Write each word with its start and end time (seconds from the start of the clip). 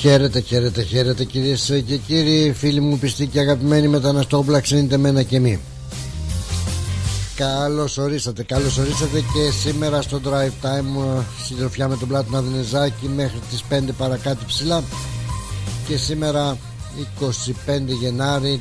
Χαίρετε, 0.00 0.40
χαίρετε, 0.40 0.82
χαίρετε 0.82 1.24
κυρίες 1.24 1.82
και 1.86 1.96
κύριοι, 1.96 2.52
φίλοι 2.52 2.80
μου 2.80 2.98
πιστοί 2.98 3.26
και 3.26 3.40
αγαπημένοι 3.40 3.88
μεταναστόπλα, 3.88 4.60
ξενείτε 4.60 4.96
μένα 4.96 5.22
και 5.22 5.40
μη. 5.40 5.60
Καλώς 7.34 7.98
ορίσατε, 7.98 8.42
καλώς 8.42 8.78
ορίσατε 8.78 9.20
και 9.20 9.50
σήμερα 9.50 10.02
στο 10.02 10.20
Drive 10.24 10.66
Time 10.66 11.18
ε, 11.18 11.22
συντροφιά 11.46 11.88
με 11.88 11.96
τον 11.96 12.08
Πλάτο 12.08 12.30
Ναδενεζάκη 12.30 13.08
μέχρι 13.08 13.38
τις 13.50 13.64
5 13.70 13.80
παρακάτω 13.98 14.44
ψηλά. 14.46 14.82
Και 15.88 15.96
σήμερα 15.96 16.58
25 17.20 17.26
Γενάρη 18.00 18.60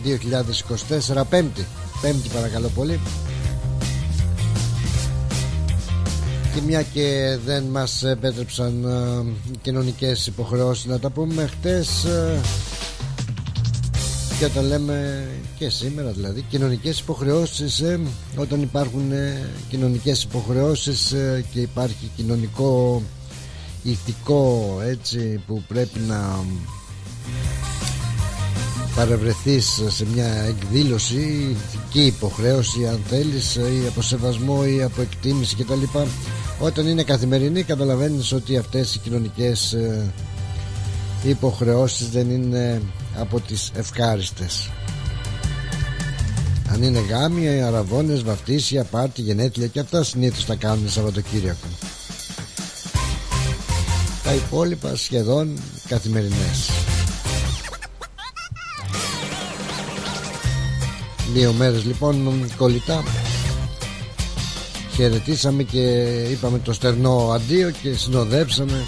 2024, 1.15 1.21
Πέμπτη, 1.29 1.65
Πέμπτη 2.01 2.29
παρακαλώ 2.33 2.67
πολύ 2.75 2.99
και 6.59 6.65
μια 6.65 6.83
και 6.83 7.37
δεν 7.45 7.63
μας 7.63 8.03
επέτρεψαν 8.03 8.83
ε, 8.83 9.51
οι 9.51 9.57
κοινωνικές 9.61 10.27
υποχρεώσεις 10.27 10.85
να 10.85 10.99
τα 10.99 11.09
πούμε 11.09 11.47
χτες 11.47 12.03
ε, 12.03 12.39
και 14.39 14.45
όταν 14.45 14.65
λέμε 14.65 15.27
και 15.57 15.69
σήμερα 15.69 16.11
δηλαδή 16.11 16.41
κοινωνικές 16.50 17.00
υποχρεώσεις 17.00 17.79
ε, 17.79 18.00
όταν 18.36 18.61
υπάρχουν 18.61 19.11
κοινωνικές 19.69 20.23
υποχρεώσεις 20.23 21.15
και 21.51 21.59
υπάρχει 21.59 22.11
κοινωνικό 22.15 23.01
ηθικό 23.83 24.78
έτσι 24.86 25.43
που 25.47 25.64
πρέπει 25.67 26.00
να 26.00 26.45
παρευρεθείς 28.95 29.83
σε 29.87 30.05
μια 30.14 30.28
εκδήλωση 30.28 31.55
ηθική 31.71 32.05
υποχρέωση 32.05 32.88
αν 32.88 33.00
θέλεις 33.08 33.55
ή 33.55 33.88
από 33.88 34.02
σεβασμό 34.02 34.64
ή 34.78 34.83
από 34.83 35.02
εκτίμηση 35.02 35.55
κτλ 35.55 35.83
όταν 36.59 36.88
είναι 36.88 37.03
καθημερινή 37.03 37.63
καταλαβαίνεις 37.63 38.31
ότι 38.31 38.58
αυτές 38.58 38.95
οι 38.95 39.00
κοινωνικές 39.00 39.73
ε, 39.73 40.11
υποχρεώσεις 41.23 42.09
δεν 42.09 42.30
είναι 42.30 42.81
από 43.17 43.39
τις 43.39 43.72
ευχάριστες. 43.75 44.69
Αν 46.72 46.84
είναι 46.84 47.00
γάμια, 47.09 47.67
αραβώνες, 47.67 48.23
βαφτίσια, 48.23 48.84
πάρτι, 48.84 49.22
γενέτλια 49.22 49.67
και 49.67 49.80
αυτά 49.80 50.03
συνήθως 50.03 50.45
τα 50.45 50.56
κάνουν 50.56 50.89
Σαββατοκύριακο. 50.89 51.67
Τα 54.23 54.34
υπόλοιπα 54.34 54.95
σχεδόν 54.95 55.59
καθημερινές. 55.88 56.69
Δύο 61.34 61.53
μέρες 61.53 61.86
λοιπόν 61.86 62.45
κολλητά 62.58 63.03
χαιρετήσαμε 65.00 65.64
και 65.64 65.80
είπαμε 66.31 66.59
το 66.59 66.73
στερνό 66.73 67.31
αντίο 67.33 67.72
και 67.72 67.94
συνοδέψαμε. 67.94 68.86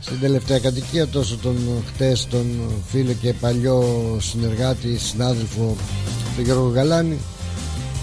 Στην 0.00 0.20
τελευταία 0.20 0.58
κατοικία 0.58 1.06
τόσο 1.08 1.36
τον 1.36 1.56
χτες 1.86 2.26
τον 2.30 2.46
φίλο 2.86 3.12
και 3.12 3.32
παλιό 3.32 3.82
συνεργάτη 4.20 4.98
συνάδελφο 4.98 5.76
τον 6.34 6.44
Γιώργο 6.44 6.68
Γαλάνη 6.68 7.18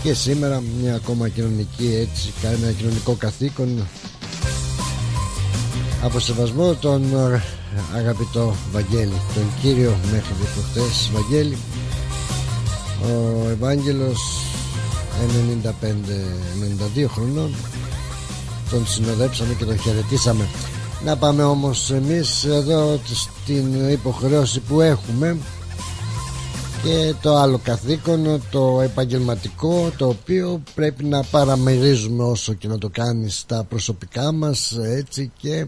και 0.03 0.13
σήμερα 0.13 0.63
μια 0.81 0.95
ακόμα 0.95 1.29
κοινωνική 1.29 1.95
έτσι 1.99 2.33
ένα 2.41 2.71
κοινωνικό 2.71 3.13
καθήκον. 3.13 3.87
Από 6.03 6.19
σεβασμό 6.19 6.73
τον 6.73 7.03
αγαπητό 7.95 8.55
Βαγγέλη 8.71 9.21
τον 9.33 9.43
κύριο 9.61 9.97
μέχρι 10.11 10.33
χτες 10.71 11.11
Βαγγέλη 11.13 11.57
ο 13.03 13.49
Ευάγγελος 13.49 14.41
95-92 16.97 17.05
χρονών. 17.07 17.53
Τον 18.69 18.87
συνοδέψαμε 18.87 19.53
και 19.53 19.65
τον 19.65 19.79
χαιρετήσαμε. 19.79 20.47
Να 21.05 21.17
πάμε 21.17 21.43
όμως 21.43 21.91
εμείς 21.91 22.43
εδώ 22.43 22.99
στην 23.13 23.89
υποχρέωση 23.89 24.59
που 24.59 24.81
έχουμε 24.81 25.37
και 26.83 27.13
το 27.21 27.35
άλλο 27.35 27.59
καθήκον 27.63 28.41
το 28.51 28.81
επαγγελματικό 28.83 29.91
το 29.97 30.07
οποίο 30.07 30.61
πρέπει 30.75 31.03
να 31.03 31.23
παραμερίζουμε 31.23 32.23
όσο 32.23 32.53
και 32.53 32.67
να 32.67 32.77
το 32.77 32.89
κάνεις 32.89 33.37
στα 33.37 33.63
προσωπικά 33.63 34.31
μας 34.31 34.77
έτσι 34.81 35.31
και 35.37 35.65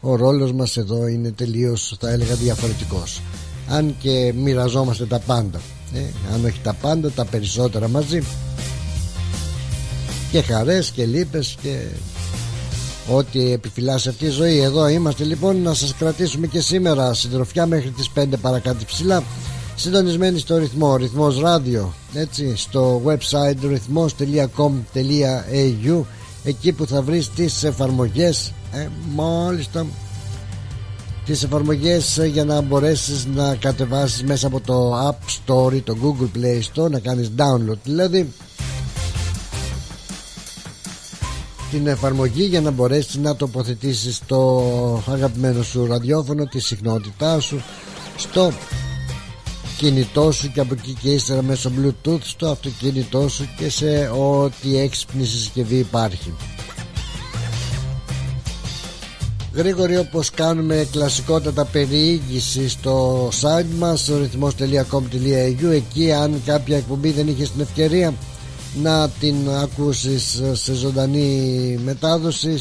ο 0.00 0.16
ρόλος 0.16 0.52
μας 0.52 0.76
εδώ 0.76 1.06
είναι 1.06 1.30
τελείως 1.30 1.96
θα 2.00 2.10
έλεγα 2.10 2.34
διαφορετικός. 2.34 3.22
Αν 3.68 3.96
και 3.98 4.32
μοιραζόμαστε 4.36 5.06
τα 5.06 5.18
πάντα 5.18 5.60
ε, 5.94 6.00
αν 6.34 6.44
όχι 6.44 6.60
τα 6.62 6.72
πάντα 6.72 7.10
τα 7.10 7.24
περισσότερα 7.24 7.88
μαζί 7.88 8.22
και 10.30 10.42
χαρές 10.42 10.90
και 10.90 11.04
λύπες 11.04 11.56
και 11.62 11.78
ό,τι 13.12 13.52
επιφυλάσσει 13.52 14.08
αυτή 14.08 14.24
η 14.24 14.30
ζωή. 14.30 14.58
Εδώ 14.58 14.88
είμαστε 14.88 15.24
λοιπόν 15.24 15.62
να 15.62 15.74
σας 15.74 15.94
κρατήσουμε 15.94 16.46
και 16.46 16.60
σήμερα 16.60 17.14
συντροφιά 17.14 17.66
μέχρι 17.66 17.90
τις 17.90 18.10
5 18.16 18.24
παρακάτω 18.40 18.84
ψηλά 18.84 19.22
συντονισμένοι 19.76 20.38
στο 20.38 20.56
ρυθμό 20.56 20.96
ρυθμός 20.96 21.40
ράδιο 21.40 21.92
έτσι 22.14 22.56
στο 22.56 23.02
website 23.06 23.56
ρυθμός.com.au 23.68 26.02
εκεί 26.44 26.72
που 26.72 26.86
θα 26.86 27.02
βρεις 27.02 27.30
τις 27.30 27.64
εφαρμογές 27.64 28.52
ε, 28.72 28.88
μόλις 29.14 29.70
το 29.70 29.86
τις 31.24 31.42
εφαρμογές 31.42 32.20
για 32.32 32.44
να 32.44 32.60
μπορέσεις 32.60 33.26
να 33.34 33.54
κατεβάσεις 33.54 34.24
μέσα 34.24 34.46
από 34.46 34.60
το 34.60 35.06
App 35.08 35.18
Store 35.46 35.72
ή 35.74 35.80
το 35.80 35.96
Google 36.02 36.28
Play 36.38 36.60
Store 36.74 36.90
να 36.90 36.98
κάνεις 36.98 37.30
download 37.36 37.78
δηλαδή 37.84 38.32
την 41.70 41.86
εφαρμογή 41.86 42.44
για 42.44 42.60
να 42.60 42.70
μπορέσεις 42.70 43.16
να 43.16 43.36
τοποθετήσεις 43.36 44.20
το 44.26 44.62
αγαπημένο 45.06 45.62
σου 45.62 45.86
ραδιόφωνο 45.86 46.44
τη 46.44 46.60
συχνότητά 46.60 47.40
σου 47.40 47.62
στο 48.16 48.52
κινητό 49.76 50.32
σου 50.32 50.52
και 50.52 50.60
από 50.60 50.74
εκεί 50.74 50.96
και 51.02 51.10
ύστερα 51.10 51.42
μέσω 51.42 51.70
bluetooth 51.78 52.22
στο 52.22 52.46
αυτοκίνητό 52.48 53.28
σου 53.28 53.48
και 53.56 53.70
σε 53.70 54.08
ό,τι 54.08 54.78
έξυπνη 54.78 55.24
συσκευή 55.24 55.76
υπάρχει. 55.76 56.32
Γρήγορη 59.54 59.96
όπως 59.98 60.30
κάνουμε 60.30 60.88
κλασικότατα 60.92 61.64
περιήγηση 61.64 62.68
στο 62.68 63.28
site 63.28 63.78
μας 63.78 64.00
στο 64.00 64.18
ρυθμός.com.au 64.18 65.70
εκεί 65.72 66.12
αν 66.12 66.42
κάποια 66.44 66.76
εκπομπή 66.76 67.10
δεν 67.10 67.28
είχε 67.28 67.44
την 67.44 67.60
ευκαιρία 67.60 68.14
να 68.82 69.08
την 69.08 69.50
ακούσεις 69.62 70.42
σε 70.52 70.74
ζωντανή 70.74 71.78
μετάδοση. 71.84 72.58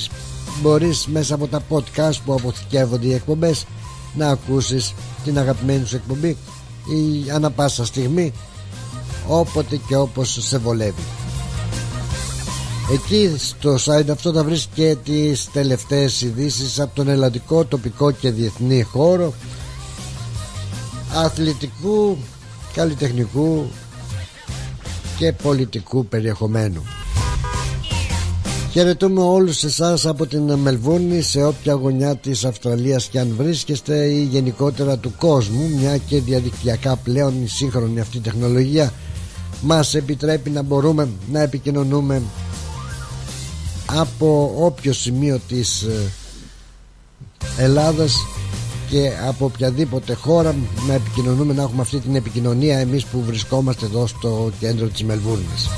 Μπορείς 0.62 1.06
μέσα 1.06 1.36
από 1.36 1.48
τα 1.48 1.62
podcast 1.70 2.16
που 2.26 2.34
αποθηκεύονται 2.34 3.08
οι 3.08 3.14
εκπομπές 3.14 3.66
να 4.16 4.28
ακούσεις 4.28 4.94
την 5.24 5.38
αγαπημένη 5.40 5.86
σου 5.86 5.96
εκπομπή 5.96 6.38
ή 6.86 7.32
ανα 7.32 7.52
πάσα 7.52 7.86
στιγμή 7.86 8.34
όποτε 9.28 9.80
και 9.88 9.96
όπως 9.96 10.38
σε 10.42 10.58
βολεύει. 10.58 11.04
Εκεί 12.92 13.36
στο 13.38 13.76
site 13.86 14.10
αυτό 14.10 14.34
θα 14.34 14.44
βρεις 14.44 14.68
και 14.74 14.98
τις 15.04 15.50
τελευταίες 15.52 16.22
ειδήσεις 16.22 16.80
από 16.80 16.96
τον 16.96 17.08
ελλαδικό, 17.08 17.66
τοπικό 17.66 18.12
και 18.12 18.32
διεθνή 18.32 18.82
χώρο 18.82 19.34
αθλητικού, 21.14 22.18
καλλιτεχνικού 22.74 23.66
και 25.18 25.32
πολιτικού 25.32 26.06
περιεχομένου. 26.06 26.84
Χαιρετούμε 28.72 29.22
όλους 29.22 29.64
εσάς 29.64 30.06
από 30.06 30.26
την 30.26 30.54
Μελβούνη 30.54 31.22
σε 31.22 31.44
όποια 31.44 31.74
γωνιά 31.74 32.16
της 32.16 32.46
Αυστραλίας 32.46 33.08
και 33.08 33.20
αν 33.20 33.34
βρίσκεστε 33.38 34.06
ή 34.06 34.24
γενικότερα 34.24 34.98
του 34.98 35.14
κόσμου 35.18 35.70
μια 35.80 35.98
και 35.98 36.20
διαδικτυακά 36.22 36.96
πλέον 36.96 37.44
η 37.44 37.48
σύγχρονη 37.48 38.00
αυτή 38.00 38.20
τεχνολογία 38.20 38.94
μας 39.62 39.94
επιτρέπει 39.96 40.50
να 40.50 40.62
μπορούμε 40.62 41.10
να 41.32 41.42
επικοινωνούμε 41.42 42.22
από 43.86 44.54
όποιο 44.58 44.94
σημείο 44.94 45.40
της 45.48 45.82
ε, 45.82 46.12
Ελλάδας 47.58 48.16
και 48.90 49.12
από 49.28 49.46
οποιαδήποτε 49.46 50.14
χώρα 50.14 50.56
να 50.88 50.94
επικοινωνούμε 50.94 51.54
να 51.54 51.62
έχουμε 51.62 51.82
αυτή 51.82 52.00
την 52.00 52.16
επικοινωνία 52.16 52.78
εμείς 52.78 53.06
που 53.06 53.22
βρισκόμαστε 53.22 53.86
εδώ 53.86 54.08
στο 54.08 54.52
κέντρο 54.60 54.88
της 54.88 55.04
Μελβούρνης. 55.04 55.70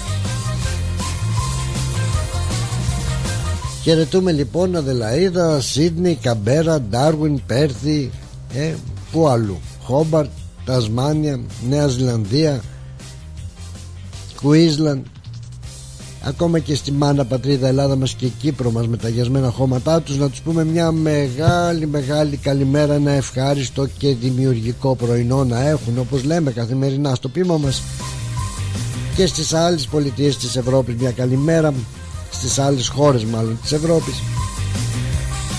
Χαιρετούμε 3.83 4.31
λοιπόν 4.31 4.75
Αδελαίδα, 4.75 5.61
Σίδνη, 5.61 6.15
Καμπέρα, 6.21 6.81
Ντάρουιν, 6.81 7.41
Πέρθη 7.45 8.11
ε, 8.53 8.73
Πού 9.11 9.27
αλλού. 9.27 9.57
Χόμπαρτ, 9.83 10.29
Τασμάνια, 10.65 11.39
Νέα 11.69 11.87
Ζηλανδία 11.87 12.61
Κουίσλαντ 14.41 15.05
ακόμα 16.23 16.59
και 16.59 16.75
στη 16.75 16.91
μάνα 16.91 17.25
πατρίδα 17.25 17.67
Ελλάδα 17.67 17.95
μας 17.95 18.13
και 18.13 18.27
Κύπρο 18.27 18.71
μας 18.71 18.87
με 18.87 18.97
τα 18.97 19.09
γιασμένα 19.09 19.49
χώματά 19.49 20.01
τους 20.01 20.17
να 20.17 20.29
τους 20.29 20.41
πούμε 20.41 20.65
μια 20.65 20.91
μεγάλη 20.91 21.87
μεγάλη 21.87 22.37
καλημέρα 22.37 22.93
ένα 22.93 23.11
ευχάριστο 23.11 23.87
και 23.97 24.15
δημιουργικό 24.15 24.95
πρωινό 24.95 25.43
να 25.43 25.67
έχουν 25.67 25.97
όπως 25.97 26.23
λέμε 26.23 26.51
καθημερινά 26.51 27.15
στο 27.15 27.29
πείμα 27.29 27.57
μας. 27.57 27.81
Και 29.15 29.27
στις 29.27 29.53
άλλες 29.53 29.85
πολιτείες 29.85 30.37
της 30.37 30.55
Ευρώπης 30.55 30.95
μια 30.95 31.11
καλημέρα 31.11 31.73
στις 32.31 32.59
άλλες 32.59 32.87
χώρες 32.87 33.25
μάλλον 33.25 33.59
της 33.61 33.71
Ευρώπης. 33.71 34.15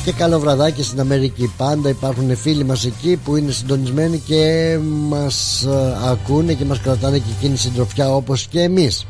Και 0.05 0.13
καλό 0.13 0.39
βραδάκι 0.39 0.83
στην 0.83 1.01
Αμερική. 1.01 1.53
Πάντα 1.57 1.89
υπάρχουν 1.89 2.37
φίλοι 2.37 2.65
μας 2.65 2.85
εκεί 2.85 3.21
που 3.25 3.37
είναι 3.37 3.51
συντονισμένοι 3.51 4.19
και 4.19 4.79
μας 5.09 5.63
ε, 5.63 5.97
ακούνε 6.05 6.53
και 6.53 6.65
μας 6.65 6.81
κρατάνε 6.81 7.19
και 7.19 7.31
εκείνη 7.39 7.57
συντροφιά 7.57 8.15
όπως 8.15 8.47
και 8.47 8.61
εμείς 8.61 9.07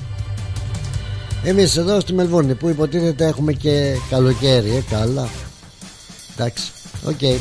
εμείς 1.44 1.76
εδώ 1.76 2.00
στη 2.00 2.12
Μελβούρνη 2.12 2.54
που 2.54 2.68
υποτίθεται 2.68 3.26
έχουμε 3.26 3.52
και 3.52 3.94
καλοκαίρι 4.10 4.76
ε, 4.76 4.82
καλά. 4.90 5.28
Εντάξει 6.36 6.70
OK. 7.04 7.16
Okay. 7.20 7.36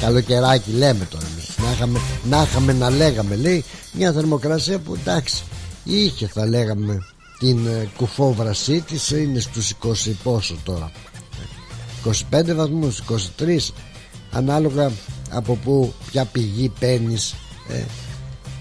καλοκαιράκι 0.00 0.70
λέμε 0.70 1.04
τώρα 1.04 1.24
εμείς. 1.32 1.48
Να 1.58 1.72
είχαμε, 1.72 2.00
να 2.24 2.42
είχαμε 2.42 2.72
να 2.72 2.90
λέγαμε 2.90 3.36
λέει 3.36 3.64
μια 3.92 4.12
θερμοκρασία 4.12 4.78
που 4.78 4.94
εντάξει 4.94 5.42
είχε 5.84 6.26
θα 6.26 6.46
λέγαμε 6.46 7.06
την 7.38 7.66
ε, 7.66 7.90
κουφόβρασή 7.96 8.80
της 8.80 9.10
είναι 9.10 9.40
στους 9.40 9.74
20 9.82 9.92
πόσο 10.22 10.56
τώρα. 10.64 10.90
25 12.30 12.54
βαθμούς 12.54 13.02
23 13.38 13.56
ανάλογα 14.32 14.90
από 15.30 15.54
που 15.54 15.92
ποια 16.10 16.24
πηγή 16.24 16.72
παίρνεις 16.78 17.34
ε, 17.68 17.82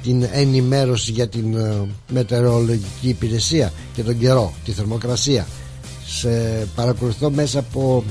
την 0.04 0.28
ενημέρωση 0.32 1.12
για 1.12 1.28
την 1.28 1.56
ε, 1.58 1.88
μετεωρολογική 2.12 3.08
υπηρεσία 3.10 3.74
και 3.94 4.04
τον 4.04 4.18
καιρό, 4.20 4.54
τη 4.66 4.72
θερμοκρασία. 4.72 5.48
Σε 6.08 6.30
παρακολουθώ 6.76 7.30
μέσα 7.30 7.60
από 7.60 8.04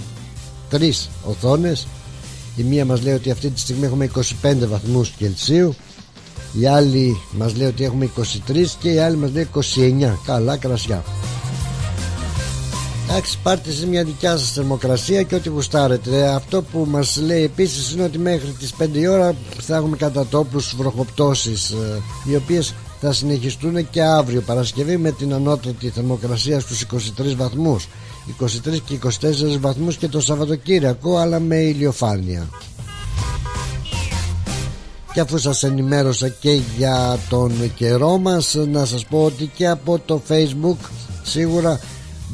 τρεις 0.68 1.10
οθόνες. 1.24 1.86
Η 2.56 2.62
μία 2.62 2.84
μας 2.84 3.02
λέει 3.02 3.14
ότι 3.14 3.30
αυτή 3.30 3.50
τη 3.50 3.60
στιγμή 3.60 3.84
έχουμε 3.86 4.10
25 4.42 4.54
βαθμούς 4.68 5.08
Κελσίου. 5.10 5.74
Η 6.60 6.66
άλλη 6.66 7.20
μας 7.30 7.56
λέει 7.56 7.66
ότι 7.68 7.84
έχουμε 7.84 8.10
23 8.48 8.64
και 8.80 8.90
η 8.90 8.98
άλλη 8.98 9.16
μας 9.16 9.30
λέει 9.32 9.48
29 9.54 10.16
καλά 10.24 10.56
κρασιά 10.56 11.04
Εντάξει, 13.10 13.38
πάρτε 13.42 13.70
σε 13.72 13.86
μια 13.86 14.04
δικιά 14.04 14.36
σας 14.36 14.52
θερμοκρασία 14.52 15.22
και 15.22 15.34
ό,τι 15.34 15.48
γουστάρετε. 15.48 16.28
Αυτό 16.28 16.62
που 16.62 16.86
μας 16.90 17.16
λέει 17.16 17.42
επίσης 17.42 17.92
είναι 17.92 18.02
ότι 18.02 18.18
μέχρι 18.18 18.50
τις 18.50 18.74
5 18.78 18.88
η 18.92 19.06
ώρα 19.06 19.34
θα 19.60 19.76
έχουμε 19.76 19.96
κατά 19.96 20.26
τόπου 20.26 20.60
βροχοπτώσεις, 20.76 21.70
ε, 21.70 22.02
οι 22.24 22.36
οποίες 22.36 22.74
θα 23.00 23.12
συνεχιστούν 23.12 23.90
και 23.90 24.02
αύριο 24.02 24.40
Παρασκευή 24.40 24.96
με 24.96 25.10
την 25.10 25.34
ανώτατη 25.34 25.88
θερμοκρασία 25.88 26.60
στους 26.60 26.80
23 26.80 27.34
βαθμούς 27.36 27.88
23 28.26 28.80
και 28.84 28.94
24 28.94 29.58
βαθμούς 29.60 29.96
και 29.96 30.08
το 30.08 30.20
Σαββατοκύριακο 30.20 31.16
αλλά 31.16 31.40
με 31.40 31.56
ηλιοφάνεια 31.56 32.48
και 35.12 35.20
αφού 35.20 35.38
σας 35.38 35.62
ενημέρωσα 35.62 36.28
και 36.28 36.60
για 36.76 37.18
τον 37.28 37.72
καιρό 37.74 38.18
μας 38.18 38.54
να 38.54 38.84
σας 38.84 39.04
πω 39.06 39.24
ότι 39.24 39.50
και 39.54 39.68
από 39.68 39.98
το 40.04 40.22
facebook 40.28 40.88
σίγουρα 41.22 41.80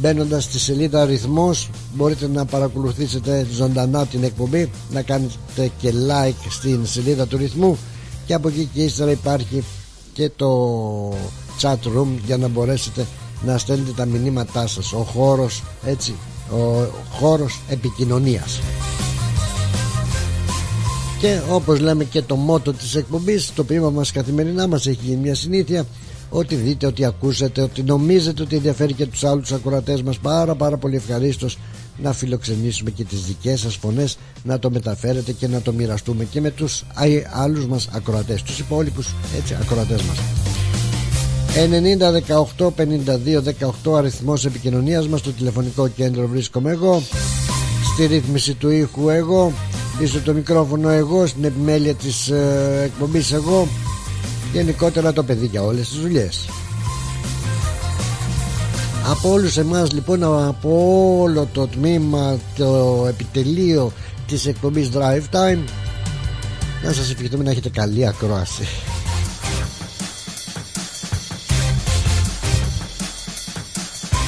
μπαίνοντας 0.00 0.44
στη 0.44 0.58
σελίδα 0.58 1.02
αριθμός 1.02 1.70
μπορείτε 1.94 2.28
να 2.28 2.44
παρακολουθήσετε 2.44 3.46
ζωντανά 3.52 4.06
την 4.06 4.24
εκπομπή 4.24 4.70
να 4.90 5.02
κάνετε 5.02 5.70
και 5.78 5.92
like 6.08 6.48
στην 6.50 6.86
σελίδα 6.86 7.26
του 7.26 7.36
ρυθμού 7.36 7.78
και 8.26 8.34
από 8.34 8.48
εκεί 8.48 8.68
και 8.74 8.82
ύστερα 8.82 9.10
υπάρχει 9.10 9.64
και 10.12 10.30
το 10.36 11.12
chat 11.60 11.76
room 11.96 12.08
για 12.26 12.36
να 12.36 12.48
μπορέσετε 12.48 13.06
να 13.44 13.58
στέλνετε 13.58 13.92
τα 13.92 14.04
μηνύματά 14.04 14.66
σας. 14.66 14.92
Ο 14.92 15.02
χώρος 15.02 15.62
έτσι 15.84 16.14
ο 16.50 16.86
χώρος 17.10 17.60
επικοινωνίας. 17.68 18.60
Και 21.20 21.40
όπως 21.50 21.80
λέμε 21.80 22.04
και 22.04 22.22
το 22.22 22.36
μότο 22.36 22.72
της 22.72 22.94
εκπομπής 22.94 23.52
το 23.54 23.64
ποίημα 23.64 23.90
μας 23.90 24.12
καθημερινά 24.12 24.66
μας 24.66 24.86
έχει 24.86 25.18
μια 25.22 25.34
συνήθεια 25.34 25.86
ότι 26.30 26.54
δείτε, 26.54 26.86
ότι 26.86 27.04
ακούσετε, 27.04 27.60
ότι 27.60 27.82
νομίζετε 27.82 28.42
ότι 28.42 28.56
ενδιαφέρει 28.56 28.92
και 28.92 29.06
τους 29.06 29.24
άλλους 29.24 29.52
ακροατές 29.52 30.02
μας. 30.02 30.18
Πάρα 30.18 30.54
πάρα 30.54 30.76
πολύ 30.76 30.96
ευχαρίστως 30.96 31.58
να 32.02 32.12
φιλοξενήσουμε 32.12 32.90
και 32.90 33.04
τις 33.04 33.20
δικές 33.20 33.60
σας 33.60 33.74
φωνές 33.76 34.18
να 34.42 34.58
το 34.58 34.70
μεταφέρετε 34.70 35.32
και 35.32 35.48
να 35.48 35.60
το 35.60 35.72
μοιραστούμε 35.72 36.24
και 36.24 36.40
με 36.40 36.50
τους 36.50 36.84
άλλους 37.32 37.66
μας 37.66 37.88
ακροατές 37.92 38.42
τους 38.42 38.58
υπόλοιπους 38.58 39.14
έτσι 39.36 39.56
ακροατές 39.60 40.02
μας. 40.02 40.16
90 41.56 42.10
18 42.10 42.70
52 42.70 43.42
18 43.84 43.96
αριθμός 43.96 44.44
επικοινωνίας 44.44 45.08
μας 45.08 45.20
στο 45.20 45.30
τηλεφωνικό 45.30 45.88
κέντρο 45.88 46.26
βρίσκομαι 46.26 46.70
εγώ 46.70 47.02
στη 47.92 48.06
ρύθμιση 48.06 48.54
του 48.54 48.70
ήχου 48.70 49.08
εγώ 49.08 49.52
πίσω 49.98 50.20
το 50.20 50.32
μικρόφωνο 50.32 50.88
εγώ 50.88 51.26
στην 51.26 51.44
επιμέλεια 51.44 51.94
της 51.94 52.28
ε, 52.28 52.82
εκπομπής 52.84 53.32
εγώ 53.32 53.68
γενικότερα 54.56 55.12
το 55.12 55.22
παιδί 55.22 55.46
για 55.46 55.62
όλες 55.62 55.88
τις 55.88 55.98
δουλειές. 55.98 56.48
Από 59.10 59.30
όλους 59.30 59.56
εμάς 59.56 59.92
λοιπόν 59.92 60.22
από 60.46 61.18
όλο 61.20 61.48
το 61.52 61.66
τμήμα 61.66 62.38
το 62.56 63.04
επιτελείο 63.08 63.92
της 64.26 64.46
εκπομπής 64.46 64.90
Drive 64.94 65.36
Time 65.36 65.58
να 66.84 66.92
σας 66.92 67.10
ευχηθούμε 67.10 67.44
να 67.44 67.50
έχετε 67.50 67.68
καλή 67.68 68.06
ακρόαση. 68.06 68.66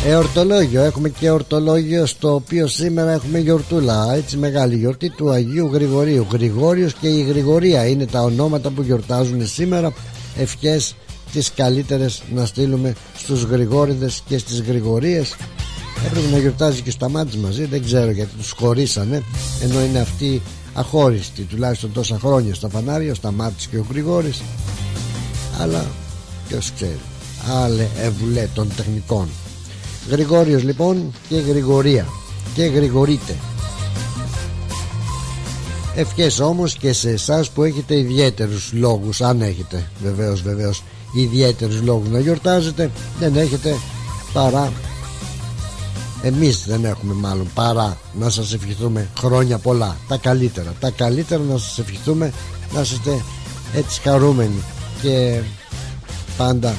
Εορτολόγιο, 0.06 0.82
έχουμε 0.82 1.08
και 1.08 1.30
ορτολόγιο 1.30 2.06
στο 2.06 2.34
οποίο 2.34 2.66
σήμερα 2.66 3.10
έχουμε 3.10 3.38
γιορτούλα. 3.38 4.14
Έτσι 4.14 4.36
μεγάλη 4.36 4.76
γιορτή 4.76 5.10
του 5.10 5.30
Αγίου 5.30 5.70
Γρηγορίου. 5.72 6.26
Γρηγόριος 6.32 6.94
και 6.94 7.08
η 7.08 7.22
Γρηγορία 7.22 7.86
είναι 7.86 8.06
τα 8.06 8.20
ονόματα 8.20 8.70
που 8.70 8.82
γιορτάζουν 8.82 9.46
σήμερα 9.46 9.92
Ευχές 10.38 10.94
τις 11.32 11.52
καλύτερες 11.52 12.22
να 12.34 12.46
στείλουμε 12.46 12.94
στους 13.16 13.42
Γρηγόριδες 13.42 14.22
και 14.28 14.38
στις 14.38 14.60
Γρηγορίες. 14.60 15.36
Έπρεπε 16.06 16.30
να 16.30 16.38
γιορτάζει 16.38 16.82
και 16.82 16.88
ο 16.88 16.92
Σταμάτης 16.92 17.36
μαζί 17.36 17.64
Δεν 17.64 17.84
ξέρω 17.84 18.10
γιατί 18.10 18.36
τους 18.36 18.50
χωρίσανε 18.50 19.22
Ενώ 19.62 19.80
είναι 19.80 19.98
αυτοί 19.98 20.42
αχώριστοι 20.74 21.42
τουλάχιστον 21.42 21.92
τόσα 21.92 22.18
χρόνια 22.18 22.54
στα 22.54 22.68
φανάρια 22.68 23.12
Ο 23.12 23.14
Σταμάτης 23.14 23.66
και 23.66 23.76
ο 23.76 23.86
Γρηγόρης. 23.90 24.40
Αλλά 25.60 25.86
ποιος 26.48 26.72
ξέρει 26.74 27.00
Άλλε 27.62 27.86
εβουλέ 27.98 28.48
των 28.54 28.68
τεχνικών. 28.76 29.28
Γρηγόριος 30.10 30.62
λοιπόν 30.62 31.12
και 31.28 31.36
Γρηγορία 31.36 32.06
και 32.54 32.64
Γρηγορείτε 32.64 33.36
Ευχές 36.00 36.40
όμως 36.40 36.74
και 36.74 36.92
σε 36.92 37.10
εσάς 37.10 37.50
που 37.50 37.62
έχετε 37.62 37.98
ιδιαίτερους 37.98 38.72
λόγους 38.72 39.20
Αν 39.20 39.40
έχετε 39.40 39.90
βεβαίως 40.02 40.42
βεβαίως 40.42 40.82
ιδιαίτερους 41.14 41.82
λόγους 41.82 42.08
να 42.08 42.18
γιορτάζετε 42.18 42.90
Δεν 43.18 43.36
έχετε 43.36 43.76
παρά 44.32 44.72
Εμείς 46.22 46.64
δεν 46.66 46.84
έχουμε 46.84 47.14
μάλλον 47.14 47.50
παρά 47.54 47.98
να 48.18 48.30
σας 48.30 48.52
ευχηθούμε 48.52 49.08
χρόνια 49.18 49.58
πολλά. 49.58 49.96
Τα 50.08 50.16
καλύτερα 50.16 50.74
Τα 50.80 50.90
καλύτερα 50.90 51.42
να 51.42 51.58
σας 51.58 51.78
ευχηθούμε 51.78 52.32
να 52.74 52.80
είστε 52.80 53.24
έτσι 53.74 54.00
χαρούμενοι 54.00 54.62
Και 55.02 55.40
πάντα 56.36 56.76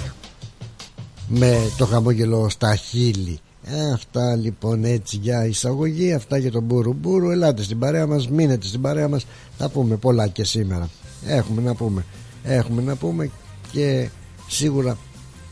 με 1.28 1.72
το 1.78 1.86
χαμόγελο 1.86 2.50
στα 2.50 2.76
χείλη. 2.76 3.32
ε, 3.32 3.49
αυτά 3.94 4.36
λοιπόν 4.36 4.84
έτσι 4.84 5.18
για 5.18 5.46
εισαγωγή 5.46 6.14
Αυτά 6.14 6.38
για 6.38 6.52
τον 6.52 6.64
Μπούρου 6.64 6.94
Μπούρου 6.94 7.30
Ελάτε 7.30 7.64
στην 7.64 7.80
παρέα 7.80 8.08
μας, 8.08 8.30
μείνετε 8.30 8.68
στην 8.68 8.82
παρέα 8.82 9.08
μας. 9.08 9.26
Θα 9.58 9.70
πούμε 9.70 9.96
πολλά 9.96 10.28
και 10.28 10.44
σήμερα. 10.44 10.90
Έχουμε 11.26 11.62
να 11.62 11.76
πούμε 11.76 12.06
Έχουμε 12.44 12.82
να 12.82 12.96
πούμε 12.96 13.30
και 13.72 14.10
σίγουρα 14.48 14.98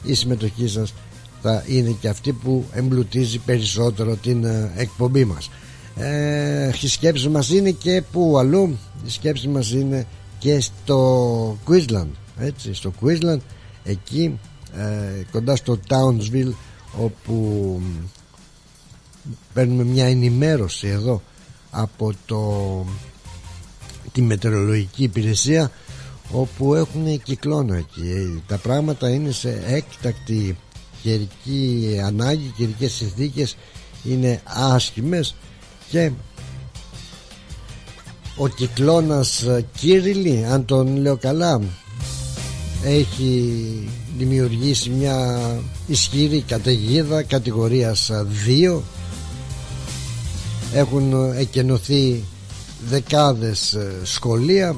η 0.04 0.14
συμμετοχή 0.14 0.68
σας 0.68 0.94
θα 1.42 1.64
είναι 1.68 1.96
και 2.00 2.08
αυτή 2.08 2.32
που 2.32 2.66
εμπλουτίζει 2.72 3.40
περισσότερο 3.40 4.16
την 4.16 4.44
ε, 4.44 4.72
εκπομπή 4.76 5.26
μας. 5.26 5.50
Ε, 5.96 6.72
η 6.82 6.88
σκέψη 6.88 7.30
μας 7.30 7.50
είναι 7.50 7.72
και 7.72 8.04
που 8.12 8.38
αλλού. 8.38 8.78
Η 9.06 9.10
σκέψη 9.10 9.48
μας 9.48 9.72
είναι 9.72 10.06
και 10.40 10.60
στο 10.60 11.58
Queensland 11.68 12.08
έτσι, 12.40 12.74
στο 12.74 12.94
Queensland 13.02 13.40
εκεί 13.84 14.40
ε, 14.78 15.24
κοντά 15.32 15.56
στο 15.56 15.80
Townsville 15.88 16.52
όπου 17.00 17.82
παίρνουμε 19.54 19.84
μια 19.84 20.06
ενημέρωση 20.06 20.88
εδώ 20.88 21.22
από 21.72 22.13
το, 22.25 22.86
τη 24.12 24.22
μετεωρολογική 24.22 25.04
υπηρεσία 25.04 25.72
όπου 26.32 26.75
έχουν 26.75 27.22
κυκλώνα 27.22 27.77
εκεί. 27.77 28.44
Τα 28.48 28.58
πράγματα 28.58 29.10
είναι 29.10 29.32
σε 29.32 29.63
έκτακτη 29.66 30.58
καιρική 31.01 32.00
ανάγκη 32.06 32.54
καιρικές 32.58 32.92
συνθήκες 32.94 33.58
είναι 34.04 34.42
άσχημες 34.44 35.36
και 35.89 36.12
ο 38.36 38.48
κυκλώνας 38.48 39.46
Κύριλι 39.77 40.46
αν 40.46 40.66
τον 40.66 40.98
λέω 40.98 41.18
καλά 41.18 41.62
έχει 42.84 43.89
δημιουργήσει 44.18 44.90
μια 44.90 45.40
ισχυρή 45.88 46.42
καταιγίδα 46.48 47.24
κατηγορίας 47.24 48.12
2 48.74 48.80
έχουν 50.74 51.34
εκενωθεί 51.38 52.24
δεκάδες 52.90 53.74
ε, 53.74 53.92
σχολεία. 54.04 54.76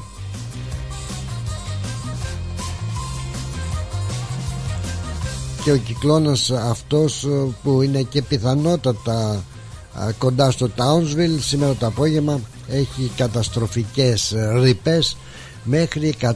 Και 5.63 5.71
ο 5.71 5.77
κυκλώνας 5.77 6.51
αυτός 6.51 7.23
ε, 7.23 7.47
που 7.63 7.81
είναι 7.81 8.01
και 8.01 8.21
πιθανότατα 8.21 9.43
κοντά 10.17 10.51
στο 10.51 10.69
Townsville 10.77 11.39
σήμερα 11.39 11.73
το 11.73 11.85
απόγευμα 11.85 12.39
έχει 12.67 13.11
καταστροφικές 13.15 14.35
ρηπές 14.61 15.17
μέχρι 15.63 16.15
115 16.21 16.31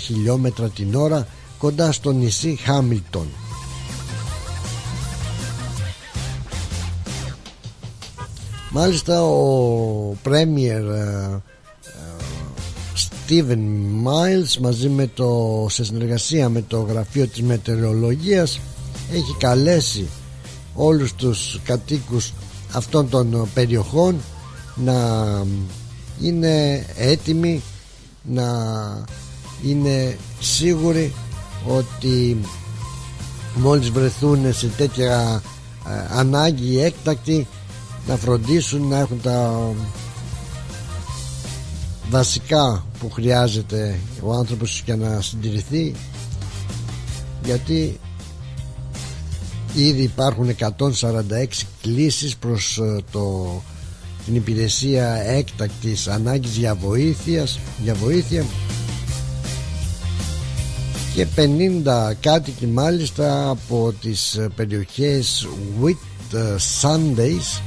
χιλιόμετρα 0.00 0.68
την 0.68 0.94
ώρα 0.94 1.26
κοντά 1.64 1.92
στο 1.92 2.12
νησί 2.12 2.58
Χάμιλτον. 2.62 3.26
Μάλιστα 8.70 9.22
ο 9.22 10.16
Πρέμιερ 10.22 10.82
Steven 12.96 13.58
Miles 14.04 14.56
μαζί 14.60 14.88
με 14.88 15.06
το, 15.06 15.66
σε 15.70 15.84
συνεργασία 15.84 16.48
με 16.48 16.62
το 16.62 16.80
γραφείο 16.80 17.26
της 17.26 17.42
μετεωρολογίας 17.42 18.60
έχει 19.12 19.36
καλέσει 19.38 20.06
όλους 20.74 21.14
τους 21.14 21.60
κατοίκους 21.64 22.32
αυτών 22.72 23.08
των 23.08 23.48
περιοχών 23.54 24.16
να 24.74 24.94
είναι 26.20 26.86
έτοιμοι 26.96 27.62
να 28.22 28.44
είναι 29.62 30.16
σίγουροι 30.40 31.12
ότι 31.66 32.40
μόλις 33.54 33.90
βρεθούν 33.90 34.54
σε 34.54 34.66
τέτοια 34.66 35.42
ε, 35.88 36.18
ανάγκη 36.18 36.80
έκτακτη 36.80 37.46
να 38.06 38.16
φροντίσουν 38.16 38.88
να 38.88 38.98
έχουν 38.98 39.20
τα 39.20 39.60
βασικά 42.10 42.84
που 42.98 43.10
χρειάζεται 43.10 43.98
ο 44.22 44.32
άνθρωπος 44.34 44.82
για 44.84 44.96
να 44.96 45.20
συντηρηθεί 45.20 45.94
γιατί 47.44 48.00
ήδη 49.74 50.02
υπάρχουν 50.02 50.56
146 50.58 51.46
κλήσεις 51.82 52.36
προς 52.36 52.78
ε, 52.78 53.00
το, 53.10 53.46
την 54.24 54.34
υπηρεσία 54.34 55.14
έκτακτης 55.14 56.08
ανάγκης 56.08 56.56
για, 56.56 56.74
βοήθειας, 56.74 57.58
για 57.82 57.94
βοήθεια 57.94 58.44
και 61.14 61.26
50 61.36 62.12
κάτοικοι 62.20 62.66
μάλιστα 62.66 63.48
από 63.48 63.94
τις 64.00 64.34
ε, 64.34 64.48
περιοχές 64.56 65.48
Whit 65.82 66.36
ε, 66.36 66.56
Sundays 66.82 67.60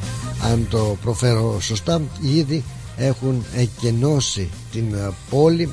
αν 0.51 0.67
το 0.69 0.97
προφέρω 1.01 1.59
σωστά 1.61 2.01
ήδη 2.21 2.63
έχουν 2.97 3.45
εκενώσει 3.55 4.49
την 4.71 4.93
ε, 4.93 5.09
πόλη. 5.29 5.69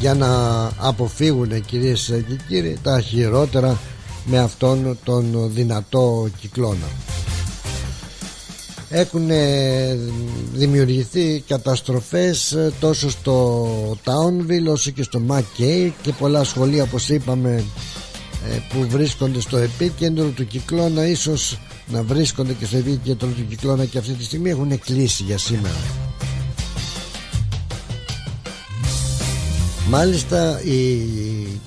Για 0.00 0.14
να 0.14 0.28
αποφύγουν 0.76 1.64
κυρίες 1.64 2.12
και 2.28 2.38
κύριοι 2.48 2.78
τα 2.82 3.00
χειρότερα 3.00 3.78
με 4.24 4.38
αυτόν 4.38 4.98
τον 5.04 5.50
δυνατό 5.52 6.28
κυκλώνα 6.40 7.09
έχουν 8.92 9.30
δημιουργηθεί 10.52 11.44
καταστροφές 11.46 12.52
ε, 12.52 12.72
τόσο 12.80 13.10
στο 13.10 13.66
Townville 14.04 14.70
όσο 14.70 14.90
και 14.90 15.02
στο 15.02 15.20
McKay 15.28 15.90
και 16.02 16.12
πολλά 16.18 16.44
σχολεία 16.44 16.82
όπως 16.82 17.08
είπαμε 17.08 17.64
ε, 18.50 18.58
που 18.72 18.86
βρίσκονται 18.88 19.40
στο 19.40 19.56
επίκεντρο 19.56 20.28
του 20.28 20.46
κυκλώνα. 20.46 21.06
Ίσως 21.06 21.58
να 21.86 22.02
βρίσκονται 22.02 22.52
και 22.52 22.64
στο 22.64 22.76
επίκεντρο 22.76 23.28
του 23.28 23.46
κυκλώνα 23.48 23.84
και 23.84 23.98
αυτή 23.98 24.12
τη 24.12 24.24
στιγμή 24.24 24.50
έχουν 24.50 24.78
κλείσει 24.78 25.22
για 25.22 25.38
σήμερα. 25.38 25.80
Μάλιστα 29.88 30.62
οι 30.62 31.06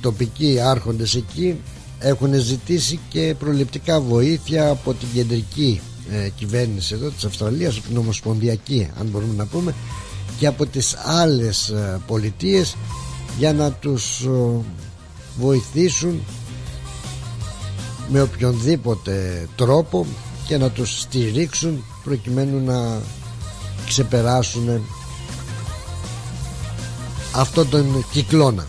τοπικοί 0.02 0.60
άρχοντες 0.60 1.16
εκεί 1.16 1.60
έχουν 2.00 2.34
ζητήσει 2.34 3.00
και 3.10 3.36
προληπτικά 3.40 4.00
βοήθεια 4.00 4.70
από 4.70 4.94
την 4.94 5.08
κεντρική 5.14 5.82
ε, 6.12 6.30
κυβέρνηση 6.30 6.94
εδώ 6.94 7.10
της 7.10 7.26
Αυστραλίας 7.26 7.78
από 7.78 7.88
την 7.88 7.98
Ομοσπονδιακή 7.98 8.90
αν 9.00 9.08
μπορούμε 9.08 9.34
να 9.38 9.46
πούμε 9.46 9.76
και 10.38 10.48
από 10.48 10.66
τις 10.66 10.96
άλλες 11.06 11.70
ε, 11.70 12.02
πολιτείες 12.08 12.76
για 13.38 13.54
να 13.54 13.72
τους 13.72 14.22
ε, 14.22 14.62
βοηθήσουν 15.38 16.22
με 18.10 18.22
οποιονδήποτε 18.22 19.48
τρόπο 19.56 20.06
και 20.48 20.58
να 20.58 20.70
τους 20.70 21.00
στηρίξουν 21.00 21.84
προκειμένου 22.04 22.66
να 22.66 23.02
ξεπεράσουν 23.88 24.82
αυτό 27.36 27.66
τον 27.66 28.06
κυκλώνα. 28.12 28.68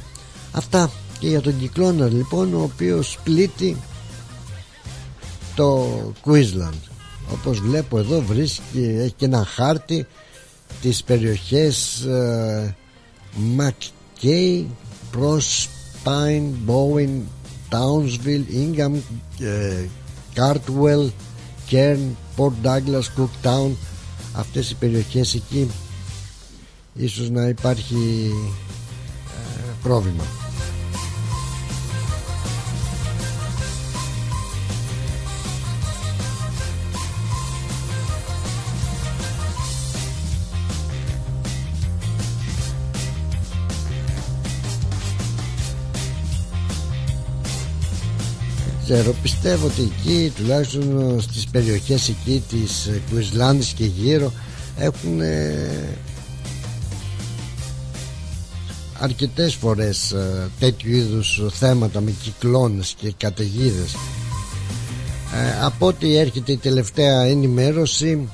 Αυτά 0.52 0.90
και 1.18 1.28
για 1.28 1.40
τον 1.40 1.58
κυκλώνα 1.58 2.06
λοιπόν 2.06 2.54
ο 2.54 2.62
οποίος 2.62 3.18
πλήττει 3.24 3.76
το 5.54 5.88
Queensland 6.24 6.93
όπως 7.32 7.60
βλέπω 7.60 7.98
εδώ 7.98 8.20
βρίσκει 8.20 8.96
έχει 8.98 9.12
και 9.16 9.24
ένα 9.24 9.44
χάρτη 9.44 10.06
τις 10.80 11.04
περιοχές 11.04 12.00
ε, 12.00 12.76
McKay, 13.58 14.64
Prospine, 15.12 16.50
Bowen, 16.66 17.20
Townsville, 17.70 18.44
Ingham, 18.54 18.94
ε, 19.40 19.86
Cartwell, 20.34 21.10
Kern, 21.70 21.98
Port 22.36 22.52
Douglas, 22.62 23.08
Cooktown. 23.16 23.70
Αυτές 24.32 24.70
οι 24.70 24.74
περιοχές 24.74 25.34
εκεί 25.34 25.70
ίσως 26.94 27.30
να 27.30 27.48
υπάρχει 27.48 28.30
ε, 29.58 29.72
πρόβλημα 29.82 30.43
ξέρω 48.84 49.14
πιστεύω 49.22 49.66
ότι 49.66 49.82
εκεί 49.82 50.32
τουλάχιστον 50.36 51.16
στις 51.20 51.46
περιοχές 51.46 52.08
εκεί 52.08 52.42
της 52.48 52.90
Κουισλάνδης 53.10 53.72
και 53.72 53.84
γύρω 53.84 54.32
έχουν 54.78 55.20
αρκετές 58.98 59.54
φορές 59.54 60.12
ε, 60.12 60.50
τέτοιου 60.58 60.92
είδους 60.92 61.42
θέματα 61.52 62.00
με 62.00 62.10
κυκλώνες 62.22 62.94
και 62.98 63.12
καταιγίδες. 63.16 63.94
Ε, 65.34 65.64
από 65.64 65.86
ό,τι 65.86 66.16
έρχεται 66.16 66.52
η 66.52 66.56
τελευταία 66.56 67.22
ενημέρωση 67.22 68.28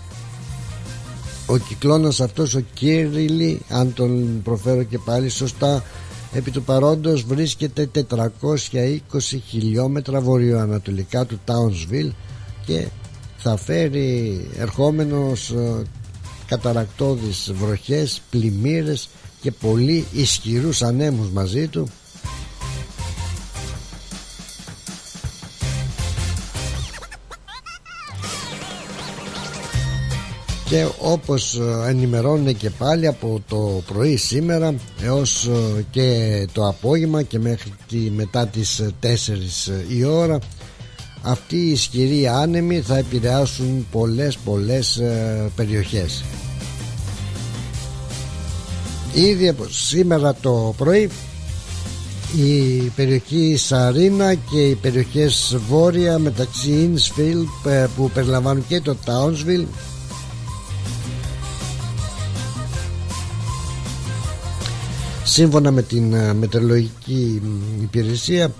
ο 1.46 1.56
κυκλώνας 1.56 2.20
αυτός 2.20 2.54
ο 2.54 2.60
Κύριλι 2.74 3.60
αν 3.68 3.94
τον 3.94 4.40
προφέρω 4.42 4.82
και 4.82 4.98
πάλι 4.98 5.28
σωστά 5.28 5.84
επί 6.32 6.50
του 6.50 6.62
παρόντος 6.62 7.22
βρίσκεται 7.22 7.90
420 7.94 8.00
χιλιόμετρα 9.48 10.20
βορειοανατολικά 10.20 11.26
του 11.26 11.40
Townsville 11.46 12.10
και 12.66 12.86
θα 13.36 13.56
φέρει 13.56 14.40
ερχόμενος 14.58 15.50
ε, 15.50 15.82
καταρακτώδεις 16.46 17.52
βροχές, 17.54 18.22
πλημμύρες 18.30 19.08
και 19.40 19.50
πολύ 19.50 20.06
ισχυρούς 20.12 20.82
ανέμους 20.82 21.30
μαζί 21.30 21.66
του 21.66 21.88
και 30.70 30.86
όπως 30.98 31.54
ε, 31.54 31.88
ενημερώνουν 31.88 32.56
και 32.56 32.70
πάλι 32.70 33.06
από 33.06 33.42
το 33.48 33.82
πρωί 33.92 34.16
σήμερα 34.16 34.74
έως 35.02 35.46
ε, 35.46 35.84
και 35.90 36.46
το 36.52 36.68
απόγευμα 36.68 37.22
και 37.22 37.38
μέχρι 37.38 37.72
τη, 37.88 37.96
μετά 37.96 38.46
τις 38.46 38.82
4 39.02 39.06
ε, 39.06 39.94
η 39.96 40.04
ώρα 40.04 40.38
αυτοί 41.22 41.56
οι 41.56 41.70
ισχυροί 41.70 42.28
άνεμοι 42.28 42.80
θα 42.80 42.96
επηρεάσουν 42.96 43.86
πολλές 43.90 44.36
πολλές 44.44 45.02
περιοχές. 45.56 46.24
Ήδη 49.14 49.48
από 49.48 49.64
σήμερα 49.68 50.34
το 50.34 50.74
πρωί 50.76 51.10
η 52.36 52.80
περιοχή 52.96 53.56
Σαρίνα 53.56 54.34
και 54.34 54.60
οι 54.60 54.74
περιοχές 54.74 55.56
βόρεια 55.68 56.18
μεταξύ 56.18 56.90
Innsfield 56.94 57.86
που 57.96 58.10
περιλαμβάνουν 58.10 58.66
και 58.66 58.80
το 58.80 58.96
Townsville 59.06 59.66
σύμφωνα 65.30 65.70
με 65.70 65.82
την 65.82 66.12
ε, 66.12 66.32
μετεωρολογική 66.34 67.42
υπηρεσία 67.82 68.52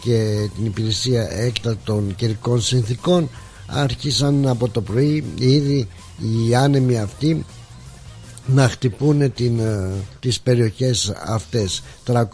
και 0.00 0.48
την 0.56 0.64
υπηρεσία 0.66 1.28
έκτατων 1.30 2.14
καιρικών 2.14 2.60
συνθήκων 2.60 3.30
άρχισαν 3.66 4.46
από 4.48 4.68
το 4.68 4.80
πρωί 4.80 5.24
ήδη 5.38 5.88
οι 6.46 6.54
άνεμοι 6.54 6.98
αυτοί 6.98 7.44
να 8.46 8.68
χτυπούν 8.68 9.32
την, 9.32 9.58
ε, 9.58 9.90
τις 10.20 10.40
περιοχές 10.40 11.12
αυτές. 11.26 11.82
300 12.06 12.24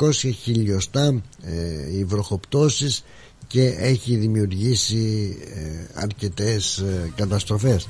χιλιοστά 0.43 1.23
ε, 1.43 1.97
οι 1.97 2.05
βροχοπτώσεις 2.05 3.05
και 3.47 3.75
έχει 3.79 4.17
δημιουργήσει 4.17 5.37
ε, 5.55 6.01
αρκετές 6.01 6.77
ε, 6.79 7.13
καταστροφές 7.17 7.87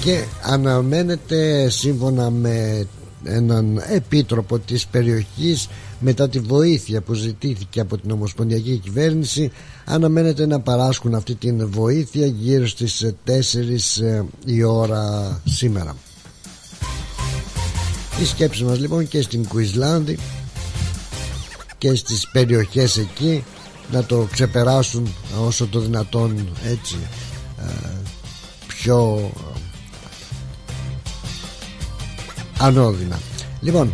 και 0.00 0.24
αναμένεται 0.42 1.68
σύμφωνα 1.68 2.30
με 2.30 2.86
έναν 3.24 3.82
επίτροπο 3.88 4.58
της 4.58 4.86
περιοχής 4.86 5.68
μετά 6.00 6.28
τη 6.28 6.38
βοήθεια 6.38 7.00
που 7.00 7.14
ζητήθηκε 7.14 7.80
από 7.80 7.98
την 7.98 8.10
Ομοσπονδιακή 8.10 8.76
Κυβέρνηση 8.76 9.50
αναμένεται 9.84 10.46
να 10.46 10.60
παράσχουν 10.60 11.14
αυτή 11.14 11.34
την 11.34 11.70
βοήθεια 11.70 12.26
γύρω 12.26 12.66
στις 12.66 13.12
4 13.26 13.30
ε, 14.02 14.22
η 14.44 14.62
ώρα 14.62 15.40
σήμερα. 15.44 15.96
Η 18.20 18.24
σκέψη 18.24 18.64
μας 18.64 18.78
λοιπόν 18.78 19.08
και 19.08 19.22
στην 19.22 19.48
Κουισλάνδη 19.48 20.18
και 21.78 21.94
στις 21.94 22.28
περιοχές 22.32 22.96
εκεί 22.96 23.44
να 23.92 24.04
το 24.04 24.28
ξεπεράσουν 24.30 25.08
όσο 25.46 25.66
το 25.66 25.80
δυνατόν 25.80 26.48
έτσι 26.64 26.96
ε, 27.58 27.96
πιο 28.66 29.30
ανώδυνα. 32.60 33.18
Λοιπόν 33.60 33.92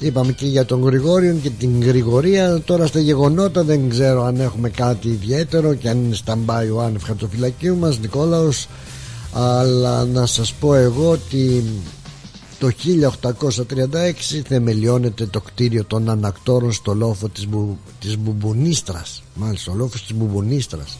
είπαμε 0.00 0.32
και 0.32 0.46
για 0.46 0.64
τον 0.64 0.82
Γρηγόριο 0.82 1.34
και 1.42 1.50
την 1.50 1.82
Γρηγορία. 1.82 2.60
Τώρα 2.64 2.86
στα 2.86 3.00
γεγονότα 3.00 3.62
δεν 3.64 3.88
ξέρω 3.88 4.24
αν 4.24 4.40
έχουμε 4.40 4.68
κάτι 4.68 5.08
ιδιαίτερο 5.08 5.74
και 5.74 5.88
αν 5.88 6.04
είναι 6.04 6.14
σταμπάει 6.14 6.70
ο 6.70 6.82
άνευ 6.82 7.02
χαρτοφυλακίου 7.02 7.76
μας 7.76 7.98
Νικόλαος. 7.98 8.68
Αλλά 9.32 10.04
να 10.04 10.26
σας 10.26 10.52
πω 10.52 10.74
εγώ 10.74 11.10
ότι 11.10 11.64
το 12.58 12.70
1836 12.70 14.42
θεμελιώνεται 14.46 15.26
το 15.26 15.40
κτίριο 15.40 15.84
των 15.84 16.10
ανακτόρων 16.10 16.72
στο 16.72 16.94
λόφο 16.94 17.28
της, 17.28 17.48
Μπου, 17.48 17.78
της 18.00 18.18
Μπουμπουνίστρας 18.18 19.22
μάλιστα 19.34 19.72
ο 19.72 19.74
λόφος 19.74 20.02
της 20.02 20.14
Μπουμπουνίστρας 20.16 20.98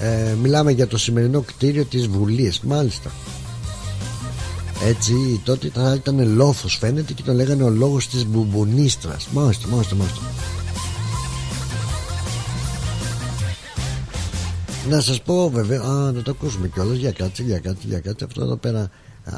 ε, 0.00 0.34
μιλάμε 0.42 0.70
για 0.72 0.86
το 0.86 0.98
σημερινό 0.98 1.40
κτίριο 1.40 1.84
της 1.84 2.06
Βουλής 2.06 2.60
μάλιστα 2.60 3.10
έτσι 4.84 5.40
τότε 5.44 5.70
θα 5.74 5.94
ήταν 5.94 6.34
λόφος 6.34 6.76
φαίνεται 6.76 7.12
και 7.12 7.22
τον 7.22 7.34
λέγανε 7.34 7.62
ο 7.62 7.70
λόγος 7.70 8.08
της 8.08 8.26
Μπουμπουνίστρας 8.26 9.28
μάλιστα 9.32 9.68
μάλιστα 9.68 9.94
μάλιστα. 9.94 10.20
Να 14.88 15.00
σας 15.00 15.22
πω 15.22 15.50
βέβαια 15.50 15.80
Α 15.80 16.12
να 16.12 16.22
το 16.22 16.30
ακούσουμε 16.30 16.68
κιόλας. 16.68 16.96
Για 16.96 17.12
κάτσε 17.12 17.42
για 17.42 17.58
κάτσε 17.58 17.86
για 17.86 18.00
κάτσε 18.00 18.24
Αυτό 18.24 18.42
εδώ 18.42 18.56
πέρα. 18.56 18.90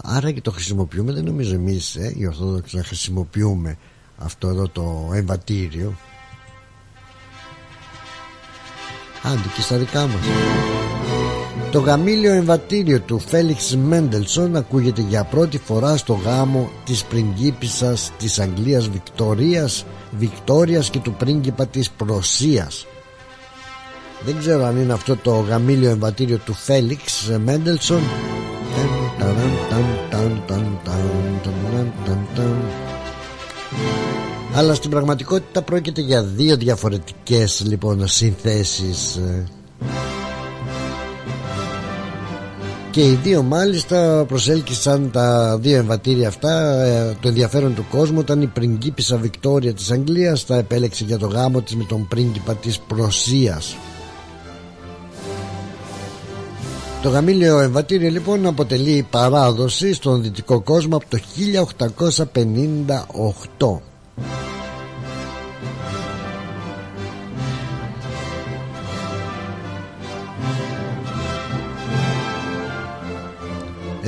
Άρα 0.03 0.31
και 0.31 0.41
το 0.41 0.51
χρησιμοποιούμε 0.51 1.13
Δεν 1.13 1.25
νομίζω 1.25 1.55
εμείς 1.55 1.95
ε, 1.95 2.15
οι 2.17 2.27
Ορθόδοξοι 2.27 2.77
να 2.77 2.85
χρησιμοποιούμε 2.85 3.77
Αυτό 4.19 4.49
εδώ 4.49 4.69
το 4.69 5.11
εμβατήριο. 5.15 5.97
Άντε 9.23 9.49
και 9.57 9.61
στα 9.61 9.77
δικά 9.77 10.07
μας 10.07 10.21
το 11.71 11.79
γαμήλιο 11.81 12.33
εμβατήριο 12.33 13.01
του 13.01 13.19
Φέλιξ 13.19 13.77
Μέντελσον 13.77 14.57
ακούγεται 14.57 15.03
για 15.03 15.25
πρώτη 15.25 15.59
φορά 15.59 15.97
στο 15.97 16.13
γάμο 16.13 16.71
της 16.85 17.05
πριγκίπισσας 17.05 18.13
της 18.19 18.39
Αγγλίας 18.39 18.89
Βικτορίας, 18.89 19.85
Βικτόριας 20.19 20.91
και 20.91 20.99
του 20.99 21.13
πρίγκιπα 21.13 21.67
της 21.67 21.91
Προσίας 21.91 22.87
δεν 24.25 24.39
ξέρω 24.39 24.65
αν 24.65 24.77
είναι 24.77 24.93
αυτό 24.93 25.17
το 25.17 25.31
γαμήλιο 25.31 25.91
εμβατήριο 25.91 26.39
του 26.39 26.55
Φέλιξ 26.55 27.31
Μέντελσον. 27.45 28.01
Αλλά 34.55 34.75
στην 34.75 34.91
πραγματικότητα 34.91 35.63
πρόκειται 35.63 36.01
για 36.01 36.23
δύο 36.23 36.57
διαφορετικές 36.57 37.63
λοιπόν 37.67 38.09
συνθέσεις 38.09 39.21
και 42.99 43.05
οι 43.05 43.19
δύο 43.23 43.43
μάλιστα 43.43 44.25
προσέλκυσαν 44.29 45.11
τα 45.11 45.59
δύο 45.59 45.77
εμβατήρια 45.77 46.29
αυτά 46.29 46.83
ε, 46.83 47.17
το 47.21 47.29
ενδιαφέρον 47.29 47.75
του 47.75 47.87
κόσμου. 47.91 48.21
Ήταν 48.21 48.43
η 48.43 48.47
πριγκίπισσα 48.47 49.17
Βικτόρια 49.17 49.75
της 49.75 49.91
Αγγλίας. 49.91 50.47
Τα 50.47 50.57
επέλεξε 50.57 51.05
για 51.05 51.19
το 51.19 51.27
γάμο 51.27 51.61
της 51.61 51.77
με 51.77 51.85
τον 51.85 52.09
πρίγκιπα 52.09 52.55
της 52.55 52.79
Προσίας. 52.79 53.77
Το 57.03 57.09
γαμήλιο 57.09 57.61
εμβατήριο 57.61 58.11
λοιπόν 58.11 58.47
αποτελεί 58.47 59.07
παράδοση 59.11 59.93
στον 59.95 60.23
δυτικό 60.23 60.61
κόσμο 60.61 60.97
από 60.97 61.07
το 61.09 61.19
1858. 63.59 63.81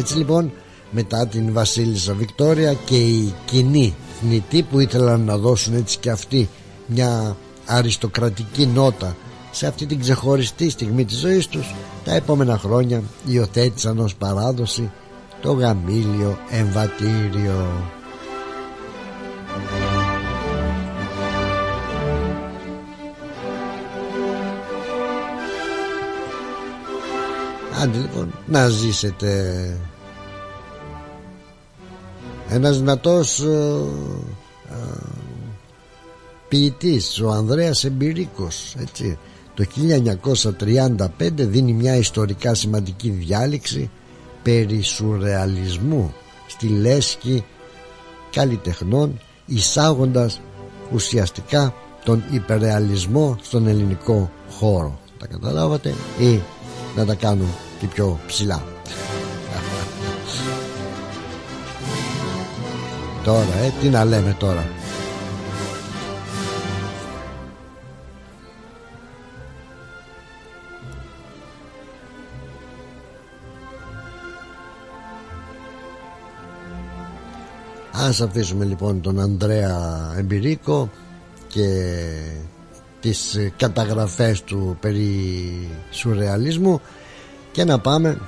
Έτσι 0.00 0.16
λοιπόν 0.16 0.52
μετά 0.90 1.26
την 1.26 1.52
Βασίλισσα 1.52 2.14
Βικτόρια 2.14 2.74
και 2.74 2.96
οι 2.96 3.34
κοινοί 3.44 3.94
θνητοί 4.20 4.62
που 4.62 4.80
ήθελαν 4.80 5.20
να 5.20 5.36
δώσουν 5.36 5.74
έτσι 5.74 5.98
και 5.98 6.10
αυτοί 6.10 6.48
μια 6.86 7.36
αριστοκρατική 7.66 8.66
νότα 8.66 9.16
σε 9.50 9.66
αυτή 9.66 9.86
την 9.86 10.00
ξεχωριστή 10.00 10.70
στιγμή 10.70 11.04
της 11.04 11.18
ζωής 11.18 11.46
τους 11.46 11.74
τα 12.04 12.14
επόμενα 12.14 12.58
χρόνια 12.58 13.02
υιοθέτησαν 13.26 13.98
ως 13.98 14.14
παράδοση 14.14 14.90
το 15.40 15.52
γαμήλιο 15.52 16.38
εμβατήριο. 16.50 17.84
Άντε 27.82 27.98
λοιπόν 27.98 28.32
να 28.46 28.68
ζήσετε 28.68 29.89
ένας 32.50 32.78
δυνατός 32.78 33.40
ε, 33.40 33.78
ε, 34.70 34.76
ποιητής 36.48 37.20
ο 37.20 37.30
Ανδρέας 37.30 37.84
Εμπειρίκος 37.84 38.74
έτσι. 38.78 39.18
Το 39.54 39.64
1935 40.58 41.06
δίνει 41.34 41.72
μια 41.72 41.96
ιστορικά 41.96 42.54
σημαντική 42.54 43.10
διάλεξη 43.10 43.90
περί 44.42 44.82
σουρεαλισμού 44.82 46.14
στη 46.46 46.66
λέσχη 46.66 47.44
καλλιτεχνών 48.30 49.20
εισάγοντας 49.46 50.40
ουσιαστικά 50.92 51.74
τον 52.04 52.24
υπερεαλισμό 52.30 53.36
στον 53.42 53.66
ελληνικό 53.66 54.30
χώρο. 54.50 54.98
Τα 55.18 55.26
καταλάβατε 55.26 55.94
ή 56.18 56.40
να 56.96 57.04
τα 57.04 57.14
κάνουν 57.14 57.48
και 57.80 57.86
πιο 57.86 58.18
ψηλά 58.26 58.69
τώρα 63.24 63.56
ε, 63.62 63.72
τι 63.80 63.88
να 63.88 64.04
λέμε 64.04 64.36
τώρα. 64.38 64.66
Ας 77.92 78.20
αφήσουμε 78.20 78.64
λοιπόν 78.64 79.00
τον 79.00 79.20
Ανδρέα 79.20 80.14
Εμπειρίκο 80.18 80.90
και 81.48 81.66
τις 83.00 83.36
καταγραφές 83.56 84.42
του 84.42 84.76
περί 84.80 85.68
σουρεαλισμού 85.90 86.80
και 87.52 87.64
να 87.64 87.78
πάμε 87.78 88.18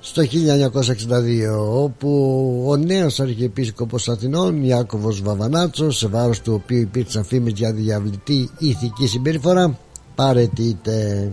στο 0.00 0.22
1962 0.22 1.84
όπου 1.84 2.64
ο 2.68 2.76
νέος 2.76 3.20
Αρχιεπίσκοπος 3.20 4.08
Αθηνών 4.08 4.64
Ιάκωβος 4.64 5.22
Βαβανάτσος 5.22 5.96
σε 5.96 6.06
βάρος 6.08 6.40
του 6.40 6.52
οποίου 6.54 6.80
υπήρξαν 6.80 7.24
φήμες 7.24 7.52
για 7.52 7.72
διαβλητή 7.72 8.50
ηθική 8.58 9.06
συμπεριφορά 9.06 9.78
παρετείται 10.14 11.30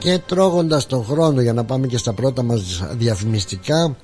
και 0.00 0.20
τρώγοντας 0.26 0.86
τον 0.86 1.04
χρόνο 1.04 1.40
για 1.40 1.52
να 1.52 1.64
πάμε 1.64 1.86
και 1.86 1.98
στα 1.98 2.12
πρώτα 2.12 2.42
μας 2.42 2.82
διαφημιστικά 2.92 3.96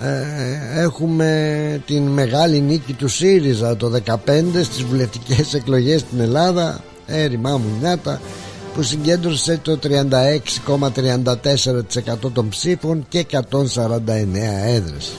ε, 0.00 0.80
έχουμε 0.80 1.82
την 1.86 2.02
μεγάλη 2.02 2.60
νίκη 2.60 2.92
του 2.92 3.08
ΣΥΡΙΖΑ 3.08 3.76
το 3.76 3.92
2015 4.06 4.16
στις 4.62 4.82
βουλευτικές 4.82 5.54
εκλογές 5.54 6.00
στην 6.00 6.20
Ελλάδα. 6.20 6.80
Έρημά 7.06 7.56
μου 7.56 7.68
νιάτα 7.80 8.20
που 8.74 8.82
συγκέντρωσε 8.82 9.58
το 9.62 9.78
36,34% 9.82 12.30
των 12.32 12.48
ψήφων 12.48 13.06
και 13.08 13.26
149 13.30 13.42
έδρες. 14.64 15.12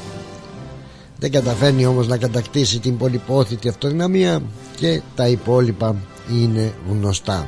Δεν 1.20 1.32
καταφέρνει 1.32 1.86
όμως 1.86 2.08
να 2.08 2.18
κατακτήσει 2.18 2.80
την 2.80 2.98
πολυπόθητη 2.98 3.70
αυτοδυναμία 3.70 4.42
και 4.76 5.02
τα 5.16 5.28
υπόλοιπα 5.28 5.96
είναι 6.32 6.74
γνωστά 6.90 7.48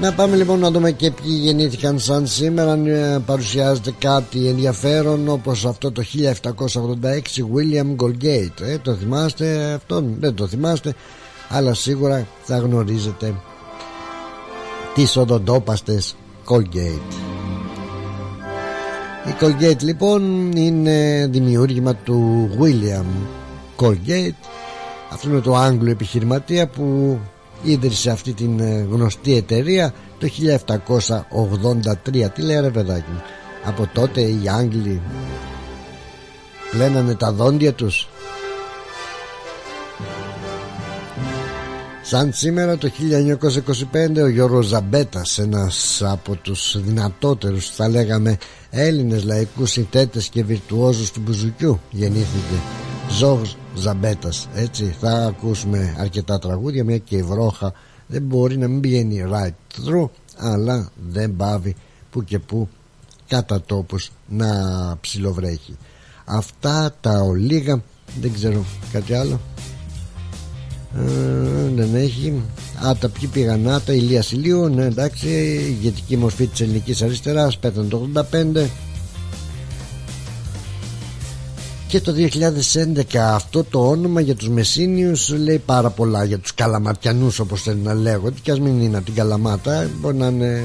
Να 0.00 0.12
πάμε 0.12 0.36
λοιπόν 0.36 0.58
να 0.58 0.70
δούμε 0.70 0.90
και 0.90 1.10
ποιοι 1.10 1.38
γεννήθηκαν 1.40 1.98
σαν 1.98 2.26
σήμερα. 2.26 2.72
Αν 2.72 2.86
ε, 2.86 3.18
παρουσιάζεται 3.26 3.94
κάτι 3.98 4.46
ενδιαφέρον 4.46 5.28
όπως 5.28 5.64
αυτό 5.66 5.92
το 5.92 6.02
1786 6.42 6.42
William 7.54 7.96
Golgate 8.04 8.60
ε, 8.60 8.78
Το 8.78 8.94
θυμάστε 8.94 9.72
αυτόν, 9.72 10.16
δεν 10.20 10.34
το 10.34 10.46
θυμάστε 10.46 10.94
αλλά 11.48 11.74
σίγουρα 11.74 12.26
θα 12.42 12.58
γνωρίζετε 12.58 13.34
τις 14.94 15.16
οδοντόπαστες 15.16 16.16
Colgate. 16.48 17.14
Η 19.28 19.34
Colgate 19.40 19.82
λοιπόν 19.82 20.52
είναι 20.52 21.28
δημιούργημα 21.30 21.94
του 21.94 22.50
William 22.60 23.06
Colgate. 23.76 24.48
Αυτό 25.12 25.28
είναι 25.28 25.40
το 25.40 25.54
Άγγλο 25.54 25.90
επιχειρηματία 25.90 26.68
που 26.68 27.18
ίδρυσε 27.62 28.10
αυτή 28.10 28.32
την 28.32 28.60
ε, 28.60 28.86
γνωστή 28.90 29.36
εταιρεία 29.36 29.94
το 30.18 30.28
1783 32.14 32.30
τι 32.34 32.42
λέει 32.42 32.60
ρε 32.60 32.70
παιδάκι 32.70 33.10
μου 33.12 33.22
από 33.64 33.88
τότε 33.92 34.20
οι 34.20 34.40
Άγγλοι 34.48 35.00
πλένανε 36.70 37.14
τα 37.14 37.32
δόντια 37.32 37.72
τους; 37.72 38.08
Σαν 42.02 42.32
σήμερα 42.32 42.76
το 42.76 42.90
1925 43.92 44.22
ο 44.22 44.28
Γιώργος 44.28 44.66
Ζαμπέτας 44.66 45.38
ένας 45.38 46.02
από 46.04 46.36
τους 46.36 46.80
δυνατότερους 46.80 47.70
θα 47.70 47.88
λέγαμε 47.88 48.38
Έλληνες 48.70 49.24
λαϊκούς 49.24 49.70
συνθέτες 49.70 50.28
και 50.28 50.44
βιρτουόζους 50.44 51.10
του 51.10 51.20
Μπουζουκιού 51.20 51.80
γεννήθηκε 51.90 52.89
Ζώγος 53.18 53.56
Ζαμπέτας 53.74 54.48
έτσι. 54.54 54.96
Θα 55.00 55.10
ακούσουμε 55.10 55.96
αρκετά 55.98 56.38
τραγούδια 56.38 56.84
μια 56.84 56.98
και 56.98 57.16
η 57.16 57.22
βρόχα 57.22 57.72
δεν 58.06 58.22
μπορεί 58.22 58.58
να 58.58 58.68
μην 58.68 58.80
πηγαίνει 58.80 59.24
right 59.32 59.86
through 59.86 60.08
αλλά 60.36 60.90
δεν 61.10 61.36
πάβει 61.36 61.76
που 62.10 62.24
και 62.24 62.38
που 62.38 62.68
κατά 63.28 63.60
τόπους 63.60 64.10
να 64.28 64.48
ψιλοβρέχει. 65.00 65.76
Αυτά 66.24 66.94
τα 67.00 67.20
ολίγα 67.20 67.82
δεν 68.20 68.32
ξέρω 68.32 68.64
κάτι 68.92 69.14
άλλο. 69.14 69.40
Ε, 70.96 71.68
δεν 71.74 71.94
έχει. 71.94 72.42
Α 72.86 72.96
τα 72.96 73.08
ποιοι 73.08 73.28
πήγαν 73.28 73.68
Α 73.68 73.80
τα 73.80 73.92
Ηλίας 73.92 74.32
Ηλίου 74.32 74.68
Ναι 74.68 74.84
εντάξει 74.84 75.28
ηγετική 75.68 76.16
μορφή 76.16 76.46
της 76.46 76.60
ελληνικής 76.60 77.02
αριστεράς 77.02 77.58
Πέθανε 77.58 77.88
το 77.88 78.08
85 78.14 78.66
και 81.90 82.00
το 82.00 82.12
2011 83.12 83.16
αυτό 83.16 83.64
το 83.64 83.88
όνομα 83.88 84.20
για 84.20 84.34
τους 84.34 84.48
Μεσίνιους 84.48 85.28
λέει 85.28 85.58
πάρα 85.58 85.90
πολλά 85.90 86.24
για 86.24 86.38
τους 86.38 86.54
Καλαματιανούς 86.54 87.38
όπως 87.38 87.62
θέλει 87.62 87.80
να 87.80 87.94
λέγονται 87.94 88.38
και 88.42 88.50
ας 88.50 88.60
μην 88.60 88.80
είναι 88.80 88.96
από 88.96 89.04
την 89.06 89.14
Καλαμάτα 89.14 89.90
μπορεί 90.00 90.16
να 90.16 90.26
είναι 90.26 90.64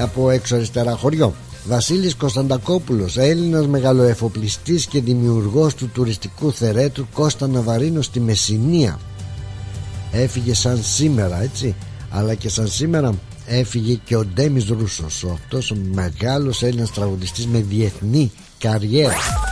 από 0.00 0.30
έξω 0.30 0.54
αριστερά 0.54 0.96
χωριό. 0.96 1.34
Βασίλης 1.66 2.14
Κωνσταντακόπουλος 2.14 3.16
Έλληνας 3.16 3.66
μεγαλοεφοπλιστής 3.66 4.86
και 4.86 5.00
δημιουργός 5.00 5.74
του 5.74 5.88
τουριστικού 5.88 6.52
θερέτου 6.52 7.06
Κώστα 7.12 7.48
Ναβαρίνος 7.48 8.04
στη 8.04 8.20
Μεσσηνία. 8.20 8.98
Έφυγε 10.12 10.54
σαν 10.54 10.80
σήμερα 10.82 11.42
έτσι 11.42 11.74
αλλά 12.10 12.34
και 12.34 12.48
σαν 12.48 12.68
σήμερα 12.68 13.14
έφυγε 13.46 13.98
και 14.04 14.16
ο 14.16 14.24
Ντέμις 14.24 14.66
Ρούσος 14.68 15.24
αυτός 15.32 15.70
ο 15.70 15.76
μεγάλος 15.92 16.62
Έλληνας 16.62 16.92
τραγουδιστής 16.92 17.46
με 17.46 17.60
διεθνή 17.60 18.32
καριέρα 18.58 19.49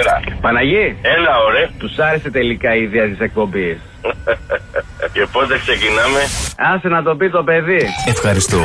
Έλα. 0.00 0.20
Παναγί. 0.40 0.96
Έλα, 1.02 1.38
ωραία. 1.46 1.68
Τους 1.78 1.98
άρεσε 1.98 2.30
τελικά 2.30 2.74
η 2.74 2.82
ιδέα 2.82 3.06
της 3.08 3.20
εκπομπής. 3.20 3.78
και 5.12 5.26
πότε 5.32 5.58
ξεκινάμε; 5.58 6.20
Άσε 6.56 6.88
να 6.88 7.02
το 7.02 7.16
πει 7.16 7.30
το 7.30 7.42
παιδί. 7.42 7.86
Ευχαριστώ. 8.06 8.64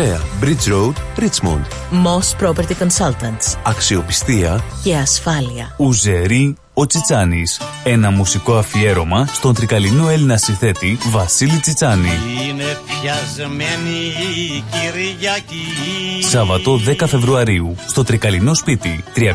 Bridge 0.00 0.66
Road, 0.72 0.94
Richmond. 1.18 1.64
Moss 1.90 2.34
Property 2.42 2.74
Consultants. 2.82 3.58
Αξιοπιστία 3.62 4.64
και 4.82 4.96
ασφάλεια. 4.96 5.74
Ουζερί 5.76 6.56
ο 6.74 6.86
Τσιτσάνης. 6.86 7.60
Ένα 7.84 8.10
μουσικό 8.10 8.54
αφιέρωμα 8.54 9.26
στον 9.26 9.54
τρικαλινό 9.54 10.08
Έλληνα 10.08 10.36
συνθέτη 10.36 10.98
Βασίλη 11.10 11.58
Τσιτσάνη. 11.58 12.10
Είναι 12.48 12.78
πιασμένη 12.86 13.98
η 14.36 14.64
Κυριακή. 14.70 16.26
Σάββατο 16.28 16.80
10 16.86 17.06
Φεβρουαρίου 17.06 17.76
στο 17.86 18.04
τρικαλινό 18.04 18.54
σπίτι 18.54 19.04
314 19.14 19.34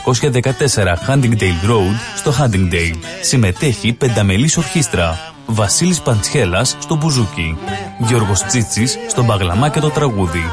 Huntingdale 1.07 1.69
Road 1.69 1.95
στο 2.15 2.33
Huntingdale. 2.39 2.97
Συμμετέχει 3.21 3.93
πενταμελής 3.93 4.57
ορχήστρα. 4.57 5.34
Βασίλης 5.45 6.01
Παντσχέλας 6.01 6.75
στο 6.79 6.95
Μπουζούκι, 6.95 7.57
Γιώργος 7.97 8.43
Τσίτσης 8.43 8.97
στο 9.07 9.23
Μπαγλαμά 9.23 9.69
και 9.69 9.79
το 9.79 9.89
τραγούδι, 9.89 10.43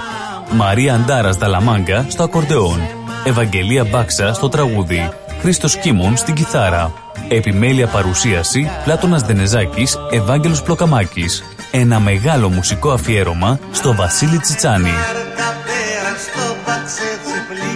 Μαρία 0.50 0.94
Αντάρας 0.94 1.36
Δαλαμάγκα 1.36 2.06
στο 2.08 2.22
ακορντεόν, 2.22 2.80
Ευαγγελία 3.24 3.84
Μπάξα 3.84 4.32
στο 4.32 4.48
τραγούδι, 4.48 5.10
Χρήστος 5.40 5.76
Κίμων 5.76 6.16
στην 6.16 6.34
κιθάρα. 6.34 6.92
Επιμέλεια 7.28 7.86
παρουσίαση 7.86 8.70
Πλάτωνας 8.84 9.22
Δενεζάκης, 9.22 9.98
Ευάγγελος 10.10 10.62
Πλοκαμάκης. 10.62 11.44
Ένα 11.70 12.00
μεγάλο 12.00 12.48
μουσικό 12.48 12.90
αφιέρωμα 12.90 13.58
στο 13.72 13.94
Βασίλη 13.94 14.38
Τσιτσάνη. 14.38 14.92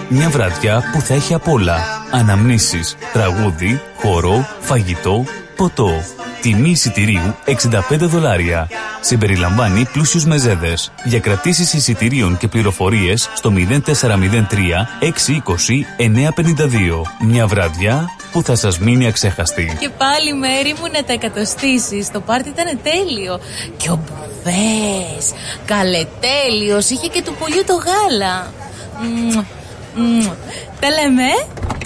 Μια 0.08 0.28
βραδιά 0.28 0.82
που 0.92 1.00
θα 1.00 1.14
έχει 1.14 1.34
απ' 1.34 1.48
όλα. 1.48 1.76
Αναμνήσεις, 2.10 2.96
τραγούδι, 3.12 3.80
χορό, 4.00 4.46
φαγητό, 4.60 5.24
ποτό 5.56 5.90
Τιμή 6.46 6.70
εισιτηρίου 6.70 7.36
65 7.44 7.50
δολάρια. 7.98 8.68
Συμπεριλαμβάνει 9.00 9.84
πλούσιους 9.92 10.24
μεζέδες. 10.24 10.92
Για 11.04 11.20
κρατήσεις 11.20 11.72
εισιτηρίων 11.72 12.36
και 12.36 12.48
πληροφορίες 12.48 13.30
στο 13.34 13.52
0403 13.52 14.86
620 15.00 15.86
952. 15.96 17.02
Μια 17.20 17.46
βραδιά 17.46 18.04
που 18.32 18.42
θα 18.42 18.54
σας 18.54 18.78
μείνει 18.78 19.06
αξέχαστη. 19.06 19.76
Και 19.80 19.88
πάλι 19.88 20.34
μέρη 20.34 20.74
μου 20.80 20.86
να 20.92 21.04
τα 21.04 21.12
εκατοστήσεις. 21.12 22.10
Το 22.10 22.20
πάρτι 22.20 22.48
ήταν 22.48 22.80
τέλειο. 22.82 23.40
Και 23.76 23.90
ο 23.90 23.98
Μπουβές, 24.04 25.32
καλετέλειος, 25.64 26.90
είχε 26.90 27.06
και 27.06 27.22
του 27.22 27.34
πουλιού 27.38 27.64
το 27.66 27.74
γάλα. 27.74 28.52
Μμμ, 29.02 29.44
μμμ. 29.94 30.30
Τα 30.80 30.88
λέμε, 30.90 31.22
ε; 31.22 31.85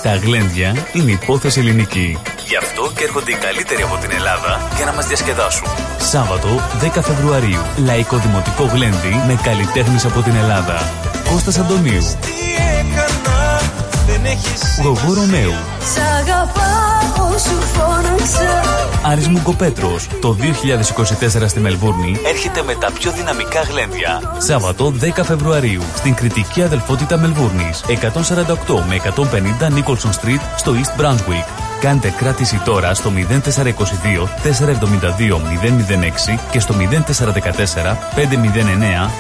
Τα 0.04 0.16
γλέντια 0.16 0.76
είναι 0.94 1.12
υπόθεση 1.12 1.60
ελληνική. 1.60 2.18
Γι' 2.48 2.56
αυτό 2.56 2.92
και 2.96 3.04
έρχονται 3.04 3.32
οι 3.32 3.36
καλύτεροι 3.36 3.82
από 3.82 3.98
την 3.98 4.12
Ελλάδα 4.12 4.62
για 4.76 4.86
να 4.86 4.94
μας 4.94 5.08
διασκεδάσουν. 5.08 5.68
Σάββατο 6.00 6.48
10 6.98 7.02
Φεβρουαρίου. 7.02 7.62
Λαϊκό 7.86 8.18
Δημοτικό 8.18 8.64
Γλέντι 8.64 9.24
με 9.28 9.40
καλλιτέχνες 9.44 10.06
από 10.06 10.22
την 10.22 10.36
Ελλάδα. 10.36 10.92
Κώστας 11.32 11.58
Αντωνίου. 11.58 12.04
Γογό 14.84 15.14
Ρωμαίου. 15.14 15.54
Σ' 15.94 15.98
αγαπάω 16.20 17.38
σου 17.38 17.62
φώναξα 17.62 18.62
Άρης 19.04 19.28
Μουγκοπέτρος. 19.28 20.08
Το 20.22 20.34
2024 20.34 21.48
στη 21.48 21.60
Μελβούρνη 21.60 22.20
έρχεται 22.26 22.64
με 22.64 22.76
τα 22.76 22.92
πιο 22.92 23.12
δυναμικά 23.12 23.62
γλέντια. 23.62 24.22
Σάββατο 24.38 24.94
10 25.18 25.24
Φεβρουαρίου 25.24 25.82
στην 25.96 26.14
κριτική 26.14 26.62
αδελφότητα 26.62 27.18
Μελβούρνης. 27.18 27.84
148 27.88 28.84
με 28.88 28.96
150 28.96 29.68
Nicholson 29.68 30.10
Street 30.10 30.42
στο 30.58 30.74
East 30.74 31.02
Brunswick. 31.02 31.67
Κάντε 31.80 32.14
κράτηση 32.18 32.62
τώρα 32.66 32.94
στο 32.94 33.12
0422 33.16 34.28
472 34.44 35.38
006 36.36 36.40
και 36.52 36.60
στο 36.60 36.76
0414 36.80 36.80
509 36.80 38.28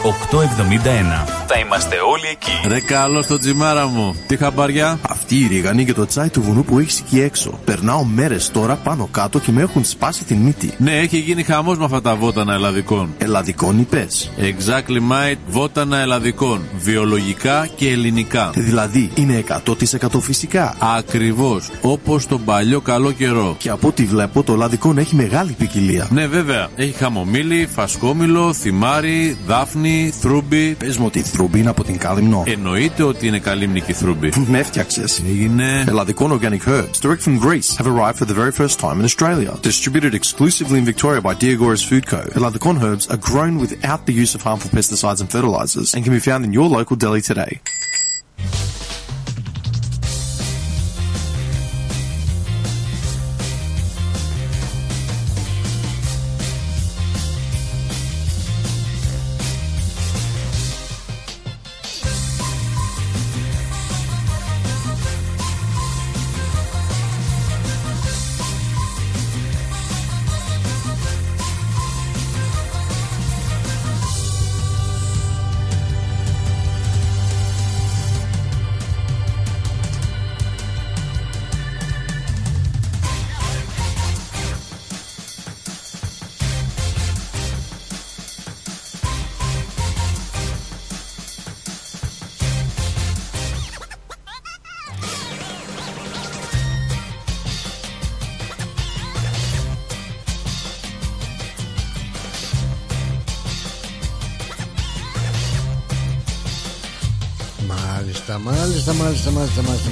871. 0.03 1.27
Θα 1.47 1.59
είμαστε 1.59 1.95
όλοι 2.11 2.27
εκεί. 2.31 2.67
Ρε 2.67 2.79
καλό 2.79 3.21
στο 3.21 3.37
τζιμάρα 3.37 3.87
μου. 3.87 4.15
Τι 4.27 4.37
χαμπαριά. 4.37 4.99
Αυτή 5.09 5.35
η 5.35 5.47
ρίγανη 5.47 5.85
και 5.85 5.93
το 5.93 6.05
τσάι 6.05 6.29
του 6.29 6.41
βουνού 6.41 6.63
που 6.63 6.79
έχεις 6.79 6.99
εκεί 6.99 7.21
έξω. 7.21 7.59
Περνάω 7.65 8.03
μέρες 8.03 8.51
τώρα 8.51 8.75
πάνω 8.75 9.07
κάτω 9.11 9.39
και 9.39 9.51
με 9.51 9.61
έχουν 9.61 9.83
σπάσει 9.83 10.23
την 10.23 10.37
μύτη. 10.37 10.73
Ναι, 10.77 10.91
έχει 10.91 11.17
γίνει 11.17 11.43
χαμός 11.43 11.77
με 11.77 11.85
αυτά 11.85 12.01
τα 12.01 12.15
βότανα 12.15 12.53
ελλαδικών. 12.53 13.13
Ελλαδικών 13.17 13.79
είπες. 13.79 14.31
Exactly 14.37 15.11
mate, 15.11 15.37
βότανα 15.47 15.97
ελλαδικών. 15.97 16.61
Βιολογικά 16.77 17.67
και 17.75 17.89
ελληνικά. 17.89 18.49
Δηλαδή 18.53 19.11
είναι 19.15 19.43
100% 19.65 20.19
φυσικά. 20.21 20.75
Ακριβώς. 20.79 21.69
Όπως 21.81 22.27
τον 22.27 22.45
παλιό 22.47 22.81
καλό 22.81 23.11
καιρό. 23.11 23.55
Και 23.59 23.69
από 23.69 23.87
ό,τι 23.87 24.05
βλέπω 24.05 24.43
το 24.43 24.55
λαδικόν 24.55 24.97
έχει 24.97 25.15
μεγάλη 25.15 25.51
ποικιλία. 25.51 26.07
Ναι, 26.11 26.27
βέβαια. 26.27 26.69
Έχει 26.75 26.91
χαμομήλι, 26.91 27.67
φασκόμηλο, 27.73 28.53
θυμάρι, 28.53 29.37
δάφνη, 29.47 30.13
θρούμπι. 30.19 30.75
Πε 30.79 30.93
μου 30.99 31.05
ότι 31.05 31.19
η 31.19 31.21
θρούμπι 31.21 31.59
είναι 31.59 31.69
από 31.69 31.83
την 31.83 31.97
κάλυμνο. 31.97 32.43
Εννοείται 32.45 33.03
ότι 33.03 33.27
είναι 33.27 33.39
καλύμνικη 33.39 33.93
θρούμπι. 33.93 34.31
Με 34.47 34.59
έφτιαξε. 34.59 35.03
Έγινε. 35.29 35.83
Ελλαδικών 35.87 36.39
organic 36.39 36.69
herbs, 36.69 36.99
direct 37.01 37.23
from 37.27 37.39
Greece, 37.45 37.69
have 37.77 37.87
arrived 37.87 38.17
for 38.21 38.27
the 38.31 38.37
very 38.41 38.51
first 38.61 38.79
time 38.79 38.97
in 38.99 39.05
Australia. 39.11 39.51
Distributed 39.61 40.13
exclusively 40.21 40.77
in 40.81 40.85
Victoria 40.93 41.21
by 41.27 41.33
Diagoras 41.43 41.83
Food 41.89 42.05
Co. 42.11 42.21
Eladicon 42.39 42.75
herbs 42.83 43.05
are 43.13 43.21
grown 43.29 43.53
without 43.63 44.01
the 44.07 44.15
use 44.23 44.31
of 44.37 44.41
harmful 44.47 44.69
pesticides 44.77 45.19
and 45.23 45.29
fertilizers 45.35 45.89
and 45.93 45.99
can 46.05 46.13
be 46.19 46.23
found 46.29 46.41
in 46.47 46.51
your 46.57 46.67
local 46.77 46.95
deli 47.03 47.21
today. 47.31 47.53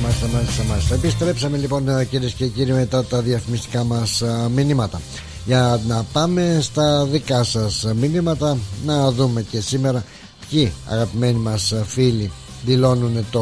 Μάλιστα, 0.05 0.27
μάλιστα, 0.27 0.27
μάλιστα, 0.27 0.27
μάλιστα, 0.27 0.63
μάλιστα. 0.63 0.95
Επιστρέψαμε 0.95 1.57
λοιπόν 1.57 2.07
κυρίες 2.09 2.33
και 2.33 2.47
κύριοι 2.47 2.71
μετά 2.71 3.05
τα 3.05 3.21
διαφημιστικά 3.21 3.83
μας 3.83 4.21
α, 4.21 4.49
μηνύματα. 4.49 5.01
Για 5.45 5.79
να 5.87 6.03
πάμε 6.03 6.59
στα 6.61 7.05
δικά 7.05 7.43
σας 7.43 7.85
μηνύματα 7.95 8.57
να 8.85 9.11
δούμε 9.11 9.41
και 9.41 9.61
σήμερα 9.61 10.03
ποιοι 10.49 10.71
αγαπημένοι 10.85 11.39
μας 11.39 11.73
φίλοι 11.85 12.31
δηλώνουν 12.65 13.25
το 13.31 13.41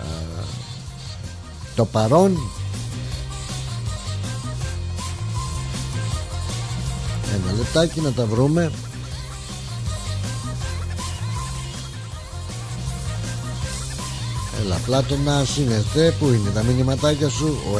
α, 0.00 0.42
το 1.74 1.84
παρόν 1.84 2.38
ένα 7.34 7.56
λεπτάκι 7.56 8.00
να 8.00 8.12
τα 8.12 8.24
βρούμε 8.26 8.70
Έλα 14.64 14.76
Πλάτωνας 14.86 15.48
σύνεστε 15.48 16.14
Πού 16.18 16.26
είναι 16.26 16.50
τα 16.54 16.62
μηνυματάκια 16.62 17.28
σου 17.28 17.56
Ο 17.74 17.78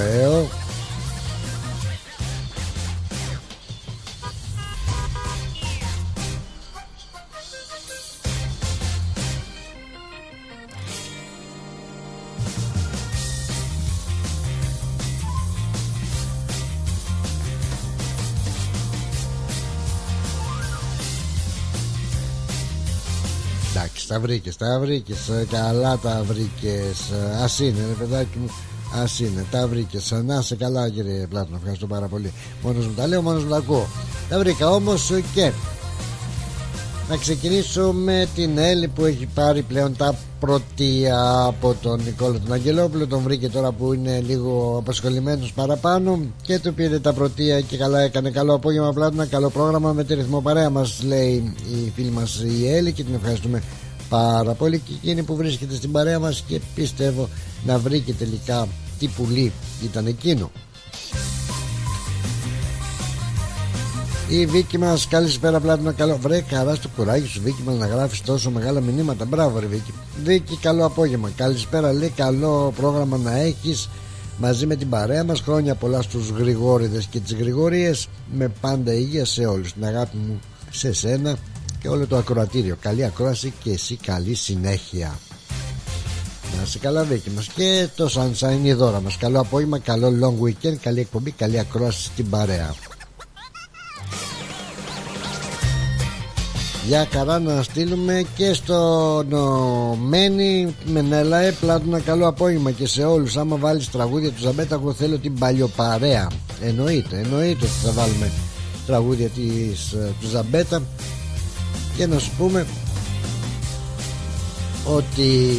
τα 24.07 24.21
βρήκες 24.21 24.57
Τα 24.57 24.79
βρήκες 24.81 25.29
ε, 25.29 25.47
Καλά 25.51 25.99
τα 25.99 26.23
βρήκες 26.27 27.11
Α 27.43 27.65
είναι 27.65 27.81
ρε 27.89 27.95
παιδάκι 27.99 28.39
μου 28.39 28.51
Α 28.95 29.05
είναι, 29.21 29.45
τα 29.51 29.69
βρήκες. 29.69 30.15
Να 30.25 30.43
σε 30.43 30.57
καλά, 30.57 30.89
κύριε 30.89 31.27
Πλάτων. 31.27 31.55
Ευχαριστώ 31.57 31.87
πάρα 31.87 32.07
πολύ. 32.07 32.33
Μόνος 32.63 32.87
μου 32.87 32.93
τα 32.97 33.07
λέω, 33.07 33.23
μόνος 33.23 33.45
μου 33.45 33.51
τα 33.51 33.57
ακούω. 33.57 33.87
Τα 34.29 34.39
βρήκα 34.39 34.71
όμως 34.71 35.11
και 35.35 35.53
να 37.09 37.17
ξεκινήσω 37.17 37.93
με 37.93 38.29
την 38.35 38.59
Έλλη 38.59 38.89
που 38.89 39.05
έχει 39.05 39.27
πάρει 39.35 39.63
πλέον 39.63 39.97
τα 39.97 40.15
πρωτεία 40.41 41.43
από 41.45 41.77
τον 41.83 42.01
Νικόλο 42.05 42.39
τον 42.41 42.53
Αγγελόπουλο 42.53 43.07
τον 43.07 43.21
βρήκε 43.23 43.49
τώρα 43.49 43.73
που 43.73 43.93
είναι 43.93 44.21
λίγο 44.27 44.77
απασχολημένος 44.79 45.53
παραπάνω 45.53 46.21
και 46.43 46.59
του 46.59 46.75
πήρε 46.75 46.99
τα 46.99 47.13
πρωτεία 47.13 47.61
και 47.61 47.77
καλά 47.77 48.01
έκανε 48.01 48.31
καλό 48.31 48.55
απόγευμα 48.55 48.93
πλάτωνα 48.93 49.27
καλό 49.27 49.51
πρόγραμμα 49.51 49.93
με 49.93 50.05
τη 50.05 50.15
ρυθμό 50.15 50.41
παρέα 50.41 50.71
μας 50.71 51.03
λέει 51.03 51.55
η 51.71 51.93
φίλη 51.95 52.11
μας 52.11 52.43
η 52.61 52.69
Έλλη 52.69 52.93
και 52.93 53.05
την 53.05 53.15
ευχαριστούμε 53.15 53.63
πάρα 54.09 54.53
πολύ 54.53 54.79
και 54.79 54.93
εκείνη 54.93 55.23
που 55.23 55.37
βρίσκεται 55.37 55.75
στην 55.75 55.93
παρέα 55.93 56.19
μας 56.19 56.45
και 56.47 56.61
πιστεύω 56.75 57.29
να 57.67 57.79
βρει 57.79 58.01
και 58.01 58.13
τελικά 58.13 58.69
τι 58.99 59.07
πουλί 59.07 59.53
ήταν 59.85 60.07
εκείνο 60.07 60.51
Η 64.29 64.47
Βίκη 64.47 64.79
μας, 64.79 65.09
καλησπέρα 65.09 65.61
πλάτωνα. 65.61 65.93
Καλό. 65.93 66.19
Βρε, 66.21 66.41
καρά 66.41 66.75
στο 66.75 66.89
κουράγιο 66.97 67.27
σου, 67.27 67.41
Βίκη 67.43 67.63
μας, 67.67 67.77
να 67.77 67.87
γράφεις 67.87 68.21
τόσο 68.21 68.51
μεγάλα 68.51 68.81
μηνύματα. 68.81 69.25
Μπράβο, 69.25 69.59
ρε 69.59 69.67
Βίκη. 69.67 69.93
Βίκη, 70.25 70.57
καλό 70.57 70.85
απόγευμα. 70.85 71.31
Καλησπέρα, 71.37 71.93
λέει. 71.93 72.13
Καλό 72.17 72.73
πρόγραμμα 72.77 73.17
να 73.17 73.37
έχεις 73.37 73.89
μαζί 74.39 74.67
με 74.67 74.77
την 74.77 74.89
παρέα 74.89 75.25
μας. 75.25 75.41
Χρόνια 75.41 75.75
πολλά 75.75 76.03
στους 76.03 76.29
Γρηγόριδες 76.29 77.07
και 77.07 77.21
τις 77.21 77.35
Γρηγορίες. 77.35 78.09
Με 78.33 78.53
πάντα 78.61 78.93
υγεία 78.93 79.25
σε 79.25 79.47
όλους. 79.47 79.73
Την 79.73 79.85
αγάπη 79.85 80.17
μου 80.17 80.41
σε 80.71 80.93
σένα 80.93 81.37
και 81.81 81.89
όλο 81.89 82.07
το 82.07 82.17
ακροατήριο. 82.17 82.77
Καλή 82.81 83.05
ακρόαση 83.05 83.53
και 83.63 83.71
εσύ 83.71 83.97
καλή 83.97 84.35
συνέχεια. 84.35 85.19
Να 86.57 86.63
είσαι 86.63 86.79
καλά, 86.79 87.05
Βίκη 87.05 87.31
μας. 87.31 87.47
Και 87.47 87.89
το 87.97 88.11
Sunshine 88.15 88.65
η 88.65 88.73
δώρα 88.73 89.01
μας. 89.01 89.17
Καλό 89.17 89.41
απόγευμα, 89.41 89.79
καλό 89.79 90.09
long 90.09 90.45
weekend, 90.47 90.75
καλή 90.83 91.01
εκπομπή, 91.01 91.31
καλή 91.31 91.59
ακρόαση 91.59 92.03
στην 92.03 92.31
παρέα. 92.31 92.75
Για 96.87 97.05
καρά 97.05 97.39
να 97.39 97.63
στείλουμε 97.63 98.25
και 98.37 98.53
στον 98.53 99.27
Μένη 99.99 100.75
Μενέλαε 100.85 101.55
ένα 101.87 102.01
καλό 102.01 102.29
απόγευμα 102.29 102.71
και 102.71 102.87
σε 102.87 103.05
όλους 103.05 103.37
άμα 103.37 103.57
βάλεις 103.57 103.91
τραγούδια 103.91 104.31
του 104.31 104.41
Ζαμπέτα 104.41 104.75
εγώ 104.75 104.93
θέλω 104.93 105.19
την 105.19 105.39
παλιοπαρέα 105.39 106.31
εννοείται, 106.61 107.19
εννοείται 107.19 107.65
ότι 107.65 107.75
θα 107.85 107.93
βάλουμε 107.93 108.31
τραγούδια 108.87 109.29
της, 109.29 109.93
ε, 109.93 110.13
του 110.21 110.29
Ζαμπέτα 110.29 110.83
και 111.97 112.07
να 112.07 112.19
σου 112.19 112.31
πούμε 112.39 112.67
ότι 114.85 115.51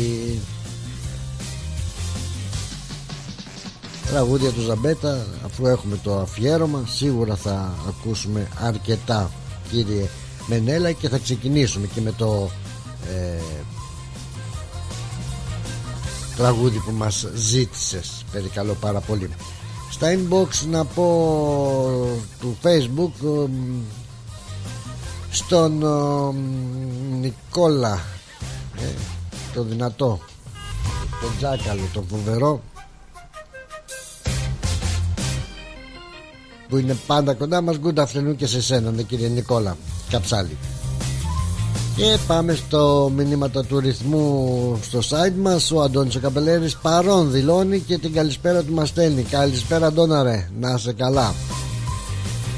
τραγούδια 4.05 4.49
του 4.49 4.61
Ζαμπέτα 4.61 5.25
αφού 5.45 5.67
έχουμε 5.67 5.99
το 6.03 6.19
αφιέρωμα 6.19 6.83
σίγουρα 6.87 7.35
θα 7.35 7.73
ακούσουμε 7.87 8.47
αρκετά 8.61 9.31
κύριε 9.69 10.05
Μενέλα 10.47 10.91
και 10.91 11.09
θα 11.09 11.17
ξεκινήσουμε 11.17 11.87
και 11.93 12.01
με 12.01 12.11
το 12.11 12.49
ε, 13.07 13.41
τραγούδι 16.37 16.77
που 16.77 16.91
μας 16.91 17.27
ζήτησες. 17.35 18.25
Περικαλώ 18.31 18.73
πάρα 18.73 18.99
πολύ. 18.99 19.29
Στα 19.91 20.07
inbox 20.15 20.67
να 20.69 20.85
πω 20.85 21.05
του 22.39 22.57
facebook 22.63 23.25
ε, 23.25 23.49
στον 25.29 25.81
ε, 25.81 26.37
Νικόλα 27.19 27.99
ε, 28.79 28.93
το 29.53 29.63
δυνατό 29.63 30.19
τον 31.21 31.31
Τζάκαλο 31.37 31.81
τον 31.93 32.05
φοβερό 32.07 32.61
που 36.69 36.77
είναι 36.77 36.97
πάντα 37.07 37.33
κοντά 37.33 37.61
μας 37.61 37.75
good 37.83 38.03
afternoon 38.03 38.35
και 38.35 38.47
σε 38.47 38.61
σένα 38.61 38.91
ναι, 38.91 39.01
κύριε 39.01 39.27
Νικόλα 39.27 39.77
Καψάλη. 40.09 40.57
Και 41.95 42.17
πάμε 42.27 42.53
στο 42.53 43.11
μηνύματα 43.15 43.65
του 43.65 43.79
ρυθμού 43.79 44.79
στο 44.83 44.99
site 44.99 45.35
μας. 45.37 45.71
Ο 45.71 45.81
Αντώνης 45.81 46.15
ο 46.15 46.19
Καπελέρης 46.19 46.77
παρόν 46.77 47.31
δηλώνει 47.31 47.79
και 47.79 47.97
την 47.97 48.13
καλησπέρα 48.13 48.63
του 48.63 48.73
μας 48.73 48.89
στέλνει. 48.89 49.21
Καλησπέρα 49.21 49.87
Αντώνα 49.87 50.23
ρε, 50.23 50.49
να 50.59 50.73
είσαι 50.77 50.93
καλά 50.93 51.33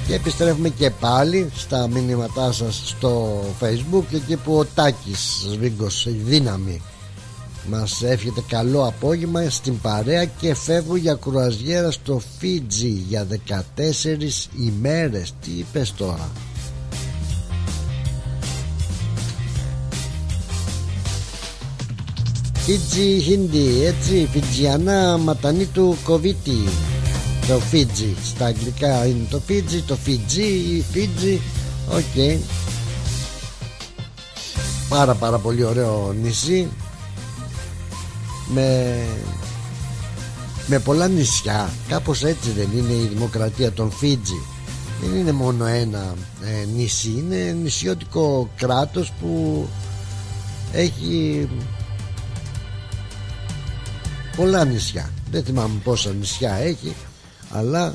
Και 0.09 0.15
επιστρέφουμε 0.15 0.69
και 0.69 0.89
πάλι 0.89 1.49
στα 1.55 1.87
μηνύματά 1.87 2.51
σας 2.51 2.81
στο 2.85 3.41
facebook 3.61 4.03
Εκεί 4.13 4.35
που 4.35 4.57
ο 4.57 4.65
Τάκης 4.65 5.45
Σβίγκος, 5.51 6.05
η 6.05 6.21
δύναμη 6.25 6.81
μας 7.69 8.03
εύχεται 8.03 8.43
καλό 8.47 8.87
απόγευμα 8.87 9.49
στην 9.49 9.79
παρέα 9.79 10.25
και 10.25 10.55
φεύγω 10.55 10.95
για 10.95 11.13
κρουαζιέρα 11.13 11.91
στο 11.91 12.21
Φίτζι 12.39 12.87
για 12.87 13.27
14 13.29 14.49
ημέρες. 14.59 15.33
Τι 15.41 15.51
είπες 15.51 15.93
τώρα; 15.97 16.29
Φίτζι 22.53 23.19
Χίντι 23.19 23.83
έτσι 23.85 24.29
Φιτζιανά 24.31 25.17
Matanitu 25.17 25.65
ko 25.65 25.97
Viti 26.03 26.57
το 27.49 27.59
Φίτζι 27.59 28.15
στα 28.23 28.45
αγγλικά 28.45 29.05
είναι 29.05 29.27
το 29.29 29.39
Φίτζι 29.39 29.81
το 29.81 29.95
Φιτζι 29.95 30.41
ή 30.41 30.85
Φίτζι 30.91 31.41
οκ. 31.89 32.41
Πάρα 34.89 35.13
πάρα 35.13 35.37
πολύ 35.37 35.63
ωραίο 35.63 36.15
νησί. 36.21 36.67
Με 38.53 38.97
με 40.67 40.79
πολλά 40.79 41.07
νησιά. 41.07 41.69
Κάπως 41.87 42.23
έτσι 42.23 42.49
δεν 42.51 42.69
είναι 42.75 42.93
η 42.93 43.09
δημοκρατία 43.13 43.71
των 43.71 43.91
Φίτζι 43.91 44.41
δεν 45.01 45.19
είναι 45.19 45.31
μόνο 45.31 45.65
ένα 45.65 46.13
ε, 46.43 46.65
νησί. 46.75 47.09
Είναι 47.09 47.57
νησιώτικο 47.61 48.49
κράτος 48.55 49.11
που 49.21 49.65
έχει 50.73 51.49
πολλά 54.35 54.65
νησιά. 54.65 55.09
Δεν 55.31 55.43
θυμάμαι 55.43 55.79
πόσα 55.83 56.11
νησιά 56.11 56.53
έχει 56.55 56.95
αλλά 57.49 57.93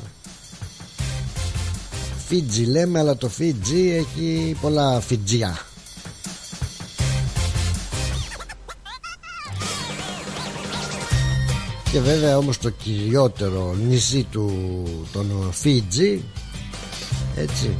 Φίτζι 2.27 2.63
λέμε 2.63 2.99
αλλά 2.99 3.15
το 3.17 3.29
Φίτζι 3.29 3.89
έχει 3.89 4.55
πολλά 4.61 4.99
Φιτζιά 4.99 5.59
και 11.91 11.99
βέβαια 11.99 12.37
όμως 12.37 12.57
το 12.57 12.69
κυριότερο 12.69 13.75
νησί 13.87 14.27
του 14.31 14.51
των 15.11 15.49
Φίτζι 15.51 16.23
έτσι 17.35 17.77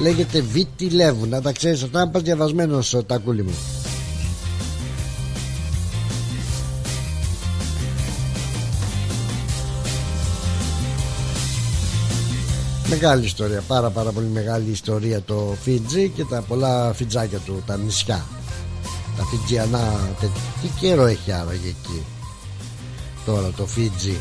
λέγεται 0.00 0.40
Βίτι 0.40 0.90
Λεύου. 0.90 1.26
Να 1.26 1.42
τα 1.42 1.52
ξέρεις 1.52 1.82
αυτά 1.82 2.00
αν 2.00 2.10
πας 2.10 2.22
διαβασμένος 2.22 2.96
τακούλι 3.06 3.42
μου 3.42 3.54
Μεγάλη 12.92 13.24
ιστορία, 13.24 13.62
πάρα 13.66 13.90
πάρα 13.90 14.10
πολύ 14.10 14.26
μεγάλη 14.26 14.70
ιστορία 14.70 15.22
το 15.22 15.56
Φίτζι 15.62 16.08
και 16.08 16.24
τα 16.24 16.42
πολλά 16.42 16.92
φιτζάκια 16.92 17.38
του, 17.38 17.62
τα 17.66 17.76
νησιά. 17.76 18.24
Τα 19.16 19.24
Φιτζιανά, 19.24 20.10
τι 20.62 20.68
καιρό 20.80 21.06
έχει 21.06 21.32
άραγε 21.32 21.68
εκεί 21.68 22.04
τώρα 23.24 23.50
το 23.56 23.66
Φίτζι; 23.66 24.16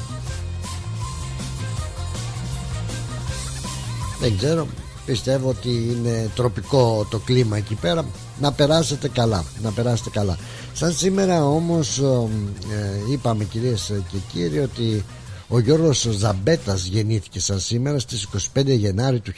Δεν 4.19 4.37
ξέρω, 4.37 4.67
πιστεύω 5.05 5.49
ότι 5.49 5.69
είναι 5.69 6.29
τροπικό 6.35 7.07
το 7.09 7.19
κλίμα 7.19 7.57
εκεί 7.57 7.75
πέρα 7.75 8.05
να 8.39 8.51
περάσετε 8.51 9.09
καλά 9.09 9.43
να 9.61 9.71
περάσετε 9.71 10.09
καλά 10.09 10.37
σαν 10.73 10.93
σήμερα 10.93 11.45
όμως 11.45 11.97
ε, 11.99 13.11
είπαμε 13.11 13.43
κυρίες 13.43 13.93
και 14.11 14.17
κύριοι 14.33 14.59
ότι 14.59 15.03
ο 15.53 15.59
Γιώργος 15.59 16.07
Ζαμπέτας 16.11 16.85
γεννήθηκε 16.85 17.39
σαν 17.39 17.59
σήμερα 17.59 17.99
στις 17.99 18.27
25 18.55 18.65
Γενάρη 18.65 19.19
του 19.19 19.31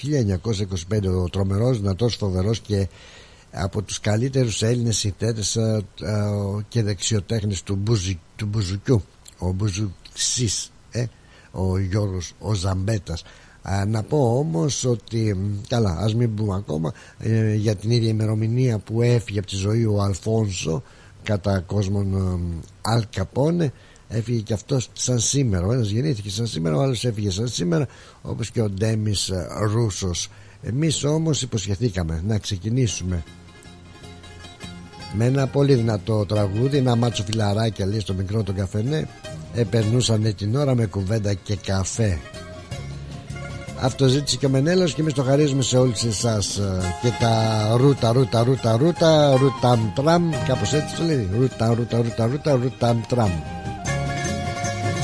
1925 0.92 1.24
ο 1.24 1.30
τρομερός, 1.30 1.80
δυνατός, 1.80 2.16
φοβερός 2.16 2.60
και 2.60 2.88
από 3.52 3.82
τους 3.82 4.00
καλύτερους 4.00 4.62
Έλληνες 4.62 4.98
συνθέτες 4.98 5.56
ε, 5.56 5.86
ε, 6.02 6.12
και 6.68 6.84
δεξιοτέχνες 6.84 7.64
του, 7.64 7.76
μπουζι, 7.76 8.20
του 8.36 8.46
Μπουζουκιού. 8.46 9.04
Ο 9.38 9.52
Μπουζουξής 9.52 10.72
ε, 10.92 11.06
ο 11.52 11.78
Γιώργος 11.80 12.34
ο 12.40 12.54
Ζαμπέτας. 12.54 13.24
Να 13.88 14.04
πω 14.04 14.38
όμως 14.38 14.86
ότι 14.86 15.38
καλά 15.68 15.98
ας 16.00 16.16
μην 16.16 16.36
πούμε 16.36 16.56
ακόμα 16.56 16.94
για 17.56 17.76
την 17.76 17.92
ίδια 17.92 18.10
ημερομηνία 18.10 18.78
που 18.80 19.02
έφυγε 19.02 19.40
από 19.40 19.48
τη 19.48 19.56
ζωή 19.56 19.86
ο 19.86 20.02
Αλφόνσο 20.02 20.84
κατά 21.24 21.60
κόσμον 21.60 22.40
Αλ 22.82 23.06
Καπόνε 23.16 23.74
έφυγε 24.14 24.40
και 24.40 24.54
αυτός 24.54 24.90
σαν 24.94 25.20
σήμερα. 25.20 25.66
Ο 25.66 25.72
ένας 25.72 25.90
γεννήθηκε 25.90 26.30
σαν 26.30 26.48
σήμερα 26.48 26.78
ο 26.78 26.82
άλλος 26.82 27.06
έφυγε 27.06 27.30
σαν 27.30 27.48
σήμερα 27.48 27.88
όπως 28.22 28.52
και 28.52 28.62
ο 28.62 28.70
Ντέμις 28.70 29.30
ε, 29.30 29.48
Ρούσος. 29.72 30.30
Εμείς 30.62 31.04
όμως 31.04 31.42
υποσχεθήκαμε 31.42 32.24
να 32.28 32.38
ξεκινήσουμε 32.38 33.24
με 35.14 35.26
ένα 35.26 35.48
πολύ 35.48 35.74
δυνατό 35.74 36.26
τραγούδι 36.26 36.78
ένα 36.78 36.96
μάτσο 36.96 37.24
φιλαράκια 37.24 37.86
λέει 37.86 38.00
στο 38.00 38.14
μικρό 38.14 38.44
τον 38.44 38.56
καφενέ. 38.56 39.08
Επερνούσαν 39.54 40.36
την 40.36 40.56
ώρα 40.56 40.76
με 40.76 40.86
κουβέντα 40.86 41.34
και 41.34 41.56
καφέ. 41.56 42.20
Αυτό 43.82 44.08
ζήτησε 44.08 44.38
και 44.38 44.46
ο 44.46 44.50
Μενέλος 44.50 44.94
και 44.94 45.02
εμείς 45.02 45.14
το 45.14 45.24
χαρίζουμε 45.24 45.62
σε 45.62 45.78
όλους 45.78 46.04
εσάς. 46.04 46.62
Και 47.02 47.10
τα 47.20 47.76
ρούτα 47.78 48.12
ρούτα 48.12 48.44
ρούτα 48.44 48.78
ρούτα 48.78 49.38
ρούταμ 49.38 49.94
τραμ 49.96 50.30
κάπως 50.48 50.74
έτσι 50.74 50.96
το 50.96 51.04
λέει. 51.04 51.30
Ρούτα 51.40 51.74
ρούτα 51.74 51.98
ρούτα 52.02 52.26
ρούτα 52.26 52.52
ρούταμ 52.52 53.02
τραμ 53.08 53.32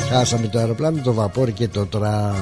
χάσαμε 0.09 0.47
το 0.47 0.59
αεροπλάνο 0.59 1.01
το 1.01 1.13
βαπόρι 1.13 1.51
και 1.51 1.67
το 1.67 1.85
τραμ. 1.85 2.35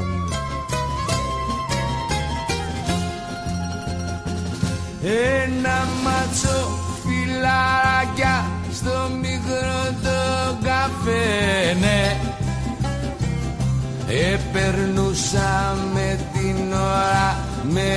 Ένα 5.43 5.88
μάτσο 6.03 6.70
φιλαράκια 7.03 8.45
στο 8.74 9.09
μικρό 9.22 9.82
το 10.03 10.20
καφέ 10.63 11.74
ναι. 11.80 12.18
Επερνούσαμε 14.34 16.20
την 16.34 16.74
ώρα 16.74 17.38
με 17.72 17.91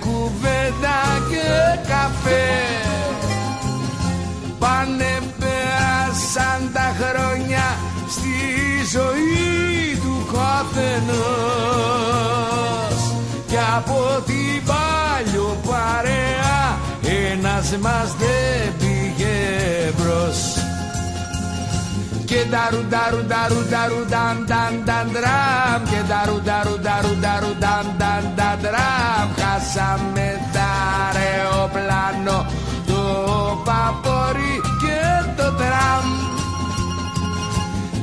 κουβέντα 0.00 0.98
και 1.30 1.78
καφέ. 1.88 2.50
Πάνε 4.58 5.18
πέρασαν 5.38 6.70
τα 6.72 6.94
χρόνια 6.98 7.76
στη 8.08 8.71
ζωή 8.92 9.98
του 10.02 10.16
καθενός. 10.32 11.12
Και 13.46 13.58
από 13.76 13.98
την 14.26 14.56
παλιό 14.68 15.50
παρέα 15.68 16.60
ένας 17.30 17.66
μας 17.80 18.08
δεν 18.18 18.74
πήγε 18.78 19.38
μπρος. 19.96 20.40
Και 22.24 22.44
δαρου 22.50 22.82
δαρου 22.92 23.22
δαρου 23.32 23.62
δαρου 23.72 24.02
δαν 24.12 24.36
δαν 24.50 24.74
δαν 24.86 25.06
δραμ. 25.16 25.80
Και 25.90 26.00
δαρου 26.10 26.38
δαρου 26.48 26.76
δαρου 26.86 27.14
δαρου 27.24 27.52
δαν 27.62 27.86
δαν 27.98 28.24
δαν 28.36 28.58
δραμ. 28.64 29.26
Χάσαμε 29.40 30.26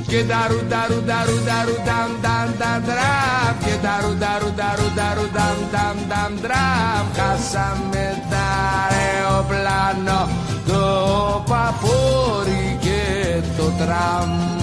και 0.10 0.24
δαρου 0.24 0.60
δαρου 0.70 1.00
δαρου 1.10 1.38
δαρου 1.48 1.76
δαν 1.88 2.12
δαν 2.22 2.50
δαν 2.60 2.84
δραμ 2.88 3.54
και 3.66 3.76
δαρου 3.86 4.14
δαρου 4.22 4.52
δαρου 4.60 4.88
δαρου 4.98 5.28
δαν 5.36 5.58
δαν 5.72 5.98
δαν 6.10 6.34
δραμ 6.44 7.06
χάσαμε 7.18 8.24
τα 8.30 8.48
αεροπλάνο 8.90 10.30
το 10.68 10.84
παπόρι 11.50 12.78
και 12.82 13.02
το 13.58 13.64
τραμ 13.78 14.59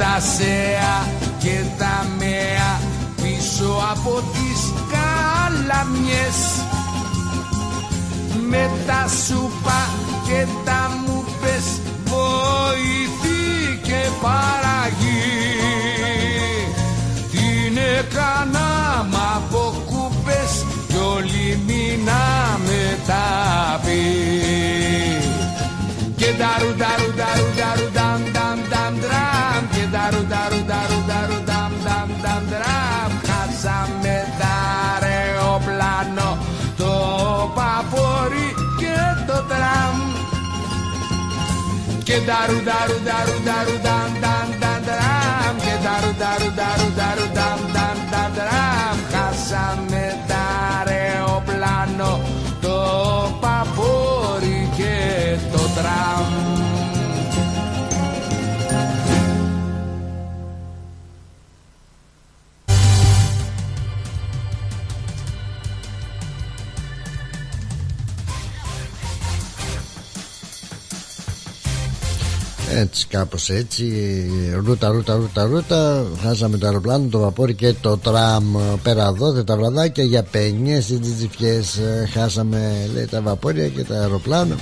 τα 0.00 0.20
σέα 0.36 1.08
και 1.38 1.56
τα 1.78 2.06
μέα 2.18 2.80
πίσω 3.16 3.72
από 3.90 4.22
τις 4.32 4.60
καλαμιές. 4.94 6.38
Με 8.50 8.70
τα 8.86 9.08
σούπα 9.26 9.88
και 10.26 10.46
τα 10.64 10.90
μουπες 11.06 11.66
βοηθή 12.04 13.80
και 13.82 14.08
παραγή. 14.22 15.30
Την 17.30 17.76
έκαναμε 17.98 19.16
από 19.36 19.82
κούπες 19.86 20.64
κι 20.88 20.96
όλοι 20.96 21.62
μείναμε 21.66 22.98
τα 23.06 23.80
πει. 23.84 24.02
Και 26.16 26.26
δαρου 26.38 26.76
δαρου 26.76 26.76
δαρου 26.76 26.76
δαρου 26.76 27.09
daru 42.26 42.58
daru 42.64 42.96
daru 43.04 43.36
daru 43.44 43.74
dan 43.82 44.10
dan 44.20 44.48
dan 44.60 44.80
dan 44.88 45.54
que 45.64 45.74
daru 45.84 46.10
daru 46.22 46.48
daru 46.56 46.88
daru 46.96 47.26
dan 47.34 47.39
Έτσι 72.74 73.06
κάπως 73.06 73.50
έτσι. 73.50 73.92
Ρούτα 74.64 74.88
ρούτα 74.88 75.14
ρούτα 75.14 75.44
ρούτα. 75.44 76.06
Χάσαμε 76.22 76.58
το 76.58 76.66
αεροπλάνο, 76.66 77.08
το 77.10 77.18
βαπόρι 77.18 77.54
και 77.54 77.74
το 77.80 77.96
τραμ. 77.98 78.56
Πέρα 78.82 79.06
εδώ 79.06 79.44
τα 79.44 79.56
βραδάκια 79.56 80.04
Για 80.04 80.22
πενιές 80.22 80.88
ή 80.88 80.98
τζιτζιφιές. 80.98 81.80
Χάσαμε 82.12 82.90
λέει 82.94 83.04
τα 83.06 83.20
βαπόρια 83.20 83.68
και 83.68 83.84
τα 83.84 84.00
αεροπλάνο 84.00 84.54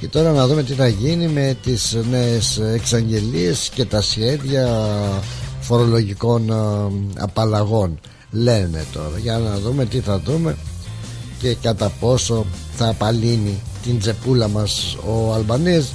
Και 0.00 0.08
τώρα 0.08 0.32
να 0.32 0.46
δούμε 0.46 0.62
τι 0.62 0.72
θα 0.72 0.88
γίνει 0.88 1.28
Με 1.28 1.56
τις 1.62 1.96
νέες 2.10 2.60
εξαγγελίες 2.74 3.70
Και 3.74 3.84
τα 3.84 4.00
σχέδια 4.00 4.88
Φορολογικών 5.60 6.50
ε, 6.50 6.54
απαλλαγών 7.18 8.00
Λένε 8.30 8.84
τώρα. 8.92 9.18
Για 9.22 9.38
να 9.38 9.58
δούμε 9.58 9.84
τι 9.84 10.00
θα 10.00 10.18
δούμε 10.18 10.56
Και 11.38 11.54
κατά 11.62 11.92
πόσο 12.00 12.46
θα 12.76 12.88
απαλύνει 12.88 13.60
Την 13.82 13.98
τσεπούλα 13.98 14.48
μας 14.48 14.96
Ο 15.06 15.32
Αλμπανής 15.34 15.92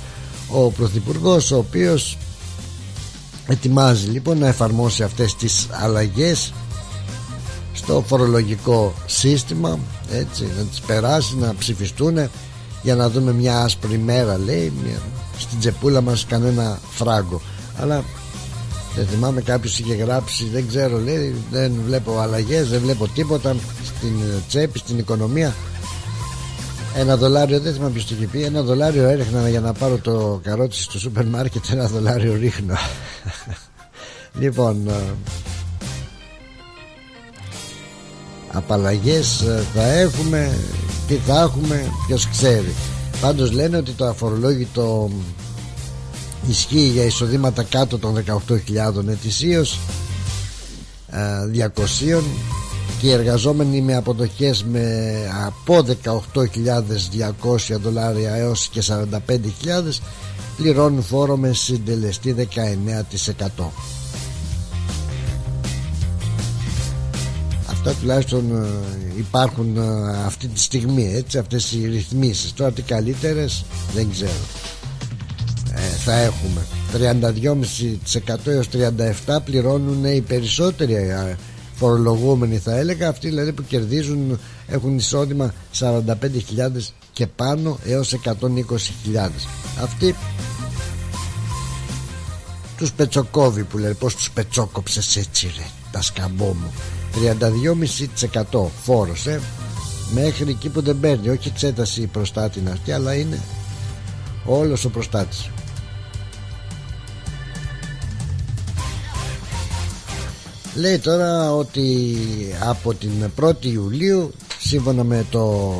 ο 0.51 0.71
Πρωθυπουργός 0.71 1.51
ο 1.51 1.57
οποίος 1.57 2.17
ετοιμάζει 3.47 4.07
λοιπόν 4.07 4.37
να 4.37 4.47
εφαρμόσει 4.47 5.03
αυτές 5.03 5.35
τις 5.35 5.67
αλλαγές 5.71 6.53
στο 7.73 8.03
φορολογικό 8.07 8.93
σύστημα 9.05 9.79
έτσι 10.11 10.43
να 10.57 10.63
τις 10.63 10.79
περάσει 10.79 11.37
να 11.37 11.55
ψηφιστούν 11.57 12.17
για 12.81 12.95
να 12.95 13.09
δούμε 13.09 13.33
μια 13.33 13.59
άσπρη 13.59 13.97
μέρα 13.97 14.37
λέει 14.37 14.73
μια, 14.83 15.01
στην 15.37 15.59
τσεπούλα 15.59 16.01
μας 16.01 16.25
κανένα 16.25 16.79
φράγκο. 16.91 17.41
Αλλά 17.77 18.03
δεν 18.95 19.07
θυμάμαι 19.07 19.41
κάποιος 19.41 19.79
είχε 19.79 19.95
γράψει 19.95 20.49
δεν 20.53 20.67
ξέρω 20.67 20.99
λέει 20.99 21.35
δεν 21.51 21.71
βλέπω 21.85 22.19
αλλαγές 22.19 22.69
δεν 22.69 22.81
βλέπω 22.81 23.07
τίποτα 23.07 23.55
στην 23.83 24.13
τσέπη 24.47 24.79
στην 24.79 24.97
οικονομία 24.97 25.55
ένα 26.95 27.17
δολάριο, 27.17 27.59
δεν 27.59 27.73
θυμάμαι 27.73 27.91
ποιος 27.91 28.05
το 28.07 28.15
είχε 28.15 28.27
πει 28.27 28.43
Ένα 28.43 28.61
δολάριο 28.61 29.07
έριχνα 29.07 29.49
για 29.49 29.59
να 29.59 29.73
πάρω 29.73 29.97
το 29.97 30.39
καρότσι 30.43 30.81
στο 30.81 30.99
σούπερ 30.99 31.25
μάρκετ 31.25 31.63
Ένα 31.71 31.87
δολάριο 31.87 32.35
ρίχνω. 32.35 32.73
Λοιπόν 34.39 34.87
ε, 34.87 35.13
Απαλλαγές 38.51 39.41
ε, 39.41 39.63
θα 39.73 39.83
έχουμε 39.83 40.57
Τι 41.07 41.15
θα 41.15 41.41
έχουμε 41.41 41.91
Ποιος 42.07 42.29
ξέρει. 42.29 42.73
Πάντως 43.21 43.51
λένε 43.51 43.77
ότι 43.77 43.91
το 43.91 44.05
αφορολόγητο 44.05 45.09
Ισχύει 46.49 46.87
για 46.87 47.03
εισοδήματα 47.03 47.63
κάτω 47.63 47.97
των 47.97 48.23
18.000 48.47 49.07
ετησίως 49.07 49.79
200 51.11 51.15
ε, 51.15 52.21
και 52.99 53.07
οι 53.07 53.11
εργαζόμενοι 53.11 53.81
με 53.81 53.95
αποδοχές 53.95 54.63
με 54.63 55.15
από 55.45 55.85
18.200 56.03 57.77
δολάρια 57.81 58.35
έως 58.35 58.67
και 58.67 58.83
45.000 58.87 59.99
πληρώνουν 60.57 61.03
φόρο 61.03 61.37
με 61.37 61.53
συντελεστή 61.53 62.35
19% 62.37 62.45
Αυτό 63.39 63.71
Αυτά 67.67 67.93
τουλάχιστον 67.93 68.63
ε, 68.63 68.67
υπάρχουν 69.17 69.77
ε, 69.77 69.81
αυτή 70.25 70.47
τη 70.47 70.59
στιγμή 70.59 71.13
έτσι 71.15 71.37
αυτές 71.37 71.71
οι 71.71 71.87
ρυθμίσεις. 71.87 72.53
Τώρα 72.53 72.71
τι 72.71 72.81
καλύτερες 72.81 73.65
δεν 73.95 74.09
ξέρω. 74.11 74.31
Ε, 75.75 75.79
θα 75.79 76.13
έχουμε. 76.13 76.65
32,5% 78.25 78.47
έως 78.47 78.67
37% 79.27 79.37
πληρώνουν 79.43 80.05
οι 80.05 80.21
περισσότεροι 80.21 80.93
ε, 80.93 81.37
φορολογούμενοι 81.79 82.57
θα 82.57 82.75
έλεγα. 82.75 83.09
Αυτοί 83.09 83.27
δηλαδή 83.27 83.51
που 83.51 83.63
κερδίζουν 83.63 84.39
έχουν 84.67 84.97
εισόδημα 84.97 85.53
45.000 85.79 86.05
και 87.11 87.27
πάνω 87.27 87.79
έως 87.85 88.15
120.000 88.23 89.29
αυτοί 89.83 90.15
τους 92.77 92.91
πετσοκόβει 92.91 93.63
που 93.63 93.77
λέει 93.77 93.93
πως 93.93 94.15
τους 94.15 94.31
πετσόκοψες 94.31 95.15
έτσι 95.15 95.51
ρε 95.57 95.65
τα 95.91 96.01
σκαμπό 96.01 96.45
μου. 96.45 96.71
32,5% 98.51 98.65
φόρος 98.83 99.27
ε. 99.27 99.41
μέχρι 100.13 100.49
εκεί 100.49 100.69
που 100.69 100.81
δεν 100.81 100.99
παίρνει. 100.99 101.29
Όχι 101.29 101.47
εξέταση 101.47 102.01
προστάτη 102.01 102.63
αυτή 102.71 102.91
αλλά 102.91 103.13
είναι 103.13 103.39
όλος 104.45 104.85
ο 104.85 104.89
προστάτης 104.89 105.49
λέει 110.75 110.99
τώρα 110.99 111.53
ότι 111.53 112.07
από 112.59 112.93
την 112.93 113.11
1η 113.41 113.65
Ιουλίου 113.65 114.33
σύμφωνα 114.59 115.03
με 115.03 115.25
το 115.31 115.73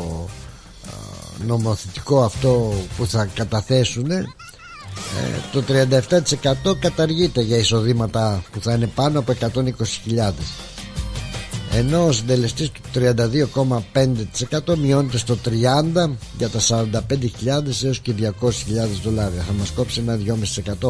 νομοθετικό 1.46 2.24
αυτό 2.24 2.74
που 2.98 3.06
θα 3.06 3.26
καταθέσουν 3.26 4.08
το 5.52 5.64
37% 6.70 6.80
καταργείται 6.80 7.42
για 7.42 7.58
εισοδήματα 7.58 8.44
που 8.52 8.62
θα 8.62 8.74
είναι 8.74 8.88
πάνω 8.88 9.20
από 9.20 9.34
120.000 9.40 10.32
ενώ 11.72 12.06
ο 12.06 12.12
συντελεστής 12.12 12.72
του 12.72 12.82
32,5% 12.94 14.78
μειώνεται 14.78 15.18
στο 15.18 15.38
30% 15.46 16.10
για 16.38 16.50
τα 16.50 16.60
45.000 16.68 17.84
έως 17.84 18.00
και 18.00 18.14
200.000 18.20 18.30
δολάρια. 19.04 19.42
Θα 19.42 19.54
μας 19.54 19.70
κόψει 19.70 20.00
ένα 20.00 20.20
2,5% 20.82 20.90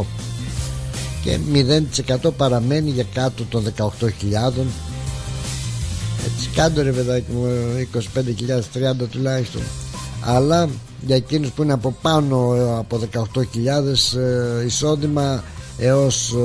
και 1.24 1.38
0% 2.26 2.32
παραμένει 2.38 2.89
για 2.89 3.05
κάτω 3.13 3.43
των 3.43 3.74
18.000 3.78 3.88
έτσι 6.26 6.49
κάτω 6.55 6.82
ρε 6.82 6.91
παιδάκι 6.91 7.32
μου 7.32 7.47
25.000 8.15 9.03
30 9.03 9.07
τουλάχιστον. 9.11 9.61
Αλλά 10.22 10.70
για 11.01 11.15
εκείνους 11.15 11.51
που 11.51 11.63
είναι 11.63 11.74
από 11.74 11.95
πάνω 12.01 12.55
ε, 12.55 12.78
από 12.78 12.99
18.000 13.13 14.17
ε, 14.17 14.65
εισόδημα 14.65 15.43
έως 15.78 16.36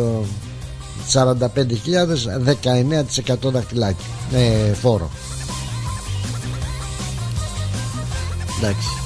45.000 1.12 1.39
19% 3.43 3.51
δαχτυλάκι 3.51 4.05
ε, 4.33 4.72
φόρο. 4.72 5.11
Εντάξει 8.59 9.04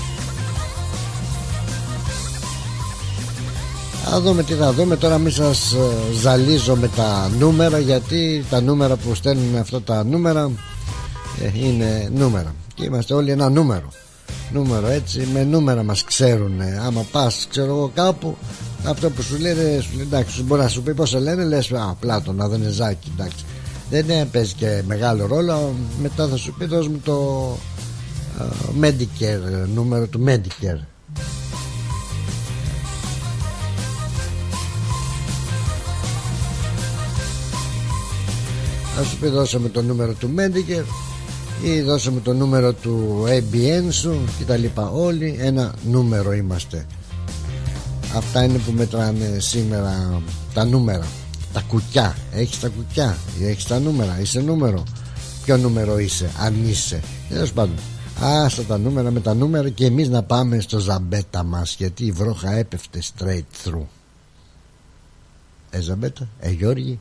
Θα 4.11 4.21
δούμε 4.21 4.43
τι 4.43 4.53
θα 4.53 4.73
δούμε. 4.73 4.97
Τώρα 4.97 5.19
μην 5.19 5.33
σας 5.33 5.73
ε, 5.73 5.79
ζαλίζω 6.21 6.77
με 6.77 6.89
τα 6.97 7.31
νούμερα 7.39 7.79
γιατί 7.79 8.45
τα 8.51 8.61
νούμερα 8.61 8.97
που 8.97 9.15
στέλνουν 9.15 9.57
αυτά 9.57 9.83
τα 9.83 10.05
νούμερα. 10.05 10.51
Είναι 11.63 12.11
νούμερα. 12.15 12.55
Και 12.75 12.85
είμαστε 12.85 13.15
όλοι 13.15 13.31
ένα 13.31 13.49
νούμερο. 13.51 13.89
Νούμερο 14.53 14.87
έτσι 14.87 15.29
με 15.33 15.45
νούμερα 15.45 15.83
μας 15.83 16.05
ξέρουν 16.05 16.61
άμα 16.87 17.07
πας 17.13 17.47
ξέρω 17.51 17.67
εγώ 17.67 17.91
κάπου 17.95 18.37
αυτό 18.85 19.11
που 19.11 19.23
σου 19.23 19.39
λένε 19.39 19.81
σου 19.81 19.97
λέει, 19.97 20.07
εντάξει 20.07 20.43
μπορεί 20.43 20.63
να 20.63 20.69
σου 20.69 20.83
πει 20.83 20.95
πως 20.95 21.09
σε 21.09 21.19
λένε 21.19 21.45
λες 21.45 21.73
α 21.73 21.97
πλάτωνα 22.01 22.49
δεν 22.49 22.61
είναι 22.63 22.71
ζάκι 22.71 23.13
εντάξει 23.19 23.45
δεν 23.91 24.31
παίζει 24.31 24.55
και 24.55 24.83
μεγάλο 24.87 25.27
ρόλο. 25.27 25.75
Μετά 26.03 26.27
θα 26.27 26.37
σου 26.37 26.55
πει 26.59 26.65
δώσ' 26.65 26.89
μου 26.89 27.01
το 27.05 27.49
uh, 28.39 28.85
Medicare 28.85 29.69
νούμερο 29.75 30.07
του 30.07 30.25
Medicare 30.27 30.81
θα 39.01 39.05
σου 39.05 39.17
πει 39.17 39.29
δώσε 39.29 39.59
μου 39.59 39.69
το 39.69 39.83
νούμερο 39.83 40.13
του 40.13 40.35
Medicare 40.37 40.85
ή 41.63 41.81
δώσε 41.81 42.11
μου 42.11 42.21
το 42.21 42.33
νούμερο 42.33 42.73
του 42.73 43.25
ABN 43.29 43.87
σου 43.91 44.19
και 44.39 44.45
τα 44.45 44.57
λοιπά 44.57 44.89
όλοι. 44.89 45.37
Ένα 45.39 45.75
νούμερο 45.85 46.33
είμαστε. 46.33 46.87
Αυτά 48.17 48.45
είναι 48.45 48.59
που 48.59 48.73
μετράνε 48.73 49.37
σήμερα 49.39 50.23
τα 50.55 50.65
νούμερα. 50.65 51.07
Τα 51.53 51.61
κουκιά. 51.61 52.17
Έχεις 52.33 52.61
τα 52.61 52.69
κουκιά 52.69 53.17
έχεις 53.43 53.65
τα 53.65 53.79
νούμερα; 53.79 54.21
Είσαι 54.21 54.41
νούμερο. 54.41 54.83
Ποιο 55.45 55.57
νούμερο 55.57 55.99
είσαι 55.99 56.31
αν 56.41 56.69
είσαι. 56.69 57.01
Τέλος 57.29 57.53
πάντων. 57.53 57.77
Άστα 58.21 58.63
τα 58.63 58.79
νούμερα 58.79 59.11
με 59.11 59.21
τα 59.21 59.35
νούμερα 59.35 59.69
και 59.69 59.87
εμείς 59.87 60.09
να 60.09 60.23
πάμε 60.23 60.61
στο 60.61 60.79
ζαμπέτα 60.79 61.43
μας 61.43 61.75
γιατί 61.79 62.05
η 62.05 62.11
βρόχα 62.11 62.53
έπεφτε 62.53 63.03
straight 63.03 63.69
through. 63.69 63.87
Ε 65.71 65.81
ζαμπέτα 65.81 66.29
ε 66.41 66.51
Γιώργη 66.51 66.99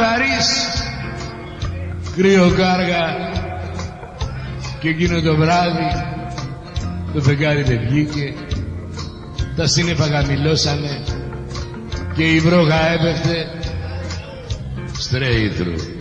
βαρύς. 0.00 0.48
Κρύο 2.16 2.50
κάργα. 2.56 3.04
Και 4.80 4.88
εκείνο 4.88 5.20
το 5.20 5.36
βράδυ 5.36 5.90
Το 7.14 7.20
φεγγάρι 7.22 7.62
δεν 7.62 7.80
βγήκε. 7.88 8.34
Τα 9.56 9.66
σύννεφα 9.66 10.06
γαμιλώσανε 10.06 11.04
Και 12.14 12.22
η 12.22 12.40
βρόγα 12.40 12.86
έπεφτε. 12.86 13.46
Straight 15.10 15.60
through 15.60 15.99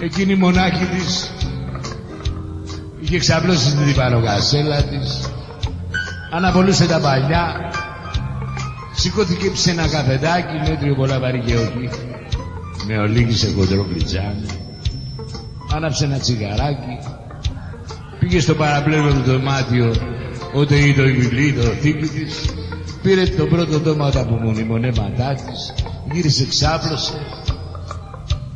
Εκείνη 0.00 0.32
η 0.32 0.36
μονάχη 0.36 0.84
της 0.84 1.30
είχε 3.00 3.18
ξαπλώσει 3.18 3.70
την 3.74 3.84
διπανογασέλα 3.84 4.82
της 4.82 5.30
αναπολούσε 6.30 6.86
τα 6.86 7.00
παλιά 7.00 7.72
σηκώθηκε 8.94 9.50
σε 9.54 9.70
ένα 9.70 9.88
καφεδάκι 9.88 10.70
μέτριο 10.70 10.94
πολλά 10.94 11.18
βαρύ 11.20 11.40
και 11.46 11.54
όχι 11.56 11.88
με 12.86 12.98
ολίγησε 12.98 13.50
κοντρό 13.52 13.84
πλιτζάνι 13.84 14.46
άναψε 15.74 16.04
ένα 16.04 16.18
τσιγαράκι 16.18 16.98
πήγε 18.18 18.40
στο 18.40 18.54
παραπλέον 18.54 19.14
του 19.14 19.30
δωμάτιο 19.30 19.94
όταν 20.52 20.78
είδε 20.78 21.02
το 21.02 21.08
βιβλίο 21.08 21.62
το 21.62 21.68
θήκη 21.68 22.06
της 22.06 22.44
πήρε 23.02 23.24
το 23.26 23.46
πρώτο 23.46 23.80
τόμα 23.80 24.10
τα 24.10 24.20
απομονημονέματά 24.20 25.34
της 25.34 25.74
γύρισε 26.12 26.46
ξάπλωσε 26.46 27.12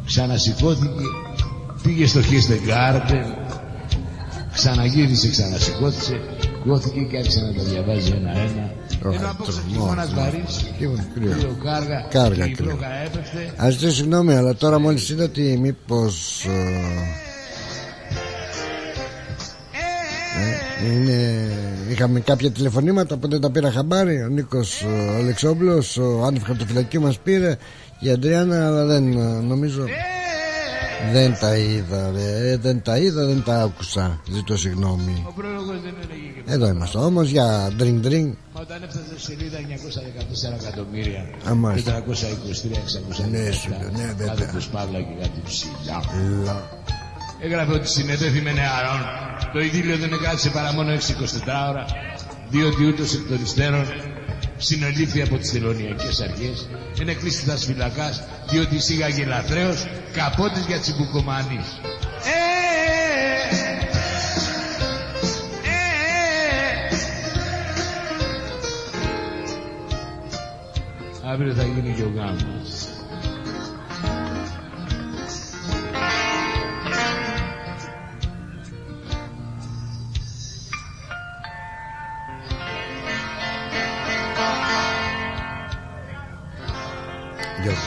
ξανασηκώθηκε 0.06 1.21
πήγε 1.82 2.06
στο 2.06 2.22
Χίστε 2.22 2.60
Γκάρντεν 2.64 3.24
ξαναγύρισε, 4.52 5.30
ξανασηκώθηκε 5.30 6.20
κόθηκε 6.66 7.00
και 7.00 7.16
άρχισε 7.16 7.40
να 7.40 7.52
τα 7.52 7.62
διαβάζει 7.62 8.10
ένα-ένα 8.10 8.72
ενώ 9.04 9.30
απόψε 9.30 9.60
χειμώνας 9.70 10.14
βαρύς 10.14 10.64
κρύος 11.14 11.36
κάργα 11.64 12.06
Κάργα 12.10 12.44
και 12.44 12.50
η 12.50 12.54
κρύος. 12.54 12.72
βρόχα 12.72 12.94
έπεφτε 12.94 13.64
Α 13.64 13.70
ζητήσω 13.70 13.90
συγγνώμη, 13.90 14.34
αλλά 14.34 14.54
τώρα 14.54 14.78
μόλις 14.78 15.08
είδα 15.08 15.24
ότι 15.24 15.58
μήπως. 15.60 16.46
Ε, 20.84 20.86
είναι... 20.94 21.48
Είχαμε 21.90 22.20
κάποια 22.20 22.50
τηλεφωνήματα 22.50 23.16
που 23.16 23.28
δεν 23.28 23.40
τα 23.40 23.50
πήρα 23.50 23.70
χαμπάρι. 23.70 24.22
Ο 24.22 24.28
Νίκος 24.28 24.86
Αλεξόπουλος, 25.18 25.96
ο 25.96 26.24
Άννης 26.24 26.42
Χαρτοφυλακή 26.42 26.98
μας 26.98 27.18
πήρε. 27.18 27.56
Η 28.00 28.10
Αντριάννα, 28.10 28.66
αλλά 28.66 28.84
δεν 28.84 29.12
ε, 29.12 29.40
νομίζω. 29.40 29.84
Δεν 31.12 31.36
τα 31.40 31.56
είδα, 31.56 32.10
ρε. 32.14 32.50
Ε, 32.50 32.56
δεν 32.56 32.82
τα 32.82 32.96
είδα, 32.96 33.26
δεν 33.26 33.42
τα 33.42 33.62
άκουσα. 33.62 34.20
Ζητώ 34.30 34.56
συγγνώμη. 34.56 35.24
ο 35.28 35.32
πρόλογος 35.32 35.80
δεν 35.80 35.94
έλεγε 36.02 36.28
και 36.44 36.52
Εδώ 36.52 36.66
είμαστε 36.66 36.98
όμως 36.98 37.28
για 37.28 37.68
drink 37.78 38.00
drink. 38.06 38.30
Μα 38.54 38.60
όταν 38.60 38.82
έφτασες 38.82 39.06
στη 39.16 39.20
σελίδα 39.20 39.58
914 39.58 40.60
εκατομμύρια 40.60 41.20
Α, 41.48 41.54
μάλιστα. 41.54 42.02
423 42.06 42.10
617 43.26 43.30
Ναι, 43.30 43.50
σου 43.50 43.68
λέω, 43.68 43.90
ναι, 43.96 44.14
βέβαια. 44.16 44.34
Κάτι 44.34 44.50
πουσπαύλα 44.52 44.98
και 44.98 45.14
κάτι 45.20 45.40
ψηλά 45.44 45.98
Λα. 46.44 46.62
Έγραφε 47.44 47.72
ότι 47.72 47.88
συνετέθη 47.88 48.40
με 48.40 48.52
νεαρών 48.52 49.00
Το 49.52 49.60
ειδήλιο 49.60 49.96
δεν 49.96 50.12
εκάτσε 50.12 50.50
παρά 50.50 50.72
μόνο 50.72 50.90
6-24 50.94 50.98
ώρα 51.70 51.86
Διότι 52.50 52.86
ούτως 52.86 53.14
εκ 53.14 53.28
των 53.28 53.42
υστέρων 53.42 53.84
συνελήφθη 54.62 55.22
από 55.22 55.36
τις 55.38 55.50
τελωνιακές 55.50 56.20
αρχές, 56.20 56.68
είναι 57.00 57.14
κλείσει 57.14 57.46
τα 57.46 57.56
σφυλακάς, 57.56 58.22
διότι 58.50 58.78
σίγαγε 58.80 59.24
λαθρέος 59.24 59.86
καπότες 60.12 60.64
για 60.66 60.78
τσιμπουκομανείς. 60.78 61.80
Ε, 62.24 62.42
ε, 65.14 65.80
ε. 71.24 71.30
Αύριο 71.32 71.54
θα 71.54 71.62
γίνει 71.62 71.94
και 71.96 72.02
ο 72.02 72.12
γάμος. 72.16 72.71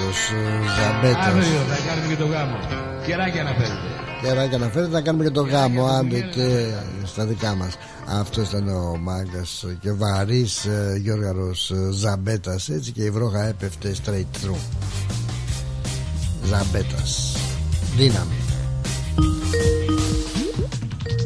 Γιώργος 0.06 0.30
ε, 0.30 0.82
Ζαμπέτας 0.82 1.26
Αύριο 1.26 1.60
θα 1.70 1.78
κάνουμε 1.88 2.08
και 2.14 2.22
το 2.22 2.26
γάμο. 2.26 2.58
Κεράκια 3.06 3.44
να 3.44 3.50
φέρετε. 3.50 3.88
Κεράκια 4.22 4.58
να 4.58 4.70
φέρετε 4.70 4.92
να 4.92 5.02
κάνουμε 5.02 5.24
και 5.24 5.30
το 5.30 5.42
γάμο 5.42 5.86
Άντε 5.86 6.20
και 6.20 6.74
στα 7.06 7.26
δικά 7.26 7.56
μας. 7.56 7.78
Αυτό 8.08 8.42
ήταν 8.42 8.68
ο 8.70 8.98
μάγκας 8.98 9.66
και 9.80 9.92
βαρύς 9.92 10.66
ε, 10.66 11.00
Γιώργαρος 11.02 11.72
ε, 11.72 11.92
Ζαμπέτας 11.92 12.70
Έτσι 12.70 12.92
και 12.92 13.04
η 13.04 13.10
βρόχα 13.10 13.48
έπεφτε 13.48 13.96
straight 14.06 14.46
through. 14.46 14.60
Ζαμπέτας. 16.44 17.38
Δύναμη. 17.96 18.36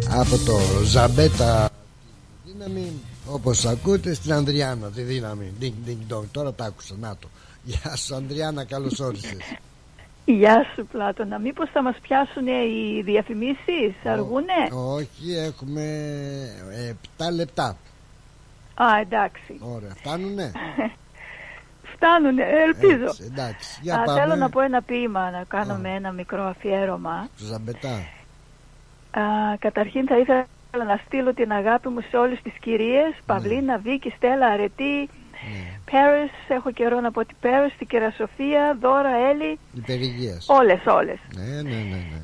Από 0.09 0.37
το 0.37 0.59
Ζαμπέτα 0.85 1.69
Δύναμη 2.45 2.91
όπως 3.25 3.65
ακούτε 3.65 4.13
στην 4.13 4.33
Ανδριάνα 4.33 4.87
τη 4.87 5.01
δύναμη. 5.01 5.51
Ding, 5.61 5.89
ding, 5.89 6.13
dong. 6.13 6.23
Τώρα 6.31 6.53
τα 6.53 6.65
άκουσα. 6.65 6.95
Να 6.99 7.15
το 7.19 7.27
Γεια 7.69 7.95
σου 7.95 8.15
Ανδριάνα 8.15 8.65
καλώς 8.65 8.99
όρισες 8.99 9.37
Γεια 10.25 10.65
σου 10.75 10.85
Πλάτωνα. 10.85 11.39
Μήπως 11.39 11.69
θα 11.73 11.81
μας 11.83 11.95
πιάσουν 12.01 12.47
οι 12.47 13.01
διαφημίσεις, 13.01 13.93
αργούνε; 14.05 14.53
Όχι 14.71 15.33
έχουμε 15.33 15.83
7 17.17 17.23
λεπτά 17.35 17.77
Α, 18.73 18.85
εντάξει. 19.01 19.59
Ωραία 19.59 19.93
φτάνουνε; 19.95 20.51
Φτάνουνε, 21.93 22.43
ελπίζω. 22.43 23.03
Έτσι, 23.03 23.23
εντάξει. 23.25 23.79
Για 23.81 23.95
Α, 23.95 24.03
πάμε. 24.03 24.19
θέλω 24.19 24.35
να 24.35 24.49
πω 24.49 24.61
ένα 24.61 24.81
ποίημα, 24.81 25.31
να 25.31 25.43
κάνουμε 25.47 25.89
ένα 25.95 26.11
μικρό 26.11 26.43
αφιέρωμα. 26.43 27.27
Του 27.37 27.45
Ζαμπετά 27.45 27.95
Α, 29.11 29.21
καταρχήν 29.59 30.07
θα 30.07 30.17
ήθελα 30.17 30.45
να 30.71 31.01
στείλω 31.05 31.33
την 31.33 31.51
αγάπη 31.51 31.89
μου 31.89 32.01
σε 32.09 32.17
όλες 32.17 32.41
τις 32.41 32.53
κυρίες, 32.59 33.15
Παυλίνα, 33.25 33.77
Βίκη, 33.77 34.13
Στέλλα, 34.17 34.47
Αρετή, 34.47 35.09
Πέρες, 35.91 36.29
έχω 36.47 36.71
καιρό 36.71 36.99
να 36.99 37.11
πω 37.11 37.19
ότι 37.19 37.35
Πέρες, 37.41 37.73
την 37.77 37.87
Κερασοφία, 37.87 38.77
Δώρα, 38.81 39.15
Έλλη, 39.29 39.59
Υπερηγείας 39.73 40.45
όλες, 40.49 40.81
όλες. 40.85 41.17
Ναι 41.35 41.61
ναι 41.61 41.61
ναι, 41.61 42.01
ναι. 42.11 42.21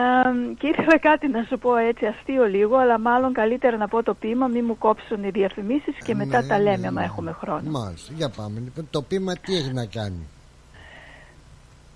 Α, 0.00 0.32
και 0.58 0.66
ήθελα 0.66 0.98
κάτι 0.98 1.28
να 1.28 1.42
σου 1.42 1.58
πω 1.58 1.76
έτσι 1.76 2.06
αστείο 2.06 2.44
λίγο, 2.44 2.76
αλλά 2.76 2.98
μάλλον 2.98 3.32
καλύτερα 3.32 3.76
να 3.76 3.88
πω 3.88 4.02
το 4.02 4.14
ποίημα, 4.14 4.46
μην 4.46 4.64
μου 4.66 4.78
κόψουν 4.78 5.24
οι 5.24 5.30
διαφημίσεις 5.30 5.94
και 6.04 6.14
μετά 6.14 6.40
Ναι, 6.42 6.48
τα 6.48 6.56
ναι, 6.56 6.62
λέμε, 6.62 6.76
ναι. 6.76 6.86
άμα 6.86 7.02
έχουμε 7.02 7.32
χρόνο. 7.32 7.70
Μάλιστα 7.70 8.12
για 8.16 8.28
πάμε 8.36 8.60
λοιπόν 8.60 8.88
Το 8.90 9.02
πείμα 9.02 9.32
τι 9.36 9.56
έχει 9.56 9.72
να 9.72 9.86
κάνει; 9.86 10.26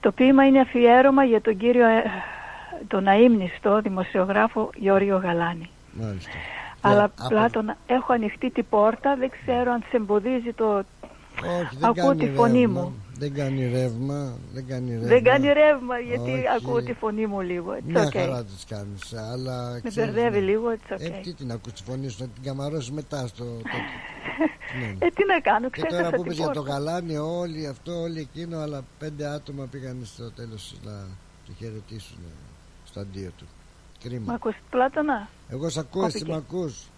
Το 0.01 0.13
ποίημα 0.13 0.47
είναι 0.47 0.61
αφιέρωμα 0.61 1.25
για 1.25 1.41
τον 1.41 1.57
κύριο, 1.57 1.87
ε, 1.87 2.03
τον 2.89 3.07
αείμνηστο 3.07 3.81
δημοσιογράφο 3.81 4.71
Γιώργο 4.77 5.17
Γαλάνη. 5.17 5.71
Μάλιστα 5.93 6.31
Αλλά 6.91 7.05
από- 7.05 7.29
Πλάτωνα, 7.29 7.77
έχω 7.87 8.13
ανοιχτή 8.13 8.51
την 8.51 8.67
πόρτα, 8.71 9.17
δεν 9.17 9.31
ξέρω 9.31 9.73
αν 9.73 9.81
σε 9.91 9.97
εμποδίζει 9.97 10.53
το... 10.53 10.85
Όχι 11.61 11.77
δεν 11.79 11.89
Ακούω 11.91 12.07
κάνει 12.07 12.27
τη 12.29 12.35
φωνή 12.35 12.61
ρεύμα. 12.61 12.81
μου. 12.81 12.95
Δεν 13.19 13.35
κάνει 13.35 13.69
ρεύμα 13.73 14.33
Δεν 14.53 14.67
κάνει 14.67 14.91
ρεύμα 14.91 15.07
Δεν 15.09 15.23
κάνει 15.25 15.47
ρεύμα 15.53 15.99
γιατί 15.99 16.31
Όχι. 16.31 16.45
ακούω 16.57 16.83
τη 16.83 16.93
φωνή 16.93 17.27
μου 17.27 17.41
λίγο. 17.41 17.73
It's 17.79 17.83
Μια 17.85 18.07
okay. 18.09 18.13
χαρά 18.19 18.45
τις 18.45 18.65
κάνεις 18.69 19.15
Αλλά 19.33 19.81
Με 19.83 19.89
ξέρεις, 19.91 20.13
μπερδεύει 20.15 20.39
ναι. 20.39 20.45
λίγο, 20.51 20.65
it's 20.73 20.91
Ε, 20.99 21.09
okay. 21.09 21.21
τι 21.23 21.35
την 21.35 21.51
ακούς 21.53 21.73
τη 21.73 21.83
φωνή 21.83 22.09
σου 22.09 22.17
Να 22.21 22.27
την 22.29 22.43
καμαρώσεις 22.43 22.91
μετά 22.91 23.27
στο 23.27 23.45
το- 23.45 23.61
ναι. 24.81 25.07
Ε, 25.07 25.09
τι 25.15 25.25
να 25.27 25.41
κάνω, 25.41 25.71
Και 25.71 25.81
τώρα 25.81 25.89
ξέχασα 25.93 26.11
που 26.17 26.23
την 26.23 26.25
είπες 26.25 26.37
για 26.37 26.47
το 26.47 26.53
πόρτα. 26.61 26.73
γαλάνι 26.73 27.17
όλοι 27.17 27.67
αυτό 27.67 28.01
όλοι 28.01 28.21
εκείνο 28.21 28.59
Αλλά 28.59 28.83
πέντε 28.99 29.27
άτομα 29.27 29.65
πήγαν 29.71 30.01
στο 30.05 30.31
τέλος 30.31 30.75
να 30.85 30.93
το 31.47 31.53
χαιρετήσουν 31.59 32.19
Στο 32.85 33.01
αντίο 33.01 33.31
του 33.39 33.47
Μ' 34.07 34.09
Κρίμα 34.09 34.33
ακούς 34.35 34.55
Πλάτωνα, 34.71 35.29
Εγώ 35.49 35.69
σ' 35.69 35.77
ακούω, 35.79 36.05
εσύ 36.05 36.19
Κόπηκε. 36.19 36.33
μ' 36.33 36.37
ακούς 36.37 36.89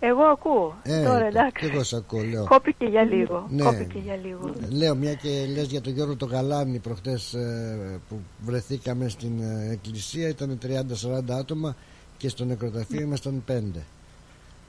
εγώ 0.00 0.22
ακούω. 0.22 0.76
Ε, 0.82 1.02
Τώρα 1.04 1.18
το- 1.20 1.24
εντάξει. 1.26 1.66
κι 1.68 1.72
εγώ 1.74 1.82
σ' 1.82 1.92
ακούω, 1.94 2.22
λέω. 2.22 2.44
Κόπηκε 2.44 2.84
για 2.84 3.02
λίγο. 3.02 3.46
Ναι. 3.50 3.62
Κόπηκε 3.62 3.98
για 3.98 4.16
λίγο. 4.16 4.52
Λέω 4.70 4.94
μια 4.94 5.14
και 5.14 5.46
λες 5.54 5.66
για 5.66 5.80
τον 5.80 5.92
Γιώργο 5.92 6.16
το 6.16 6.26
Γαλάνη 6.26 6.78
προχτές 6.78 7.34
ε, 7.34 8.00
που 8.08 8.20
βρεθήκαμε 8.44 9.08
στην 9.08 9.40
ε, 9.40 9.68
εκκλησία 9.72 10.28
ήταν 10.28 10.58
30-40 10.62 11.30
άτομα 11.30 11.76
και 12.16 12.28
στο 12.28 12.44
νεκροταφείο 12.44 13.00
ήμασταν 13.00 13.44
5 13.48 13.52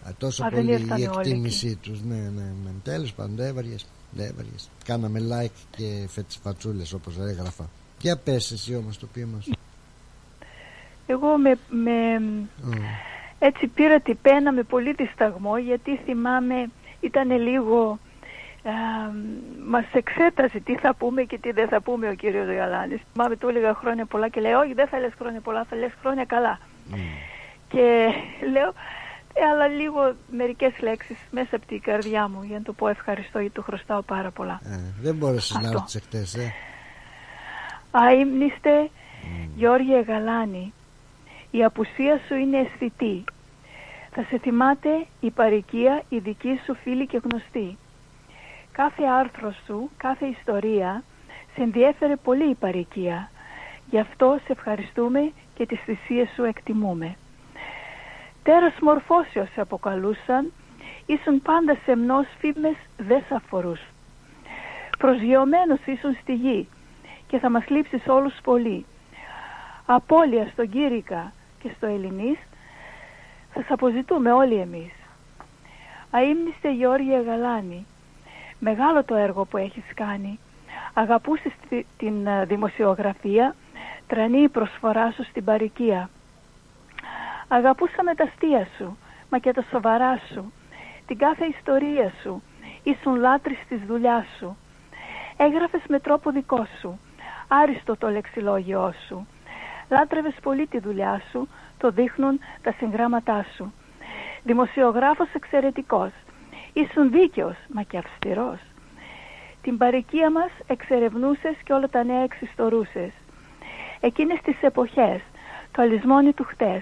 Α, 0.03 0.09
τόσο 0.17 0.43
Α, 0.43 0.49
δεν 0.49 0.59
πολύ 0.65 0.71
ήρθανε 0.81 1.01
η 1.01 1.05
όλοι 1.07 1.17
εκτίμησή 1.29 1.75
τους 1.75 2.01
ναι, 2.03 2.15
ναι, 2.15 2.41
ναι. 2.63 2.69
τέλος 2.83 3.13
πάντων 3.13 3.35
δεν 3.35 3.45
έβαριες, 3.47 3.85
δεν 4.11 4.25
έβαριες. 4.25 4.69
κάναμε 4.85 5.19
like 5.31 5.59
και 5.77 6.05
φετς- 6.07 6.39
φατσούλες 6.43 6.93
όπως 6.93 7.17
έγραφα 7.17 7.69
για 8.01 8.17
πες 8.17 8.51
εσύ 8.51 8.75
όμως 8.75 8.97
το 8.97 9.07
ποίημα 9.13 9.41
σου 9.41 9.51
Εγώ 11.07 11.37
με, 11.37 11.57
με, 11.69 12.21
έτσι 13.39 13.67
πήρα 13.67 13.99
την 13.99 14.17
πένα 14.21 14.51
με 14.51 14.63
πολύ 14.63 14.93
δισταγμό 14.93 15.57
γιατί 15.57 15.99
θυμάμαι 16.05 16.69
ήταν 16.99 17.31
λίγο 17.31 17.99
α, 18.63 18.71
μας 19.67 19.85
εξέτασε 19.93 20.59
τι 20.59 20.75
θα 20.77 20.95
πούμε 20.95 21.23
και 21.23 21.37
τι 21.37 21.51
δεν 21.51 21.67
θα 21.67 21.81
πούμε 21.81 22.09
ο 22.09 22.13
κύριος 22.13 22.47
Γαλάνης. 22.47 23.01
Θυμάμαι 23.13 23.35
του 23.35 23.47
έλεγα 23.47 23.73
χρόνια 23.73 24.05
πολλά 24.05 24.29
και 24.29 24.41
λέει 24.41 24.51
όχι 24.51 24.73
δεν 24.73 24.87
θα 24.87 24.99
λες 24.99 25.13
χρόνια 25.19 25.39
πολλά 25.41 25.63
θα 25.69 25.75
λες 25.75 25.91
χρόνια 26.01 26.25
καλά. 26.25 26.59
Και 27.69 28.07
λέω 28.53 28.73
«Ε, 29.39 29.43
αλλά 29.53 29.67
λίγο 29.67 30.15
μερικές 30.31 30.73
λέξεις 30.81 31.17
μέσα 31.31 31.55
από 31.55 31.65
την 31.65 31.81
καρδιά 31.81 32.27
μου 32.27 32.43
για 32.43 32.57
να 32.57 32.63
του 32.63 32.75
πω 32.75 32.87
ευχαριστώ 32.87 33.39
γιατί 33.39 33.53
του 33.55 33.61
χρωστάω 33.63 34.01
πάρα 34.01 34.31
πολλά. 34.31 34.59
ε, 34.63 34.79
δεν 35.01 35.15
μπόρεσες 35.15 35.51
να 35.57 35.59
Αυτό. 35.67 35.77
έρθεις 35.77 35.95
εχθές 35.95 36.35
ε; 36.35 36.53
Αείμνηστε 37.91 38.89
Γιώργια 39.55 40.01
Γαλάνη 40.01 40.73
Η 41.51 41.63
απουσία 41.63 42.19
σου 42.27 42.35
είναι 42.35 42.57
αισθητή. 42.57 43.23
Θα 44.11 44.23
σε 44.23 44.37
θυμάται 44.37 45.05
η 45.19 45.31
παροικία 45.31 46.01
η 46.09 46.17
δική 46.17 46.59
σου 46.65 46.75
φίλη 46.75 47.07
και 47.07 47.21
γνωστή. 47.23 47.77
Κάθε 48.71 49.03
άρθρο 49.03 49.53
σου, 49.65 49.89
κάθε 49.97 50.25
ιστορία 50.25 51.03
Σε 51.55 51.61
ενδιέφερε 51.61 52.15
πολύ 52.15 52.49
η 52.49 52.55
παροικία 52.55 53.29
Γι' 53.89 53.99
αυτό 53.99 54.39
σε 54.45 54.51
ευχαριστούμε 54.51 55.31
και 55.55 55.65
τις 55.65 55.79
θυσίες 55.79 56.29
σου 56.35 56.43
εκτιμούμε. 56.43 57.15
Τέρας 58.43 58.73
μορφώσεως 58.81 59.49
σε 59.53 59.61
αποκαλούσαν 59.61 60.51
Ήσουν 61.05 61.41
πάντα 61.41 61.77
σεμνός 61.85 62.25
φήμες 62.39 62.75
δεν 62.97 63.23
σ' 63.27 63.31
αφορούσαν 63.31 63.87
Προσγειωμένος 64.97 65.79
ήσουν 65.85 66.17
στη 66.21 66.33
γη 66.33 66.67
και 67.27 67.39
θα 67.39 67.49
μας 67.49 67.67
λείψεις 67.69 68.07
όλους 68.07 68.33
πολύ. 68.43 68.85
Απόλυα 69.85 70.47
στον 70.51 70.69
Κύρικα 70.69 71.31
και 71.59 71.71
στο 71.77 71.85
Ελληνής 71.85 72.37
θα 73.53 73.61
σε 73.61 73.73
αποζητούμε 73.73 74.31
όλοι 74.31 74.55
εμείς. 74.55 74.91
Αείμνηστε 76.11 76.71
Γεώργια 76.73 77.21
Γαλάνη, 77.21 77.85
μεγάλο 78.59 79.03
το 79.03 79.15
έργο 79.15 79.45
που 79.45 79.57
έχεις 79.57 79.83
κάνει. 79.95 80.39
Αγαπούσες 80.93 81.51
τη- 81.69 81.85
την 81.97 82.27
ε, 82.27 82.45
δημοσιογραφία, 82.45 83.55
τρανή 84.07 84.41
η 84.41 84.49
προσφορά 84.49 85.11
σου 85.11 85.23
στην 85.23 85.43
παροικία. 85.43 86.09
Αγαπούσαμε 87.47 88.15
τα 88.15 88.23
αστεία 88.23 88.67
σου, 88.77 88.97
μα 89.29 89.37
και 89.39 89.51
τα 89.53 89.63
σοβαρά 89.71 90.21
σου, 90.33 90.51
την 91.07 91.17
κάθε 91.17 91.45
ιστορία 91.45 92.11
σου, 92.23 92.41
ήσουν 92.83 93.15
λάτρης 93.15 93.59
της 93.69 93.79
δουλειάς 93.87 94.25
σου. 94.39 94.57
Έγραφες 95.37 95.81
με 95.87 95.99
τρόπο 95.99 96.31
δικό 96.31 96.67
σου, 96.79 96.99
άριστο 97.47 97.97
το 97.97 98.09
λεξιλόγιό 98.09 98.93
σου. 99.07 99.27
Λάτρευες 99.89 100.35
πολύ 100.41 100.67
τη 100.67 100.79
δουλειά 100.79 101.21
σου, 101.31 101.47
το 101.77 101.89
δείχνουν 101.91 102.39
τα 102.61 102.71
συγγράμματά 102.71 103.45
σου. 103.55 103.73
Δημοσιογράφος 104.43 105.27
εξαιρετικός, 105.33 106.11
ήσουν 106.73 107.11
δίκαιος 107.11 107.55
μα 107.73 107.81
και 107.83 107.97
αυστηρός. 107.97 108.59
Την 109.61 109.77
παροικία 109.77 110.31
μας 110.31 110.49
εξερευνούσες 110.67 111.55
και 111.63 111.73
όλα 111.73 111.89
τα 111.89 112.03
νέα 112.03 112.23
εξιστορούσες. 112.23 113.11
Εκείνες 113.99 114.39
τις 114.41 114.61
εποχές, 114.61 115.21
το 115.71 115.81
αλυσμόνι 115.81 116.33
του 116.33 116.43
χτες, 116.43 116.81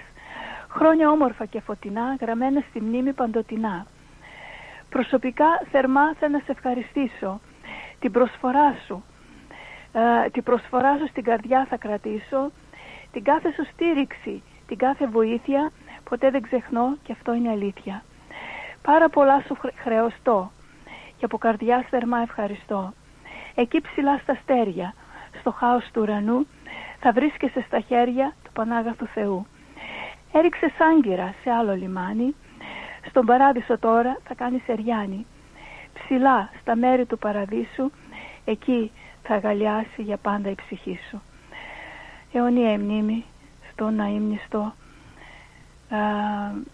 χρόνια 0.68 1.10
όμορφα 1.10 1.44
και 1.46 1.60
φωτεινά, 1.60 2.16
γραμμένα 2.20 2.62
στη 2.68 2.80
μνήμη 2.80 3.12
παντοτινά. 3.12 3.86
Προσωπικά 4.90 5.46
θερμά 5.70 6.14
θα 6.14 6.28
να 6.28 6.38
σε 6.38 6.52
ευχαριστήσω. 6.52 7.40
Την 7.98 8.12
προσφορά 8.12 8.76
σου, 8.86 9.04
ε, 9.92 10.30
την 10.30 10.42
προσφορά 10.42 10.96
σου 10.98 11.06
στην 11.08 11.24
καρδιά 11.24 11.66
θα 11.68 11.76
κρατήσω, 11.76 12.50
την 13.12 13.24
κάθε 13.24 13.52
σου 13.52 13.66
στήριξη, 13.72 14.42
την 14.66 14.76
κάθε 14.76 15.06
βοήθεια, 15.06 15.72
ποτέ 16.08 16.30
δεν 16.30 16.42
ξεχνώ 16.42 16.96
και 17.02 17.12
αυτό 17.12 17.34
είναι 17.34 17.50
αλήθεια. 17.50 18.02
Πάρα 18.82 19.08
πολλά 19.08 19.42
σου 19.46 19.54
χρε- 19.54 19.74
χρεωστώ 19.78 20.50
και 21.18 21.24
από 21.24 21.38
καρδιά 21.38 21.86
θερμά 21.90 22.18
ευχαριστώ. 22.18 22.92
Εκεί 23.54 23.80
ψηλά 23.80 24.18
στα 24.18 24.32
αστέρια, 24.32 24.94
στο 25.40 25.50
χάος 25.50 25.84
του 25.92 26.00
ουρανού, 26.00 26.46
θα 27.00 27.12
βρίσκεσαι 27.12 27.64
στα 27.66 27.80
χέρια 27.80 28.34
του 28.44 28.52
Πανάγαθου 28.52 29.06
Θεού. 29.06 29.46
Έριξε 30.32 30.72
άγκυρα 30.78 31.34
σε 31.42 31.50
άλλο 31.50 31.74
λιμάνι, 31.74 32.34
στον 33.08 33.26
παράδεισο 33.26 33.78
τώρα 33.78 34.18
θα 34.24 34.34
κάνεις 34.34 34.62
σεριάνι. 34.62 35.26
Ψηλά 35.94 36.50
στα 36.60 36.76
μέρη 36.76 37.06
του 37.06 37.18
παραδείσου, 37.18 37.90
εκεί 38.44 38.90
θα 39.22 39.34
αγαλιάσει 39.34 40.02
για 40.02 40.16
πάντα 40.16 40.50
η 40.50 40.54
ψυχή 40.54 40.98
σου. 41.10 41.22
Αιωνία 42.36 42.72
η 42.72 42.78
μνήμη 42.78 43.24
στον 43.72 44.00
αείμνηστο 44.00 44.58
α, 44.58 45.98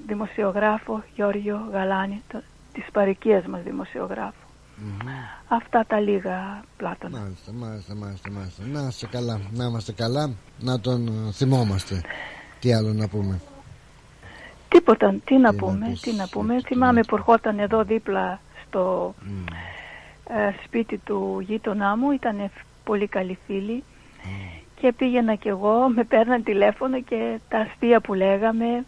δημοσιογράφο 0.06 1.02
Γιώργιο 1.14 1.68
Γαλάνη, 1.72 2.22
το, 2.28 2.42
της 2.72 2.84
παρικίας 2.92 3.46
μας 3.46 3.62
δημοσιογράφου. 3.62 4.46
Αυτά 5.48 5.84
τα 5.86 6.00
λίγα 6.00 6.64
πλάτωνα. 6.76 7.18
Μάλιστα, 7.18 7.52
μάλιστα, 7.52 7.94
μάλιστα, 7.94 8.30
μάλιστα. 8.30 8.62
Να 8.66 8.86
είστε 8.88 9.06
καλά, 9.06 9.40
να 9.50 9.64
είμαστε 9.64 9.92
καλά, 9.92 10.30
να 10.60 10.80
τον 10.80 11.06
ε, 11.06 11.32
θυμόμαστε. 11.32 12.00
Τι 12.60 12.72
άλλο 12.72 12.92
να 12.92 13.08
πούμε; 13.08 13.40
Τίποτα, 14.68 15.14
τι 15.24 15.36
να 15.36 15.54
πούμε, 15.54 15.96
τι 16.00 16.12
να 16.12 16.28
πούμε. 16.28 16.60
Θυμάμαι 16.60 17.00
που 17.02 17.16
ερχόταν 17.16 17.58
εδώ 17.58 17.84
δίπλα 17.84 18.40
στο 18.66 19.14
ε, 20.28 20.50
σπίτι 20.64 20.98
του 20.98 21.44
γείτονά 21.46 21.96
μου, 21.96 22.10
ήταν 22.10 22.50
πολύ 22.84 23.06
καλή 23.06 23.38
φίλη 23.46 23.84
και 24.82 24.92
πήγαινα 24.92 25.34
κι 25.34 25.48
εγώ, 25.48 25.88
με 25.88 26.04
παίρναν 26.04 26.42
τηλέφωνο 26.42 27.00
και 27.02 27.38
τα 27.48 27.58
αστεία 27.58 28.00
που 28.00 28.14
λέγαμε. 28.14 28.84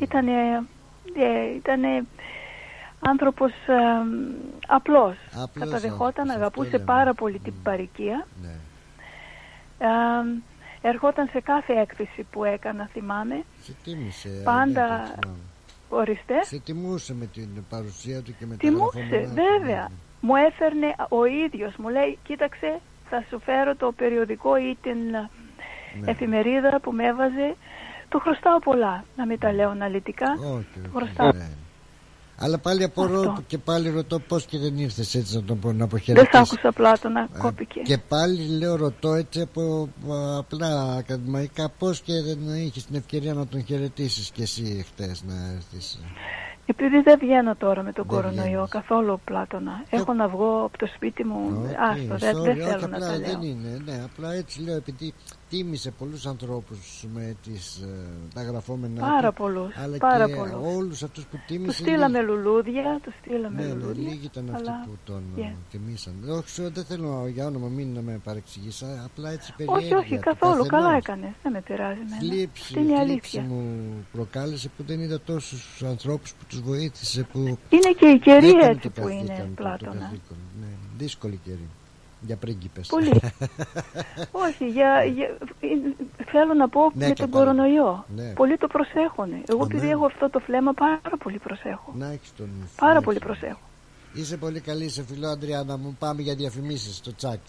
Ήτανε, 0.00 0.32
ε, 1.16 1.54
ήτανε 1.56 2.04
άνθρωπος 3.00 3.50
ε, 3.50 3.74
απλός. 4.66 5.16
Απλός 5.42 5.64
Καταδεχόταν, 5.64 6.30
άνθρωπος, 6.30 6.34
αγαπούσε 6.36 6.66
αυτό 6.76 6.78
λέμε. 6.78 6.92
πάρα 6.92 7.14
πολύ 7.14 7.38
την 7.38 7.54
παροικία. 7.62 8.26
Ναι. 8.42 8.54
Ε, 9.78 10.88
ερχόταν 10.88 11.28
σε 11.32 11.40
κάθε 11.40 11.72
έκθεση 11.72 12.26
που 12.30 12.44
έκανα, 12.44 12.88
θυμάμαι. 12.92 13.42
Σε 13.62 13.72
τίμησε. 13.84 14.28
Πάντα 14.44 14.84
Αλέτα, 14.84 15.14
θυμάμαι. 15.20 15.38
οριστέ. 15.88 16.42
Σε 16.42 16.58
τιμούσε 16.58 17.14
με 17.14 17.26
την 17.26 17.48
παρουσία 17.70 18.22
του 18.22 18.34
και 18.38 18.46
με 18.46 18.56
τα 18.56 18.68
Τιμούσε, 18.68 18.98
γραφόμενά 19.00 19.28
του. 19.28 19.34
βέβαια. 19.34 19.88
Μου 20.20 20.34
έφερνε 20.36 20.94
ο 21.08 21.24
ίδιος, 21.24 21.76
μου 21.76 21.88
λέει, 21.88 22.18
κοίταξε, 22.24 22.80
θα 23.14 23.24
σου 23.28 23.40
φέρω 23.44 23.76
το 23.76 23.92
περιοδικό 23.96 24.56
ή 24.56 24.76
την 24.82 24.98
Ναι. 26.00 26.10
εφημερίδα 26.10 26.80
που 26.82 26.92
με 26.92 27.04
έβαζε. 27.06 27.56
Του 28.08 28.18
χρωστάω 28.18 28.58
πολλά, 28.58 29.04
να 29.16 29.26
μην 29.26 29.38
τα 29.38 29.52
λέω 29.52 29.70
αναλυτικά. 29.70 30.30
Όχι, 30.30 30.66
Του 30.74 30.80
όχι, 30.80 30.90
χρωστάω. 30.96 31.32
ναι. 31.32 31.48
Αλλά 32.38 32.58
πάλι 32.58 32.84
απορώ 32.84 33.20
Αυτό. 33.20 33.42
και 33.46 33.58
πάλι 33.58 33.90
ρωτώ 33.90 34.18
πώς 34.18 34.44
και 34.46 34.58
δεν 34.58 34.78
ήρθες 34.78 35.14
έτσι 35.14 35.34
να 35.36 35.42
τον 35.42 35.58
πω 35.58 35.68
να 35.68 35.74
Δεν 35.74 35.82
αποχαιρετήσεις. 35.82 36.30
σ' 36.48 36.52
άκουσα 36.52 36.72
πλάτο 36.72 37.08
να 37.08 37.20
Ε, 37.20 37.26
κόπηκε. 37.38 37.80
Και 37.80 37.98
πάλι 37.98 38.48
λέω 38.58 38.76
ρωτώ 38.76 39.12
έτσι 39.14 39.40
από 39.40 39.88
α, 40.12 40.38
απλά 40.38 40.94
ακαδημαϊκά 40.98 41.68
πώς 41.78 42.00
και 42.00 42.12
δεν 42.20 42.38
είχες 42.56 42.84
την 42.86 42.94
ευκαιρία 42.96 43.34
να 43.34 43.46
τον 43.46 43.64
χαιρετήσεις 43.64 44.30
κι 44.30 44.42
εσύ 44.42 44.84
χτες 44.88 45.22
να 45.26 45.34
έρθεις. 45.54 46.00
Επειδή 46.66 47.00
δεν 47.00 47.18
βγαίνω 47.18 47.54
τώρα 47.56 47.82
με 47.82 47.92
τον 47.92 48.04
Δεν 48.08 48.16
κορονοϊό 48.16 48.42
βγαίνεις. 48.42 48.70
καθόλου 48.70 49.20
πλάτωνα. 49.24 49.84
Έχω 49.90 50.12
να 50.12 50.28
βγω 50.28 50.64
από 50.64 50.78
το 50.78 50.86
σπίτι 50.94 51.24
μου. 51.24 51.68
Άστο, 51.90 52.16
δεν, 52.16 52.42
δεν 52.42 52.56
θέλω 52.56 52.86
να 52.86 52.98
τα 52.98 53.18
λέω. 53.18 53.18
Δεν 53.18 53.42
είναι, 53.42 53.82
ναι, 53.84 54.02
απλά 54.04 54.32
έτσι 54.32 54.62
λέω 54.62 54.76
επειδή 54.76 55.14
τίμησε 55.56 55.90
πολλούς 55.90 56.26
ανθρώπους 56.26 57.04
με 57.14 57.36
τις, 57.42 57.76
ε, 57.76 57.86
τα 58.34 58.42
γραφόμενα. 58.42 59.00
Πάρα 59.00 59.28
του, 59.28 59.34
πολλούς, 59.34 59.76
Αλλά 59.76 59.96
πάρα 59.96 60.26
και 60.26 60.34
πολλούς. 60.34 60.76
όλους 60.76 61.02
αυτούς 61.02 61.24
που 61.24 61.36
Τους 61.36 61.46
τίμησε. 61.46 61.82
στείλαμε 61.82 62.20
λουλούδια, 62.22 63.00
τους 63.02 63.14
στείλαμε 63.20 63.62
Ναι, 63.62 63.66
ναι, 63.68 63.72
λουλούδια. 63.74 64.02
λίγοι 64.08 64.24
ήταν 64.26 64.50
αυτοί 64.54 64.68
αλλά- 64.68 64.82
που 64.84 64.96
τον 65.04 65.22
Yeah. 65.36 65.40
yeah. 65.40 65.54
τιμήσαν. 65.70 66.14
Όχι, 66.28 66.48
σου- 66.50 66.70
δεν 66.72 66.84
θέλω 66.84 67.26
για 67.34 67.46
όνομα 67.46 67.68
μην 67.68 67.92
να 67.94 68.00
με 68.00 68.20
παρεξηγήσει, 68.24 68.84
απλά 69.04 69.30
έτσι 69.30 69.52
Όχι, 69.56 69.64
περιέργεια. 69.70 69.98
όχι, 69.98 70.14
του 70.14 70.20
καθόλου. 70.20 70.52
καθενός. 70.66 70.68
Καλά 70.68 70.96
έκανες. 70.96 71.30
Δεν 71.42 71.52
με 71.52 71.60
πειράζει 71.60 72.00
εμένα. 72.00 72.16
Θλίψη, 72.20 72.62
Αυτή 72.62 72.78
είναι 72.80 72.92
η 72.92 73.04
θλίψη 73.06 73.38
αλήθεια. 73.38 73.42
μου 73.54 73.62
προκάλεσε 74.12 74.68
που 74.76 74.82
δεν 74.82 75.00
είδα 75.00 75.20
τόσους 75.20 75.82
ανθρώπους 75.82 76.32
που 76.32 76.44
τους 76.48 76.60
βοήθησε 76.60 77.22
που 77.32 77.38
Είναι 77.68 77.92
και 77.98 78.06
η 78.08 78.18
καιρή 78.18 78.48
έκανε 78.48 78.66
έτσι 78.70 78.80
το 78.80 78.88
που 78.90 79.00
καθήκον 79.00 79.26
είναι, 79.26 79.36
του, 79.42 79.48
το 79.48 79.62
Πλάτωνα. 79.62 79.92
καθήκον. 79.92 80.36
Ναι, 80.60 80.66
δύσκολη 80.98 81.40
καιρή 81.44 81.68
για 82.26 82.36
πρίγκιπες. 82.36 82.86
Πολύ. 82.88 83.10
Όχι, 84.46 84.66
για, 84.68 85.04
για, 85.04 85.36
θέλω 86.30 86.54
να 86.54 86.68
πω 86.68 86.90
Ναι, 86.94 87.06
με 87.06 87.12
και 87.12 87.20
τον 87.22 87.30
πάλι. 87.30 87.44
κορονοϊό. 87.44 88.04
Ναι. 88.16 88.32
Πολλοί 88.32 88.56
το 88.56 88.66
προσέχουν. 88.66 89.28
Εγώ 89.48 89.62
Α, 89.62 89.66
επειδή 89.70 89.86
ναι. 89.86 89.92
έχω 89.92 90.06
αυτό 90.06 90.30
το 90.30 90.38
φλέμα 90.38 90.72
πάρα 90.72 91.16
πολύ 91.22 91.38
προσέχω. 91.38 91.92
Να 91.96 92.06
έχεις 92.06 92.32
τον 92.36 92.48
νου 92.58 92.66
σου, 92.66 92.74
Πάρα 92.80 92.94
να 92.94 93.00
πολύ 93.02 93.16
έχεις. 93.22 93.28
προσέχω. 93.28 93.60
Είσαι 94.14 94.36
πολύ 94.36 94.60
καλή, 94.60 94.88
σε 94.88 95.02
φιλό 95.04 95.28
Αντριάννα 95.28 95.76
μου. 95.76 95.96
Πάμε 95.98 96.22
για 96.22 96.34
διαφημίσεις 96.34 96.96
στο 96.96 97.14
τσάκ. 97.14 97.40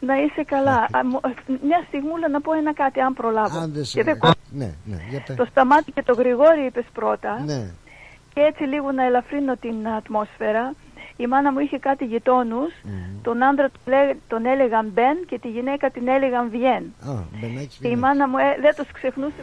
Να 0.00 0.14
είσαι 0.22 0.42
καλά. 0.46 0.74
Α, 0.74 1.04
μου- 1.04 1.20
Μια 1.62 1.84
στιγμούλα 1.86 2.28
να 2.28 2.40
πω 2.40 2.52
ένα 2.52 2.74
κάτι, 2.74 3.00
αν 3.00 3.14
προλάβω. 3.14 3.58
Αν 3.58 3.72
δεν 3.72 3.84
σε... 3.84 3.98
Και 3.98 4.04
δεν 4.04 4.18
κο- 4.18 4.30
Ναι, 4.50 4.74
ναι, 4.84 4.96
για 5.10 5.22
πες. 5.26 5.36
Το 5.36 5.46
σταμάτη 5.50 5.92
και 5.92 6.02
το 6.02 6.14
Γρηγόρη 6.14 6.64
είπες 6.66 6.84
πρώτα. 6.92 7.42
Ναι, 7.44 7.70
Και 8.34 8.40
έτσι 8.40 8.62
λίγο 8.62 8.92
να 8.92 9.04
ελαφρύνω 9.04 9.56
την 9.56 9.88
ατμόσφαιρα. 9.88 10.74
Η 11.20 11.26
μάνα 11.26 11.52
μου 11.52 11.58
είχε 11.58 11.78
κάτι 11.78 12.04
γειτόνους. 12.04 12.72
Τον 13.22 13.42
άντρα 13.42 13.70
τον, 13.70 13.94
λέ- 13.94 14.16
τον 14.28 14.46
έλεγαν 14.46 14.86
Μπεν 14.94 15.16
και 15.26 15.38
τη 15.38 15.48
γυναίκα 15.48 15.90
την 15.90 16.08
έλεγαν 16.08 16.50
Βιέν. 16.50 16.94
α, 17.08 17.12
Μπενάκης 17.40 17.78
Και 17.82 17.88
η 17.88 17.94
Βινάκης. 17.94 18.00
μάνα 18.00 18.28
μου 18.28 18.38
ε, 18.38 18.56
δεν 18.60 18.74
τους 18.74 18.92
ξεχνούσε. 18.92 19.42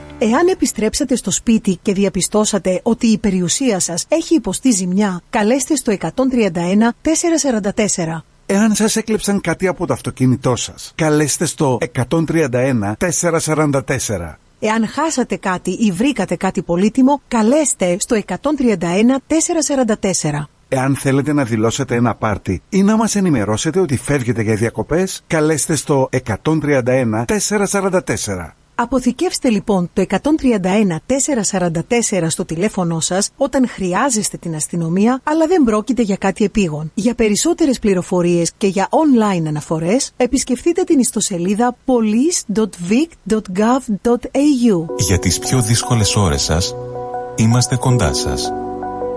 Εάν 0.23 0.47
επιστρέψατε 0.47 1.15
στο 1.15 1.31
σπίτι 1.31 1.79
και 1.81 1.93
διαπιστώσατε 1.93 2.79
ότι 2.83 3.07
η 3.07 3.17
περιουσία 3.17 3.79
σας 3.79 4.05
έχει 4.07 4.35
υποστεί 4.35 4.71
ζημιά, 4.71 5.21
καλέστε 5.29 5.75
στο 5.75 5.95
131 6.01 6.07
444. 7.01 8.23
Εάν 8.45 8.75
σας 8.75 8.95
έκλεψαν 8.95 9.41
κάτι 9.41 9.67
από 9.67 9.85
το 9.85 9.93
αυτοκίνητό 9.93 10.55
σας, 10.55 10.91
καλέστε 10.95 11.45
στο 11.45 11.77
131 12.09 12.93
444. 12.97 14.37
Εάν 14.59 14.87
χάσατε 14.87 15.35
κάτι 15.35 15.71
ή 15.71 15.91
βρήκατε 15.91 16.35
κάτι 16.35 16.61
πολύτιμο, 16.61 17.21
καλέστε 17.27 17.97
στο 17.99 18.21
131 18.27 18.35
444. 19.27 20.47
Εάν 20.67 20.95
θέλετε 20.95 21.33
να 21.33 21.43
δηλώσετε 21.43 21.95
ένα 21.95 22.15
πάρτι 22.15 22.61
ή 22.69 22.83
να 22.83 22.95
μας 22.95 23.15
ενημερώσετε 23.15 23.79
ότι 23.79 23.97
φεύγετε 23.97 24.41
για 24.41 24.55
διακοπές, 24.55 25.23
καλέστε 25.27 25.75
στο 25.75 26.09
131 26.43 27.25
444. 27.25 28.60
Αποθηκεύστε 28.75 29.49
λοιπόν 29.49 29.89
το 29.93 30.05
131 30.09 30.17
444 32.19 32.25
στο 32.27 32.45
τηλέφωνό 32.45 32.99
σας 32.99 33.29
όταν 33.37 33.67
χρειάζεστε 33.67 34.37
την 34.37 34.55
αστυνομία 34.55 35.21
αλλά 35.23 35.47
δεν 35.47 35.63
πρόκειται 35.63 36.01
για 36.01 36.15
κάτι 36.15 36.43
επίγον. 36.43 36.91
Για 36.93 37.15
περισσότερες 37.15 37.79
πληροφορίες 37.79 38.51
και 38.57 38.67
για 38.67 38.89
online 38.89 39.43
αναφορές 39.47 40.13
επισκεφτείτε 40.17 40.83
την 40.83 40.99
ιστοσελίδα 40.99 41.75
police.vic.gov.au 41.85 44.85
Για 44.97 45.19
τις 45.19 45.39
πιο 45.39 45.61
δύσκολες 45.61 46.15
ώρες 46.15 46.41
σας, 46.41 46.75
είμαστε 47.35 47.75
κοντά 47.75 48.13
σας. 48.13 48.51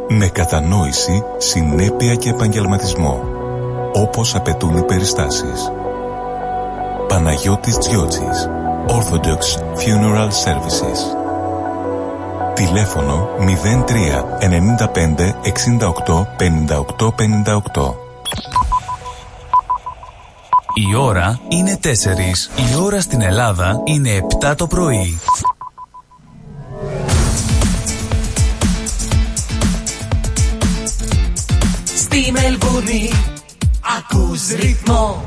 Με 0.09 0.29
κατανόηση, 0.29 1.25
συνέπεια 1.39 2.15
και 2.15 2.29
επαγγελματισμό. 2.29 3.23
Όπως 3.93 4.35
απαιτούν 4.35 4.77
οι 4.77 4.83
περιστάσεις. 4.83 5.73
Παναγιώτης 7.09 7.79
Τζιότσης. 7.79 8.49
Orthodox 8.89 9.57
Funeral 9.77 10.31
Services. 10.45 11.01
Τηλέφωνο 12.55 13.29
03 13.39 14.25
95 14.41 15.35
68 16.07 16.27
58 16.39 17.09
58. 17.75 17.95
Η 20.75 20.95
ώρα 20.97 21.41
είναι 21.49 21.79
4. 21.83 21.87
Η 22.73 22.83
ώρα 22.83 23.01
στην 23.01 23.21
Ελλάδα 23.21 23.81
είναι 23.85 24.11
7 24.43 24.55
το 24.57 24.67
πρωί. 24.67 25.19
Στη 31.97 32.33
Μελβούνι 32.33 33.11
ακούς 33.99 34.49
ρυθμό 34.49 35.25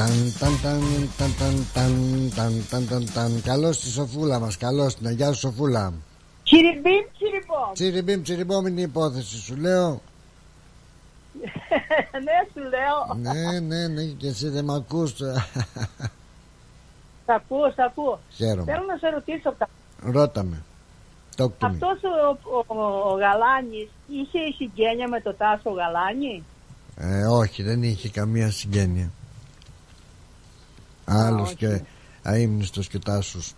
Ταν, 0.00 0.08
ταν, 0.38 0.60
ταν, 0.62 0.80
ταν, 1.18 1.34
ταν, 1.38 1.66
ταν, 1.74 2.32
ταν, 2.34 2.66
ταν, 2.70 2.86
ταν, 2.88 3.12
ταν. 3.14 3.42
Καλώς 3.42 3.80
τη 3.80 3.90
Σοφούλα 3.90 4.38
μας, 4.38 4.56
καλώς 4.56 4.94
την. 4.94 5.10
Γεια 5.10 5.32
σου 5.32 5.38
Σοφούλα. 5.38 5.92
Τσιριμπίμ, 6.44 7.04
τσιριμπόμ. 7.16 7.72
Τσιριμπίμ, 7.72 8.22
τσιριμπόμ 8.22 8.66
είναι 8.66 8.80
η 8.80 8.82
υπόθεση 8.82 9.40
σου 9.40 9.56
λέω. 9.56 9.88
ναι, 12.24 12.38
σου 12.52 12.60
λέω. 12.60 13.16
ναι, 13.16 13.60
ναι, 13.60 13.88
ναι, 13.88 14.02
και 14.02 14.26
εσύ 14.26 14.48
δεν 14.48 14.64
μ' 14.64 14.70
ακούς. 14.70 15.10
Σ' 15.10 15.22
ακούω, 17.26 17.70
σ' 17.70 17.78
ακούω. 17.78 18.20
Χαίρομαι. 18.30 18.72
Θέλω 18.72 18.84
να 18.84 18.96
σε 18.96 19.08
ρωτήσω 19.08 19.54
κάτι. 19.58 19.70
Ρώτα 20.02 20.42
με. 20.42 20.62
Talk 21.36 21.44
to 21.44 21.46
me. 21.46 21.50
Αυτός 21.60 21.98
ο, 22.02 22.38
ο, 22.66 22.82
ο 23.10 23.14
Γαλάνης 23.14 23.88
είχε 24.08 24.38
συγγένεια 24.56 25.08
με 25.08 25.20
το 25.20 25.34
Τάσο 25.34 25.70
Γαλάνη; 25.70 26.44
Ε, 26.96 27.24
όχι, 27.26 27.62
δεν 27.62 27.82
είχε 27.82 28.08
καμία 28.08 28.50
συγγένεια. 28.50 29.10
Άλλος 31.10 31.54
και 31.54 31.82
αείμνηστος 32.22 32.88
και 32.88 32.98
τάσος. 32.98 33.54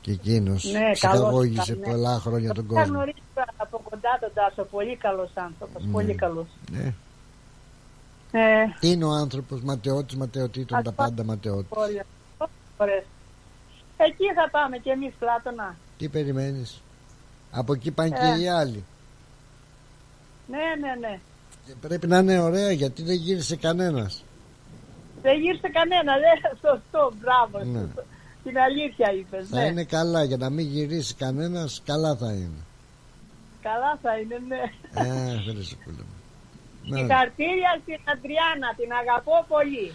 Και 0.00 0.10
εκείνος 0.10 0.64
Ναι, 0.64 0.90
ψυχαγώγησε 0.92 1.54
καλός 1.54 1.68
ήταν, 1.68 1.78
ναι. 1.78 1.86
πολλά 1.86 2.18
χρόνια 2.18 2.52
τον 2.52 2.66
Τα 2.66 2.74
κόσμο. 2.74 2.94
γνωρίζω 2.94 3.18
από 3.56 3.80
κοντά 3.90 4.18
τον 4.20 4.30
Τάσο. 4.34 4.64
Πολύ 4.70 4.96
καλός 4.96 5.30
άνθρωπος. 5.34 5.84
Ναι. 5.84 5.90
Πολύ 5.92 6.14
καλός. 6.14 6.46
Ναι. 6.70 6.92
Ε, 8.32 8.64
Τι 8.80 8.88
είναι 8.90 9.04
ο 9.04 9.10
άνθρωπος, 9.10 9.60
ματαιώτης, 9.62 10.16
ματαιωτήτων, 10.16 10.82
τα 10.82 10.90
Ας 10.90 10.94
πάντα 10.96 11.24
ματαιώτη. 11.24 11.66
πολύ 11.68 12.00
ωραίες. 12.76 13.04
Εκεί 13.96 14.24
θα 14.34 14.48
πάμε 14.50 14.76
και 14.78 14.90
εμείς 14.90 15.12
Πλάτωνα. 15.18 15.76
Τι 15.98 16.08
περιμένεις; 16.08 16.82
Από 17.50 17.72
εκεί 17.72 17.90
πάνε 17.90 18.08
Ε. 18.08 18.18
και 18.34 18.40
οι 18.42 18.48
άλλοι. 18.48 18.84
Ναι, 20.48 20.58
ναι, 20.80 21.08
ναι. 21.08 21.18
Πρέπει 21.80 22.06
να 22.06 22.18
είναι 22.18 22.38
ωραία 22.40 22.70
γιατί 22.70 23.02
δεν 23.02 23.14
γύρισε 23.16 23.56
κανένας. 23.56 24.23
Δεν 25.24 25.36
γύρισε 25.42 25.68
κανένα, 25.78 26.12
δεν 26.24 26.36
σωστό, 26.64 27.02
μπράβο. 27.20 27.54
Ναι. 27.64 27.80
σωστό. 27.80 28.02
Την 28.44 28.56
αλήθεια 28.66 29.08
είπες, 29.18 29.48
Θα 29.48 29.60
ναι. 29.60 29.66
είναι 29.66 29.84
καλά 29.84 30.24
για 30.24 30.36
να 30.36 30.50
μην 30.50 30.66
γυρίσει 30.66 31.14
κανένας, 31.14 31.82
καλά 31.84 32.16
θα 32.16 32.32
είναι. 32.32 32.62
Καλά 33.62 33.98
θα 34.02 34.18
είναι, 34.18 34.36
ναι. 34.48 34.62
Ε, 34.94 35.42
δεν 35.46 35.62
σε 35.62 35.76
πουλά. 35.84 36.04
Ναι. 36.84 36.98
Συγχαρητήρια 36.98 37.72
στην 37.82 38.00
Αντριάννα, 38.12 38.68
την 38.76 38.90
αγαπώ 39.00 39.44
πολύ. 39.48 39.92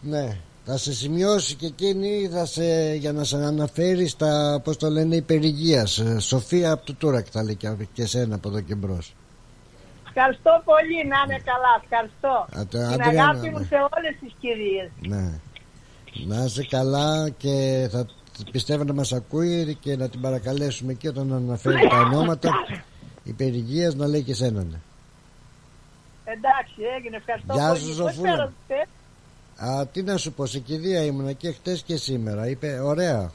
Ναι, 0.00 0.36
θα 0.64 0.76
σε 0.76 0.92
σημειώσει 0.92 1.54
και 1.54 1.66
εκείνη 1.66 2.28
θα 2.32 2.44
σε, 2.44 2.94
για 2.94 3.12
να 3.12 3.24
σε 3.24 3.36
αναφέρει 3.36 4.06
στα, 4.06 4.60
πώς 4.64 4.76
το 4.76 4.90
λένε, 4.90 5.16
υπερηγείας. 5.16 5.98
Ε, 5.98 6.18
Σοφία 6.18 6.72
από 6.72 6.86
το 6.86 6.94
Τούρακ 6.94 7.26
θα 7.30 7.42
λέει 7.42 7.54
και, 7.54 7.68
και 7.92 8.02
εσένα 8.02 8.34
από 8.34 8.48
εδώ 8.48 8.60
και 8.60 8.74
μπρος. 8.74 9.14
Ευχαριστώ 10.18 10.62
πολύ, 10.64 11.06
να 11.08 11.16
είναι 11.24 11.42
καλά, 11.50 11.72
ευχαριστώ. 11.82 12.34
Α, 12.58 12.66
το 12.66 12.78
την 12.78 13.02
Αντριάννα, 13.02 13.22
αγάπη 13.22 13.50
μου 13.50 13.58
ναι. 13.58 13.64
σε 13.64 13.74
όλες 13.74 14.14
τις 14.20 14.32
κυρίες. 14.40 14.90
Ναι. 14.98 15.40
Να 16.26 16.44
είσαι 16.44 16.66
καλά 16.66 17.30
και 17.30 17.88
θα 17.92 18.06
πιστεύω 18.50 18.84
να 18.84 18.92
μας 18.92 19.12
ακούει 19.12 19.74
και 19.80 19.96
να 19.96 20.08
την 20.08 20.20
παρακαλέσουμε 20.20 20.92
και 20.92 21.08
όταν 21.08 21.32
αναφέρει 21.32 21.88
τα 21.88 21.96
ονόματα 21.98 22.50
υπερηγείας 23.24 23.94
να 23.94 24.06
λέει 24.06 24.22
και 24.22 24.30
εσένα. 24.30 24.62
Ναι. 24.62 24.78
Εντάξει, 26.24 26.74
έγινε, 26.98 27.16
ευχαριστώ 27.16 27.52
Γεια 27.54 27.68
πολύ. 27.68 27.80
σου, 27.80 27.86
Πώς 27.86 27.94
Ζωφούλα. 27.94 28.52
πέρασες, 28.66 28.88
Α, 29.56 29.86
τι 29.86 30.02
να 30.02 30.16
σου 30.16 30.32
πω, 30.32 30.46
σε 30.46 30.58
κηδεία 30.58 31.02
ήμουνα 31.04 31.32
και 31.32 31.52
χτες 31.52 31.82
και 31.82 31.96
σήμερα. 31.96 32.48
Είπε, 32.48 32.80
ωραία, 32.80 33.32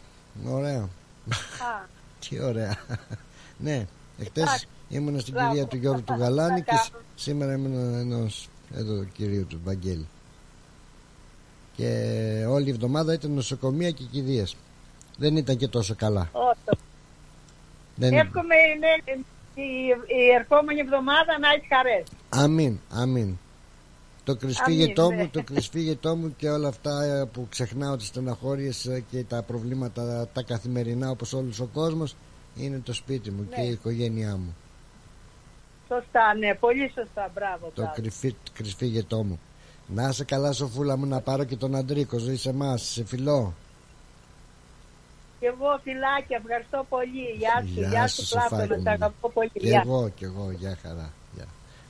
ωραία. 0.48 0.82
Α, 0.82 1.86
Τι 2.30 2.44
ωραία. 2.44 2.78
ναι, 3.66 3.86
εχθές 4.20 4.68
Εντάξει. 4.92 4.98
ήμουνα 4.98 5.20
στην 5.20 5.34
Μπράβο. 5.34 5.50
κυρία 5.52 5.68
του 5.68 5.76
Γιώργου 5.78 6.04
του 6.04 6.14
Γαλάνη 6.18 6.52
Να 6.52 6.60
και 6.60 6.76
σ- 6.76 6.92
κάνουμε. 6.92 7.06
σήμερα 7.16 7.54
ήμουν 7.54 7.94
ενός 8.00 8.50
εδώ 8.76 9.00
του 9.00 9.08
κυρίου 9.14 9.46
του 9.48 9.60
Βαγγέλη. 9.64 10.08
Και 11.76 11.88
όλη 12.50 12.68
η 12.68 12.70
εβδομάδα 12.70 13.14
ήταν 13.14 13.32
νοσοκομεία 13.32 13.92
και 13.92 14.04
κηδείες. 14.12 14.56
Δεν 15.18 15.36
ήταν 15.36 15.58
και 15.58 15.68
τόσο 15.68 15.96
καλά. 15.96 16.30
όχι. 16.32 16.80
Δεν... 17.96 18.14
Εύχομαι 18.14 18.56
ναι, 18.80 19.14
η, 19.62 19.88
η 20.08 20.32
ερχόμενη 20.40 20.80
εβδομάδα 20.80 21.40
να 21.40 21.50
έχει 21.50 21.68
χαρές. 21.68 22.04
Αμήν, 22.30 22.80
αμήν. 22.90 23.38
Το 24.24 24.36
κρυσφύγετό 24.36 25.04
Αμήν, 25.04 25.16
μου, 25.18 25.24
ναι. 25.24 25.30
το 25.30 25.44
κρυσφύγετό 25.44 26.16
μου 26.16 26.34
και 26.38 26.50
όλα 26.50 26.68
αυτά 26.68 27.04
ε, 27.04 27.26
που 27.34 27.48
ξεχνάω 27.50 27.96
τις 27.98 28.08
στεναχώριες 28.08 28.86
ε, 28.86 29.04
και 29.12 29.24
τα 29.24 29.42
προβλήματα 29.44 30.28
τα 30.34 30.44
καθημερινά 30.44 31.10
όπως 31.10 31.34
όλος 31.34 31.60
ο 31.60 31.70
κόσμος 31.74 32.16
είναι 32.56 32.80
το 32.84 32.94
σπίτι 32.94 33.32
μου 33.32 33.48
Ναι. 33.50 33.56
και 33.56 33.62
η 33.62 33.72
οικογένειά 33.72 34.38
μου. 34.38 34.56
Σωστά, 35.94 36.34
ναι, 36.34 36.56
πολύ 36.56 36.92
σωστά, 36.96 37.32
μπράβο. 37.34 37.66
το 37.76 37.82
μπράβο. 37.82 37.92
κρυφί, 37.96 38.36
κρυσφύγετό 38.54 39.24
μου. 39.24 39.40
Να 39.88 40.08
είσαι 40.08 40.24
καλά, 40.24 40.52
Σοφούλα 40.52 40.98
μου, 40.98 41.06
να 41.06 41.22
πάρω 41.22 41.44
και 41.44 41.56
τον 41.56 41.76
Αντρίκο. 41.76 42.18
Ζωή 42.18 42.36
σε 42.36 42.50
εμάς, 42.50 42.82
σε 42.82 43.06
φιλό. 43.06 43.54
Και 45.40 45.46
εγώ 45.48 45.80
φιλάκια, 45.84 46.38
ευχαριστώ 46.44 46.86
πολύ. 46.90 47.26
Γεια 47.38 47.64
σου, 47.68 47.74
Γεια 47.80 47.88
γεια 47.90 48.08
σου, 48.08 48.26
σου, 48.26 48.34
Πλάτωνα, 48.34 48.62
Σοφάκη 48.62 48.74
σε 48.74 48.80
μου. 48.80 48.90
αγαπώ 48.90 49.30
πολύ. 49.30 49.50
Και 49.50 49.60
Γεια. 49.68 49.82
εγώ, 49.86 50.10
και 50.16 50.26
εγώ, 50.26 50.52
γεια 50.60 50.78
χαρά. 50.82 51.12
Γεια. 51.36 51.46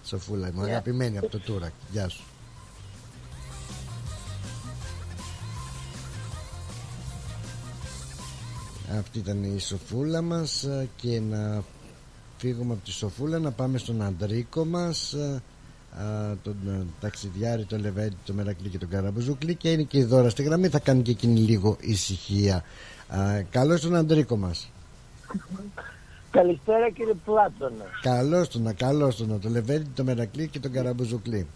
Σοφούλα 0.05 0.51
μου, 0.53 0.63
Γεια. 0.63 0.71
αγαπημένη 0.71 1.17
από 1.17 1.27
το 1.29 1.39
Τούρακ. 1.39 1.71
Γεια 1.91 2.09
σου. 2.09 2.23
Αυτή 8.99 9.17
ήταν 9.19 9.43
η 9.43 9.59
Σοφούλα 9.59 10.21
μας 10.21 10.63
ε, 10.63 10.89
και 10.95 11.19
να 11.19 11.63
φύγουμε 12.41 12.73
από 12.73 12.83
τη 12.85 12.91
Σοφούλα 12.91 13.39
να 13.39 13.51
πάμε 13.51 13.77
στον 13.77 14.01
Αντρίκο 14.01 14.65
μας 14.65 15.13
ε, 15.13 15.41
α, 16.01 16.35
τον 16.43 16.55
ε, 16.67 16.85
ταξιδιάρη, 16.99 17.65
τον 17.65 17.79
Λεβέντη, 17.79 18.15
τον 18.25 18.35
Μερακλή 18.35 18.69
και 18.69 18.77
τον 18.77 18.89
Καραμπουζούκλη 18.89 19.55
και 19.55 19.71
είναι 19.71 19.83
και 19.83 19.97
η 19.97 20.03
Δώρα 20.03 20.29
στη 20.29 20.43
γραμμή 20.43 20.67
θα 20.67 20.79
κάνει 20.79 21.01
και 21.01 21.11
εκείνη 21.11 21.39
λίγο 21.39 21.77
ησυχία 21.79 22.63
Α, 23.07 23.41
καλώς 23.49 23.81
τον 23.81 23.95
Αντρίκο 23.95 24.37
μας 24.37 24.69
Καλησπέρα 26.31 26.89
κύριε 26.89 27.13
Πλάτωνας. 27.25 27.87
καλώς 28.01 28.47
τον, 28.47 28.75
καλώς 28.75 29.15
τον 29.15 29.39
τον 29.41 29.51
Λεβέντη, 29.51 29.89
τον 29.95 30.05
Μερακλή 30.05 30.47
και 30.47 30.59
τον 30.59 30.71
Καραμπουζούκλη 30.71 31.47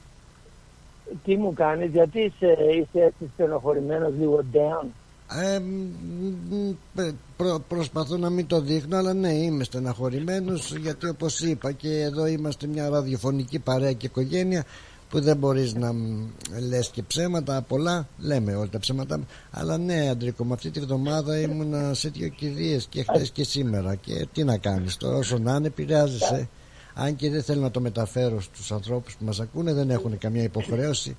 Τι 1.24 1.36
μου 1.36 1.54
κάνεις, 1.54 1.92
γιατί 1.92 2.20
είσαι, 2.20 2.58
είσαι 2.82 3.06
έτσι 3.06 3.30
στενοχωρημένος 3.34 4.14
λίγο 4.20 4.44
down; 4.54 4.86
Ε, 5.32 5.60
μ, 5.60 6.56
μ, 6.96 7.02
προ- 7.38 7.62
προσπαθώ 7.68 8.18
να 8.18 8.30
μην 8.30 8.48
το 8.48 8.62
δείχνω 8.62 8.98
αλλά 8.98 9.14
ναι 9.14 9.34
είμαι 9.34 9.64
στεναχωρημένος 9.64 10.76
γιατί 10.76 11.08
όπως 11.08 11.40
είπα 11.40 11.72
και 11.72 12.02
εδώ 12.02 12.26
είμαστε 12.26 12.68
μια 12.68 12.90
ραδιοφωνική 12.90 13.60
παρέα 13.60 13.94
και 13.94 14.06
οικογένεια 14.06 14.64
που 15.10 15.22
δεν 15.22 15.38
μπορείς 15.38 15.74
να 15.74 15.94
μ, 15.94 16.28
λες 16.70 16.90
και 16.90 17.04
ψέματα 17.04 17.62
πολλά 17.62 18.08
λέμε 18.18 18.56
όλα 18.56 18.70
τα 18.70 18.80
ψέματα 18.80 19.20
αλλά 19.52 19.78
ναι 19.78 20.10
Αντρίκο 20.10 20.44
με 20.46 20.54
αυτή 20.54 20.70
τη 20.72 20.80
βδομάδα 20.80 21.40
ήμουνα 21.40 21.94
σε 21.94 22.10
δύο 22.10 22.28
κηδείες 22.28 22.86
και 22.90 23.04
χτες 23.04 23.32
και 23.32 23.44
σήμερα 23.44 23.96
και 23.96 24.28
τι 24.34 24.44
να 24.44 24.58
κάνεις 24.58 24.98
τώρα 24.98 25.18
όσο 25.18 25.38
να 25.38 25.56
είναι 25.56 25.68
επηρεάζεσαι. 25.68 26.50
Αν 26.94 27.16
και 27.16 27.30
δεν 27.30 27.44
θέλω 27.44 27.62
να 27.62 27.72
το 27.72 27.80
μεταφέρω 27.80 28.42
στους 28.42 28.72
ανθρώπους 28.72 29.16
που 29.16 29.26
μας 29.26 29.40
ακούνε 29.40 29.74
δεν 29.74 29.90
έχουν 29.90 30.18
καμία 30.18 30.44
υποχρέωση 30.44 31.18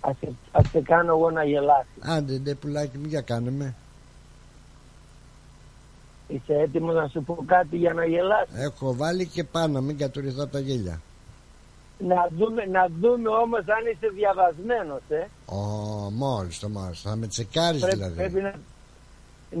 Ας, 0.00 0.16
σε- 0.20 0.32
ας 0.52 0.68
σε 0.70 0.80
κάνω 0.80 1.12
εγώ 1.12 1.30
να 1.30 1.44
γελάσεις. 1.44 1.92
άντε 2.00 2.38
ντε 2.38 2.54
πουλάκι 2.54 2.98
μου 2.98 3.06
για 3.06 3.20
κάνε 3.20 3.50
με 3.50 3.74
Είσαι 6.28 6.52
έτοιμος 6.54 6.94
να 6.94 7.08
σου 7.08 7.22
πω 7.22 7.44
κάτι 7.46 7.76
για 7.76 7.92
να 7.92 8.04
γελάσεις; 8.04 8.54
Έχω 8.56 8.94
βάλει 8.94 9.26
και 9.26 9.44
πάνω, 9.44 9.80
μην 9.80 9.98
κατουριθώ 9.98 10.42
από 10.42 10.52
τα 10.52 10.58
γέλια. 10.58 11.00
Να 11.98 12.28
δούμε, 12.38 12.64
να 12.64 12.88
δούμε 13.00 13.28
όμως 13.28 13.58
αν 13.60 13.86
είσαι 13.92 14.08
διαβασμένος, 14.14 15.00
ε. 15.08 15.26
Ω, 15.46 15.56
μόλις 16.10 16.58
το 16.58 16.68
μόλις. 16.68 17.00
Θα 17.00 17.16
με 17.16 17.26
τσεκάρεις 17.26 17.80
Πρέπει, 17.80 17.96
δηλαδή. 17.96 18.14
πρέπει, 18.14 18.40
να, 18.40 18.54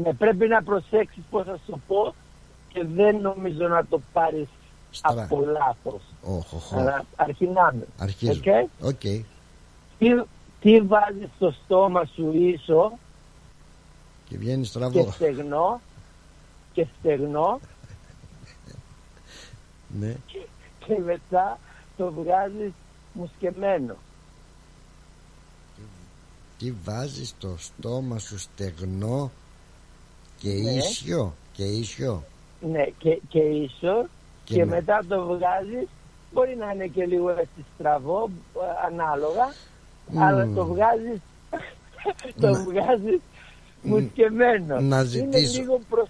ναι, 0.02 0.12
πρέπει 0.14 0.46
να 0.48 0.62
προσέξεις 0.62 1.22
πώς 1.30 1.44
θα 1.44 1.58
σου 1.66 1.82
πω 1.86 2.14
και 2.68 2.84
δεν 2.94 3.16
νομίζω 3.20 3.68
να 3.68 3.86
το 3.86 4.00
πάρεις 4.12 4.48
Στρα. 4.90 5.22
από 5.22 5.40
λάθος. 5.40 6.02
Όχ, 6.22 6.52
όχ, 6.52 6.72
όχ. 6.72 6.72
Αλλά 6.74 7.04
αρχινάμε. 7.16 7.86
Αρχίζω. 7.98 8.40
OK; 8.80 8.86
OK. 8.86 9.24
Τι, 10.00 10.08
τι 10.60 10.80
βάζεις 10.80 11.28
στο 11.36 11.50
στόμα 11.64 12.04
σου 12.14 12.30
ίσο 12.34 12.98
Και 14.28 14.36
βγαίνει 14.38 14.62
και 14.62 14.68
στραβό. 14.68 15.10
στεγνό 15.10 15.80
και 16.72 16.86
στεγνό 16.98 17.60
Ναι. 20.00 20.16
και 20.86 20.98
μετά 21.04 21.58
το 21.96 22.12
βγάζεις 22.12 22.72
μουσκεμένο. 23.12 23.96
Τι 26.58 26.72
βάζεις 26.84 27.28
στο 27.28 27.54
στόμα 27.58 28.18
σου 28.18 28.38
στεγνό 28.38 29.30
και 30.38 30.48
Ναι. 30.48 30.70
ίσιο. 30.70 31.34
Και 31.52 31.64
ίσιο. 31.64 32.24
Ναι, 32.60 32.84
και, 32.98 33.20
και 33.28 33.38
ίσο 33.38 34.06
Και 34.44 34.54
και, 34.54 34.64
με- 34.64 34.74
μετά 34.74 35.04
το 35.08 35.24
βγάζεις 35.26 35.88
μπορεί 36.32 36.56
να 36.56 36.70
είναι 36.72 36.86
και 36.86 37.06
λίγο 37.06 37.28
έτσι 37.30 37.64
στραβό 37.74 38.30
ε, 38.54 38.86
ανάλογα 38.86 39.44
Μμμ. 39.46 39.52
Αλλά 40.18 40.48
το 40.54 40.64
βγάζεις 40.64 41.20
το 42.40 42.50
Να- 42.50 42.58
βγάζεις 42.62 43.20
μουσκεμένο. 43.82 44.80
να 44.80 44.96
Είναι 44.96 45.04
ζητήσω. 45.04 45.60
λίγο 45.60 45.80
προς, 45.90 46.08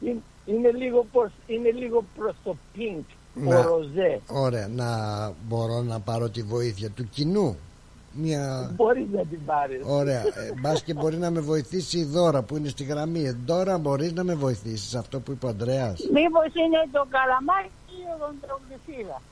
είναι, 0.00 0.20
είναι 0.46 0.70
λίγο 0.70 1.06
προς, 1.12 1.30
είναι 1.46 1.70
λίγο 1.70 2.04
προς 2.16 2.34
το 2.44 2.56
pink, 2.76 3.02
Να- 3.34 3.58
ο 3.58 3.62
ροζέ. 3.62 4.20
Ωραία. 4.26 4.68
Να 4.68 4.86
μπορώ 5.48 5.82
να 5.82 6.00
πάρω 6.00 6.28
τη 6.28 6.42
βοήθεια 6.42 6.90
του 6.90 7.08
κοινού. 7.10 7.56
Μια... 8.14 8.72
Μπορείς 8.74 9.06
να 9.12 9.24
την 9.24 9.44
πάρεις. 9.46 9.80
Ωραία. 9.86 10.20
Ε, 10.20 10.52
μπας 10.60 10.82
και 10.82 10.94
μπορεί 10.94 11.16
να 11.16 11.30
με 11.30 11.40
βοηθήσει 11.40 11.98
η 11.98 12.04
Δώρα 12.04 12.42
που 12.42 12.56
είναι 12.56 12.68
στη 12.68 12.84
γραμμή. 12.84 13.22
Ε, 13.24 13.36
Δώρα, 13.46 13.78
μπορείς 13.78 14.12
να 14.12 14.24
με 14.24 14.34
βοηθήσεις 14.34 14.94
αυτό 14.94 15.20
που 15.20 15.30
είπε 15.32 15.46
ο 15.46 15.48
Ανδρέας; 15.48 16.00
Μήπως 16.12 16.46
είναι 16.46 16.88
το 16.92 17.06
καλαμάκι 17.10 17.70
ή 17.88 18.02
ο 18.14 18.16
δοντρογλυφίδα; 18.20 19.22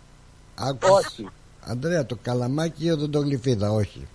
Όχι. 0.97 1.29
Ανδρέα, 1.65 2.07
το 2.07 2.17
καλαμάκι 2.23 2.85
ή 2.85 2.91
ο 2.91 2.97
δοντογλυφίδα, 2.97 3.71
όχι. 3.73 4.07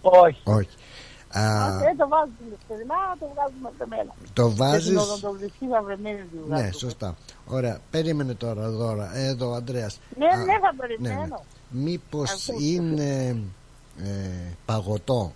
Όχι. 0.00 0.40
όχι. 0.44 0.68
Α, 1.32 1.78
Δεν 1.78 1.96
το 1.96 2.08
βάζουμε 2.08 2.56
στεγνά, 2.64 2.94
το 3.18 3.30
βγάζουμε 3.34 3.70
κρεμμένα. 3.78 4.14
το 4.32 4.54
βάζεις; 4.54 4.84
Και 4.84 4.88
την 4.90 4.98
οδοντογλυφίδα 4.98 5.82
βρεμένη 5.82 6.16
τη 6.22 6.36
βγάζουμε. 6.36 6.60
Ναι, 6.66 6.72
σωστά. 6.72 7.16
Ωραία. 7.46 7.80
Περίμενε 7.90 8.34
τώρα, 8.34 8.70
Δώρα. 8.70 9.16
Εδώ, 9.16 9.52
Ανδρέας. 9.52 9.98
Ναι, 10.18 10.26
Α, 10.26 10.36
ναι, 10.36 10.44
θα 10.44 10.44
ναι, 10.44 10.58
ναι. 10.70 10.76
περιμένω. 10.78 11.44
Μήπως 11.70 12.30
Ακούστε. 12.48 12.64
είναι 12.64 13.36
ε, 13.98 14.52
παγωτό; 14.66 15.32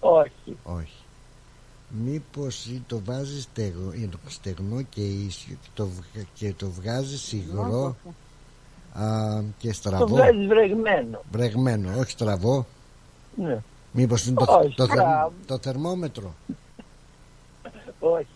Όχι. 0.00 0.56
Όχι. 0.64 0.96
Μήπως 1.88 2.66
ή 2.66 2.82
το 2.86 3.00
βάζεις 3.04 3.42
στεγνό, 3.42 3.92
είναι 3.92 4.10
στεγνό 4.26 4.82
και 4.82 5.00
ίσιο 5.00 5.56
και 5.62 5.68
το, 5.74 5.86
βγα- 5.86 6.26
και 6.34 6.52
το 6.52 6.70
βγάζεις 6.70 7.32
υγρό 7.32 7.96
α, 8.92 9.40
και 9.58 9.68
Το 9.68 9.74
στραβό. 9.74 10.06
βγάζεις 10.06 10.46
βρεγμένο. 10.46 11.20
Βρεγμένο, 11.32 11.98
όχι 11.98 12.10
στραβό. 12.10 12.66
Ναι. 13.36 13.62
Μήπως 13.92 14.26
είναι 14.26 14.44
το, 14.44 14.52
Όχι, 14.52 14.74
το, 14.74 14.86
θερμ- 14.86 15.00
στραβό. 15.06 15.32
το 15.46 15.58
θερμόμετρο. 15.58 16.34
Όχι. 18.00 18.26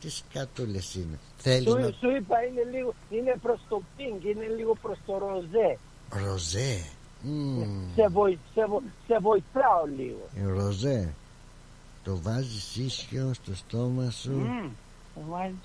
Τι 0.00 0.10
σκατούλες 0.10 0.94
είναι. 0.94 1.18
Θέλεις 1.36 1.68
Σου, 1.68 1.78
να... 1.78 1.86
σου 1.86 2.10
είπα 2.18 2.36
είναι 2.44 2.62
λίγο, 2.76 2.94
είναι 3.10 3.34
προς 3.42 3.60
το 3.68 3.82
πινκ, 3.96 4.24
είναι 4.24 4.46
λίγο 4.56 4.74
προς 4.82 4.98
το 5.06 5.18
ροζέ. 5.18 5.78
Ροζέ. 6.26 6.84
Μμμ. 7.22 7.64
Σε, 7.94 8.08
βοη, 8.08 8.38
σε, 8.54 8.66
βο- 8.66 8.82
σε 9.06 9.18
βοηθάω 9.20 9.84
λίγο. 9.96 10.28
Ε, 10.36 10.52
Ροζέ. 10.60 11.14
Το 12.04 12.18
βάζεις 12.22 12.76
ίσιο 12.76 13.30
στο 13.34 13.54
στόμα 13.54 14.10
σου. 14.10 14.30
Μμμ, 14.32 14.68
το 15.14 15.20
βάζεις. 15.28 15.56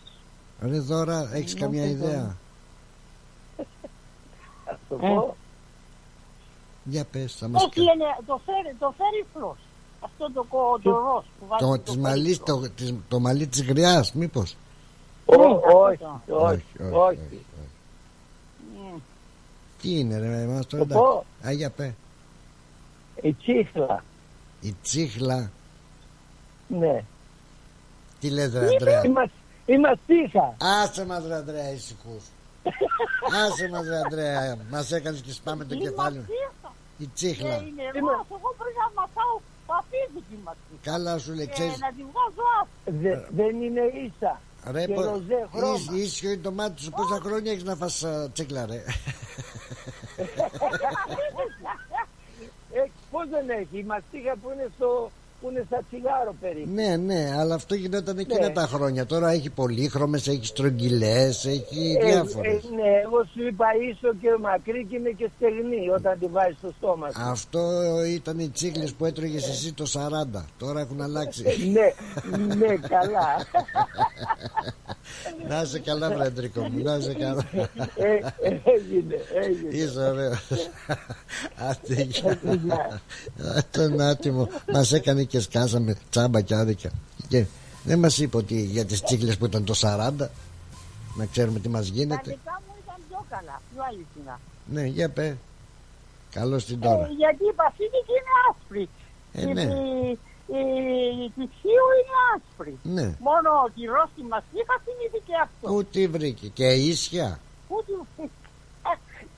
Ρε 0.62 0.80
δώρα, 0.80 1.30
έχεις 1.34 1.54
Ναι, 1.54 1.60
καμιά 1.60 1.82
το 1.84 1.90
ιδέα; 1.90 2.38
Θα 4.66 4.80
το 4.90 4.96
Ε. 5.02 5.08
πω. 5.08 5.36
Για 6.84 7.06
πες, 7.12 7.36
θα 7.36 7.48
μας 7.48 7.64
Όχι, 7.64 7.82
είναι 7.82 8.06
το 8.26 8.42
φέρι, 8.46 8.76
το 8.80 8.94
φέρι 8.98 9.26
Αυτό 10.00 10.32
το, 10.32 10.44
κο- 10.44 10.80
το 10.84 10.90
ροζ 10.92 11.24
που 11.40 11.46
βάζει 11.48 11.64
Το, 11.64 11.70
το 11.72 11.78
της 11.80 11.92
φέρι 11.94 12.02
μαλλής, 12.04 12.38
φλος. 12.46 12.60
το, 12.62 12.70
της, 12.70 12.94
το 13.08 13.20
μαλλί 13.20 13.48
της 13.48 13.62
γριάς, 13.64 14.14
μήπως. 14.14 14.58
Ω, 15.26 15.36
Ναι, 15.38 15.44
όχι, 15.74 16.04
αυτό. 16.16 16.36
όχι, 16.42 16.64
όχι, 16.80 16.92
όχι. 16.92 17.46
Μμ. 18.76 18.98
Τι 19.82 20.00
είναι 20.00 20.18
ρε 20.20 20.42
εμάς 20.42 20.68
τώρα 20.68 20.86
Το 20.86 20.94
πω. 20.94 21.26
εντάξει. 21.40 21.48
Α, 21.48 21.52
για 21.52 21.70
πέ. 21.70 21.96
Η 23.22 23.34
τσίχλα. 23.34 24.04
Η 24.62 24.76
τσίχλα. 24.82 25.52
Ναι. 26.68 27.04
Τι 28.20 28.30
λες 28.30 28.54
ρε 28.54 28.68
Αντρέα. 28.76 29.04
Η, 29.04 29.10
μας, 29.10 29.30
η 29.66 29.78
μαστίχα. 29.78 30.56
Άσε 30.60 31.06
μας 31.06 31.26
ρε 31.28 31.36
Αντρέα 31.36 31.72
ησυχούς. 31.72 32.24
Άσε 33.46 33.68
μας 33.70 33.88
ρε 33.88 33.98
Αντρέα. 34.06 34.58
Μας 34.70 34.92
έκανες 34.92 35.22
και 35.22 35.32
σπάμε 35.32 35.64
το 35.66 35.76
Η 35.76 35.78
κεφάλι. 35.78 36.18
μαστίχα. 36.18 36.74
Η 36.98 37.04
Και 37.06 37.10
τσίχλα. 37.14 37.56
είναι 37.56 37.84
ροζ, 37.94 38.28
εγώ 38.38 38.50
πρέπει 38.58 38.78
να 38.84 39.02
μασάω 39.02 39.36
παπίδι 39.66 40.22
τη 40.30 40.36
μαστίχα. 40.44 40.92
Καλά 40.92 41.18
σου 41.18 41.34
λέει, 41.34 41.46
Και 41.46 41.52
ξέρεις. 41.52 41.80
να 41.80 41.88
τη 41.88 42.02
βγάζω 42.12 42.44
άσπρη. 42.62 42.98
Δε, 43.04 43.44
δεν 43.44 43.62
είναι 43.62 43.82
ίσα. 44.06 44.42
Ρε, 44.72 44.86
και 44.86 44.94
πο- 44.94 45.02
ροζέ 45.02 45.48
χρώμα. 45.56 45.74
ίσ- 45.76 45.92
ίσιο 45.92 46.32
είναι 46.32 46.42
το 46.42 46.52
μάτι 46.52 46.82
σου. 46.82 46.90
Πόσα 46.90 47.20
χρόνια 47.24 47.52
έχεις 47.52 47.64
να 47.64 47.76
φας 47.76 48.04
α, 48.04 48.30
τσίχλα 48.32 48.66
ρε; 48.66 48.76
Ε, 52.72 52.84
πώς 53.12 53.30
δεν 53.30 53.50
έχει; 53.50 53.78
Η 53.78 53.84
μαστίχα 53.84 54.36
που 54.42 54.50
είναι, 54.54 54.68
στο, 54.76 55.12
που 55.44 55.50
είναι 55.50 55.64
στα 55.68 55.82
τσιγάρο 55.90 56.36
περίπου. 56.42 56.70
ναι, 56.74 56.96
ναι, 56.96 57.36
αλλά 57.40 57.56
αυτό 57.56 57.76
γινόταν 57.76 58.18
εκείνα 58.18 58.48
Ναι. 58.48 58.54
τα 58.54 58.62
χρόνια. 58.68 59.06
Τώρα 59.06 59.30
έχει 59.32 59.50
πολύχρωμες, 59.50 60.28
έχει 60.28 60.46
στρογγυλές, 60.46 61.46
έχει 61.46 61.98
Ε, 62.02 62.06
διάφορες. 62.06 62.54
ε, 62.54 62.76
ναι, 62.76 62.90
εγώ 63.04 63.24
σου 63.34 63.48
είπα 63.48 63.66
ίσο 63.92 64.14
και 64.22 64.28
μακρύ 64.42 64.86
και 64.90 64.96
είναι 64.96 65.10
και 65.10 65.30
στεγνή 65.36 65.90
όταν 65.96 66.20
τη 66.20 66.26
βάζεις 66.28 66.58
στο 66.58 66.72
στόμα 66.78 67.08
σου. 67.12 67.22
Αυτό 67.22 67.62
ήταν 68.10 68.40
οι 68.40 68.50
τσίχλες 68.50 68.94
που 68.94 69.06
έτρωγες 69.06 69.50
εσύ 69.50 69.74
το 69.74 69.86
40. 69.86 70.46
Τώρα 70.58 70.80
έχουν 70.80 71.02
αλλάξει. 71.02 71.44
ναι, 71.72 71.94
ναι, 72.56 72.76
καλά. 72.76 73.28
να 75.50 75.62
είσαι 75.62 75.80
καλά, 75.80 76.10
Βρεντρικό 76.12 76.62
μου, 76.62 76.84
να 76.84 76.96
είσαι 76.96 77.14
καλά. 77.14 77.46
ε, 77.96 78.14
έγινε, 78.74 79.16
έγινε. 79.44 79.70
Είσαι 79.78 80.00
ωραίος. 80.00 80.70
Άντε, 81.70 82.02
γεια. 82.02 82.32
Α, 83.58 83.62
Τον 83.72 84.02
άτιμο 84.02 84.50
μας 84.74 84.94
έκανε 84.94 85.24
και 85.34 85.40
σκάσαμε 85.40 85.92
τσάμπα 86.10 86.42
και 86.42 86.56
άδικα. 86.56 86.90
Και 87.28 87.46
δεν 87.84 88.00
μας 88.00 88.18
είπε 88.18 88.38
ότι 88.38 88.62
για 88.62 88.86
τις 88.86 89.02
τσίχλες 89.02 89.38
που 89.38 89.46
ήταν 89.46 89.64
το 89.66 89.74
40 89.82 90.12
να 91.16 91.26
ξέρουμε 91.32 91.60
τι 91.60 91.70
μας 91.70 91.86
Τα 91.88 91.94
γίνεται. 91.94 92.30
δικά 92.38 92.62
μου 92.68 92.74
ήταν 92.84 92.96
πιο 93.10 93.26
καλά, 93.30 93.62
πιο 93.74 93.82
αληθινά. 93.90 94.40
Ναι, 94.76 94.84
για 94.98 95.10
πέ. 95.10 95.38
Καλώς 96.32 96.66
την 96.66 96.78
Ε, 96.84 96.86
τώρα. 96.88 97.08
γιατί 97.22 97.44
η 97.52 97.54
παθήτικη 97.62 98.14
είναι 98.20 98.34
άσπρη. 98.50 98.84
Ε, 99.34 99.42
η, 99.42 99.54
ναι. 99.58 99.62
η, 99.62 100.20
η, 100.60 100.62
η 101.26 101.28
τυχείου 101.36 101.88
είναι 102.00 102.16
άσπρη. 102.34 102.74
Ναι. 102.98 103.08
Μόνο 103.30 103.50
ο 103.66 103.68
κυρός 103.76 104.08
στη 104.14 104.22
μαστίχα 104.32 104.76
θυμήθηκε 104.86 105.22
και 105.28 105.36
αυτό. 105.46 105.66
Πού 105.72 105.78
τη 105.94 106.02
βρήκε 106.16 106.48
και 106.58 106.68
ίσια. 106.92 107.28
Πού 107.68 107.76
τη 107.86 107.94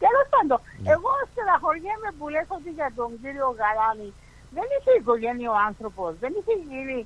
Τέλος 0.04 0.26
πάντων, 0.34 0.60
Ναι. 0.84 0.89
εγώ 0.96 1.12
στεναχωριέμαι 1.32 2.10
που 2.18 2.26
λες 2.34 2.48
ότι 2.58 2.70
για 2.80 2.89
τον 3.00 3.10
κύριο 3.22 3.48
Γαλάνη 3.60 4.10
δεν 4.56 4.68
είχε 4.76 4.91
οικογένειο 4.99 5.51
άνθρωπος, 5.70 6.12
δεν 6.24 6.32
είχε 6.39 6.53
γίνει 6.70 6.97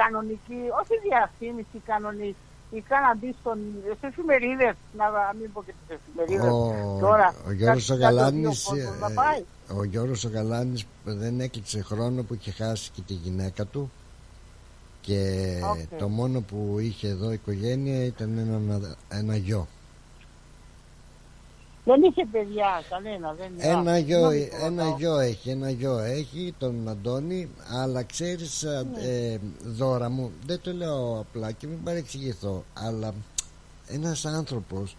κανονική, 0.00 0.60
όχι 0.80 0.94
διαφήμιση 1.08 1.78
κανονική. 1.90 2.36
Ή 2.70 2.84
να 2.90 3.16
μπεις 3.16 3.34
στον, 3.40 3.58
στις 3.96 4.08
εφημερίδες, 4.10 4.74
να 4.96 5.04
μην 5.38 5.52
πω 5.52 5.62
και 5.66 5.72
στις 5.76 5.96
εφημερίδες 5.98 6.52
Ο, 6.52 6.98
τώρα. 7.00 7.34
ο 7.46 7.52
Γιώργος 7.52 7.90
ο 7.90 7.92
κάτι- 7.92 8.02
κάτι 8.02 8.14
Γαλάνης 8.14 8.66
ο 8.66 8.70
κόσμος 8.70 8.98
να 9.00 9.06
ε, 9.06 9.14
πάει. 9.14 9.44
ο 9.78 9.84
Γιώργος 9.84 10.24
ο 10.24 10.28
Γαλάνης 10.28 10.84
δεν 11.04 11.40
έκλεισε 11.40 11.82
χρόνο 11.82 12.22
που 12.22 12.34
είχε 12.34 12.50
χάσει 12.50 12.90
και 12.94 13.00
τη 13.06 13.12
γυναίκα 13.12 13.64
του 13.64 13.90
και 15.00 15.20
Οκ. 15.70 15.98
το 15.98 16.08
μόνο 16.08 16.40
που 16.40 16.76
είχε 16.80 17.08
εδώ 17.08 17.30
η 17.30 17.34
οικογένεια 17.34 18.04
ήταν 18.04 18.38
ένα, 18.38 18.96
ένα 19.08 19.36
γιο 19.36 19.66
Δεν 21.88 22.02
είχε 22.02 22.24
παιδιά 22.32 22.82
κανένα. 22.90 23.32
Δεν 23.32 23.52
ένα 23.58 23.92
Α, 23.92 23.98
γιο, 23.98 24.30
συγγνώμη 24.30 24.48
που 24.48 24.56
ένα 24.64 24.82
ρωτάω. 24.82 24.96
γιο 24.98 25.18
έχει 25.18 25.50
ένα 25.50 25.70
γιο 25.70 25.98
έχει 25.98 26.54
τον 26.58 26.88
Αντώνη 26.88 27.50
αλλά 27.82 28.02
ξέρεις 28.02 28.64
α, 28.64 28.82
Ναι. 28.82 29.00
ε, 29.02 29.38
Δώρα 29.64 30.08
μου 30.10 30.32
δεν 30.46 30.60
το 30.60 30.72
λέω 30.72 31.18
απλά 31.20 31.52
και 31.52 31.66
μην 31.66 31.82
παρεξηγηθώ 31.82 32.64
αλλά 32.74 33.14
ένας 33.88 34.24
άνθρωπος 34.24 34.96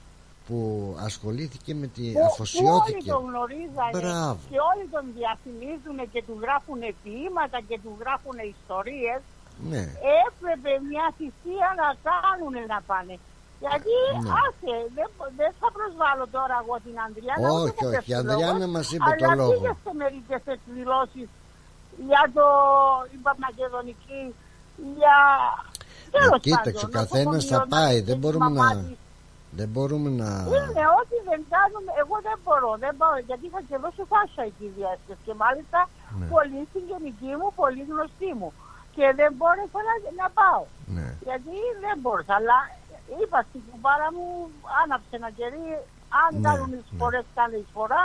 που 0.48 0.58
ασχολήθηκε 1.00 1.76
με 1.76 1.88
τη 1.88 2.02
Που- 2.02 2.12
Που 2.14 2.18
όλοι 2.20 2.28
αφοσιώθηκε 2.32 3.10
τον 3.12 3.24
γνωρίζανε 3.30 3.92
Μπράβο. 3.92 4.40
και 4.52 4.58
όλοι 4.76 4.86
τον 4.92 5.06
διαφημίζουν 5.18 6.12
και 6.12 6.24
του 6.28 6.38
γράφουν 6.42 6.80
ποίηματα 7.04 7.58
και 7.68 7.80
του 7.84 7.92
γράφουν 8.00 8.36
ιστορίες. 8.56 9.22
ναι 9.70 9.84
Έπρεπε 10.28 10.72
μια 10.92 11.06
θυσία 11.18 11.70
να 11.82 11.88
κάνουν 12.08 12.56
να 12.74 12.80
πάνε. 12.90 13.16
Γιατί 13.64 13.96
Ναι. 14.24 14.30
άσε, 14.44 14.76
δεν, 14.98 15.10
δεν 15.40 15.52
θα 15.60 15.68
προσβάλλω 15.78 16.26
τώρα 16.38 16.56
εγώ 16.64 16.76
την 16.86 16.96
Ανδριάνα. 17.06 17.42
ούτε 17.50 17.62
Όχι, 17.62 17.80
μου 17.82 17.88
όχι, 17.88 17.96
πέφτει 17.96 18.12
η 18.12 18.16
ο 18.16 18.18
Ανδριάνα 18.22 18.58
λόγος, 18.66 18.74
μας 18.76 18.88
είπε 18.94 19.12
το 19.22 19.26
αλλά 19.26 19.36
λόγο. 19.42 19.52
πήγε 19.54 19.72
σε 19.84 19.92
μερικές 20.04 20.42
εκδηλώσεις 20.56 21.28
για 22.10 22.24
το 22.38 22.46
είπα, 23.14 23.32
μακεδονική, 23.46 24.24
για... 25.00 25.18
Τέλος 26.16 26.40
κοίταξε, 26.48 26.86
ο 26.86 26.90
πάντων, 26.90 27.00
καθένας 27.02 27.42
θα 27.52 27.56
νοσοκομείο, 27.58 27.76
πάει, 27.76 27.98
να 28.00 28.06
δεν 28.08 28.16
πει 28.16 28.22
μπορούμε 28.22 28.48
τη 28.50 28.54
να- 28.54 28.64
μαμά 28.64 28.74
της. 28.82 28.98
δεν 29.60 29.68
μπορούμε 29.74 30.10
να 30.22 30.30
Είναι 30.56 30.84
ό,τι 31.00 31.16
δεν 31.30 31.42
κάνουμε, 31.56 31.92
εγώ 32.02 32.16
δεν 32.28 32.38
μπορώ, 32.44 32.72
δεν 32.86 32.94
μπορώ, 32.98 33.18
γιατί 33.30 33.44
είχα 33.50 33.62
και 33.68 33.76
εδώ 33.80 33.90
σε 33.98 34.04
φάσα 34.12 34.42
εκεί 34.50 34.66
διάσκεψη 34.78 35.24
και 35.28 35.36
μάλιστα 35.44 35.80
Ναι. 36.20 36.26
πολύ 36.34 36.62
συγγενική 36.74 37.32
μου, 37.40 37.48
πολύ 37.62 37.82
γνωστή 37.92 38.30
μου 38.40 38.50
και 38.96 39.06
δεν 39.20 39.30
μπόρεσα 39.38 39.80
να, 39.88 39.94
να 40.22 40.28
πάω, 40.40 40.62
ναι. 40.96 41.08
γιατί 41.28 41.56
δεν 41.84 41.96
μπορούσα, 42.02 42.34
αλλά 42.40 42.58
είπα 43.22 43.40
στην 43.50 43.62
κουμπάρα 43.70 44.08
μου, 44.16 44.26
άναψε 44.82 45.14
ένα 45.20 45.30
κερί, 45.40 45.66
αν 46.24 46.30
Ναι, 46.34 46.42
κάνουν 46.48 46.70
εισφορές 46.80 47.26
κάνε 47.38 47.56
εισφορά, 47.64 48.04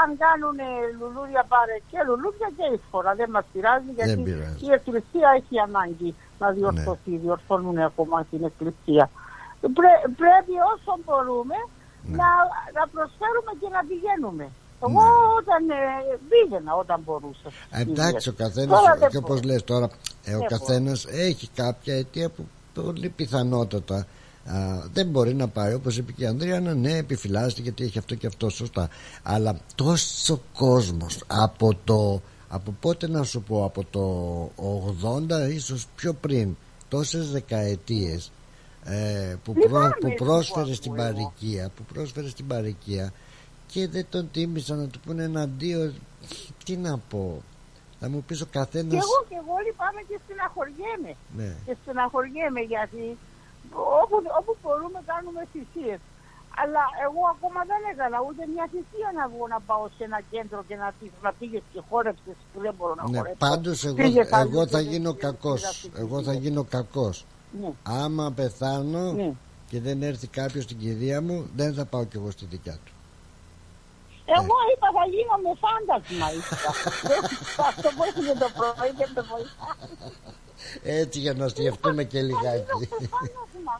αν 0.00 0.08
κάνουν 0.24 0.58
λουλούδια 0.98 1.42
πάρε 1.52 1.76
και 1.90 1.98
λουλούδια 2.08 2.48
και 2.56 2.66
εισφορά, 2.74 3.10
δεν 3.20 3.30
μας 3.34 3.44
πειράζει 3.52 3.90
γιατί 3.98 4.16
πειράζει. 4.28 4.56
Ναι. 4.60 4.66
η 4.66 4.70
εκκλησία 4.78 5.28
έχει 5.38 5.54
ανάγκη 5.68 6.10
να 6.42 6.48
διορθωθεί, 6.56 7.12
διορθώνουν 7.24 7.78
ακόμα 7.90 8.16
την 8.30 8.40
εκκλησία. 8.50 9.04
Πρέ- 9.78 10.04
πρέπει 10.22 10.54
όσο 10.72 10.92
μπορούμε 11.04 11.58
Ναι. 12.10 12.16
να, 12.20 12.28
να 12.78 12.82
προσφέρουμε 12.94 13.52
και 13.60 13.68
να 13.76 13.80
πηγαίνουμε. 13.88 14.46
Εγώ 14.86 15.04
όταν 15.40 15.62
ε, 15.70 15.82
πήγαινα 16.30 16.72
όταν 16.82 16.98
μπορούσα. 17.04 17.48
στις 17.50 17.80
εντάξει 17.80 18.28
ο 18.28 18.32
κηδείες. 18.32 18.52
καθένας 18.54 18.78
Τώρα 18.80 18.94
δεν 18.96 19.08
και 19.12 19.18
μπορώ. 19.20 19.26
όπως 19.34 19.42
λες 19.48 19.64
τώρα 19.64 19.86
ε, 20.24 20.34
ο 20.34 20.38
Δεν 20.38 20.48
καθένας 20.48 21.04
έχει 21.28 21.48
κάποια 21.54 21.94
αιτία 21.96 22.28
που 22.30 22.42
πολύ 22.74 23.08
πιθανότατα. 23.08 24.06
Α, 24.44 24.82
δεν 24.92 25.06
μπορεί 25.06 25.34
να 25.34 25.48
πάει 25.48 25.74
όπως 25.74 25.96
είπε 25.96 26.12
και 26.12 26.22
η 26.22 26.26
Ανδρία 26.26 26.60
να 26.60 26.74
ναι 26.74 26.96
επιφυλάσσεται 26.96 27.62
γιατί 27.62 27.84
έχει 27.84 27.98
αυτό 27.98 28.14
και 28.14 28.26
αυτό 28.26 28.48
σωστά. 28.48 28.88
Αλλά 29.22 29.60
τόσο 29.74 30.40
κόσμος 30.52 31.24
από 31.26 31.78
το 31.84 32.22
από 32.48 32.74
πότε 32.80 33.08
να 33.08 33.22
σου 33.22 33.42
πω 33.42 33.64
από 33.64 33.84
το 33.90 34.50
80 35.48 35.52
ίσως 35.54 35.86
πιο 35.94 36.14
πριν 36.14 36.56
τόσες 36.88 37.30
δεκαετίες 37.30 38.32
ε, 38.84 39.36
που, 39.44 39.52
προ, 39.52 39.90
που 40.00 40.14
πρόσφερε 40.24 40.74
στην 40.74 40.94
παροικία 40.94 41.70
που 41.76 41.82
πρόσφερε 41.92 42.28
στην 42.28 42.46
παροικία 42.46 43.12
και 43.66 43.88
δεν 43.88 44.06
τον 44.10 44.28
τίμησαν 44.32 44.78
να 44.78 44.86
του 44.86 45.00
πούνε 45.00 45.22
ένα 45.22 45.40
αντίο 45.40 45.92
τι 46.64 46.76
να 46.76 46.98
πω 46.98 47.42
θα 48.02 48.08
μου 48.12 48.20
πεις 48.26 48.40
ο 48.46 48.48
καθένας 48.58 48.92
Και 48.94 49.00
εγώ 49.06 49.18
και 49.30 49.36
εγώ 49.42 49.54
λυπάμαι 49.66 50.00
και 50.08 50.16
στεναχωριέμαι. 50.24 51.12
Ναι. 51.38 51.50
Και 51.66 51.74
στεναχωριέμαι 51.82 52.60
γιατί 52.72 53.04
όπου, 54.02 54.16
όπου 54.38 54.52
μπορούμε 54.62 54.98
κάνουμε 55.10 55.40
θυσίες. 55.52 56.00
Αλλά 56.62 56.82
εγώ 57.06 57.22
ακόμα 57.34 57.60
δεν 57.70 57.80
έκανα 57.92 58.18
ούτε 58.28 58.42
μια 58.54 58.66
θυσία 58.72 59.08
να 59.18 59.24
βγω 59.32 59.44
να 59.54 59.58
πάω 59.68 59.84
σε 59.96 60.02
ένα 60.08 60.20
κέντρο 60.32 60.58
και 60.68 60.76
να, 60.82 60.88
πει- 60.98 61.16
να 61.26 61.30
πήγες 61.38 61.62
και 61.72 61.80
χόρεψες 61.88 62.36
που 62.50 62.58
δεν 62.64 62.74
μπορώ 62.76 62.94
να 63.00 63.04
ναι, 63.08 63.16
χορέψω. 63.16 63.38
πάντως 63.46 63.78
εγώ, 63.88 63.94
Πήγε 64.02 64.22
καλή 64.34 64.48
εγώ 64.50 64.62
θα 64.74 64.80
και 64.82 64.88
γίνω 64.92 65.10
δεν 65.12 65.20
κακός 65.26 65.60
πήγα 65.82 65.98
εγώ 66.04 66.16
θα 66.22 66.32
γίνω 66.42 66.62
κακός 66.76 67.16
Ναι. 67.60 67.70
άμα 67.82 68.26
πεθάνω 68.38 69.12
Ναι. 69.12 69.32
και 69.70 69.80
δεν 69.80 70.02
έρθει 70.02 70.26
κάποιος 70.40 70.64
στην 70.64 70.78
κηδεία 70.78 71.18
μου 71.22 71.36
δεν 71.56 71.74
θα 71.74 71.84
πάω 71.84 72.04
κι 72.04 72.16
εγώ 72.16 72.30
στη 72.30 72.44
δικιά 72.44 72.76
του 72.84 72.92
Εγώ 74.38 74.56
είπα 74.72 74.88
θα 74.96 75.04
γίνω 75.12 75.34
με 75.44 75.52
φάντασμα 75.64 76.26
είπα. 76.36 76.56
Δεν- 77.08 77.24
Αυτό 77.70 77.88
που 77.94 78.02
έφυγε 78.08 78.32
το 78.44 78.48
πρωί 78.58 78.90
δεν 79.00 79.10
με 79.16 79.22
βοηθάει. 79.30 79.76
έτσι 81.00 81.18
για 81.24 81.32
να 81.40 81.46
σκεφτούμε 81.54 82.02
και 82.10 82.20
λιγάκι 82.28 82.84
Φάντασμα. 83.14 83.74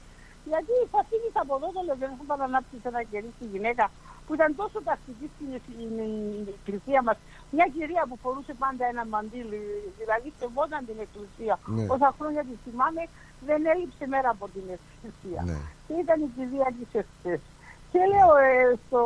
Γιατί 0.50 0.74
θα 0.92 1.00
φύγεις 1.08 1.34
από 1.42 1.52
εδώ 1.58 1.68
το 1.76 1.80
λεγόμενο 1.88 2.14
που 2.18 2.24
θα 2.30 2.34
ανάψει 2.48 2.76
ένα 2.90 3.02
κερί 3.10 3.30
στη 3.36 3.44
γυναίκα 3.52 3.84
που 4.26 4.32
ήταν 4.38 4.50
τόσο 4.60 4.78
τακτική 4.88 5.26
στην 5.34 5.48
στην 5.64 6.48
εκκλησία 6.56 7.00
μας. 7.06 7.16
Μια 7.56 7.66
κυρία 7.74 8.02
που 8.08 8.16
φορούσε 8.24 8.52
πάντα 8.64 8.84
ένα 8.92 9.04
μαντίλι, 9.14 9.60
δηλαδή 10.00 10.28
σεβόταν 10.40 10.80
την 10.88 10.98
εκκλησία. 11.04 11.54
Ναι. 11.76 11.84
Όσα 11.94 12.08
χρόνια 12.18 12.42
τη 12.48 12.54
θυμάμαι, 12.64 13.02
δεν 13.48 13.60
έλειψε 13.72 14.04
μέρα 14.14 14.28
από 14.36 14.46
την 14.54 14.66
εκκλησία. 14.76 15.40
Ναι. 15.48 15.58
Και 15.86 15.94
ήταν 16.04 16.18
η 16.26 16.28
κυρία 16.36 16.68
της 16.78 16.88
εχθές. 17.00 17.40
Και 17.92 17.98
λέω 18.12 18.30
ε, 18.48 18.78
στο 18.86 19.00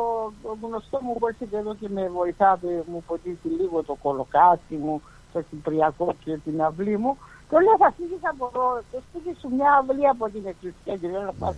γνωστό 0.61 0.97
μου 1.03 1.13
που 1.19 1.27
έρχεται 1.27 1.57
εδώ 1.57 1.73
και 1.75 1.89
με 1.89 2.09
βοηθάτε, 2.09 2.83
μου 2.91 3.03
ποτίσει 3.07 3.47
λίγο 3.59 3.83
το 3.83 3.95
κολοκάτι 4.03 4.75
μου, 4.75 5.01
το 5.33 5.41
κυπριακό 5.49 6.13
και 6.23 6.37
την 6.45 6.61
αυλή 6.61 6.97
μου. 6.97 7.17
Το 7.49 7.57
λέω 7.59 7.75
θα 7.77 7.93
φύγεις 7.97 8.19
από 8.31 8.43
εδώ, 8.53 8.65
το 8.91 8.97
σπίτι 9.09 9.37
σου 9.39 9.49
μια 9.57 9.71
αυλή 9.79 10.07
από 10.07 10.25
την 10.29 10.43
εκκλησία 10.51 10.95
και 11.01 11.07
λέω 11.13 11.21
να 11.21 11.33
πας 11.33 11.55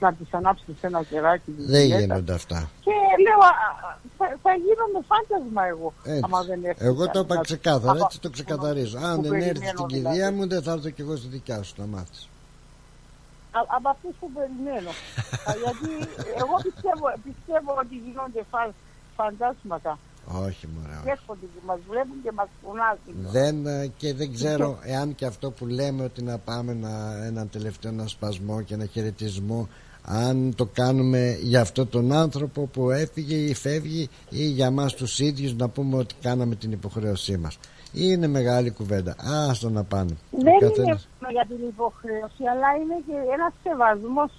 να 0.00 0.12
της 0.14 0.34
ανάψεις 0.34 0.82
ένα 0.82 1.02
κεράκι. 1.02 1.50
της 1.50 1.66
δεν 1.66 1.80
γυναίκας. 1.84 2.00
γίνονται 2.04 2.32
αυτά 2.34 2.70
Και 2.80 2.90
λέω 3.24 3.38
α, 3.38 3.52
α, 3.88 3.96
θα, 4.18 4.26
θα 4.42 4.52
γίνω 4.64 4.84
με 4.94 5.00
φάντασμα 5.10 5.62
εγώ. 5.66 5.92
Έτσι. 6.04 6.20
άμα 6.24 6.42
δεν 6.42 6.64
έρθει 6.64 6.84
Εγώ 6.86 7.02
το 7.04 7.10
είπα 7.18 7.22
κανένας. 7.22 7.46
ξεκάθαρα, 7.46 7.92
Από- 7.92 8.04
έτσι 8.04 8.20
το 8.20 8.30
ξεκαθαρίζω. 8.30 8.98
Αν 8.98 9.16
που 9.16 9.22
δεν 9.22 9.32
έρθει 9.32 9.46
περιμένω 9.52 9.72
στην 9.78 9.86
δηλαδή. 9.88 10.16
κηδεία 10.16 10.32
μου, 10.32 10.48
δεν 10.48 10.62
θα 10.62 10.72
έρθω 10.72 10.90
κι 10.90 11.00
εγώ 11.00 11.16
στη 11.16 11.28
δικιά 11.28 11.62
σου 11.62 11.74
να 11.76 11.86
μάθεις. 11.86 12.28
Α- 13.58 13.68
από 13.76 13.88
αυτούς 13.94 14.14
που 14.20 14.28
περιμένω. 14.36 14.90
Α, 15.48 15.50
Γιατί 15.62 15.90
εγώ 16.42 16.54
πιστεύω, 16.66 17.06
πιστεύω 17.28 17.70
ότι 17.82 17.94
γίνονται 18.04 18.42
φα, 18.52 18.62
φαντάσματα. 19.18 19.92
Όχι, 20.46 20.64
μωρέ. 20.74 20.96
όχι. 21.00 21.08
Έρχονται 21.16 21.46
και 21.54 21.60
μας 21.66 21.78
βλέπουν 21.90 22.16
και 22.24 22.32
μας 22.38 22.48
φωνάζουν. 22.62 23.14
Δεν, 23.36 23.66
ε, 23.66 23.86
και 23.96 24.14
δεν 24.14 24.32
ξέρω 24.34 24.78
εάν 24.82 25.14
και 25.14 25.26
αυτό 25.26 25.50
που 25.50 25.66
λέμε 25.66 26.02
ότι 26.04 26.22
να 26.22 26.38
πάμε 26.38 26.72
να, 26.74 27.24
έναν 27.24 27.50
τελευταίο 27.50 27.90
ένα 27.92 28.06
σπασμό 28.06 28.62
και 28.62 28.74
ένα 28.74 28.86
χαιρετισμό 28.86 29.68
αν 30.04 30.54
το 30.54 30.66
κάνουμε 30.72 31.38
για 31.42 31.60
αυτόν 31.60 31.88
τον 31.88 32.12
άνθρωπο 32.12 32.66
που 32.66 32.90
έφυγε 32.90 33.34
ή 33.36 33.54
φεύγει 33.54 34.08
ή 34.28 34.44
για 34.44 34.70
μας 34.70 34.94
τους 34.94 35.18
ίδιους 35.18 35.54
να 35.54 35.68
πούμε 35.68 35.96
ότι 35.96 36.14
κάναμε 36.20 36.54
την 36.54 36.72
υποχρέωσή 36.72 37.36
μας 37.36 37.58
είναι 37.92 38.26
μεγάλη 38.26 38.70
κουβέντα 38.70 39.14
άστο 39.50 39.68
να 39.70 39.82
πάνε 39.84 40.16
Ο 40.30 40.36
Δεν 40.46 40.58
καθένας- 40.58 40.78
είναι 40.86 40.98
μόνο 41.20 41.32
για 41.36 41.44
την 41.50 41.60
υποχρέωση, 41.68 42.42
αλλά 42.52 42.68
είναι 42.80 42.96
και 43.06 43.16
ένας 43.36 43.52
σεβασμός 43.62 44.30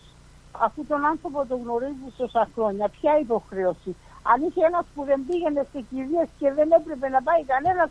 αφού 0.66 0.86
τον 0.92 1.06
άνθρωπο 1.06 1.46
τον 1.50 1.60
γνωρίζεις 1.64 2.12
τόσα 2.18 2.48
χρόνια. 2.54 2.86
Ποια 2.98 3.12
υποχρέωση. 3.26 3.92
Αν 4.32 4.38
είχε 4.48 4.62
ένας 4.66 4.86
που 4.96 5.04
δεν 5.10 5.20
πήγαινε 5.28 5.62
σε 5.72 5.80
κηδείες 5.90 6.28
και 6.40 6.48
δεν 6.58 6.68
έπρεπε 6.80 7.08
να 7.16 7.22
πάει 7.28 7.44
κανένας, 7.54 7.90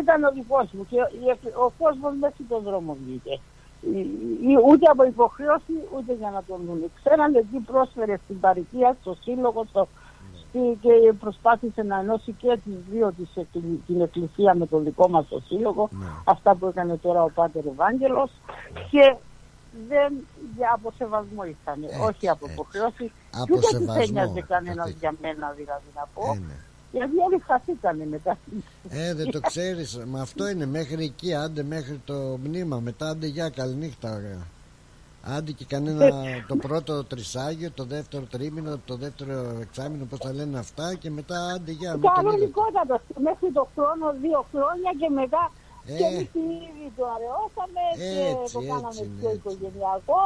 ήταν 0.00 0.18
ο 0.24 0.30
δικός 0.38 0.66
μου. 0.74 0.86
Και 0.90 0.96
η- 0.96 1.54
ο 1.64 1.68
κόσμος 1.82 2.12
μέσα 2.20 2.34
στον 2.46 2.62
δρόμο 2.68 2.96
βγήκε. 3.04 3.34
Ή- 3.98 4.10
ή- 4.50 4.60
Ούτε 4.68 4.86
από 4.92 5.02
υποχρέωση, 5.14 5.74
ούτε 5.96 6.12
για 6.20 6.30
να 6.36 6.42
τον 6.48 6.58
δουν. 6.66 6.80
Ξέρανε 6.98 7.38
τι 7.50 7.58
πρόσφερε 7.70 8.14
στην 8.24 8.40
παροικία, 8.40 8.96
στο 9.00 9.12
σύλλογο, 9.24 9.64
στο, 9.70 9.88
στη- 10.52 10.78
και 10.80 11.12
προσπάθησε 11.20 11.82
να 11.82 11.98
ενώσει 11.98 12.32
και 12.32 12.58
τις 12.64 12.74
δύο 12.90 13.12
της, 13.16 13.28
εκκλη- 13.34 13.80
την 13.86 14.00
εκκλησία 14.00 14.54
με 14.54 14.66
τον 14.66 14.84
δικό 14.84 15.08
μας 15.08 15.28
το 15.28 15.40
σύλλογο. 15.46 15.88
Αυτά 16.24 16.54
που 16.54 16.66
έκανε 16.66 16.96
τώρα 16.96 17.22
ο 17.22 17.30
Πάτερ 17.34 17.66
Ευάγγελος. 17.66 18.30
Και 18.90 19.16
δεν 19.88 20.12
για 20.56 20.70
από 20.74 20.92
σεβασμό 20.98 21.42
ήταν, 21.44 21.78
όχι 22.08 22.28
από 22.28 22.46
υποχρέωση 22.52 23.12
Από 23.34 23.44
και 23.46 23.52
ούτε 23.52 23.60
τους 23.60 23.68
σεβασμό, 23.78 24.02
ένοιαζε 24.08 24.40
κανένας 24.48 24.84
Κατή. 24.86 24.96
για 25.00 25.14
μένα 25.22 25.52
δηλαδή 25.56 25.88
να 25.94 26.04
πω. 26.14 26.22
Ε, 26.32 26.38
ναι. 26.38 26.54
γιατί 26.92 27.16
όλοι 27.26 27.38
χαθήκανε 27.46 28.06
μετά. 28.10 28.38
Ε, 28.88 29.14
δεν 29.14 29.30
το 29.30 29.40
ξέρεις 29.40 29.98
Μα 30.06 30.20
αυτό 30.20 30.48
είναι 30.48 30.66
μέχρι 30.66 31.04
εκεί. 31.04 31.34
Άντε 31.34 31.62
μέχρι 31.62 32.00
το 32.04 32.14
μνήμα 32.44 32.76
Μετά. 32.80 33.08
Άντε 33.08 33.26
για 33.26 33.48
καληνύχτα 33.48 34.14
ωραία. 34.14 34.46
Άντε 35.24 35.52
και 35.52 35.64
κανένα 35.64 36.10
το 36.48 36.56
πρώτο 36.56 37.04
τρισάγιο 37.04 37.70
Το 37.70 37.84
δεύτερο 37.84 38.24
τρίμηνο 38.30 38.78
Το 38.86 38.96
δεύτερο 38.96 39.56
εξάμηνο 39.60 40.04
Πώς 40.04 40.18
τα 40.18 40.32
λένε 40.32 40.58
αυτά 40.58 40.94
Και 40.94 41.10
μετά 41.10 41.36
άντε 41.54 41.70
για 41.72 41.90
με 41.96 42.00
τον 42.00 42.10
ίδιο. 42.10 42.22
Κανονικότατα 42.22 43.02
μέχρι 43.22 43.52
το 43.52 43.68
χρόνο, 43.74 44.12
δύο 44.22 44.44
χρόνια 44.52 44.90
και 45.00 45.08
μετά 45.08 45.50
Ε. 45.86 45.96
και 45.96 46.04
εμείς 46.04 46.30
ήδη 46.68 46.86
το 46.96 47.04
αραιώσαμε 47.14 47.82
και 47.96 48.20
Έτσι, 48.30 48.52
το 48.54 48.58
έτσι 48.60 48.68
κάναμε 48.70 49.00
είναι, 49.02 49.14
πιο 49.20 49.28
έτσι. 49.30 49.38
οικογενειακό 49.40 50.22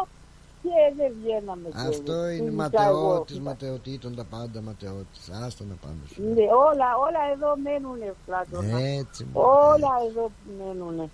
και 0.62 0.76
δεν 0.98 1.10
βγαίναμε 1.20 1.68
και 1.68 1.86
Αυτό 1.94 2.16
είναι 2.28 2.50
ειδικά 2.50 2.82
εγώ. 2.86 3.00
ματαιώτης 3.08 3.38
Ματαιωτήτων 3.40 4.12
τα 4.18 4.24
πάντα 4.34 4.58
ματαιώτης 4.68 5.24
Άστα 5.44 5.64
να 5.70 5.76
πάμε 5.82 6.02
σου 6.12 6.18
Ναι, 6.36 6.46
όλα, 6.68 6.88
όλα 7.06 7.20
εδώ 7.34 7.50
μένουνε 7.66 8.08
Πλάτωνα. 8.26 8.78
Έτσι 9.00 9.20
μου 9.24 9.30
Όλα 9.72 9.92
εδώ 10.08 10.24
μένουνε. 10.58 11.06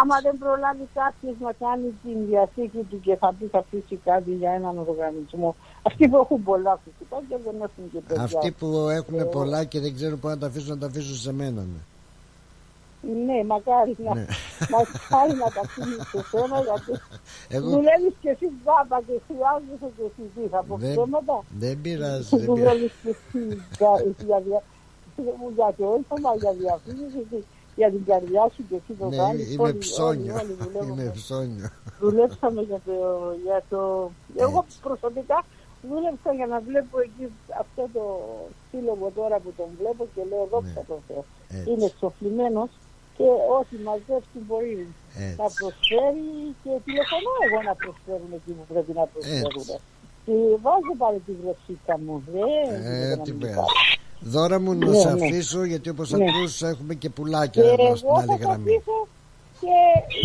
Άμα 0.00 0.16
δεν 0.22 0.38
προλάβει 0.38 0.88
κάποιος 0.94 1.34
να 1.40 1.52
κάνει 1.52 1.88
την 2.04 2.26
διαθήκη 2.28 2.82
του 2.90 3.00
και 3.00 3.16
θα 3.16 3.34
πει 3.38 3.44
θα 3.46 3.58
αφήσει 3.58 3.96
κάτι 4.04 4.30
για 4.30 4.50
έναν 4.50 4.78
οργανισμό. 4.88 5.56
Αυτοί 5.82 6.08
που 6.08 6.16
έχουν 6.16 6.42
πολλά 6.42 6.78
φυσικά 6.84 7.16
και 7.28 7.36
δεν 7.44 7.54
έχουν 7.66 7.84
και 7.92 8.00
παιδιά. 8.06 8.22
Αυτοί 8.22 8.50
που 8.50 8.66
έχουν 8.98 9.18
Ε, 9.18 9.24
πολλά 9.24 9.64
και 9.64 9.80
δεν 9.80 9.94
ξέρουν 9.94 10.18
πού 10.20 10.28
να 10.28 10.38
τα 10.38 10.46
αφήσουν 10.46 10.68
να 10.68 10.78
τα 10.78 10.86
αφήσουν 10.86 11.14
σε 11.16 11.32
μένα 11.32 11.60
ναι. 11.72 11.82
Ναι, 13.26 13.44
μακάρι 13.44 13.96
να, 14.04 14.14
Ναι. 14.14 14.26
μακάρι 14.74 15.32
να 15.42 15.48
τα 15.54 15.60
αφήνεις 15.64 16.02
σε 16.12 16.20
σένα 16.30 16.58
γιατί 16.68 16.92
Εγώ- 17.56 17.70
δουλεύεις 17.70 18.14
και 18.22 18.28
εσύ 18.34 18.46
τζάμπα 18.60 18.98
και 19.06 19.14
χρειάζεσαι 19.28 19.88
και 19.96 20.04
εσύ 20.08 20.22
τι 20.34 20.42
θα 20.52 20.60
πω 20.68 20.74
Δεν- 20.76 20.90
ψέματα. 20.94 21.36
Δεν 21.62 21.80
πειράζει 21.82 22.28
δεν 22.30 22.38
πειράζει. 22.40 22.46
Δουλεύεις 22.46 22.92
και 23.02 23.08
εσύ 23.14 23.40
για, 23.78 23.90
για, 24.28 24.38
δια, 24.46 24.60
για 25.56 25.68
το 25.78 25.84
έλθωμα, 25.96 26.30
για 26.42 26.52
διαφήμιση, 26.62 27.20
και 27.30 27.38
για 27.76 27.88
την 27.90 28.04
καρδιά 28.10 28.44
σου 28.54 28.62
και 28.68 28.74
εσύ 28.80 28.92
το 29.00 29.06
Ναι, 29.08 29.16
κάνεις. 29.16 29.52
είμαι 29.52 29.62
Όλοι- 29.62 29.78
ψώνιο. 29.84 30.32
όλοι- 30.34 30.42
όλοι 30.42 30.52
δουλεύουμε. 30.62 31.02
Είμαι 31.02 31.10
ψώνιο. 31.20 31.68
δουλέψαμε 32.00 32.60
για 32.70 32.80
το, 32.86 32.94
για 33.46 33.62
το... 33.70 34.10
Εγώ 34.44 34.64
προσωπικά 34.86 35.38
δούλεψα 35.88 36.30
για 36.38 36.46
να 36.52 36.58
βλέπω 36.68 36.94
εκεί 37.06 37.24
αυτό 37.62 37.82
το 37.96 38.04
σύλλογο 38.70 39.06
τώρα 39.18 39.36
που 39.42 39.50
τον 39.58 39.68
βλέπω 39.80 40.02
και 40.14 40.22
λέω 40.30 40.44
δόξα 40.52 40.80
τω 40.88 40.96
Θεώ. 41.08 41.22
Ναι. 41.48 41.58
Έτσι. 41.58 41.70
Είναι 41.70 41.84
εξοφλημένος 41.92 42.70
και 43.16 43.26
ό,τι 43.58 43.76
μαζεύσει 43.86 44.38
μπορεί 44.46 44.86
Έτσι. 45.24 45.36
να 45.42 45.46
προσφέρει 45.60 46.26
και 46.62 46.70
τηλεφωνώ 46.86 47.32
εγώ 47.46 47.58
να 47.70 47.74
προσφέρουν 47.82 48.30
εκεί 48.38 48.50
που 48.58 48.64
πρέπει 48.72 48.92
να 49.00 49.04
προσφέρουν. 49.12 49.66
Και 50.26 50.34
βάζω 50.64 50.92
πάλι 51.02 51.18
τη 51.26 51.32
γλωσσίκα 51.40 51.94
μου. 52.04 52.14
Δεν 52.34 52.42
Ε, 52.74 52.78
γίνεται 52.78 53.16
να 53.16 53.22
τι 53.26 53.30
μην 53.32 53.40
πέρα. 53.40 53.64
Υπάρχει. 54.24 54.36
Δώρα 54.36 54.60
μου 54.60 54.72
να 54.74 54.86
Ναι, 54.86 54.98
σε 55.00 55.12
ναι. 55.14 55.24
αφήσω 55.26 55.64
γιατί 55.64 55.88
όπως 55.88 56.10
Ναι. 56.10 56.24
ακούς 56.28 56.62
έχουμε 56.62 56.94
και 56.94 57.08
Και 57.08 57.14
πουλάκια 57.14 57.62
εδώ 57.64 57.96
στην 57.96 58.08
εγώ 58.08 58.16
άλλη 58.18 58.26
θα 58.26 58.32
σας 58.36 58.40
γραμμή. 58.44 58.70
αφήσω 58.70 58.98
και 59.60 59.76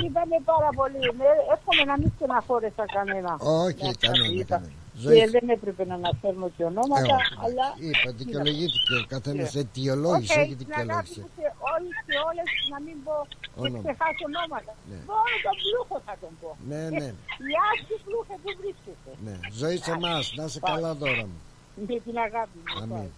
είπαμε 0.06 0.38
πάρα 0.52 0.70
πολύ. 0.80 1.00
Ναι, 1.20 1.30
εύχομαι 1.54 1.84
να 1.92 1.96
μην 2.00 2.10
στεναχώρεσα 2.16 2.84
κανένα. 2.98 3.32
Όχι, 3.66 3.84
Να 3.86 3.94
κανένα, 4.04 4.26
σας 4.26 4.40
είπα. 4.42 4.56
κανένα. 4.56 4.74
Και 5.02 5.06
Ζωή- 5.06 5.30
δεν 5.38 5.46
έπρεπε 5.56 5.84
να 5.92 5.96
αναφέρω 6.02 6.48
και 6.58 6.64
ονόματα, 6.72 7.14
Ε, 7.14 7.18
όχι, 7.20 7.34
αλλά... 7.46 7.66
Είπα, 7.90 8.10
δικαιολογήθηκε 8.22 8.94
ο 9.02 9.06
καθένας 9.14 9.50
Ναι. 9.54 9.60
αιτιολόγησε, 9.62 10.40
Οκ, 10.40 10.44
όχι 10.46 10.54
στην 10.60 10.72
αγάπη 10.82 11.10
δικαιολόγησε. 11.14 11.20
μου 11.24 11.30
σε 11.38 11.46
όλους 11.74 11.96
και 12.08 12.16
όλες 12.30 12.50
να 12.74 12.78
μην 12.86 12.98
πω 13.06 13.16
και 13.54 13.62
Όνομα. 13.64 13.80
ξεχάσω 13.86 14.24
ονόματα. 14.30 14.72
Ναι. 14.92 15.00
Μόνο 15.12 15.34
τον 15.46 15.56
πλούχο 15.64 15.96
θα 16.08 16.14
τον 16.22 16.32
πω. 16.42 16.50
Ναι, 16.72 16.82
ναι. 17.00 17.08
Γεια 17.52 17.68
σου 17.88 17.96
πλούχε, 18.06 18.36
πού 18.44 18.50
βρίσκεσαι. 18.60 19.12
Ναι. 19.26 19.36
Ζωή 19.62 19.78
σε 19.86 19.92
εμάς, 19.98 20.24
να 20.38 20.44
είσαι 20.48 20.60
καλά 20.72 20.92
δώρα 21.02 21.26
μου. 21.32 21.40
Με 21.90 21.96
την 22.06 22.16
αγάπη 22.28 22.58
μου. 22.64 22.70
Αμήν. 22.84 23.10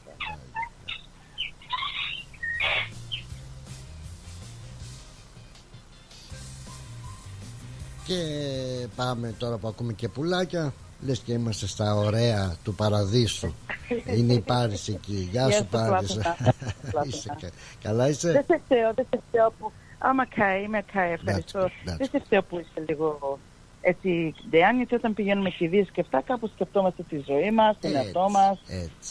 Και 8.12 8.88
πάμε 8.96 9.36
τώρα 9.38 9.58
που 9.58 9.68
ακούμε 9.68 9.94
και 9.94 10.08
πουλάκια 10.10 10.74
Λες 11.06 11.20
και 11.20 11.34
είμαστε 11.34 11.68
στα 11.68 11.96
ωραία 11.96 12.56
του 12.64 12.74
παραδείσου 12.76 13.52
Είναι 14.18 14.34
η 14.34 14.40
Πάρης 14.40 14.88
εκεί 14.88 15.30
Γεια 15.32 15.48
Γεια 15.48 15.52
σου 15.52 15.58
σου, 15.58 15.68
Πάρης 15.70 16.14
Πλάτωνα. 16.14 17.06
Είσαι 17.08 17.36
κα- 17.42 17.50
Καλά 17.84 18.10
είσαι; 18.10 18.32
Δεν 18.32 18.44
σε 18.48 18.62
φταίω, 18.66 18.94
δεν 18.94 19.06
σε 19.10 19.22
φταίω 19.28 19.54
που... 19.60 19.72
Άμα 19.98 20.26
καεί, 20.26 20.64
είμαι 20.64 20.82
καεί, 20.94 21.12
ευχαριστώ. 21.12 21.60
that's 21.60 21.98
Δεν 21.98 22.08
σε 22.12 22.20
φταίω 22.26 22.42
που 22.44 22.60
είσαι 22.60 22.84
λίγο 22.88 23.40
έτσι 23.82 24.34
ντεάν, 24.50 24.78
γιατί 24.78 24.96
όταν 24.96 25.14
πηγαίνουμε 25.14 25.50
κηδείες 25.50 25.90
και 25.92 26.02
αυτά, 26.02 26.22
κάπου 26.22 26.48
σκεφτόμαστε 26.48 27.04
τη 27.10 27.24
ζωή 27.28 27.52
μας, 27.52 27.78
τον 27.80 27.92
Έτσι, 27.92 28.04
εαυτό 28.04 28.30
μας, 28.30 28.60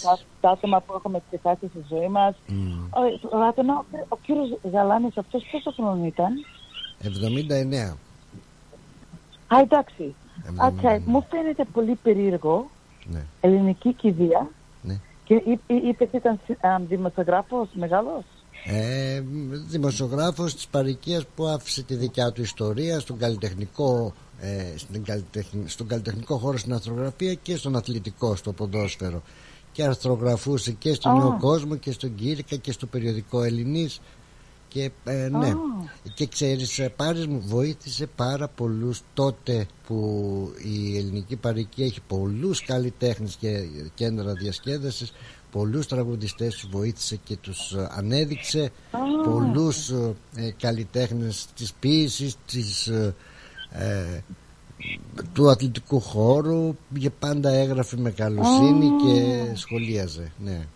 τα, 0.03 0.19
τα 0.41 0.51
άτομα 0.51 0.81
που 0.81 0.93
έχουμε 0.97 1.23
ξεχάσει 1.29 1.67
στη 1.69 1.85
ζωή 1.89 2.09
μας. 2.09 2.35
Ο, 3.31 3.39
Ράτονα, 3.39 3.75
ο, 3.75 3.85
ο 4.09 4.17
κύριος 4.23 4.59
Γαλάνης 4.73 5.17
αυτός 5.17 5.43
πόσο 5.53 5.71
χρόνο 5.73 6.07
ήταν; 6.07 6.33
79 7.93 7.97
Α, 9.55 9.59
εντάξει. 9.61 10.15
Okay. 10.57 11.01
Μου 11.05 11.27
φαίνεται 11.31 11.65
πολύ 11.73 11.95
περίεργο 12.03 12.71
Ναι. 13.05 13.25
ελληνική 13.41 13.93
κηδεία 13.93 14.49
Ναι. 14.83 14.99
και 15.25 15.35
εί- 15.35 15.61
εί- 15.67 15.85
είπε 15.89 16.05
ότι 16.05 16.17
ήταν 16.17 16.41
α, 16.61 16.79
δημοσιογράφος 16.89 17.69
μεγάλος. 17.73 18.25
ε, 18.65 19.23
Δημοσιογράφος 19.69 20.55
της 20.55 20.67
παροικίας 20.67 21.25
που 21.35 21.47
άφησε 21.47 21.83
τη 21.83 21.95
δικιά 21.95 22.33
του 22.33 22.43
ιστορία 22.43 23.01
Στον 23.01 23.19
καλλιτεχνικό 23.19 24.13
ε, 24.41 24.73
στην 24.77 25.05
καλλιτεχ- 25.05 25.55
Στον 25.67 25.87
καλλιτεχνικό 25.87 26.37
χώρο 26.39 26.59
στην 26.59 26.73
αρθρογραφία 26.73 27.35
Και 27.35 27.57
στον 27.57 27.77
αθλητικό 27.77 28.37
στο 28.37 28.53
ποδόσφαιρο 28.53 29.23
Και 29.73 29.83
αρθρογραφούσε 29.85 30.73
και 30.73 30.95
στον 30.95 31.13
Α. 31.13 31.15
Νέο 31.15 31.37
Κόσμο 31.41 31.77
Και 31.77 31.93
στον 31.93 32.15
Κύρικα 32.15 32.57
και 32.57 32.73
στο 32.73 32.87
περιοδικό 32.87 33.43
Ελληνής 33.43 34.01
και 34.71 34.91
ε, 35.05 35.29
ναι, 35.29 35.49
Α. 35.49 35.57
και 36.15 36.27
ξέρεις 36.27 36.79
ε, 36.79 36.89
Πάρης 36.89 37.27
μου 37.27 37.43
βοήθησε 37.47 38.07
πάρα 38.07 38.49
πολλούς 38.49 39.03
τότε 39.15 39.67
που 39.87 40.53
η 40.63 40.97
ελληνική 40.97 41.37
παροικία 41.37 41.85
έχει 41.85 42.01
πολλούς 42.07 42.65
καλλιτέχνες 42.65 43.37
και 43.37 43.67
κέντρα 43.95 44.33
διασκέδασης 44.33 45.13
πολλούς 45.51 45.87
τραγουδιστές 45.87 46.55
τους 46.55 46.69
βοήθησε 46.71 47.17
και 47.25 47.37
τους 47.37 47.73
ε, 47.73 47.89
ανέδειξε 47.91 48.71
πολλούς 49.25 49.89
ε, 49.89 50.15
ε, 50.35 50.51
καλλιτέχνες 50.51 51.47
της 51.57 51.73
ποίησης 51.73 52.37
της, 52.47 52.87
ε, 52.87 53.15
ε, 53.71 54.21
του 55.33 55.51
αθλητικού 55.51 56.01
χώρου 56.01 56.77
και 56.99 57.11
πάντα 57.11 57.51
έγραφε 57.51 57.97
με 57.97 58.11
καλοσύνη 58.11 58.87
Α. 58.87 58.97
και 59.05 59.45
σχολίαζε 59.55 60.33
ναι. 60.45 60.67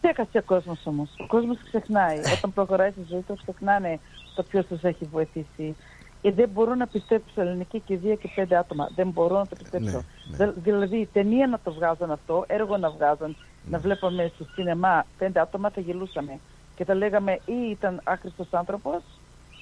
Ξέχασε 0.00 0.38
ο 0.38 0.42
κόσμος 0.42 0.80
όμως. 0.84 1.08
Ο 1.18 1.26
κόσμος 1.26 1.56
ξεχνάει. 1.66 2.18
Όταν 2.18 2.52
προχωράει 2.52 2.90
στη 2.90 3.00
ζωή 3.08 3.20
του, 3.20 3.36
ξεχνάνε 3.42 3.98
το 4.34 4.42
ποιος 4.42 4.66
τους 4.66 4.82
έχει 4.82 5.04
βοηθήσει. 5.04 5.76
Και 6.22 6.32
δεν 6.32 6.48
μπορώ 6.52 6.74
να 6.74 6.86
πιστέψω 6.86 7.30
σε 7.34 7.40
ελληνική 7.40 7.80
κηδεία 7.80 8.14
και 8.14 8.30
πέντε 8.34 8.56
άτομα. 8.56 8.88
Δεν 8.94 9.08
μπορώ 9.08 9.38
να 9.38 9.46
το 9.46 9.56
πιστέψω. 9.56 10.04
Δε- 10.30 10.50
δηλαδή, 10.50 11.08
ταινία 11.12 11.46
να 11.46 11.58
το 11.64 11.72
βγάζουν 11.72 12.10
αυτό, 12.10 12.44
έργο 12.46 12.76
να 12.76 12.90
βγάζουν, 12.90 13.36
να 13.70 13.78
βλέπαμε 13.78 14.30
στο 14.34 14.44
σινεμά 14.54 15.06
πέντε 15.18 15.40
άτομα, 15.40 15.70
θα 15.70 15.80
γελούσαμε. 15.80 16.38
Και 16.76 16.84
θα 16.84 16.94
λέγαμε 16.94 17.32
ή 17.32 17.70
ήταν 17.70 18.00
άχρηστο 18.04 18.46
άνθρωπος, 18.50 19.02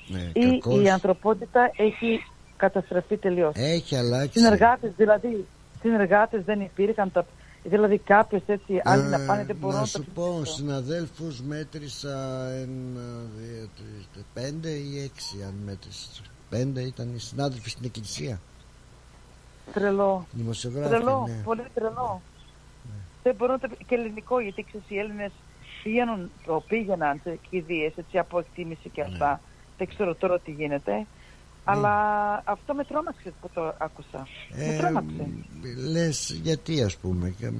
ναι 0.08 0.30
ή 0.32 0.58
κακός. 0.58 0.82
η 0.82 0.88
ανθρωπότητα 0.88 1.70
έχει 1.76 2.24
καταστραφεί 2.56 3.16
τελείως. 3.16 3.52
έχει 3.56 3.96
αλλάξει 3.96 4.38
Συνεργάτες, 4.38 4.92
δηλαδή, 4.96 5.46
συνεργάτες 5.80 6.44
δεν 6.44 6.60
υπήρχαν. 6.60 7.12
Τα, 7.12 7.26
δηλαδή, 7.68 7.98
κάποιος 7.98 8.42
έτσι, 8.46 8.80
άλλοι 8.84 9.02
να 9.02 9.22
Ε, 9.22 9.26
πάνε, 9.26 9.44
δεν 9.44 9.56
μπορούν 9.56 9.74
να 9.74 9.80
να 9.80 9.86
σου 9.86 10.04
το 10.04 10.10
πω 10.14 10.44
συναδέλφους 10.44 11.40
μέτρησα 11.42 12.48
ένα, 12.50 13.00
δύο, 13.36 13.68
τρεις, 13.76 14.08
τε- 14.14 14.24
πέντε 14.44 14.68
ή 14.68 15.02
έξι 15.02 15.42
αν 15.46 15.54
μέτρησες 15.64 16.22
πέντε 16.48 16.80
ήταν 16.80 17.14
οι 17.14 17.18
συνάδελφοι 17.18 17.70
στην 17.70 17.84
εκκλησία 17.84 18.40
Τρελό. 19.72 20.26
δημοσιογράφοι 20.32 20.88
Τρελό, 20.88 21.24
ναι. 21.28 21.42
πολύ 21.44 21.62
τρελό. 21.74 22.20
Δεν 23.22 23.34
μπορώ 23.34 23.52
να 23.52 23.58
το 23.58 23.68
πει- 23.68 23.84
και 23.84 23.94
ελληνικό, 23.94 24.40
γιατί 24.40 24.62
ξέρεις 24.68 24.86
οι 24.90 24.98
Έλληνες 24.98 25.30
πηγαίνουν, 25.82 26.30
το 26.46 26.62
πήγαιναν 26.68 27.20
σε 27.24 27.38
κηδείες, 27.50 27.92
έτσι 27.96 28.18
από 28.18 28.38
εκτίμηση 28.38 28.88
και 28.88 29.00
αυτά. 29.02 29.40
Δεν 29.78 29.88
ξέρω 29.88 30.14
τώρα 30.14 30.38
τι 30.40 30.50
γίνεται. 30.50 31.06
Αλλά 31.70 31.94
αυτό 32.44 32.74
με 32.74 32.84
τρόμαξε 32.84 33.32
που 33.40 33.50
το 33.54 33.74
άκουσα. 33.78 34.26
με 34.56 34.64
Ε, 34.64 34.78
τρόμαξε. 34.78 35.28
λες 35.90 36.40
γιατί 36.42 36.82
ας 36.82 36.96
πούμε 36.96 37.34
και, 37.38 37.50
μ, 37.50 37.56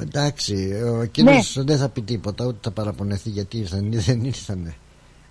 εντάξει 0.00 0.82
ο 1.00 1.04
κύριος 1.04 1.56
Ναι. 1.56 1.62
δεν 1.64 1.78
θα 1.78 1.88
πει 1.88 2.02
τίποτα 2.02 2.46
ούτε 2.46 2.58
θα 2.62 2.70
παραπονεθεί 2.70 3.30
γιατί 3.30 3.58
ήρθαν 3.58 3.92
ή 3.92 3.96
δεν 3.96 4.24
ήρθαν 4.24 4.74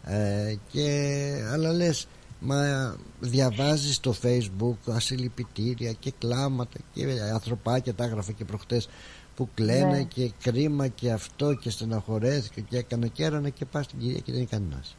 ε, 0.04 0.56
και, 0.72 0.88
αλλά 1.52 1.72
λες 1.74 2.08
μα 2.40 2.96
διαβάζεις 3.20 3.96
στο 3.96 4.14
facebook 4.24 4.78
ασυλληπιτήρια 4.94 5.91
και 5.91 6.14
κλάματα 6.20 6.80
και 6.94 7.06
ανθρωπάκια 7.34 7.94
τα 7.94 8.04
έγραφε 8.04 8.32
και 8.34 8.46
προχτές 8.46 8.90
που 9.36 9.50
κλαίνε 9.54 9.86
Ναι. 9.98 10.04
και 10.04 10.32
κρίμα 10.41 10.88
και 10.88 11.12
αυτό 11.12 11.54
και 11.54 11.70
στεναχωρέθηκε 11.70 12.62
και 12.62 12.78
έκανε 12.78 13.08
και 13.08 13.24
έρανε 13.24 13.50
και 13.50 13.66
πας 13.66 13.86
στην 13.86 14.00
κυρία 14.00 14.18
και 14.20 14.32
δεν 14.32 14.36
είναι 14.40 14.50
κανένας 14.52 14.96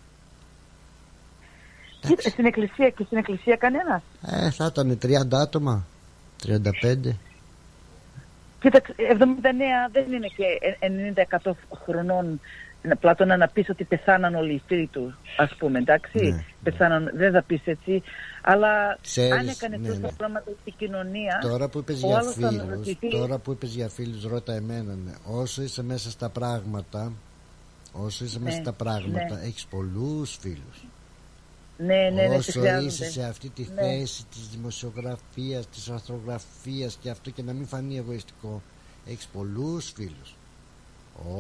Κοίτα, 2.01 2.31
στην 2.31 2.45
εκκλησία 2.47 2.91
και 2.91 3.05
στην 3.05 3.19
εκκλησία 3.19 3.57
κανένας. 3.57 4.03
ε, 4.27 4.51
θα 4.51 4.67
ήταν 4.67 4.99
30 5.03 5.41
άτομα 5.41 5.85
35 6.47 7.17
Κοίταξε, 8.61 8.95
79 8.97 9.89
δεν 9.93 10.13
είναι 10.13 10.27
και 10.27 10.45
90% 10.81 11.53
χρονών 11.85 12.41
να- 12.83 12.97
Πλάτωνα 12.97 13.37
να 13.37 13.49
πεις 13.49 13.69
ότι 13.69 13.85
πεθάναν 13.85 14.35
όλοι 14.35 14.53
οι 14.53 14.63
φίλοι 14.67 14.87
του, 14.87 15.15
ας 15.37 15.55
πούμε, 15.59 15.79
εντάξει. 15.79 16.19
Ναι. 16.19 16.45
Πεθάναν, 16.63 17.11
δεν 17.15 17.33
θα 17.33 17.43
πεις 17.43 17.61
έτσι. 17.65 18.03
Αλλά 18.43 18.99
Ξέρεις, 19.03 19.33
αν 19.33 19.49
έκανε 19.49 19.77
ναι, 19.77 19.89
τόσα 19.89 20.01
ναι. 20.01 20.09
πράγματα 20.17 20.51
η 20.65 20.71
κοινωνία... 20.71 21.39
Τώρα 21.43 21.69
που 21.69 21.79
είπες 21.79 22.03
ο 22.03 22.07
για 22.07 22.17
άλλος 22.19 22.35
θα 22.35 22.49
φίλους, 22.49 22.69
ρωτηθεί, 22.69 23.09
τώρα 23.11 23.39
που 23.39 23.53
είπες 23.53 23.75
για 23.75 23.89
φίλους 23.89 24.25
ρώτα 24.25 24.53
εμένα 24.55 24.95
ναι. 25.05 25.13
Όσο 25.25 25.63
είσαι 25.63 25.83
μέσα 25.83 26.11
στα 26.11 26.29
πράγματα 26.29 27.13
Όσο 27.93 28.25
είσαι 28.25 28.39
μέσα 28.41 28.57
Ναι, 28.57 28.63
στα 28.63 28.73
πράγματα 28.73 29.35
ναι. 29.35 29.47
Έχεις 29.47 29.67
πολλούς 29.67 30.37
φίλους 30.41 30.85
Ναι, 31.87 32.11
ναι, 32.15 32.27
ναι, 32.29 32.35
Όσο 32.37 32.51
σε 32.53 32.59
χρειάζονται. 32.59 32.87
είσαι 32.87 33.11
σε 33.11 33.23
αυτή 33.25 33.49
τη 33.49 33.67
Ναι. 33.75 33.83
θέση 33.83 34.25
της 34.31 34.49
δημοσιογραφίας, 34.49 35.67
της 35.69 35.89
αρθρογραφίας 35.89 36.99
και 37.01 37.11
αυτό 37.11 37.31
και 37.31 37.43
να 37.43 37.53
μην 37.53 37.67
φανεί 37.67 37.97
εγωιστικό 37.97 38.63
Έχεις 39.07 39.27
πολλούς 39.33 39.93
φίλους 39.95 40.35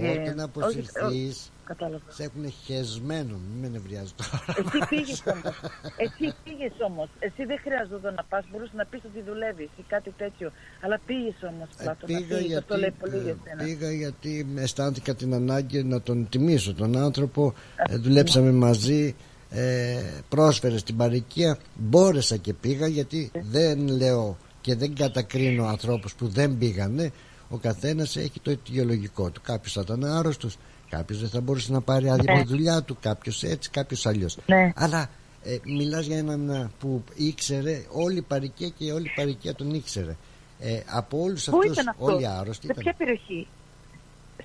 Ε, 0.00 0.10
Όταν 0.10 0.28
όχι, 0.32 0.40
αποσυρθείς 0.40 1.50
Κατάλαβα. 1.64 2.02
σε 2.08 2.22
έχουν 2.22 2.52
χεσμένο 2.64 3.36
Μην 3.50 3.60
με 3.60 3.68
νευριάζει 3.68 4.12
τώρα 4.16 4.44
Εσύ 4.58 4.78
πήγες 4.88 5.22
όμως. 5.26 5.54
Εσύ 5.96 6.34
πήγες 6.44 6.72
όμως. 6.86 7.08
Εσύ 7.18 7.44
δεν 7.44 7.58
χρειαζόταν 7.64 8.14
να 8.14 8.24
πας. 8.24 8.44
Μπορούσες 8.50 8.74
να 8.76 8.84
πεις 8.84 9.00
ότι 9.04 9.22
δουλεύεις 9.26 9.68
ή 9.78 9.84
κάτι 9.88 10.10
τέτοιο. 10.16 10.50
Αλλά 10.80 11.00
πήγες 11.06 11.34
όμως, 11.42 11.68
Πλάτωνα. 11.76 12.16
Ε, 12.18 12.20
Πήγα 12.20 12.36
πήγες. 12.38 12.58
Αυτό 12.58 12.76
λέει 12.76 12.90
πολύ 13.00 13.12
γιατί, 13.18 13.24
για 13.24 13.36
ε, 13.44 13.48
σένα. 13.48 13.62
πήγα 13.64 13.92
γιατί 13.92 14.46
με 14.52 14.60
αισθάνθηκα 14.62 15.14
την 15.14 15.34
ανάγκη 15.34 15.82
να 15.82 16.00
τον 16.00 16.28
τιμήσω 16.28 16.74
τον 16.74 16.96
άνθρωπο 16.96 17.54
ε, 17.88 17.96
δουλέψαμε 17.96 18.50
μαζί 18.52 19.14
ε, 19.50 20.02
πρόσφερε 20.28 20.78
στην 20.78 20.96
παροικία 20.96 21.58
μπόρεσα 21.74 22.36
και 22.36 22.52
πήγα 22.54 22.86
γιατί 22.86 23.30
δεν 23.50 23.88
λέω 23.88 24.36
και 24.60 24.74
δεν 24.74 24.94
κατακρίνω 24.94 25.64
ανθρώπους 25.66 26.14
που 26.14 26.28
δεν 26.28 26.58
πήγανε 26.58 27.10
ο 27.48 27.56
καθένας 27.56 28.16
έχει 28.16 28.40
το 28.40 28.50
αιτιολογικό 28.50 29.30
του 29.30 29.40
κάποιος 29.44 29.72
θα 29.72 29.80
ήταν 29.84 30.04
άρρωστος 30.04 30.56
κάποιος 30.88 31.20
δεν 31.20 31.28
θα 31.28 31.40
μπορούσε 31.40 31.72
να 31.72 31.80
πάρει 31.80 32.10
άδεια 32.10 32.32
από 32.32 32.42
τη 32.42 32.48
δουλειά 32.48 32.82
του 32.82 32.96
κάποιος 33.00 33.42
έτσι 33.42 33.70
κάποιος 33.70 34.06
αλλιώς 34.06 34.36
Ναι. 34.46 34.72
αλλά 34.74 35.10
ε, 35.42 35.56
μιλάς 35.64 36.06
για 36.06 36.18
έναν 36.18 36.50
ε, 36.50 36.70
που 36.78 37.04
ήξερε 37.14 37.84
όλη 37.90 38.18
η 38.18 38.22
παροικία 38.22 38.68
και 38.68 38.92
όλη 38.92 39.04
η 39.06 39.12
παροικία 39.16 39.54
τον 39.54 39.74
ήξερε 39.74 40.16
ε, 40.58 40.80
από 40.86 41.18
όλους 41.22 41.44
Πού 41.44 41.56
αυτούς 41.58 41.72
ήταν 41.72 41.88
αυτός, 41.88 42.14
όλοι 42.14 42.26
άρρωστοι 42.26 42.66
σε 42.66 42.72
ήταν. 42.72 42.82
ποια 42.84 42.94
περιοχή, 42.94 43.46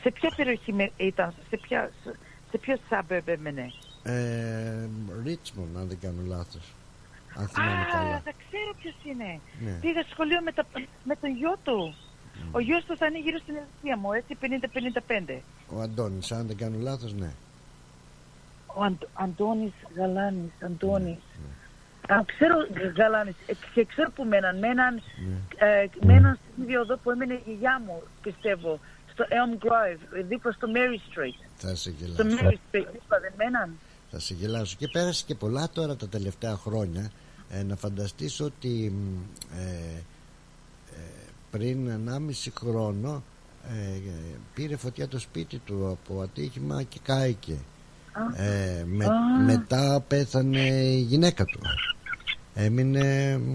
σε 0.02 0.12
ποια 0.12 0.32
περιοχή 0.36 0.74
με- 0.74 0.92
ήταν, 0.98 1.34
σε 1.50 1.58
ποια, 1.62 1.92
σε, 2.04 2.12
σε 2.52 2.58
ποιο 2.58 2.76
suburb 2.90 3.22
έμενε; 3.26 3.72
Ε, 4.08 4.88
Richmond 5.26 5.72
αν 5.78 5.88
δεν 5.88 5.98
κάνω 6.02 6.22
λάθος 6.26 6.74
αν 7.36 7.48
θυμάμαι 7.48 7.82
Α, 7.82 7.86
καλά 7.92 8.22
θα 8.26 8.32
ξέρω 8.48 8.72
ποιος 8.82 8.96
είναι. 9.06 9.40
Ναι. 9.60 9.72
Πήγα 9.82 10.04
σχολείο 10.12 10.42
με, 10.42 10.52
τα, 10.52 10.66
με 11.04 11.16
τον 11.22 11.30
γιο 11.36 11.56
του. 11.64 11.96
Ο 12.52 12.60
γιος 12.60 12.84
του 12.86 12.98
θα 12.98 13.06
είναι 13.06 13.20
γύρω 13.20 13.38
στην 13.38 13.54
ηλικία 13.56 13.98
μου, 13.98 14.12
έτσι 14.14 14.38
50-55. 14.42 15.40
ο 15.76 15.82
Αντώνης 15.82 16.32
αν 16.32 16.48
δεν 16.48 16.58
κάνω 16.58 16.78
λάθος 16.80 17.14
ναι 17.14 17.32
Ο 18.66 18.84
Αντ, 18.84 19.02
Αντώνης 19.14 19.74
Γαλάνης, 19.96 20.52
Αντώνης. 20.66 21.18
Α, 22.08 22.16
ξέρω 22.26 22.56
Γαλάνης 22.98 23.36
ε, 23.46 23.54
και 23.74 23.86
ξέρω 23.86 24.12
που 24.12 24.24
μέναν. 24.24 24.58
Μέναν, 24.58 25.02
ε, 25.56 25.86
μέναν 26.06 26.40
στην 26.52 26.64
ίδια 26.64 26.80
οδό 26.80 26.98
που 26.98 27.12
έμενε 27.12 27.34
η 27.34 27.42
γιαγιά 27.46 27.82
μου, 27.86 28.04
πιστεύω. 28.22 28.80
Στο 29.14 29.26
Elm 29.30 29.66
Grove, 29.66 30.18
ε, 30.18 30.22
δίπλα 30.22 30.52
στο 30.52 30.68
Mary 30.76 31.00
Street. 31.10 31.40
θα 31.58 31.76
σε 31.76 31.94
Στο 32.14 32.24
γελάσω 32.24 32.38
Mary 32.44 32.54
Street, 32.54 32.88
δίπλα 32.92 33.20
δεν 33.20 33.34
μέναν; 33.38 33.78
Θα 34.18 34.22
σε 34.24 34.34
γελάσω. 34.34 34.76
Και 34.80 34.88
πέρασε 34.88 35.24
και 35.28 35.36
πολλά 35.36 35.70
τώρα 35.74 35.96
τα 35.96 36.08
τελευταία 36.08 36.56
χρόνια 36.56 37.12
ε, 37.50 37.64
να 37.64 37.76
φανταστείς 37.76 38.40
ότι 38.40 38.94
μ, 38.96 39.18
ε, 39.58 40.04
ε, 40.96 41.00
πριν 41.52 41.90
1,5 42.08 42.52
χρόνο 42.60 43.24
ε, 43.70 43.96
ε, 43.96 44.00
πήρε 44.54 44.76
φωτιά 44.76 45.08
το 45.08 45.20
σπίτι 45.20 45.58
του 45.58 45.88
από 45.92 46.22
ατύχημα 46.22 46.84
και 46.84 47.00
κάηκε. 47.04 47.56
Ε, 48.36 48.84
με- 48.86 49.06
Α. 49.06 49.10
μετά 49.46 50.04
πέθανε 50.08 50.60
η 50.70 51.00
γυναίκα 51.00 51.46
του. 51.46 51.60
Έμεινε 52.54 53.38
μ, 53.38 53.54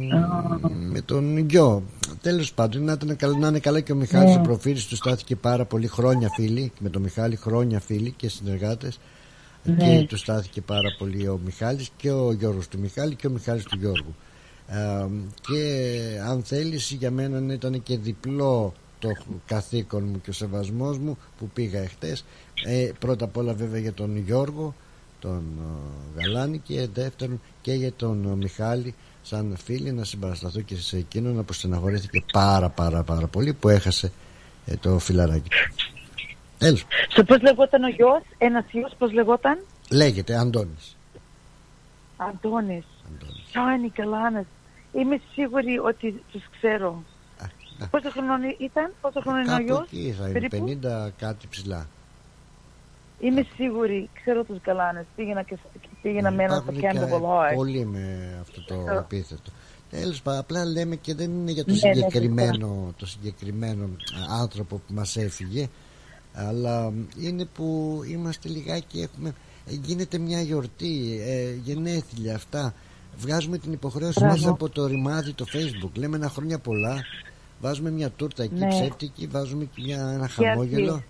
με 0.91 1.01
τον 1.01 1.37
γιο. 1.39 1.83
Τέλος 2.23 2.53
πάντων 2.53 2.85
να, 2.85 2.93
ήταν 2.93 3.17
καλά- 3.17 3.39
να 3.39 3.49
είναι 3.49 3.59
καλά 3.59 3.81
και 3.81 3.93
ο 3.93 3.97
Μιχάλης 3.97 4.35
Ναι. 4.35 4.41
ο 4.41 4.43
προφίλης 4.43 4.87
του 4.87 4.97
στάθηκε 4.97 5.37
πάρα 5.37 5.65
πολύ 5.65 5.87
χρόνια 5.87 6.29
φίλοι 6.35 6.73
με 6.79 6.89
τον 6.89 7.03
Μιχάλη 7.03 7.37
χρόνια 7.37 7.81
φίλοι 7.81 8.11
και 8.11 8.29
συνεργάτες 8.29 8.99
Ναι. 9.65 9.99
και 9.99 10.07
του 10.07 10.17
στάθηκε 10.17 10.61
πάρα 10.61 10.95
πολύ 10.99 11.29
ο 11.29 11.41
Μιχάλης 11.45 11.91
και 11.97 12.11
ο 12.11 12.33
Γιώργος 12.33 12.69
του 12.69 12.79
Μιχάλη 12.79 13.15
και 13.15 13.27
ο 13.27 13.31
Μιχάλης 13.31 13.65
του 13.65 13.79
Γιώργου 13.79 14.15
Ε, 14.73 15.07
και 15.41 16.03
αν 16.29 16.43
θέλεις 16.43 16.91
για 16.91 17.11
μένα 17.11 17.53
ήταν 17.55 17.83
και 17.83 17.99
διπλό 17.99 18.75
το 18.99 19.09
καθήκον 19.47 20.05
μου 20.05 20.21
και 20.21 20.31
ο 20.31 20.33
σεβασμός 20.33 20.99
μου 20.99 21.19
που 21.39 21.49
πήγα 21.49 21.81
εχθές 21.81 22.25
ε, 22.67 22.91
πρώτα 22.99 23.25
απ' 23.25 23.37
όλα 23.37 23.55
βέβαια 23.55 23.81
για 23.81 23.93
τον 23.93 24.17
Γιώργο 24.17 24.75
τον 25.19 25.43
ε, 26.17 26.21
Γαλάνη 26.21 26.59
και 26.59 26.89
δεύτερον 26.95 27.41
και 27.61 27.73
για 27.73 27.93
τον 27.93 28.33
ε, 28.33 28.37
Μιχάλη 28.37 28.95
σαν 29.23 29.57
φίλη 29.65 29.93
να 29.93 30.05
συμπαρασταθώ 30.05 30.61
και 30.61 30.77
σε 30.77 30.97
εκείνον 30.97 31.35
να 31.35 31.43
προστεναχωρήθηκε 31.43 32.25
πάρα 32.33 32.69
πάρα 32.69 33.03
πάρα 33.03 33.27
πολύ 33.27 33.53
που 33.53 33.69
έχασε 33.69 34.13
ε, 34.67 34.77
το 34.77 34.99
φιλαράκι 34.99 35.49
του. 35.49 36.00
Τέλος, 36.61 36.85
Στο 37.09 37.25
πώς 37.25 37.41
λεγόταν 37.43 37.83
ο 37.83 37.89
γιος, 37.89 38.23
ένας 38.39 38.65
γιος 38.73 38.93
πώς 38.99 39.13
λεγόταν, 39.13 39.59
λέγεται 39.91 40.35
Αντώνης. 40.35 40.97
Αντώνης. 42.17 42.85
Σάνι 43.53 43.91
Καλάνας. 43.91 44.45
Είμαι 44.93 45.21
σίγουρη 45.33 45.79
ότι 45.79 46.23
τους 46.33 46.43
ξέρω. 46.59 47.03
Πόσο 47.91 48.11
χρονών 48.11 48.41
ήταν, 48.59 48.93
πόσο 49.01 49.21
χρονών 49.21 49.43
είναι 49.43 49.53
ο 49.53 49.57
Κάπου 49.57 49.65
γιος, 49.65 49.83
εκεί 49.83 50.15
θα 50.19 50.29
είναι, 50.29 50.33
περίπου; 50.33 50.79
50 50.83 51.11
κάτι 51.19 51.47
ψηλά. 51.51 51.87
Είμαι 53.21 53.47
σίγουρη, 53.57 54.09
ξέρω 54.23 54.45
τους 54.45 54.61
Καλάνες. 54.63 55.05
Πήγαινα, 55.17 55.43
και, 55.43 55.57
πήγαινα 56.03 56.31
με 56.31 56.43
έναν 56.43 56.63
στο 56.63 56.73
Υπάρχουν 56.73 57.01
και 57.01 57.17
Campbell 57.17 57.51
High. 57.51 57.55
Πολλοί 57.55 57.85
με 57.85 58.37
αυτό 58.41 58.65
το 58.65 58.79
Ξέρω. 58.79 58.99
επίθετο. 58.99 59.51
Τέλος 59.91 60.23
πάντων, 60.23 60.41
απλά 60.41 60.65
λέμε 60.65 60.97
και 60.97 61.15
δεν 61.15 61.31
είναι 61.31 61.51
για 61.51 61.65
το 61.65 61.73
Ναι, 61.73 61.89
ναι, 61.89 61.95
συγκεκριμένο, 61.95 62.95
το 62.97 63.07
συγκεκριμένο 63.07 63.85
α, 63.85 64.41
άνθρωπο 64.41 64.77
που 64.77 64.95
μας 64.95 65.17
έφυγε, 65.17 65.69
αλλά 66.35 66.93
είναι 67.21 67.45
που 67.45 68.01
είμαστε 68.07 68.49
λιγάκι, 68.49 69.01
έχουμε, 69.01 69.35
ε, 69.67 69.75
γίνεται 69.83 70.19
μια 70.19 70.41
γιορτή, 70.41 71.21
ε, 71.23 71.55
γενέθλια 71.65 72.35
αυτά. 72.35 72.75
Βγάζουμε 73.19 73.59
την 73.59 73.73
υποχρέωση 73.73 74.19
Μπράβο. 74.21 74.35
μέσα 74.37 74.51
από 74.51 74.69
το 74.69 74.87
ρημάδι 74.87 75.33
το 75.33 75.45
facebook. 75.53 75.91
Λέμε 75.95 76.17
ένα 76.17 76.29
χρόνια 76.29 76.59
πολλά, 76.59 77.03
βάζουμε 77.61 77.91
μια 77.91 78.11
τούρτα 78.11 78.43
εκεί 78.43 78.55
Ναι. 78.55 78.69
ψεύτικη, 78.69 79.27
βάζουμε 79.27 79.65
και 79.65 79.83
μια, 79.85 80.11
ένα 80.15 80.27
Και 80.27 80.33
χαμόγελο. 80.45 80.93
αυτή. 80.93 81.05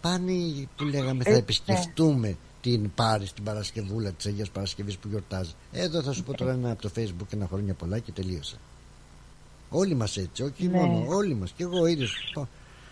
Πάνε 0.00 0.32
που 0.76 0.84
λέγαμε 0.84 1.22
θα 1.24 1.30
Ε, 1.30 1.32
ναι. 1.32 1.38
επισκεφτούμε 1.38 2.36
την 2.60 2.90
Πάρη 2.94 3.26
στην 3.26 3.44
Παρασκευούλα 3.44 4.10
της 4.12 4.26
Αγίας 4.26 4.50
Παρασκευής 4.50 4.96
που 4.96 5.08
γιορτάζει. 5.08 5.50
Εδώ 5.72 6.02
θα 6.02 6.12
σου 6.12 6.22
πω 6.22 6.34
τώρα 6.34 6.52
ένα 6.52 6.70
από 6.70 6.82
το 6.82 6.90
Facebook 6.96 7.26
ένα 7.32 7.46
χρόνια 7.46 7.74
πολλά 7.74 7.98
και 7.98 8.12
τελείωσε. 8.12 8.56
Όλοι 9.70 9.94
μας 9.94 10.16
έτσι, 10.16 10.42
όχι 10.42 10.66
Ναι. 10.66 10.78
μόνο, 10.78 11.04
όλοι 11.08 11.34
μας. 11.34 11.50
Και 11.56 11.62
εγώ 11.62 11.86
ίδιος. 11.86 12.32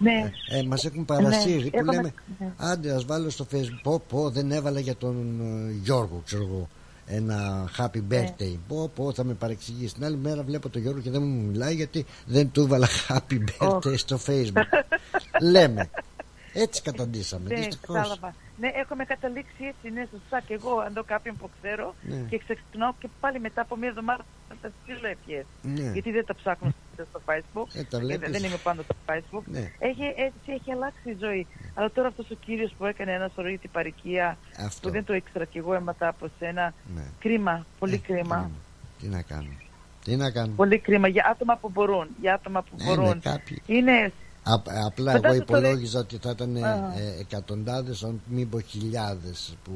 Ναι. 0.05 0.31
Ε, 0.59 0.63
μας 0.63 0.85
έχουν 0.85 1.05
παρασύρει 1.05 1.63
Ναι, 1.65 1.71
που 1.71 1.77
έχουμε- 1.77 1.95
λέμε 1.97 2.13
ναι. 2.39 2.53
άντε 2.57 2.93
ας 2.95 3.05
βάλω 3.05 3.31
στο 3.31 3.47
facebook 3.53 3.81
πω 3.83 4.01
πω 4.09 4.31
δεν 4.31 4.51
έβαλα 4.53 4.81
για 4.81 4.97
τον 4.97 5.41
ε, 5.69 5.73
Γιώργο 5.83 6.23
ξέρω 6.25 6.43
εγώ 6.43 6.69
ένα 7.07 7.69
happy 7.79 8.01
Ναι. 8.09 8.25
birthday 8.37 8.57
πω 8.69 8.91
πω 8.95 9.13
θα 9.13 9.25
με 9.25 9.33
παρεξηγήσει 9.35 9.95
την 9.95 10.05
άλλη 10.05 10.17
μέρα 10.17 10.43
βλέπω 10.43 10.69
τον 10.69 10.83
Γιώργο 10.83 11.01
και 11.01 11.11
δεν 11.11 11.23
μου 11.23 11.43
μιλάει 11.51 11.75
γιατί 11.75 12.05
δεν 12.27 12.51
του 12.51 12.61
έβαλα 12.61 12.89
happy 13.09 13.39
birthday 13.59 13.99
στο 13.99 14.19
facebook 14.27 14.85
λέμε 15.41 15.91
έτσι 16.55 16.83
καταντήσαμε 16.83 17.49
Ναι, 17.49 17.55
δυστυχώς 17.55 17.95
κατάλαβα. 17.97 18.35
Ναι, 18.61 18.69
έχουμε 18.75 19.05
καταλήξει 19.05 19.65
έτσι, 19.73 19.95
ναι, 19.95 20.07
σωστά. 20.11 20.41
Και 20.47 20.55
εγώ 20.55 20.79
αντώ 20.87 21.03
κάποιον 21.05 21.37
που 21.37 21.51
ξέρω 21.61 21.95
Ναι. 22.03 22.17
και 22.31 22.39
ξεχνάω 22.39 22.93
και 22.99 23.09
πάλι 23.21 23.41
μετά 23.41 23.61
από 23.61 23.77
μία 23.77 23.89
εβδομάδα 23.89 24.25
θα 24.49 24.55
τα 24.63 24.71
στείλω 24.83 25.07
ευχές. 25.15 25.45
Ναι. 25.63 25.91
Γιατί 25.93 26.11
δεν 26.11 26.25
τα 26.27 26.35
ψάχνω 26.35 26.75
στο 27.11 27.21
Facebook. 27.27 27.69
Ε, 27.75 27.83
τα 27.83 27.99
Και 27.99 28.05
βλέπεις. 28.05 28.31
δεν, 28.31 28.33
δεν 28.41 28.45
είμαι 28.51 28.59
πάντα 28.63 28.83
στο 28.83 28.95
Facebook. 29.07 29.43
Ναι. 29.45 29.71
Έχει, 29.79 30.03
έτσι 30.17 30.49
έχει 30.59 30.73
αλλάξει 30.73 31.11
η 31.11 31.17
ζωή. 31.21 31.47
Αλλά 31.75 31.91
τώρα 31.91 32.09
αυτός 32.09 32.31
ο 32.31 32.35
κύριος 32.35 32.75
που 32.79 32.85
έκανε 32.85 33.13
ένα 33.13 33.31
σωρό 33.35 33.49
για 33.49 33.59
την 33.59 33.71
παροικία 33.71 34.39
Αυτό. 34.59 34.81
που 34.89 34.95
δεν 34.95 35.05
το 35.05 35.15
ήξερα 35.15 35.45
και 35.45 35.59
εγώ 35.59 35.75
έμαθα 35.75 36.09
από 36.09 36.31
σένα. 36.39 36.75
Ναι. 36.95 37.03
Κρίμα, 37.19 37.67
πολύ 37.79 37.99
κρίμα. 37.99 38.51
τι 39.01 39.07
να 39.09 39.23
κάνουμε 39.23 39.55
τι 40.05 40.17
να 40.17 40.31
κάνουμε 40.31 40.55
Πολύ 40.57 40.79
κρίμα 40.79 41.09
για 41.09 41.29
άτομα 41.31 41.57
που 41.57 41.69
μπορούν. 41.71 42.09
Για 42.21 42.35
άτομα 42.35 42.63
που 42.63 42.77
Ναι, 42.77 42.85
ναι, 42.85 42.95
μπορούν. 42.97 43.21
κάποιοι. 43.21 43.63
Είναι 43.67 44.13
Α, 44.47 44.55
απλά 44.87 45.13
εγώ 45.13 45.21
Φαντάσου 45.23 45.45
τώρα- 45.45 45.59
υπολόγιζα 45.61 45.99
ότι 45.99 46.17
θα 46.23 46.31
ήταν 46.31 46.57
ε, 46.57 46.63
Α. 46.63 46.75
ε, 46.99 47.17
εκατοντάδες 47.21 48.05
αν 48.05 48.21
μην 48.27 48.49
πω 48.49 48.61
χιλιάδες 48.61 49.57
που 49.65 49.73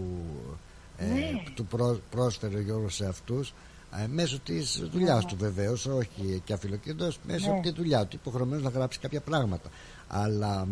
ε, 0.97 1.05
Ναι. 1.07 1.31
του 1.55 1.67
πρό- 1.67 2.01
πρόσφερε 2.11 2.57
ο 2.57 2.61
Γιώργος 2.61 2.95
σε 2.95 3.07
αυτούς 3.07 3.55
ε, 4.03 4.07
μέσω 4.07 4.39
της 4.45 4.83
δουλειάς 4.93 5.25
του 5.25 5.37
βεβαίως 5.39 5.87
όχι 5.87 6.43
και 6.45 6.53
αφιλοκέντρος 6.53 7.19
μέσω 7.27 7.47
Ναι. 7.47 7.53
από 7.53 7.63
τη 7.63 7.71
δουλειά 7.71 8.05
του 8.07 8.17
υποχρεωμένος 8.21 8.65
να 8.65 8.71
γράψει 8.71 8.99
κάποια 8.99 9.21
πράγματα 9.21 9.69
αλλά 10.09 10.67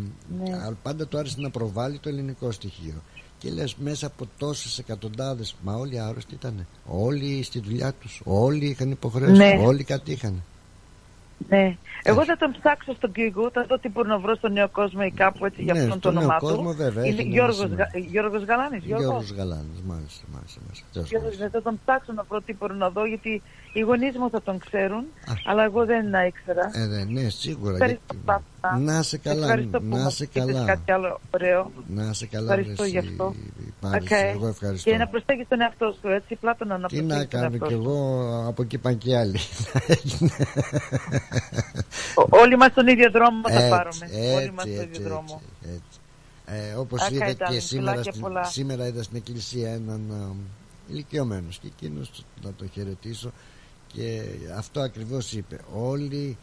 Ναι. 0.44 0.56
α, 0.56 0.72
πάντα 0.82 1.06
του 1.06 1.18
άρεσε 1.18 1.40
να 1.40 1.50
προβάλλει 1.50 1.98
το 1.98 2.08
ελληνικό 2.08 2.50
στοιχείο 2.50 3.02
και 3.38 3.50
λες 3.50 3.74
μέσα 3.76 4.06
από 4.06 4.26
τόσες 4.38 4.78
εκατοντάδες 4.78 5.54
μα 5.62 5.74
όλοι 5.74 5.98
άρρωστοι 6.00 6.34
ήταν 6.34 6.66
όλοι 6.86 7.42
στη 7.42 7.60
δουλειά 7.60 7.92
τους 7.92 8.20
όλοι 8.24 8.66
είχαν 8.66 8.90
υποχρέωση 8.90 9.32
Ναι. 9.32 9.62
όλοι 9.66 9.84
κάτι 9.84 10.12
είχαν 10.12 10.42
Ναι. 11.48 11.76
Εγώ 12.02 12.24
θα 12.24 12.36
τον 12.36 12.50
ψάξω 12.58 12.94
στο 12.94 13.08
Google, 13.16 13.50
θα 13.52 13.64
δω 13.68 13.78
τι 13.78 13.88
μπορώ 13.88 14.08
να 14.08 14.18
βρω 14.18 14.34
στον 14.34 14.52
νέο 14.52 14.68
κόσμο 14.68 15.00
ή 15.06 15.10
κάπου 15.10 15.46
έτσι 15.46 15.62
για 15.62 15.72
Ναι, 15.72 15.80
αυτόν 15.80 15.98
στον 15.98 16.12
το 16.12 16.18
νέο 16.18 16.28
όνομά 16.28 16.38
κόσμο, 16.38 16.70
του. 16.70 16.76
βέβαια, 16.76 17.04
Είναι 17.06 17.20
έχει 17.20 17.28
Γιώργος, 17.28 17.62
ένα 17.64 17.74
Γα... 17.74 17.98
Γιώργος 17.98 18.44
Γαλάνης. 18.44 18.84
Γιώργο; 18.84 19.04
Γιώργος 19.04 19.32
Γαλάνης 19.32 19.80
μάλιστα, 19.86 20.24
μάλιστα, 20.34 20.60
μάλιστα. 20.66 20.86
Τέλος 20.92 21.08
πάντων. 21.10 21.28
Γιώργος, 21.30 21.50
θα 21.52 21.62
τον 21.62 21.80
ψάξω 21.84 22.12
να 22.12 22.22
βρω 22.28 22.40
τι 22.40 22.54
μπορώ 22.58 22.74
να 22.74 22.88
δω, 22.90 23.04
γιατί 23.06 23.42
οι 23.72 23.80
γονείς 23.80 24.16
μου 24.18 24.30
θα 24.30 24.42
τον 24.42 24.58
ξέρουν, 24.58 25.04
αλλά 25.46 25.62
εγώ 25.64 25.84
δεν 25.84 26.04
ήξερα. 26.28 26.70
Ε, 26.74 26.84
ναι, 26.86 27.04
ναι, 27.20 27.28
σίγουρα. 27.28 27.72
Ευχαριστώ, 27.72 28.02
γιατί- 28.10 28.24
Πάπα. 28.60 28.78
Να 28.78 29.02
σε 29.02 29.18
καλά, 29.18 29.42
Ευχαριστώ 29.46 29.78
που 29.80 29.86
να 29.86 29.96
μας 30.02 30.14
σε 30.14 30.24
είπες 30.24 30.44
καλά. 30.44 30.64
κάτι 30.64 30.92
άλλο 30.92 31.20
ωραίο. 31.34 31.70
Να 31.86 32.12
σε 32.12 32.26
καλά, 32.26 32.52
Ευχαριστώ 32.54 32.82
ρε, 32.82 32.88
γι' 32.88 32.96
εσύ, 32.96 33.08
αυτό. 33.08 33.34
Πάρης, 33.80 34.10
Οκ. 34.10 34.10
εγώ 34.34 34.46
ευχαριστώ. 34.46 34.90
Και 34.90 34.96
να 34.96 35.06
προσέχεις 35.08 35.48
τον 35.48 35.60
εαυτό 35.60 35.94
σου, 36.00 36.08
έτσι, 36.08 36.34
Πλάτωνα, 36.36 36.78
να 36.78 36.88
Τι 36.88 36.96
προσέχεις 36.96 37.14
να 37.14 37.18
τον 37.20 37.28
κάνω 37.28 37.44
εαυτό 37.44 37.66
κι 37.66 37.72
σου. 37.72 37.78
εγώ 37.80 38.44
από 38.48 38.62
εκεί 38.62 38.78
πάνε 38.78 38.96
και 38.96 39.16
άλλοι. 39.16 39.38
Ο- 42.14 42.26
Όλοι 42.30 42.56
μας 42.56 42.72
τον 42.74 42.86
ίδιο 42.86 43.10
δρόμο 43.10 43.48
θα 43.48 43.54
Έτσι, 43.54 43.68
πάρουμε. 43.68 44.06
Όλοι 44.12 44.36
έτσι, 44.36 44.50
μας 44.50 44.64
τον 44.64 44.72
έτσι, 44.74 44.84
ίδιο 44.86 45.02
δρόμο. 45.08 45.42
έτσι, 45.62 45.72
έτσι. 45.74 45.98
Ε, 46.70 46.74
όπως 46.74 47.02
Οκ, 47.02 47.10
είδα 47.10 47.26
darling, 47.26 47.50
και 47.50 47.60
σήμερα, 47.60 47.90
φιλάκια 47.90 48.10
στην- 48.12 48.22
πολλά. 48.24 48.44
σήμερα 48.44 48.86
είδα 48.86 49.02
στην 49.02 49.16
εκκλησία 49.16 49.70
έναν 49.72 50.00
α, 50.12 50.34
ηλικιωμένος 50.92 51.58
και 51.58 51.66
εκείνος 51.66 52.24
να 52.42 52.52
το 52.52 52.66
χαιρετήσω 52.72 53.32
και 53.86 54.22
αυτό 54.56 54.80
ακριβώς 54.80 55.32
είπε 55.32 55.60
όλοι 55.74 56.36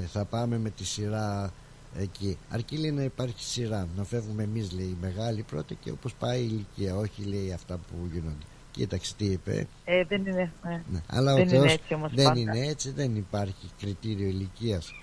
ε, 0.00 0.06
θα 0.06 0.24
πάμε 0.24 0.58
με 0.58 0.70
τη 0.70 0.84
σειρά 0.84 1.52
εκεί 1.98 2.38
αρκεί 2.50 2.76
λέει 2.76 2.90
να 2.90 3.02
υπάρχει 3.02 3.44
σειρά 3.44 3.88
να 3.96 4.04
φεύγουμε 4.04 4.42
εμείς 4.42 4.72
λέει 4.72 4.84
οι 4.86 4.96
μεγάλοι 5.00 5.42
πρώτα 5.42 5.74
και 5.74 5.90
όπως 5.90 6.14
πάει 6.14 6.40
η 6.40 6.48
ηλικία 6.50 6.96
όχι 6.96 7.22
λέει 7.22 7.52
αυτά 7.52 7.74
που 7.74 8.08
γίνονται 8.12 8.44
κοίταξε 8.72 9.14
τι 9.16 9.24
είπε 9.24 9.66
Ε, 9.84 10.04
δεν 10.04 10.26
είναι, 10.26 10.52
ε. 10.64 10.68
ναι. 10.92 11.00
Αλλά 11.06 11.34
δεν 11.34 11.46
ο 11.46 11.48
Θεός 11.50 11.62
είναι 11.62 11.72
έτσι 11.72 11.94
όμως 11.94 12.12
δεν 12.14 12.24
πάντα. 12.24 12.40
είναι 12.40 12.66
έτσι, 12.66 12.90
δεν 12.90 13.16
υπάρχει 13.16 13.70
κριτήριο 13.80 14.26
ηλικίας. 14.26 14.94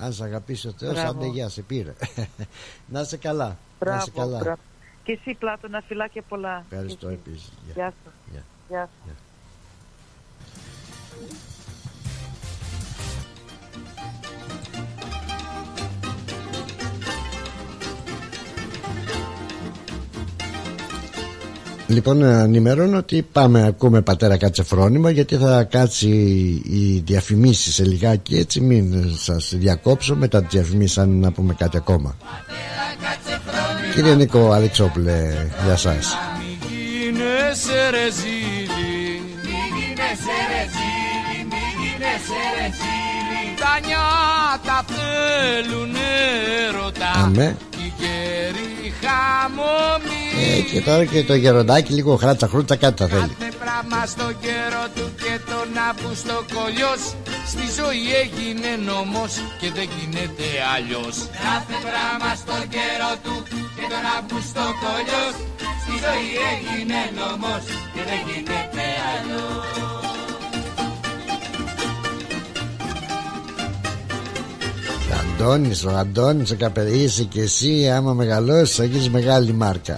Αν 0.00 0.12
σε 0.12 0.24
αγαπήσει 0.24 0.68
ο 0.68 0.72
Θεός, 0.78 0.92
Μπράβο. 0.92 1.10
άντε 1.10 1.26
γεια, 1.26 1.48
σε 1.48 1.62
πήρε. 1.62 1.94
να 2.92 3.04
σε 3.04 3.16
καλά. 3.16 3.46
να 3.48 3.56
Μπράβο, 3.78 4.04
σε 4.04 4.10
καλά. 4.10 4.38
μπράβο. 4.38 4.60
Και 5.04 5.12
εσύ 5.12 5.34
Πλάτωνα, 5.38 5.82
φιλάκια 5.86 6.22
πολλά. 6.28 6.64
Ευχαριστώ 6.70 7.06
Και 7.06 7.12
εσύ. 7.12 7.20
επίσης. 7.26 7.52
Γεια. 7.64 7.74
Γεια 7.74 7.90
σου. 8.04 8.10
Γεια. 8.32 8.42
Γεια 8.68 8.88
Λοιπόν, 21.90 22.16
να 22.18 22.40
ενημερώνω 22.42 22.98
ότι 22.98 23.22
πάμε 23.32 23.66
ακούμε 23.66 24.00
πατέρα 24.02 24.36
κάτσε 24.36 24.62
φρόνημα 24.62 25.10
γιατί 25.10 25.36
θα 25.36 25.64
κάτσει 25.64 26.08
η 26.64 27.02
διαφημίση 27.04 27.72
σε 27.72 27.84
λιγάκι 27.84 28.36
έτσι 28.36 28.60
μην 28.60 29.16
σας 29.16 29.52
διακόψω 29.56 30.16
μετά 30.16 30.42
τις 30.42 30.48
διαφημίσεις 30.52 30.98
αν 30.98 31.18
να 31.18 31.32
πούμε 31.32 31.54
κάτι 31.54 31.76
ακόμα. 31.76 32.16
Κύριε 33.94 34.14
Νίκο 34.14 34.50
Αλεξόπουλε, 34.52 35.48
για 35.64 35.76
σας. 35.76 36.16
γίνεσαι 36.68 37.90
ρε 37.90 38.10
ζήλι 38.18 39.20
Μη 39.44 39.60
γίνεσαι 39.76 40.36
ρε 40.50 40.62
ζήλι, 40.74 41.38
μη 41.50 41.64
γίνεσαι 41.80 42.42
ρε 42.56 42.68
ζήλι 42.78 43.42
Τα 43.62 43.74
νιάτα 43.86 44.84
θέλουν 44.94 45.94
έρωτα 46.68 47.10
Αμέ. 47.24 47.56
Οι 47.76 47.92
γέροι 49.00 49.06
χαμομοί 49.06 50.24
Ε, 50.56 50.60
και 50.60 50.80
τώρα 50.80 51.04
και 51.04 51.24
το 51.24 51.34
γεροντάκι 51.34 51.92
λίγο 51.92 52.16
χράτσα 52.16 52.48
χρούτσα 52.48 52.76
κάτι 52.76 53.02
θα 53.02 53.08
θέλει. 53.08 53.36
Κάθε 53.38 53.52
πράγμα 53.64 54.06
στον 54.06 54.32
καιρό 54.44 54.84
του 54.94 55.06
και 55.22 55.34
τον 55.50 55.68
άπουστο 55.88 56.36
κολλιός. 56.54 57.02
Στη 57.52 57.66
ζωή 57.78 58.04
έγινε 58.22 58.70
νόμος 58.88 59.32
και 59.60 59.68
δεν 59.76 59.88
γίνεται 59.96 60.48
αλλιώς. 60.74 61.16
Κάθε 61.46 61.76
πράγμα 61.86 62.30
στον 62.42 62.62
καιρό 62.74 63.12
του 63.24 63.34
και 63.76 63.84
τον 63.92 64.04
Αύγουστο 64.16 64.64
κολλιός. 64.82 65.34
Στη 65.82 65.94
ζωή 66.04 66.30
έγινε 66.52 67.00
νόμος 67.18 67.64
και 67.94 68.02
δεν 68.08 68.20
γίνεται 68.26 68.84
αλλιώς 69.10 70.07
Αντώνης, 75.12 75.84
ο 75.84 75.90
Αντώνης 75.96 76.50
ο 76.50 76.56
Καπερί 76.56 76.98
είσαι 76.98 77.24
και 77.24 77.40
εσύ 77.40 77.90
άμα 77.90 78.12
μεγαλώσεις 78.12 78.76
θα 78.76 78.84
γίνεις 78.84 79.10
μεγάλη 79.10 79.52
μάρκα. 79.52 79.96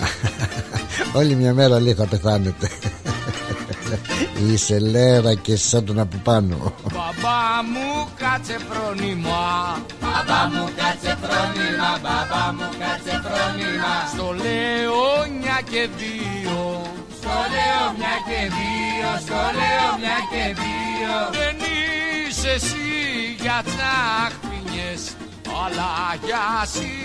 Όλη 1.18 1.34
μια 1.34 1.54
μέρα 1.54 1.80
λέει 1.80 1.94
θα 1.94 2.06
πεθάνετε. 2.06 2.70
Είσαι 4.48 4.78
λέρα 4.78 5.34
και 5.34 5.56
σαν 5.56 5.84
τον 5.84 5.98
από 5.98 6.16
πάνω. 6.22 6.74
Μπαμπά 6.92 7.42
μου 7.72 8.08
κάτσε 8.22 8.56
φρόνημα. 8.68 9.44
Μπαμπά 10.00 10.40
μου 10.52 10.64
κάτσε 10.78 11.12
φρόνημα. 11.22 11.90
Μπαμπά 12.02 12.44
μου 12.56 12.68
κάτσε 12.82 13.14
φρόνημα. 13.24 13.94
Στο 14.12 14.26
λέω 14.42 15.04
μια 15.40 15.58
και 15.70 15.82
δύο. 16.00 16.60
Στο 17.18 17.36
λέω 17.54 17.84
μια 17.98 18.16
και 18.28 18.40
δύο. 18.56 19.08
Στο 19.24 19.40
λέω 19.58 19.88
μια 20.02 20.18
και 20.32 20.44
δύο. 20.62 21.14
Δεν 21.38 21.56
είσαι 22.28 22.50
εσύ 22.58 22.88
για 23.42 23.58
τσάχπινιες 24.94 25.16
Αλλά 25.64 25.90
για 26.24 26.44
συνεργείο 26.74 26.98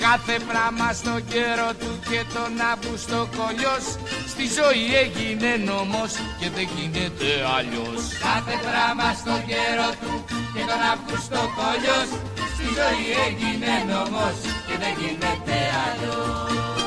Κάθε 0.00 0.36
πράγμα 0.48 0.92
στο 0.92 1.14
καιρό 1.28 1.70
του 1.80 1.98
και 2.10 2.20
τον 2.34 2.52
Αύγουστο 2.72 3.28
κολλιός 3.36 3.84
Στη 4.32 4.44
ζωή 4.58 4.86
έγινε 5.04 5.50
νόμος 5.70 6.12
και 6.40 6.48
δεν 6.54 6.68
γίνεται 6.74 7.28
αλλιώς. 7.56 8.00
Κάθε 8.26 8.54
πράγμα 8.66 9.08
στο 9.20 9.34
καιρό 9.50 9.90
του 10.00 10.12
και 10.54 10.62
τον 10.70 10.80
Αύγουστο 10.92 11.40
κολλιός 11.58 12.08
Στη 12.54 12.66
ζωή 12.78 13.06
έγινε 13.26 13.72
νόμος 13.90 14.36
και 14.66 14.74
δεν 14.82 14.92
γίνεται 15.00 15.56
αλλιώς 15.84 16.85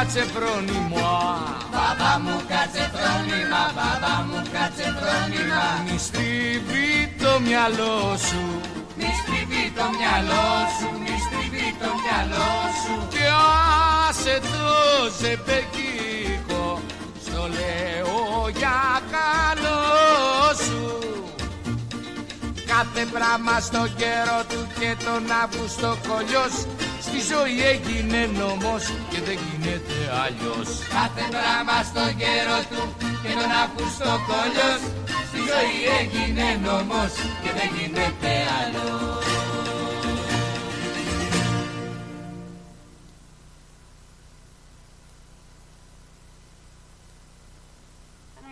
κάτσε 0.00 0.24
φρόνημα 0.34 1.10
Μπαμπά 1.72 2.12
μου 2.24 2.36
κάτσε 2.50 2.84
φρόνημα 2.94 3.62
Μπαμπά 3.76 4.14
μου 4.26 4.40
κάτσε 4.54 4.86
φρόνημα 4.98 5.64
Μη 5.86 5.98
στριβεί 6.06 6.90
το 7.22 7.32
μυαλό 7.46 7.98
σου. 8.26 8.42
Μη 8.98 9.08
στριβεί 9.20 9.64
το 9.78 9.84
μυαλό 9.96 10.48
σου 10.76 10.88
Μη 11.04 11.14
στριβεί 11.24 11.68
το 11.82 11.90
μυαλό 12.02 12.50
σου. 12.80 12.94
Και 13.14 13.26
άσε 14.08 14.36
το 14.52 14.66
ζεμπεκίκο 15.18 16.64
Στο 17.24 17.40
λέω 17.56 18.14
για 18.60 18.80
καλό 19.16 19.80
σου. 20.64 20.82
Κάθε 22.72 23.02
πράγμα 23.14 23.54
στο 23.68 23.82
καιρό 24.00 24.40
του 24.50 24.60
και 24.78 24.90
τον 25.04 25.22
Αύγουστο 25.42 25.90
κολλιός 26.08 26.54
Στη 27.10 27.20
ζωή 27.32 27.56
έγινε 27.74 28.20
νόμος 28.38 28.84
και 29.10 29.20
δεν 29.26 29.38
γίνεται 29.46 29.96
αλλιώς. 30.24 30.68
Κάθε 30.96 31.24
πράγμα 31.34 31.76
στο 31.90 32.04
καιρό 32.20 32.58
του 32.70 32.82
και 33.22 33.32
τον 33.38 33.50
Αύγουστο 33.62 34.10
κολλιός. 34.28 34.80
Στη 35.28 35.40
ζωή 35.50 35.78
έγινε 36.00 36.46
νόμος 36.64 37.12
και 37.42 37.50
δεν 37.58 37.68
γίνεται 37.76 38.32
αλλιώς 38.58 39.29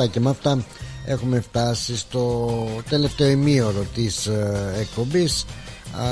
Αυτά 0.00 0.12
και 0.12 0.20
με 0.20 0.30
αυτά 0.30 0.64
Έχουμε 1.04 1.40
φτάσει 1.40 1.96
στο 1.96 2.50
τελευταίο 2.88 3.28
ημίωρο 3.28 3.84
της 3.94 4.26
ε, 4.26 4.74
εκπομπής. 4.80 5.44
Α, 5.92 6.04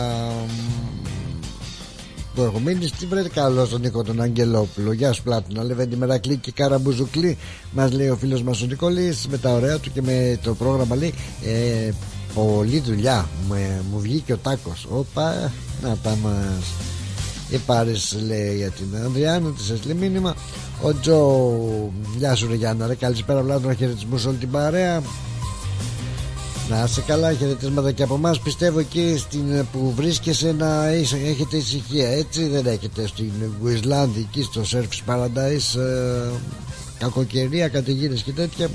που 2.35 2.43
έχω 2.43 2.59
μείνει 2.59 2.86
στην 2.86 3.09
βρέτη 3.09 3.28
καλό 3.28 3.66
τον 3.66 3.81
Νίκο 3.81 4.02
τον 4.02 4.20
Αγγελόπουλο. 4.20 4.93
Γεια 4.93 5.12
σου 5.12 5.23
Πλάτωνα. 5.23 5.65
Λεβέντη 5.65 5.97
Μερακλή 5.97 6.36
και 6.36 6.52
Καραμπουζουκλή. 6.52 7.39
Μας 7.73 7.93
λέει 7.93 8.09
ο 8.09 8.16
φίλος 8.16 8.43
μας 8.43 8.62
ο 8.62 8.66
Νικολής 8.66 9.27
Με 9.28 9.39
τα 9.39 9.51
ωραία 9.51 9.78
του 9.78 9.93
και 9.93 10.02
με 10.02 10.39
το 10.43 10.55
πρόγραμμα 10.55 10.97
λέει 10.97 11.15
ε, 11.44 11.90
Πολλή 12.35 12.81
δουλειά. 12.81 13.28
Μου, 13.48 13.55
μου 13.93 14.01
βγήκε 14.01 14.32
ο 14.32 14.36
Τάκος 14.36 14.86
Όπα 14.90 15.52
να 15.82 15.97
τα 15.97 16.16
μας 16.23 16.98
η 17.51 17.57
Πάρης 17.57 18.16
λέει 18.27 18.57
για 18.57 18.70
την 18.70 18.87
Ανδριάννα 19.05 19.51
Της 19.51 19.70
έστειλε 19.70 19.95
μήνυμα 19.95 20.35
Ο 20.83 20.95
Τζο 20.95 21.93
Γεια 22.16 22.35
σου 22.35 22.49
ρε 22.49 22.55
Γιάννα 22.55 22.87
ρε 22.87 22.95
Καλησπέρα 22.95 23.43
Βλάτωνα 23.43 23.75
χαιρετισμούς 23.75 24.25
όλη 24.25 24.37
την 24.37 24.51
παρέα 24.51 25.03
να 26.69 26.85
είσαι 26.85 27.01
καλά, 27.01 27.33
χαιρετίσματα 27.33 27.93
και 27.93 28.03
από 28.03 28.15
εμάς. 28.15 28.41
Πιστεύω 28.41 28.79
εκεί 28.79 29.15
στην, 29.19 29.66
που 29.73 29.93
βρίσκεσαι 29.97 30.53
να 30.53 30.93
είσαι, 30.93 31.16
έχετε 31.16 31.57
ησυχία. 31.57 32.09
Έτσι 32.09 32.47
δεν 32.47 32.66
έχετε 32.66 33.07
στην 33.07 33.31
Γουισλάνδη, 33.61 34.27
εκεί 34.29 34.43
στο 34.43 34.62
Surf's 34.73 35.12
Paradise, 35.12 35.81
ε, 35.81 36.31
κακοκαιρία, 36.99 37.69
καταιγίδε 37.69 38.15
και 38.15 38.33
τέτοια. 38.33 38.69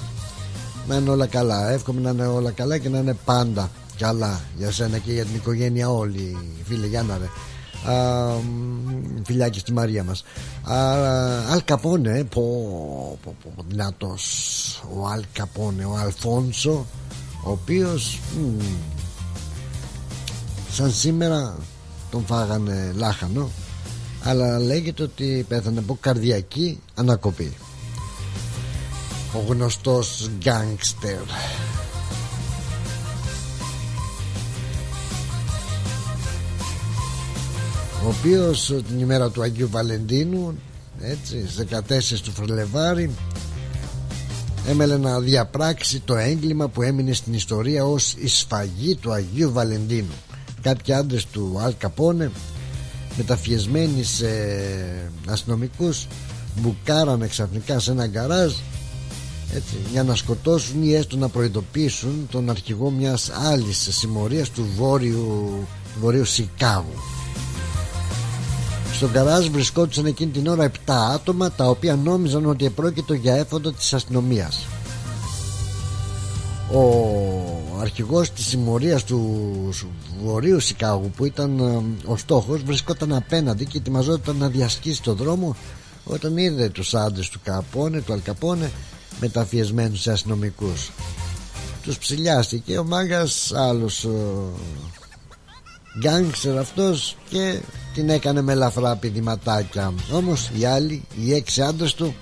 να 0.88 0.96
είναι 0.96 1.10
όλα 1.10 1.26
καλά. 1.26 1.72
Εύχομαι 1.72 2.02
να 2.02 2.10
είναι 2.10 2.26
όλα 2.26 2.52
καλά 2.52 2.78
και 2.78 2.90
να 2.90 2.98
είναι 2.98 3.18
πάντα 3.26 3.70
καλά 3.98 4.42
για 4.58 4.72
σένα 4.72 4.98
και 4.98 5.12
για 5.12 5.26
την 5.26 5.36
οικογένεια 5.36 5.90
όλη, 5.90 6.38
φίλε 6.64 6.88
Γιάννα 6.88 7.18
ρε. 7.18 7.30
Α, 7.86 7.94
μ, 8.34 9.22
φιλιά 9.26 9.50
και 9.50 9.60
στη 9.60 9.74
Μαρία 9.74 10.04
μας. 10.04 10.24
Α, 10.64 10.78
Αλ 11.52 11.64
Καπόνε 11.66 12.24
πω, 12.24 13.20
πω, 13.24 13.36
πω, 13.44 13.64
δυνατός 13.68 14.24
ο 14.98 15.08
Αλ 15.08 15.24
Καπόνε 15.34 15.86
ο 15.86 15.98
Αλφόνσο 15.98 16.86
ο 17.44 17.52
οποίος 17.52 18.20
μ, 18.40 18.64
σαν 20.72 20.92
σήμερα 20.92 21.56
τον 22.12 22.26
φάγανε 22.26 22.92
λάχανο 22.96 23.50
αλλά 24.24 24.60
λέγεται 24.60 25.04
ότι 25.04 25.46
πέθανε 25.48 25.80
από 25.80 25.98
καρδιακή 26.02 26.80
ανακοπή. 26.96 27.54
Ο 29.34 29.40
γνωστός 29.48 30.30
γκάνγκστερ 30.38 31.22
ο 38.04 38.08
οποίος 38.08 38.74
την 38.88 39.00
ημέρα 39.00 39.30
του 39.30 39.42
Αγίου 39.42 39.70
Βαλεντίνου 39.70 40.56
έτσι 41.00 41.48
στις 41.48 41.66
14 42.16 42.20
του 42.24 42.32
Φρελεβάρη 42.32 43.10
έμελε 44.68 44.98
να 44.98 45.20
διαπράξει 45.20 46.00
το 46.00 46.16
έγκλημα 46.16 46.68
που 46.68 46.82
έμεινε 46.82 47.14
στην 47.14 47.34
ιστορία 47.34 47.86
ως 47.86 48.14
η 48.18 48.28
σφαγή 48.28 48.96
του 48.96 49.12
Αγίου 49.12 49.52
Βαλεντίνου. 49.52 50.14
Κάποιοι 50.62 50.94
άντρες 50.94 51.26
του 51.26 51.58
Αλ 51.60 51.74
Καπόνε 51.78 52.32
μεταφιεσμένοι 53.18 54.04
σε 54.04 54.28
αστυνομικούς 55.28 56.08
μπουκάρανε 56.56 57.28
ξαφνικά 57.28 57.80
σε 57.80 57.92
ένα 57.92 58.08
γκαράζ 58.08 58.54
έτσι, 59.56 59.76
για 59.92 60.04
να 60.04 60.16
σκοτώσουν 60.16 60.84
ή 60.84 60.94
έστω 60.94 61.18
να 61.18 61.30
προειδοποιήσουν 61.30 62.28
τον 62.32 62.50
αρχηγό 62.50 62.90
μιας 62.90 63.32
άλλης 63.52 63.88
συμμορίας 63.92 64.50
του 64.50 64.68
βόρειου, 64.78 65.68
του 65.94 66.00
βορείου 66.00 66.26
Σικάγου 66.26 67.23
στο 69.04 69.12
γκαράζ 69.12 69.48
βρισκόντουσαν 69.48 70.06
εκείνη 70.06 70.32
την 70.32 70.48
ώρα 70.48 70.72
7 70.72 70.92
άτομα 71.14 71.52
τα 71.52 71.70
οποία 71.70 71.96
νόμιζαν 71.96 72.46
ότι 72.46 72.66
επρόκειτο 72.66 73.14
για 73.14 73.36
έφοντο 73.36 73.72
της 73.72 73.94
αστυνομίας. 73.94 74.66
Ο 76.72 77.80
αρχηγός 77.80 78.32
της 78.32 78.46
συμμορίας 78.46 79.04
του 79.04 79.70
Βορείου 80.24 80.60
Σικάγου 80.60 81.12
που 81.16 81.26
ήταν 81.26 81.60
ε, 81.60 81.84
ο 82.06 82.18
στόχος 82.18 82.64
βρισκόταν 82.64 83.14
απέναντι 83.14 83.66
και 83.66 83.78
ετοιμαζόταν 83.78 84.36
να 84.36 84.48
διασκήσει 84.48 85.02
το 85.02 85.14
δρόμο 85.14 85.56
όταν 86.04 86.38
είδε 86.38 86.70
τους 86.70 86.94
άντρες 86.94 87.30
του 87.30 87.40
Καπόνε, 87.44 88.02
του 88.02 88.14
Αλκαπόνε 88.14 88.72
μεταφιεσμένους 89.20 90.02
σε 90.02 90.12
αστυνομικούς. 90.12 90.92
Τους 91.84 91.98
ψηλιάστηκε 91.98 92.78
ο 92.78 92.84
μάγκας 92.84 93.54
άλλος 93.56 94.08
γκάνγκσερ 96.00 96.58
αυτός 96.58 97.18
και 97.30 97.60
την 97.94 98.10
έκανε 98.10 98.42
με 98.42 98.52
ελαφρά 98.52 98.96
πηδηματάκια. 98.96 99.94
Όμως 100.12 100.52
οι 100.58 100.66
άλλοι 100.66 101.04
οι 101.16 101.34
έξι 101.34 101.62
άντρες 101.62 101.94
του 101.94 102.16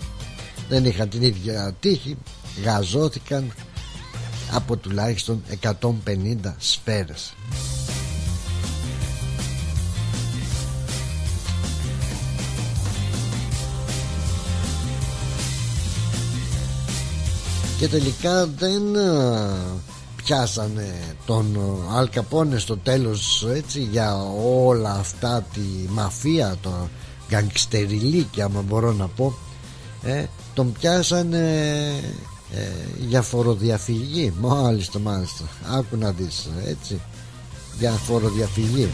δεν 0.69 0.85
είχαν 0.85 1.10
την 1.10 1.22
ίδια 1.22 1.76
τύχη 1.80 2.18
γαζώθηκαν 2.64 3.53
από 4.52 4.77
τουλάχιστον 4.77 5.43
150 5.81 6.56
σφαίρες. 6.57 7.34
Και 17.77 17.88
τελικά 17.88 18.48
δεν 18.48 18.84
πιάσανε 20.15 21.10
τον 21.32 21.58
Αλκαπόνε 21.95 22.58
στο 22.58 22.78
τέλος 22.78 23.48
έτσι 23.53 23.80
για 23.80 24.22
όλα 24.56 24.91
αυτά 24.99 25.45
τη 25.53 25.90
μαφία 25.90 26.58
το 26.62 26.72
γκαγκστεριλίκι 27.30 28.41
άμα 28.41 28.62
μπορώ 28.62 28.91
να 28.91 29.08
πω 29.08 29.34
ε, 30.03 30.26
τον 30.53 30.72
πιάσανε 30.72 31.48
ε, 32.53 32.68
για 33.08 33.22
φοροδιαφυγή. 33.22 34.34
Μάλιστα 34.40 34.99
μάλιστα. 34.99 35.44
Άκου 35.72 35.98
να 35.98 36.12
δεις 36.12 36.49
έτσι. 36.66 37.02
Για 37.80 37.91
φοροδιαφυγή 37.91 38.90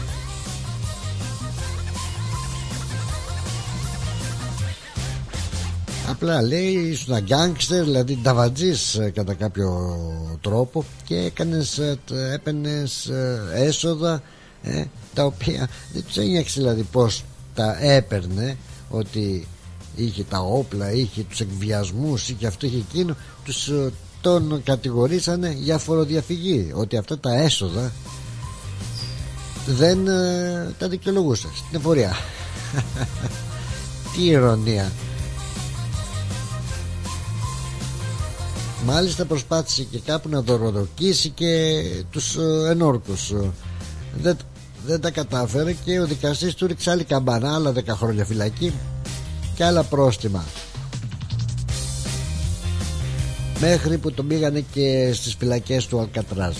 Απλά 6.10 6.42
λέει 6.42 6.72
ήσουν 6.72 7.18
γκάγκστερ 7.18 7.84
δηλαδή 7.84 8.18
ταβατζής 8.22 8.94
ε, 8.94 9.10
κατά 9.10 9.34
κάποιο 9.34 9.98
τρόπο 10.40 10.84
και 11.04 11.14
έκανες, 11.16 11.78
ε, 11.78 11.98
έπαινες 12.32 13.06
ε, 13.06 13.40
έσοδα 13.54 14.22
ε, 14.62 14.84
τα 15.14 15.24
οποία 15.24 15.68
δεν 15.92 16.04
τους 16.04 16.16
ένιωξε 16.16 16.60
δηλαδή 16.60 16.82
πως 16.82 17.24
τα 17.54 17.76
έπαιρνε 17.80 18.56
ότι 18.90 19.46
είχε 19.96 20.24
τα 20.24 20.38
όπλα, 20.38 20.92
είχε 20.92 21.22
τους 21.22 21.40
εκβιασμούς 21.40 22.28
είχε 22.28 22.46
αυτό 22.46 22.66
είχε 22.66 22.76
εκείνο. 22.76 23.16
Τους 23.44 23.70
τον 24.20 24.62
κατηγορήσανε 24.64 25.54
για 25.58 25.78
φοροδιαφυγή 25.78 26.70
ότι 26.74 26.96
αυτά 26.96 27.18
τα 27.18 27.34
έσοδα 27.34 27.92
δεν 29.66 30.04
τα 30.78 30.88
δικαιολογούσες. 30.88 31.50
Στην 31.54 31.78
εφορία 31.78 32.16
τι 34.16 34.26
ηρωνία 34.26 34.92
Μάλιστα 38.84 39.24
προσπάθησε 39.24 39.82
και 39.82 39.98
κάπου 39.98 40.28
να 40.28 40.40
δωροδοκίσει 40.40 41.28
και 41.28 41.82
τους 42.10 42.36
ε, 42.36 42.70
ενόρκους. 42.70 43.32
Δεν, 44.20 44.36
δεν 44.86 45.00
τα 45.00 45.10
κατάφερε 45.10 45.72
και 45.72 46.00
ο 46.00 46.06
δικαστής 46.06 46.54
του 46.54 46.66
ρίξε 46.66 46.90
άλλη 46.90 47.04
καμπανά 47.04 47.54
άλλα 47.54 47.72
10 47.74 47.82
χρόνια 47.86 48.24
φυλακή 48.24 48.72
και 49.54 49.64
άλλα 49.64 49.82
πρόστιμα. 49.82 50.44
Μέχρι 53.60 53.98
που 53.98 54.12
τον 54.12 54.26
πήγανε 54.26 54.64
και 54.72 55.10
στις 55.14 55.34
φυλακές 55.34 55.86
του 55.86 55.98
Αλκατράζ 56.00 56.56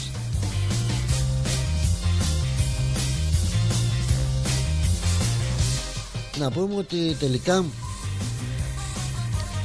να 6.38 6.50
πούμε 6.50 6.74
ότι 6.76 7.16
τελικά 7.18 7.64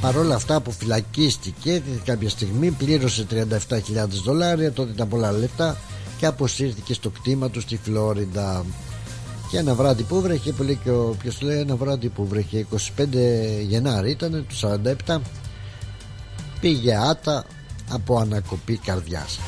παρόλα 0.04 0.34
αυτά 0.34 0.60
που 0.60 0.72
φυλακίστηκε 0.72 1.82
κάποια 2.04 2.28
στιγμή 2.28 2.70
πλήρωσε 2.70 3.26
37.000 3.30 3.48
δολάρια 4.24 4.72
τότε 4.72 4.90
ήταν 4.90 5.08
πολλά 5.08 5.32
λεφτά 5.32 5.76
και 6.18 6.26
αποσύρθηκε 6.26 6.94
στο 6.94 7.10
κτήμα 7.10 7.50
του 7.50 7.60
στη 7.60 7.80
Φλόριντα. 7.82 8.64
Και 9.50 9.58
ένα 9.58 9.74
βράδυ 9.74 10.02
που 10.02 10.20
βρέχε 10.20 10.52
που 10.52 10.62
λέει 10.62 10.78
και 10.84 10.90
ο 10.90 11.16
ποιος 11.18 11.40
λέει 11.40 11.58
ένα 11.58 11.76
βράδυ 11.76 12.08
που 12.08 12.26
βρέχε 12.26 12.66
25 12.96 13.04
Γενάρη 13.66 14.10
ήταν 14.10 14.46
του 14.48 14.84
47 15.06 15.18
πήγε 16.60 16.96
άτα 16.96 17.44
από 17.90 18.18
ανακοπή 18.18 18.76
καρδιάς. 18.76 19.38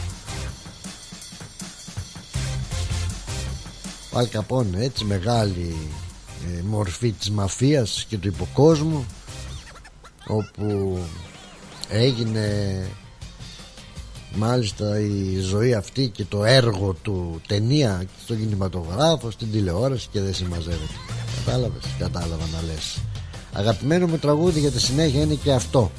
Ο 4.12 4.18
Αλκαπών 4.18 4.74
έτσι 4.78 5.04
μεγάλη 5.04 5.76
ε, 6.46 6.62
μορφή 6.62 7.12
της 7.12 7.30
μαφίας 7.30 8.04
και 8.08 8.18
του 8.18 8.28
υποκόσμου 8.28 9.06
όπου 10.26 10.98
έγινε 11.88 12.48
μάλιστα 14.34 15.00
η 15.00 15.38
ζωή 15.38 15.74
αυτή 15.74 16.08
και 16.08 16.24
το 16.24 16.44
έργο 16.44 16.96
του 17.02 17.40
ταινία 17.46 18.04
στον 18.24 18.38
κινηματογράφο, 18.38 19.30
στην 19.30 19.50
τηλεόραση 19.52 20.08
και 20.12 20.20
δεν 20.20 20.34
συμμαζεύεται. 20.34 20.94
Κατάλαβες, 21.44 21.82
κατάλαβα 21.98 22.44
να 22.52 22.62
λες. 22.66 22.98
Αγαπημένο 23.52 24.06
μου 24.06 24.18
τραγούδι 24.18 24.60
για 24.60 24.70
τη 24.70 24.80
συνέχεια 24.80 25.20
είναι 25.20 25.34
και 25.34 25.52
αυτό 25.52 25.90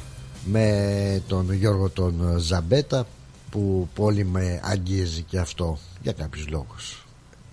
με 0.45 1.21
τον 1.27 1.53
Γιώργο 1.53 1.89
τον 1.89 2.37
Ζαμπέτα 2.37 3.07
που 3.49 3.87
πολύ 3.95 4.25
με 4.25 4.59
αγγίζει 4.63 5.21
και 5.21 5.37
αυτό 5.37 5.77
για 6.01 6.11
κάποιους 6.11 6.47
λόγους. 6.49 7.05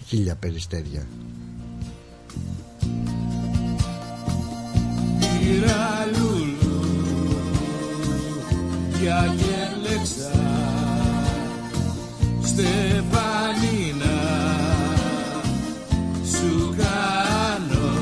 Χίλια 0.06 0.34
περιστέρια 0.34 1.06
Πήρα 8.98 9.24
για 9.24 9.34
γέλεξα 9.36 10.30
Στεφανίνα 12.42 14.16
σου 16.30 16.74
κάνω 16.76 17.92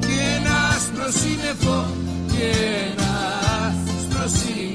και 0.00 0.36
ένα 0.36 0.56
άσπρο 0.76 1.10
σύννεφο 1.10 1.86
και 2.26 2.52
ένα 2.92 3.12
άσπρο 3.66 4.28
σύννεφο 4.38 4.73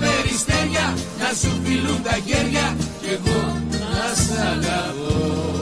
περιστέρια 0.00 0.86
να 1.20 1.28
σου 1.38 1.50
φιλούν 1.64 2.02
τα 2.02 2.16
χέρια 2.26 2.76
και 3.00 3.10
εγώ 3.16 3.40
να 3.70 4.14
σ' 4.24 5.55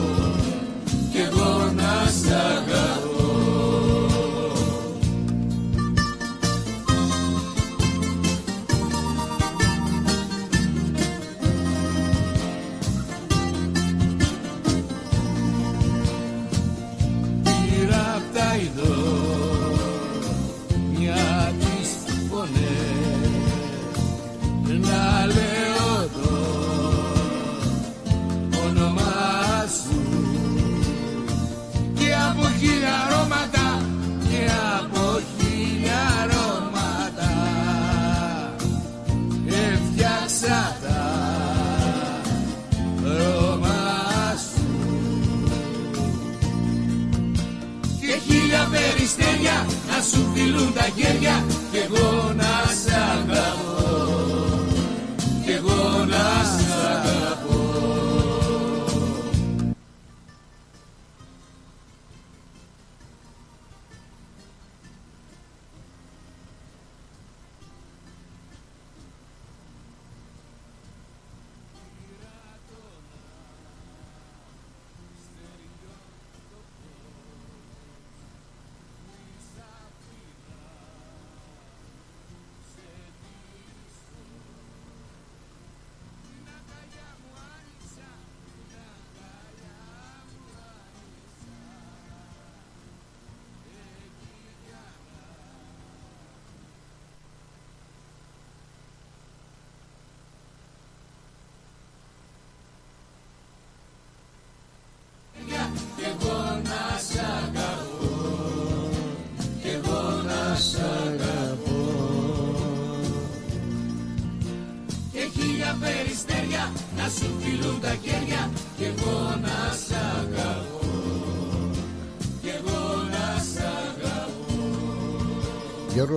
να 49.95 50.01
σου 50.01 50.31
φιλούν 50.33 50.73
τα 50.73 50.85
χέρια 50.95 51.45
κι 51.71 51.77
εγώ 51.77 52.33
να 52.35 52.44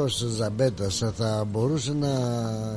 Γιώργος 0.09 0.37
Ζαμπέτας 0.37 1.03
θα 1.17 1.45
μπορούσε 1.51 1.93
να 1.93 2.09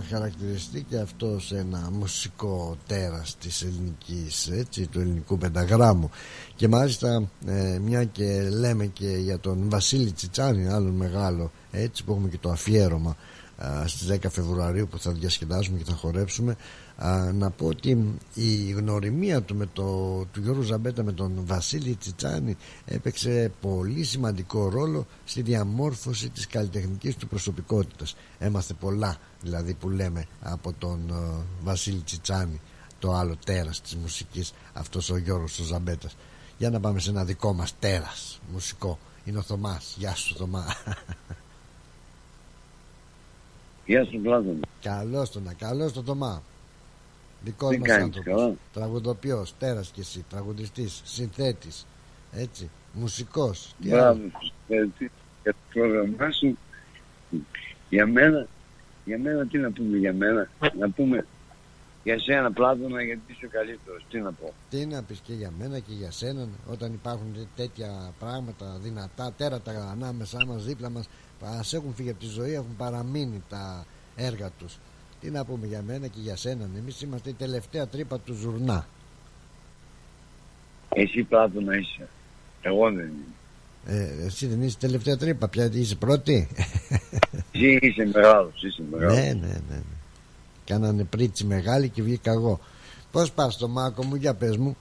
χαρακτηριστεί 0.09 0.85
και 0.89 0.97
αυτός 0.97 1.51
ένα 1.51 1.89
μουσικό 1.91 2.77
τέρας 2.87 3.35
της 3.39 3.61
ελληνικής 3.61 4.47
έτσι, 4.47 4.87
του 4.87 4.99
ελληνικού 4.99 5.37
πενταγράμμου. 5.37 6.09
Και 6.55 6.67
μάλιστα 6.67 7.29
ε, 7.45 7.79
μια 7.79 8.03
και 8.03 8.49
λέμε 8.49 8.85
και 8.85 9.07
για 9.07 9.39
τον 9.39 9.69
Βασίλη 9.69 10.11
Τσιτσάνη 10.11 10.67
άλλον 10.67 10.93
μεγάλο 10.93 11.51
έτσι 11.71 12.03
που 12.03 12.11
έχουμε 12.11 12.29
και 12.29 12.37
το 12.37 12.49
αφιέρωμα 12.49 13.09
α, 13.09 13.15
στις 13.85 14.07
10 14.11 14.29
Φεβρουαρίου 14.29 14.87
που 14.87 14.99
θα 14.99 15.11
διασκεδάσουμε 15.11 15.77
και 15.77 15.83
θα 15.83 15.95
χορέψουμε 15.95 16.55
α, 16.95 17.31
να 17.33 17.49
πω 17.49 17.65
ότι 17.65 18.19
η 18.33 18.71
γνωριμία 18.71 19.41
του 19.41 19.55
με 19.55 19.65
το, 19.73 19.83
του 20.31 20.41
Γιώργου 20.41 20.61
Ζαμπέτα 20.61 21.03
με 21.03 21.11
τον 21.11 21.33
Βασίλη 21.45 21.95
Τσιτσάνη 21.95 22.57
έπαιξε 22.85 23.51
πολύ 23.61 24.03
σημαντικό 24.03 24.69
ρόλο 24.69 25.05
στη 25.25 25.41
διαμόρφωση 25.41 26.29
της 26.29 26.47
καλλιτεχνικής 26.47 27.15
του 27.15 27.27
προσωπικότητας. 27.27 28.15
Έμαθε 28.39 28.73
πολλά 28.73 29.17
δηλαδή 29.41 29.73
που 29.73 29.89
λέμε 29.89 30.25
από 30.41 30.73
τον 30.77 31.09
ε, 31.09 31.43
Βασίλη 31.63 32.01
Τσιτσάνη 32.01 32.61
το 32.99 33.13
άλλο 33.13 33.35
τέρας 33.45 33.81
της 33.81 33.95
μουσικής 33.95 34.53
αυτός 34.73 35.09
ο 35.09 35.17
Γιώργος 35.17 35.59
ο 35.59 35.63
Ζαμπέτας. 35.63 36.15
Για 36.57 36.69
να 36.69 36.79
πάμε 36.79 36.99
σε 36.99 37.09
ένα 37.09 37.25
δικό 37.25 37.53
μας 37.53 37.73
τέρας 37.79 38.39
μουσικό. 38.51 38.99
Είναι 39.25 39.37
ο 39.37 39.41
Θωμάς. 39.41 39.95
Γεια 39.97 40.15
σου 40.15 40.35
Θωμά 40.35 40.65
Γεια 43.91 44.05
σου 44.05 44.19
Πλάτωνα. 44.21 44.59
Καλώς 44.81 45.31
τον, 45.31 45.55
καλώς 45.57 45.93
τον 45.93 46.03
Θωμά 46.03 46.41
Δικός 47.43 47.69
Τι 47.69 47.79
μας 47.79 47.87
κάνεις, 47.87 48.03
άνθρωπος 48.17 48.33
καλά; 48.41 48.55
Τραγουδοποιός, 48.73 49.53
τέρας 49.59 49.89
κι 49.91 49.99
εσύ 49.99 50.25
Τραγουδιστής, 50.29 51.01
συνθέτης 51.05 51.85
Έτσι, 52.31 52.69
μουσικός 52.93 53.75
Τι 53.81 53.87
Μπράβο, 53.89 54.07
άλλο. 54.09 54.31
συγχαρητήρια 54.67 55.11
για 55.43 55.51
το 55.51 55.57
πρόγραμμά 55.73 56.31
σου. 56.31 56.57
Για 57.89 58.07
μένα, 58.07 58.47
για 59.05 59.19
μένα 59.19 59.45
τι 59.47 59.57
να 59.57 59.71
πούμε 59.71 59.97
για 59.97 60.13
μένα; 60.13 60.49
Να 60.79 60.89
πούμε 60.89 61.25
για 62.03 62.19
σένα 62.19 62.51
Πλάτωνα 62.51 63.03
γιατί 63.03 63.21
είσαι 63.27 63.45
ο 63.45 63.49
καλύτερος. 63.51 64.05
Τι 64.09 64.19
να 64.19 64.31
πω. 64.31 64.53
Τι 64.69 64.85
να 64.85 65.03
πεις 65.03 65.19
και 65.19 65.33
για 65.33 65.51
μένα 65.59 65.79
και 65.79 65.93
για 65.93 66.11
σένα 66.11 66.47
όταν 66.71 66.93
υπάρχουν 66.93 67.33
τέ- 67.33 67.47
τέτοια 67.55 68.13
πράγματα 68.19 68.77
δυνατά 68.81 69.33
τέρατα 69.37 69.89
ανάμεσά 69.91 70.45
μας 70.47 70.65
δίπλα 70.65 70.89
μας 70.89 71.09
ας 71.47 71.73
έχουν 71.73 71.93
φύγει 71.95 72.09
από 72.09 72.19
τη 72.19 72.25
ζωή 72.25 72.53
έχουν 72.53 72.75
παραμείνει 72.77 73.43
τα 73.49 73.85
έργα 74.15 74.49
τους 74.59 74.77
τι 75.21 75.29
να 75.29 75.45
πούμε 75.45 75.67
για 75.67 75.81
μένα 75.81 76.07
και 76.07 76.19
για 76.19 76.35
σένα 76.35 76.69
εμείς 76.77 77.01
είμαστε 77.01 77.29
η 77.29 77.33
τελευταία 77.33 77.87
τρύπα 77.87 78.19
του 78.19 78.33
ζουρνά 78.33 78.85
Εσύ 80.89 81.23
Πλάτωνα 81.23 81.75
είσαι. 81.77 82.07
Εγώ 82.61 82.91
δεν 82.91 83.05
είμαι. 83.05 83.97
ε, 83.99 84.25
εσύ 84.25 84.45
δεν 84.47 84.61
είσαι 84.61 84.75
η 84.77 84.79
τελευταία 84.81 85.17
τρύπα 85.17 85.47
πια 85.47 85.69
είσαι 85.73 85.95
πρώτη 85.95 86.47
Εσύ 87.51 87.77
είσαι 87.81 88.05
μεγάλος, 88.13 88.63
είσαι 88.63 88.83
μεγάλος. 88.91 89.15
ναι 89.15 89.21
ναι 89.21 89.33
ναι, 89.47 89.59
ναι. 89.69 89.81
κάνανε 90.65 91.03
πρίτσι 91.03 91.45
μεγάλη 91.45 91.89
και 91.89 92.01
βγήκα 92.01 92.31
εγώ 92.31 92.59
πως 93.11 93.31
πας 93.31 93.57
το 93.57 93.67
μάκο 93.67 94.03
μου 94.05 94.15
για 94.15 94.33
πες 94.33 94.57
μου 94.57 94.77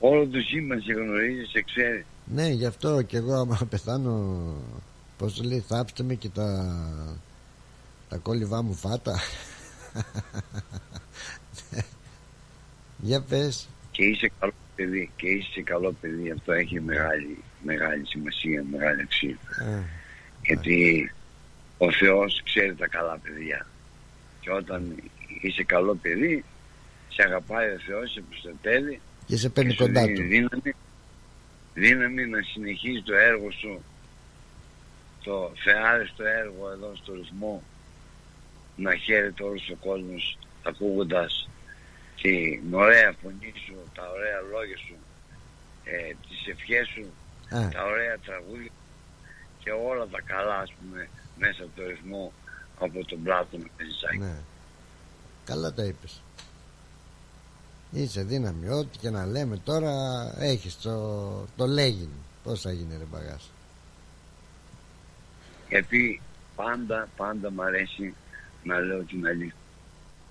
Όλο 0.00 0.26
το 0.26 0.38
σύμπαν 0.40 0.80
σε 0.80 0.92
γνωρίζεις, 0.92 1.48
σε 1.50 1.62
ξέρεις. 1.62 2.04
Ναι, 2.24 2.48
γι' 2.48 2.66
αυτό 2.66 3.02
και 3.02 3.16
εγώ 3.16 3.34
άμα 3.34 3.58
πεθάνω 3.70 4.42
Πώς 5.18 5.34
το 5.34 5.42
λέει 5.42 5.64
θάψτε 5.68 6.02
με 6.02 6.14
και 6.14 6.28
τα 6.28 6.76
Τα 8.08 8.16
κόλληβά 8.16 8.62
μου 8.62 8.74
φάτα 8.74 9.20
Για 13.08 13.20
πες 13.20 13.68
Και 13.90 14.04
είσαι 14.04 14.30
καλό 14.38 14.52
παιδί. 14.76 15.10
Και 15.16 15.28
είσαι 15.28 15.62
καλό 15.62 15.94
παιδί. 16.00 16.30
Αυτό 16.30 16.52
έχει 16.52 16.80
μεγάλη, 16.80 17.42
μεγάλη 17.62 18.06
σημασία, 18.06 18.64
μεγάλη 18.70 19.00
αξία. 19.00 19.38
Ε, 19.60 19.82
Γιατί 20.42 21.10
ο 21.78 21.92
Θεός 21.92 22.42
ξέρει 22.44 22.74
τα 22.74 22.86
καλά 22.86 23.18
παιδιά. 23.18 23.66
Και 24.40 24.50
όταν 24.52 25.02
είσαι 25.40 25.62
καλό 25.62 25.94
παιδί, 25.94 26.44
σε 27.08 27.22
αγαπάει 27.22 27.68
ο 27.68 27.78
Θεός, 27.86 28.12
σε 28.12 28.22
προστατεύει 28.28 29.00
Και 29.26 29.36
σε 29.36 29.48
παίρνει 29.48 29.70
και 29.70 29.76
σου 29.76 29.84
κοντά 29.84 30.02
δίνει 30.02 30.14
του 30.14 30.22
δύναμη, 30.22 30.74
δύναμη 31.74 32.26
να 32.26 32.42
συνεχίζει 32.42 33.02
το 33.02 33.14
έργο 33.14 33.50
σου, 33.50 33.82
το 35.28 35.52
θεάρεστο 35.64 36.24
έργο 36.24 36.70
εδώ 36.74 36.90
στο 37.00 37.12
ρυθμό, 37.14 37.62
να 38.76 38.94
χαίρεται 38.96 39.42
όλος 39.42 39.70
ο 39.70 39.76
κόσμος 39.86 40.38
ακούγοντας 40.62 41.48
την 42.22 42.74
ωραία 42.74 43.14
φωνή 43.22 43.52
σου, 43.66 43.74
τα 43.94 44.04
ωραία 44.16 44.40
λόγια 44.52 44.76
σου, 44.86 44.96
ε, 45.84 46.12
τις 46.28 46.40
ευχές 46.54 46.86
σου, 46.94 47.04
Α. 47.56 47.68
τα 47.68 47.82
ωραία 47.84 48.18
τραγούδια 48.18 48.70
και 49.62 49.70
όλα 49.90 50.06
τα 50.06 50.20
καλά 50.20 50.58
ας 50.58 50.72
πούμε 50.78 51.08
μέσα 51.38 51.62
από 51.62 51.72
το 51.76 51.86
ρυθμό 51.86 52.32
από 52.80 53.04
τον 53.04 53.22
Πλάτωνα 53.22 53.66
Πεζησάκη. 53.76 54.18
ναι. 54.18 54.36
Καλά 55.44 55.72
τα 55.72 55.84
είπες 55.84 56.20
Είσαι 57.92 58.22
δύναμη 58.22 58.68
Ό,τι 58.68 58.98
και 58.98 59.10
να 59.10 59.26
λέμε 59.26 59.56
τώρα 59.56 59.92
Έχεις 60.38 60.76
το, 60.80 60.94
το 61.56 61.66
λέγειν 61.66 62.08
Πώς 62.44 62.60
θα 62.60 62.72
γίνει 62.72 62.96
ρε 62.98 63.04
μπαγάς 63.04 63.50
Γιατί 65.68 66.20
πάντα, 66.56 67.08
πάντα 67.16 67.50
μ' 67.50 67.60
αρέσει 67.60 68.14
να 68.64 68.78
λέω 68.78 69.02
την 69.02 69.26
αλήθεια. 69.26 69.54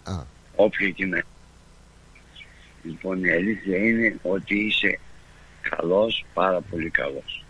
Α. 0.04 0.24
Όποια 0.56 0.90
και 0.90 1.06
να 1.06 1.16
είναι. 1.18 1.26
Λοιπόν, 2.84 3.24
η 3.24 3.32
αλήθεια 3.32 3.78
είναι 3.78 4.20
ότι 4.22 4.56
είσαι 4.56 5.00
καλός, 5.70 6.26
πάρα 6.34 6.62
πολύ 6.62 6.90
καλός. 6.90 7.46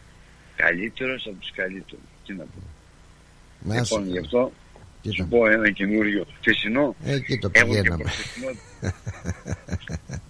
Καλύτερος 0.56 1.28
από 1.28 1.36
τους 1.36 1.52
καλύτερους. 1.52 2.04
Τι 2.26 2.34
να 2.34 2.44
πω. 2.44 2.60
Να 3.60 3.76
είσαι 3.76 3.82
λοιπόν, 3.84 4.00
καλά. 4.00 4.12
γι' 4.12 4.20
αυτό 4.26 4.52
Κοίτα. 5.02 5.16
σου 5.16 5.28
πω 5.28 5.48
ένα 5.48 5.72
καινούριο 5.72 6.26
χθεσινό. 6.40 6.96
Εκεί 7.04 7.38
το 7.40 7.50
Έχω 7.54 7.66
και 7.66 7.72
πηγαίναμε 7.74 8.04
προχθεσινό. 8.04 8.52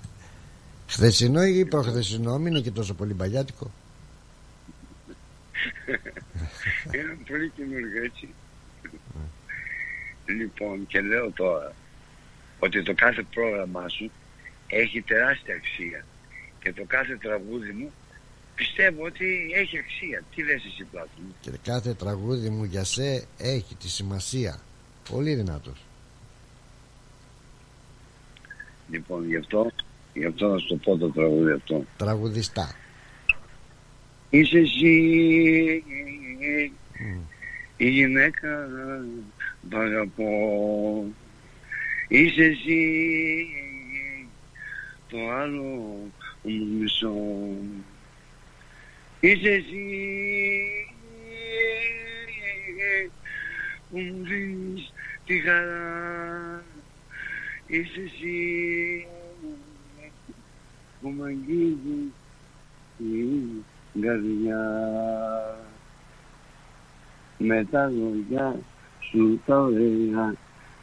Χθεσινό 0.88 1.44
ή 1.44 1.66
προχθεσινό 1.66 2.38
Μην 2.38 2.48
είναι 2.52 2.62
και 2.62 2.72
τόσο 2.72 2.94
πολύ 2.94 3.14
μπαγιάτικο 3.14 3.72
Ένα 6.92 7.18
πολύ 7.28 7.50
καινούριο 7.50 8.04
έτσι. 8.04 8.30
λοιπόν, 10.26 10.88
και 10.88 11.02
λέω 11.02 11.32
τώρα 11.32 11.74
ότι 12.60 12.84
το 12.84 12.94
κάθε 12.94 13.24
πρόγραμμά 13.34 13.88
σου 13.88 14.12
έχει 14.68 15.02
τεράστια 15.02 15.56
αξία 15.56 16.06
και 16.60 16.74
το 16.74 16.84
κάθε 16.88 17.18
τραγούδι 17.18 17.72
μου 17.72 17.92
πιστεύω 18.56 19.04
ότι 19.06 19.52
έχει 19.56 19.78
αξία. 19.78 20.24
Τι 20.36 20.44
λες 20.44 20.66
εσύ 20.66 20.84
Πλάτων; 20.92 21.36
Και 21.42 21.52
κάθε 21.64 21.94
τραγούδι 21.94 22.50
μου 22.50 22.64
για 22.64 22.84
σε 22.84 23.28
έχει 23.38 23.76
τη 23.76 23.90
σημασία 23.90 24.60
Πολύ 25.10 25.36
δυνατός 25.36 25.86
Λοιπόν, 28.90 29.28
γι' 29.28 29.36
αυτό, 29.36 29.72
γι' 30.14 30.26
αυτό 30.26 30.48
να 30.48 30.58
σου 30.58 30.68
το 30.68 30.76
πω 30.76 30.98
το 30.98 31.10
τραγούδι 31.10 31.52
αυτό. 31.52 31.86
Τραγουδιστά 31.98 32.76
Είσαι 34.30 34.58
εσύ 34.58 35.84
Η 37.78 37.90
γυναίκα 37.90 38.68
που 39.70 39.78
αγαπώ 39.78 41.06
Είσαι 42.08 42.44
εσύ 42.44 43.48
το 45.10 45.32
άλλο 45.32 45.62
μου 46.42 46.66
μισό. 46.80 47.14
Είσαι 49.20 49.50
εσύ 49.50 50.70
που 53.90 54.00
μου 54.00 54.24
δίνεις 54.24 54.94
τη 55.26 55.40
χαρά. 55.40 56.64
Είσαι 57.68 58.02
εσύ 58.02 59.08
που 61.02 61.10
μ' 61.10 61.24
αγγίζεις. 61.24 62.12
την 62.98 63.66
καρδιά 64.02 64.62
με 67.38 67.68
τα 67.72 67.90
λόγια 67.90 68.56
σου 69.12 69.42
τα 69.46 69.60
ωραία 69.62 70.34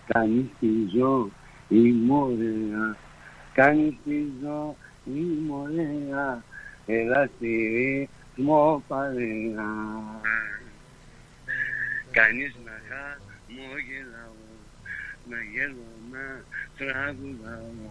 κάνεις 0.07 0.47
τη 0.61 0.69
ζωή 0.93 1.93
μου 1.93 2.17
ωραία 2.17 2.97
κάνεις 3.55 3.95
τη 4.05 4.25
ζωή 4.43 5.23
μου 5.47 5.61
ωραία 5.63 6.43
έλα 6.87 7.29
στη 7.37 8.09
ρυθμό 8.37 8.83
παρέα. 8.89 9.67
Κάνεις 12.11 12.55
να 12.65 12.73
χαμογελάω 12.89 14.35
να 15.29 15.37
γελώ 15.53 15.93
να 16.13 16.45
τραγουδάω. 16.79 17.91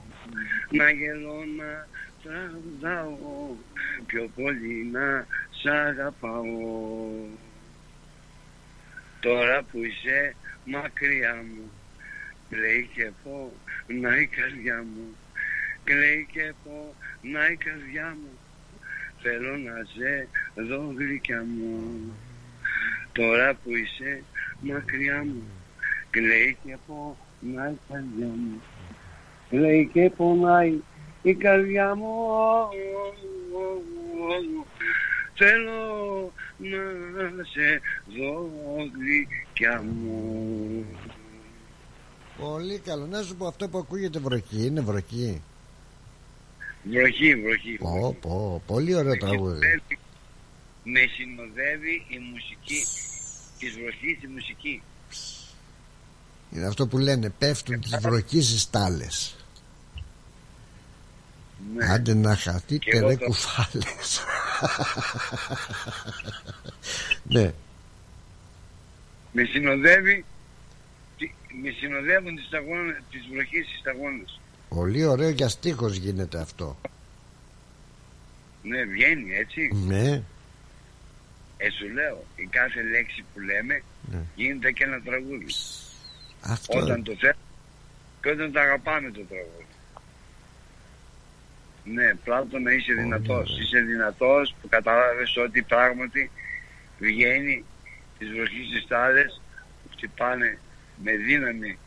Να 0.70 0.90
γελώ 0.90 1.44
να 1.58 1.88
τραγουδάω 2.24 3.56
πιο 4.06 4.30
πολύ 4.36 4.90
να 4.92 5.26
σ' 5.52 5.66
αγαπάω. 5.66 6.46
Τώρα 9.20 9.64
που 9.64 9.84
είσαι 9.84 10.36
μακριά 10.66 11.36
μου 11.36 11.72
κλαίει 12.50 12.90
και 12.96 13.12
πω 13.24 13.54
να 13.88 14.18
η 14.18 14.26
καρδιά 14.28 14.84
μου 14.96 15.16
κλαίει 15.84 16.28
και 16.32 16.54
πω 16.64 16.96
να 17.22 17.48
η 17.48 17.56
καρδιά 17.56 18.18
μου 18.22 18.30
θέλω 19.22 19.58
να 19.58 19.74
σε 19.94 20.28
δω 20.56 20.94
γλυκιά 20.98 21.44
μου. 21.44 22.14
Τώρα 23.12 23.54
που 23.54 23.76
είσαι 23.76 24.24
μακριά 24.60 25.24
μου 25.24 25.44
κλαίει 26.10 26.58
και 26.66 26.78
πω 26.88 27.18
να 27.40 27.68
η 27.70 27.78
καρδιά 27.90 28.28
μου 28.28 28.62
κλαίει 29.50 29.90
και 29.94 30.10
πονάει 30.10 30.82
η 31.24 31.34
καρδιά 31.34 31.96
μου 31.96 32.08
θέλω 35.34 36.32
να 37.38 37.44
σε 37.44 37.82
δω 38.18 38.50
γλυκιά 38.98 39.82
μου 39.82 40.86
Πολύ 42.40 42.80
καλό. 42.80 43.06
Να 43.06 43.22
σου 43.22 43.36
πω 43.36 43.48
αυτό 43.48 43.70
που 43.70 43.78
ακούγεται 43.78 44.20
βροχή. 44.20 44.66
Είναι 44.66 44.82
βροχή. 44.82 45.42
Βροχή, 46.84 47.36
βροχή. 47.36 47.78
Πω, 47.80 48.18
πω, 48.22 48.62
πολύ 48.66 48.96
ωραίο 48.96 49.18
τραγούδι. 49.18 49.82
Με 50.84 51.00
συνοδεύει 51.16 52.06
η 52.10 52.20
μουσική 52.32 52.86
της 53.60 53.74
βροχής 53.74 54.24
η 54.24 54.28
μουσική. 54.28 54.82
Είναι 56.52 56.66
αυτό 56.66 56.88
που 56.88 56.98
λένε 56.98 57.30
πέφτουν 57.30 57.80
τις 57.82 57.98
βροχής 58.02 58.48
στις 58.48 58.70
τάλες. 58.70 59.43
Ναι. 61.76 61.86
Άντε 61.94 62.14
να 62.14 62.36
χαθείτε 62.36 62.78
Και 62.90 62.98
εγώ 62.98 63.08
ρε 63.08 63.16
το- 63.18 63.26
κουφάλες. 63.26 64.24
ναι. 67.24 67.54
Με 69.32 69.44
συνοδεύει 69.44 70.26
τι- 71.18 71.34
με 71.64 71.70
συνοδεύουν 71.80 72.36
τις, 72.36 72.46
σταγόνες, 72.46 72.96
τις 73.12 73.28
βροχές 73.32 73.66
στις 73.66 73.80
σταγόνες. 73.80 74.40
Πολύ 74.70 75.06
ωραίο 75.06 75.30
για 75.30 75.50
στίχος 75.50 75.96
γίνεται 75.96 76.40
αυτό. 76.40 76.78
Ναι, 78.64 78.84
βγαίνει 78.84 79.34
έτσι. 79.36 79.70
Ναι. 79.86 80.24
Ε, 81.58 81.70
σου 81.70 81.90
λέω, 81.94 82.26
η 82.36 82.46
κάθε 82.46 82.82
λέξη 82.84 83.24
που 83.34 83.40
λέμε 83.40 83.84
Ναι. 84.12 84.22
γίνεται 84.36 84.72
και 84.72 84.84
ένα 84.84 85.02
τραγούδι. 85.02 85.46
Αυτό. 86.42 86.78
Όταν 86.80 87.04
το 87.04 87.16
θέλουμε 87.20 87.38
και 88.22 88.30
όταν 88.30 88.52
το 88.52 88.60
αγαπάμε 88.60 89.12
το 89.12 89.22
τραγούδι. 89.30 89.66
Ναι, 91.86 92.14
Πλάτωνα 92.16 92.72
είσαι 92.74 92.94
δυνατός. 92.94 93.60
Είσαι 93.60 93.80
δυνατός 93.80 94.56
που 94.62 94.68
κατάλαβες 94.70 95.38
ότι 95.38 95.62
πράγματι 95.62 96.32
βγαίνει 97.00 97.66
τις 98.20 98.30
βροχές 98.30 98.66
στις 98.70 98.88
τάλες 98.88 99.42
που 99.84 99.90
χτυπάνε 99.98 100.58
με 101.04 101.12
δύναμη 101.12 101.78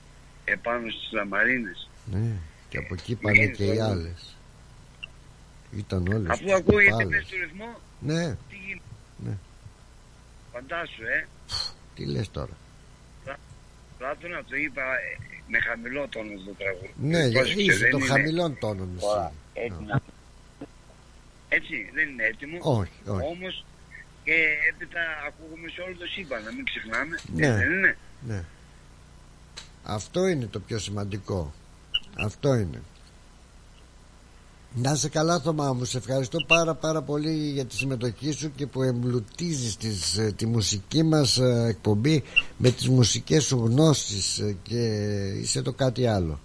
επάνω 0.45 0.91
στις 0.91 1.13
λαμαρίνες. 1.13 1.89
Ναι. 2.05 2.33
Και 2.69 2.79
από 2.79 2.95
εκεί 2.95 3.15
πάνε 3.15 3.37
Βγαίνει 3.37 3.53
και 3.57 3.65
οι 3.65 3.77
τραγούδι. 3.77 3.91
άλλες. 4.01 4.37
Ήταν 5.77 6.07
όλες 6.09 6.31
Αφού 6.31 6.45
τις 6.45 6.53
ακούγεται 6.53 6.91
κουφάλες. 6.91 7.09
μέσα 7.09 7.27
στο 7.27 7.37
ρυθμό, 7.37 7.79
Ναι. 8.01 8.35
τι 8.49 8.57
γίνεται. 8.67 8.83
Ναι. 9.25 9.37
Φαντάσου, 10.53 11.03
ε. 11.03 11.27
Τι 11.95 12.05
λες 12.07 12.31
τώρα. 12.31 12.53
Πλάτωνα 13.99 14.45
το 14.45 14.57
είπα 14.57 14.83
ε, 14.83 15.17
με 15.49 15.59
χαμηλό 15.61 16.09
τόνος 16.09 16.45
το 16.45 16.53
τραγούδι. 16.59 16.93
Ναι, 17.01 17.31
Πρόσεξε, 17.31 17.61
είσαι 17.63 17.79
δεν 17.79 17.91
των 17.91 18.01
είναι- 18.01 18.09
χαμηλών 18.09 18.59
τόνων 18.59 18.91
εσύ. 18.97 19.07
Ωραία, 19.07 19.33
Έτσι, 19.55 19.83
να- 19.87 20.01
έτσι, 21.49 21.91
δεν 21.95 22.09
είναι 22.09 22.25
έτοιμο. 22.25 22.59
Όχι, 22.61 22.91
όχι. 23.07 23.27
Όμως 23.33 23.65
και 24.25 24.35
έπειτα 24.71 25.01
ακούγουμε 25.27 25.69
σε 25.69 25.81
όλο 25.81 25.97
το 25.97 26.07
σύμπαν, 26.07 26.43
να 26.45 26.53
μην 26.53 26.65
ξεχνάμε. 26.65 27.19
Ναι. 27.35 27.47
Ε, 27.47 27.57
Δεν 27.57 27.73
είναι. 27.73 27.97
Ναι. 28.27 28.43
Αυτό 29.85 30.27
είναι 30.27 30.47
το 30.47 30.61
πιο 30.61 30.79
σημαντικό. 30.79 31.55
Αυτό 32.19 32.55
είναι. 32.55 32.83
Να 34.79 34.91
είσαι 34.93 35.09
καλά 35.09 35.41
Θωμά 35.41 35.73
μου, 35.73 35.85
σε 35.85 35.99
ευχαριστώ 35.99 36.39
πάρα 36.47 36.75
πάρα 36.75 37.03
πολύ 37.03 37.31
για 37.33 37.65
τη 37.65 37.75
συμμετοχή 37.75 38.33
σου 38.33 38.53
και 38.57 38.67
που 38.67 38.83
εμπλουτίζεις 38.83 39.77
τις, 39.77 40.19
ε, 40.19 40.33
τη 40.37 40.47
μουσική 40.47 41.03
μας 41.03 41.39
ε, 41.39 41.67
εκπομπή 41.69 42.23
με 42.57 42.71
τις 42.71 42.89
μουσικές 42.89 43.45
σου 43.45 43.57
γνώσεις 43.67 44.39
ε, 44.39 44.57
και 44.63 44.83
είσαι 45.41 45.63
το 45.63 45.73
κάτι 45.73 46.07
άλλο. 46.07 46.41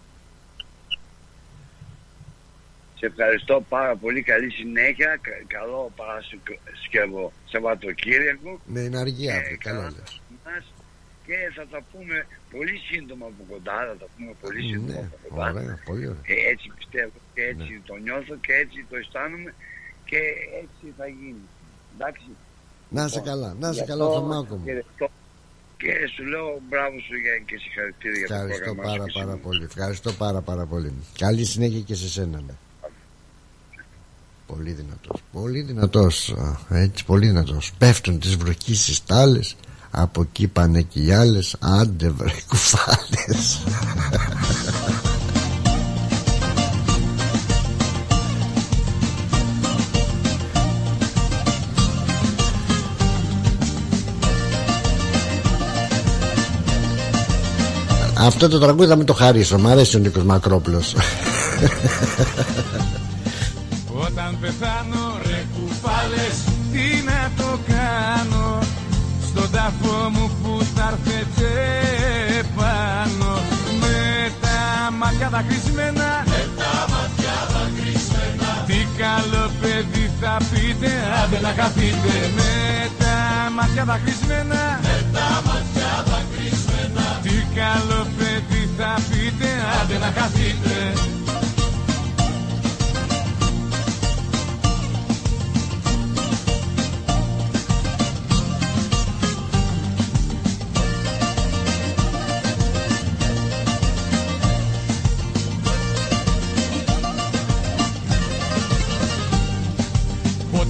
Σε 2.95 3.05
ευχαριστώ 3.05 3.63
πάρα 3.69 3.95
πολύ. 3.95 4.21
Καλή 4.21 4.49
συνέχεια. 4.51 5.19
κα- 5.21 5.43
Καλό 5.59 5.91
Παρασκευό 5.95 7.31
Σαββατοκύριακο. 7.45 8.59
Ναι, 8.65 8.79
είναι 8.79 8.97
αργή 8.99 9.27
Ε, 9.27 9.33
αύριο, 9.35 9.57
καλά 9.59 9.77
καλά 9.77 9.89
λες. 9.89 10.21
μας 10.45 10.63
και 11.31 11.39
θα 11.57 11.65
τα 11.73 11.79
πούμε 11.91 12.15
πολύ 12.53 12.75
σύντομα 12.89 13.25
από 13.31 13.41
κοντά. 13.51 13.77
Θα 13.89 13.95
τα 14.01 14.07
πούμε 14.13 14.31
πολύ 14.43 14.61
σύντομα 14.71 14.99
Ναι, 15.01 15.07
από 15.17 15.27
κοντά. 15.35 15.47
ωραία, 15.51 15.75
πολύ 15.89 16.05
ωραία. 16.11 16.23
Και 16.29 16.35
έτσι 16.51 16.65
πιστεύω 16.79 17.17
και 17.35 17.41
έτσι 17.51 17.71
Ναι. 17.77 17.85
το 17.89 17.93
νιώθω 18.05 18.33
και 18.45 18.53
έτσι 18.63 18.77
το 18.89 18.95
αισθάνομαι 19.01 19.51
και 20.09 20.19
έτσι 20.61 20.83
θα 20.99 21.05
γίνει. 21.19 21.43
Εντάξει. 21.95 22.29
Να 22.95 23.01
είσαι 23.05 23.19
Λοιπόν, 23.19 23.29
καλά, 23.31 23.49
να 23.61 23.67
είσαι 23.69 23.81
γι' 23.83 23.89
καλά 23.91 24.03
αυτό 24.05 24.15
Θωμάκο 24.19 24.53
μου. 24.59 24.65
χαιρετώ 24.69 25.07
Και 25.81 25.93
σου 26.13 26.23
λέω 26.33 26.47
μπράβο 26.69 26.95
σου 27.05 27.15
για 27.23 27.33
και 27.47 27.55
συγχαρητήρια 27.63 28.17
για 28.19 28.27
το 28.27 28.33
Ευχαριστώ 28.33 28.71
πρόγραμμά 28.75 28.83
σου 28.91 28.97
πάρα 28.97 29.05
και 29.11 29.19
πάρα 29.19 29.33
σου. 29.37 29.43
πολύ. 29.47 29.63
Ευχαριστώ 29.71 30.09
πάρα 30.23 30.39
πάρα 30.49 30.65
πολύ. 30.71 30.89
Καλή 31.23 31.43
συνέχεια 31.53 31.81
και 31.89 31.95
σε 32.01 32.07
σένα. 32.15 32.37
ναι. 32.47 32.55
Πολύ 34.47 34.71
δυνατός. 34.71 35.21
Πολύ 35.31 35.61
δυνατός. 35.61 36.33
α, 36.69 36.77
Έτσι, 36.77 37.05
πολύ 37.05 37.27
δυνατός. 37.27 37.73
Πέφτουν 37.77 38.19
τις 38.19 38.35
βροχές 38.35 38.79
στις 38.81 39.03
τάλες. 39.05 39.55
Από 39.91 40.22
εκεί 40.22 40.47
πάνε 40.47 40.81
και 40.81 40.99
οι 40.99 41.13
άλλες. 41.13 41.55
Άντε 41.59 42.09
βρε 42.09 42.31
κουφάλες. 42.49 43.59
Αυτό 58.18 58.47
το 58.49 58.59
τραγούδι 58.59 58.88
θα 58.88 58.95
με 58.95 59.03
το 59.03 59.13
χαρίσω. 59.13 59.57
Μ' 59.59 59.68
αρέσει 59.68 59.95
ο 59.95 59.99
Νίκος 59.99 60.23
Μακρόπουλος. 60.23 60.95
Όταν 63.93 64.38
πεθάνω 64.41 65.10
που 70.91 70.97
θα 71.05 71.13
έρθετε 71.19 72.43
πάνω 72.55 73.31
Με 73.81 74.31
τα 74.41 74.91
μάτια 74.99 75.30
δακρυσμένα. 75.30 76.09
Με 76.31 76.41
τα 76.59 76.73
μάτια 76.91 77.35
δακρυσμένα. 77.53 78.49
Τι 78.68 78.80
καλό 79.01 79.45
παιδί 79.61 80.05
θα 80.22 80.38
πείτε 80.49 80.91
άντε 81.23 81.39
να 81.45 81.51
χαθείτε. 81.57 82.15
Με 82.38 82.53
τα 82.99 83.15
μάτια 83.55 83.84
δακρυσμένα. 83.89 84.61
Με 84.85 84.97
τα 85.15 85.27
μάτια 85.47 85.91
δακρυσμένα. 86.09 87.05
Τι 87.23 87.35
καλό 87.59 88.01
παιδί 88.18 88.63
θα 88.77 88.91
πείτε 89.09 89.49
άντε 89.80 89.97
να 90.03 90.09
χαθείτε 90.18 90.76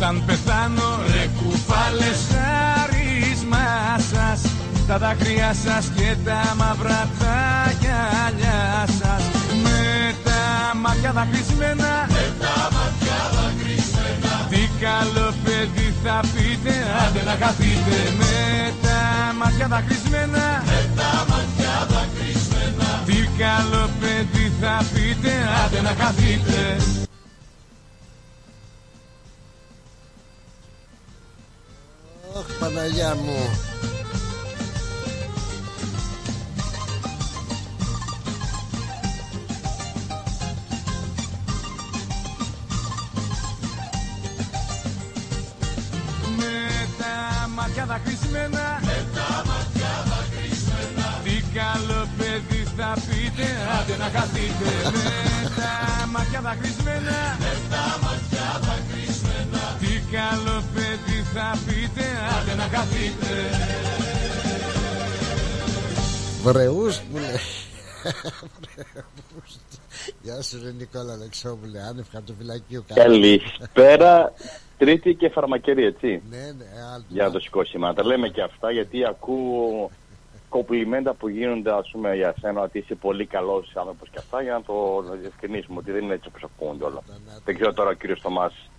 όταν 0.02 0.24
πεθάνω 0.26 0.90
Ρε 1.14 1.26
κουφάλες 1.38 2.20
χάρισμα 2.32 3.66
σας. 4.12 4.42
Τα 4.88 4.98
δάκρυα 4.98 5.54
σας 5.66 5.86
και 5.96 6.10
τα 6.26 6.42
μαύρα 6.58 7.02
τα 7.20 7.40
γυαλιά 7.80 8.64
σας. 9.00 9.24
Με 9.64 9.80
τα 10.26 10.42
μάτια 10.84 11.12
δακρυσμένα 11.18 11.92
Με 12.16 12.26
τα 12.42 12.56
μάτια 12.76 13.20
δακρυσμένα. 13.36 14.34
Τι 14.52 14.62
καλό 14.86 15.28
παιδί 15.44 15.88
θα 16.04 16.18
πείτε 16.34 16.74
Άντε 17.04 17.22
να 17.30 17.36
χαθείτε 17.42 17.98
Με 18.20 18.36
τα 18.84 19.00
μάτια 19.40 19.68
δακρυσμένα 19.74 20.46
Με 20.70 20.80
τα 20.98 21.12
μάτια 21.30 21.74
δακρυσμένα. 21.92 22.88
Τι 23.08 23.20
καλό 23.42 23.84
παιδί 24.00 24.46
θα 24.62 24.76
πείτε 24.94 25.32
Άντε 25.62 25.80
να 25.88 25.94
χαθείτε 26.00 26.56
Ωχ 32.42 32.48
Παναγιά 32.60 33.16
μου. 33.16 33.40
Με 46.38 46.88
τα 47.00 47.48
μάτια 47.56 47.86
δακρυσμένα. 47.86 48.80
Με 48.84 49.06
τα 49.16 49.44
μάτια 49.48 49.92
δακρυσμένα. 50.10 51.22
Τι 51.24 51.44
καλό 51.58 52.08
παιδί 52.18 52.68
θα 52.78 52.94
πείτε. 53.06 53.48
Άντε 53.80 53.96
να 53.98 54.20
χαθείτε. 54.20 54.70
Με 54.92 55.50
τα 55.58 56.08
μάτια 56.08 56.42
δακρυσμένα. 56.42 57.18
Με 57.40 57.54
τα 57.72 57.86
μάτια 58.04 58.46
δακρυσμένα. 58.66 58.90
Τι 58.92 59.01
καλό 60.12 60.64
παιδί 60.74 61.20
θα 61.34 61.58
πείτε 61.66 62.06
Άντε 62.36 62.56
να 62.56 62.64
χαθείτε 62.64 63.34
Βρεούς 66.44 67.00
μου 67.00 67.18
λέει 67.18 67.40
Βρεούς. 68.62 69.60
Γεια 70.22 70.42
σου 70.42 70.60
ρε 70.64 70.72
Νικόλα 70.72 71.14
Αλεξόπουλε 71.14 71.82
Άνευ 71.82 72.08
χαρτοφυλακίου 72.12 72.86
Καλησπέρα. 72.94 74.34
Τρίτη 74.78 75.16
και 75.16 75.30
φαρμακερή, 75.30 75.86
έτσι. 75.86 76.22
Ναι, 76.30 76.38
ναι, 76.38 76.66
άλλο. 76.94 77.04
Για 77.08 77.24
να 77.24 77.32
το 77.32 77.40
σηκώσει 77.40 77.78
η 77.78 77.94
Τα 77.96 78.06
λέμε 78.06 78.28
και 78.28 78.42
αυτά 78.42 78.72
γιατί 78.72 79.06
ακούω 79.06 79.90
κομπλιμέντα 80.50 81.14
που 81.14 81.30
γίνονται 81.30 81.72
ας 81.74 81.90
πούμε, 81.92 82.16
για 82.16 82.34
σένα 82.40 82.62
ότι 82.62 82.78
είσαι 82.78 82.96
πολύ 82.96 83.26
καλός 83.26 83.72
άνθρωπος 83.76 84.10
και 84.10 84.18
αυτά 84.18 84.42
για 84.42 84.54
να 84.54 84.62
το 84.62 85.04
διευκρινίσουμε 85.22 85.78
ότι 85.78 85.92
δεν 85.92 86.04
είναι 86.04 86.14
έτσι 86.14 86.28
όπως 86.28 86.44
ακούγονται 86.44 86.84
όλα. 86.84 87.04
Δεν 87.46 87.56
ξέρω 87.56 87.74
τώρα 87.74 87.90
ο 87.90 87.94
κύριος 87.94 88.20
Θωμάς 88.20 88.71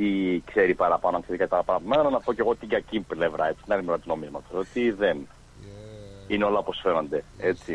τι 0.00 0.42
ξέρει 0.44 0.74
παραπάνω 0.74 1.16
αν 1.16 1.22
ξέρει 1.22 1.38
κάτι 1.38 1.50
παραπάνω. 1.50 2.10
Να 2.10 2.20
πω 2.20 2.32
και 2.32 2.40
εγώ 2.40 2.54
την 2.56 2.68
κακή 2.68 3.00
πλευρά, 3.00 3.48
έτσι, 3.48 3.62
την 3.62 3.72
άλλη 3.72 3.82
μεριά 3.82 4.02
του 4.02 4.08
νομίσματος. 4.08 4.58
Ότι 4.58 4.90
δεν 4.90 5.26
είναι 6.26 6.44
όλα 6.44 6.58
όπως 6.58 6.80
φαίνονται, 6.82 7.24
έτσι. 7.38 7.72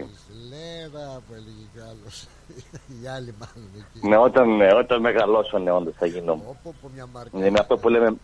Λέβα 0.49 1.21
που 1.27 1.33
έλεγε 1.33 1.65
κι 1.73 1.79
άλλος 1.79 2.27
Οι 3.03 3.07
άλλοι 3.07 3.35
μάλλον 3.39 3.69
εκεί 3.77 4.07
Ναι, 4.07 4.17
όταν, 4.17 4.55
ναι, 4.55 4.73
όταν 4.73 5.01
μεγαλώσω, 5.01 5.57
ναι, 5.57 5.71
όντως 5.71 5.93
θα 5.97 6.05
γίνω. 6.05 6.35
Πω, 6.35 6.73
πω, 6.81 6.89
μια 6.93 7.05
μάρκα 7.13 7.37
Ναι, 7.37 7.45
είναι 7.45 7.59
αυτό 7.59 7.77
που 7.77 7.89
λέμε, 7.89 8.15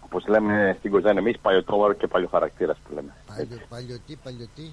όπως 0.00 0.26
λέμε 0.26 0.76
στην 0.78 0.90
Κοζάνη 0.90 1.18
εμείς, 1.18 1.38
παλιωτόμαρο 1.38 1.92
και 1.92 2.06
παλιοχαρακτήρας 2.06 2.76
που 2.78 2.94
λέμε. 2.94 3.14
Παλιο, 3.26 3.58
Παλιωτή, 3.68 4.18
παλιωτή 4.24 4.72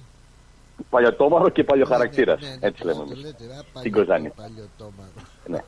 Παλιωτόμαρο 0.90 1.48
και 1.48 1.64
παλιοχαρακτήρας, 1.64 2.40
Ναι, 2.40 2.48
ναι, 2.48 2.56
έτσι 2.60 2.84
λέμε 2.84 2.96
το 2.98 3.02
εμείς. 3.10 3.22
λέτε, 3.24 3.44
ρε, 3.46 3.52
Στην 3.52 3.64
παλιωτή, 3.72 3.90
Κοζάνη. 3.90 4.28
Παλιωτόμαρο 4.36 5.10
Ναι. 5.46 5.58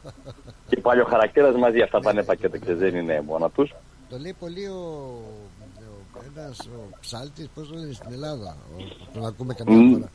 Και 0.68 0.80
παλιοχαρακτήρας 0.80 1.55
μαζί, 1.56 1.80
αυτά 1.80 2.01
πάνε 2.01 2.22
πακέτα 2.22 2.59
και 2.59 2.74
δεν 2.74 2.94
είναι 2.97 3.20
μόνο 3.26 3.48
τους. 3.48 3.74
Το 4.10 4.18
λέει 4.18 4.34
πολύ 4.39 4.66
ο, 4.66 5.18
ο 6.14 6.20
ένας 6.36 6.59
ο 6.59 6.97
ψάλτης, 7.01 7.48
πώς 7.55 7.68
το 7.68 7.74
λένε 7.74 7.93
στην 7.93 8.12
Ελλάδα 8.12 8.56
ο, 8.78 8.82
Τον 9.12 9.26
ακούμε 9.26 9.55
καμιά 9.55 9.76
Μμ. 9.76 9.93
φορά 9.93 10.10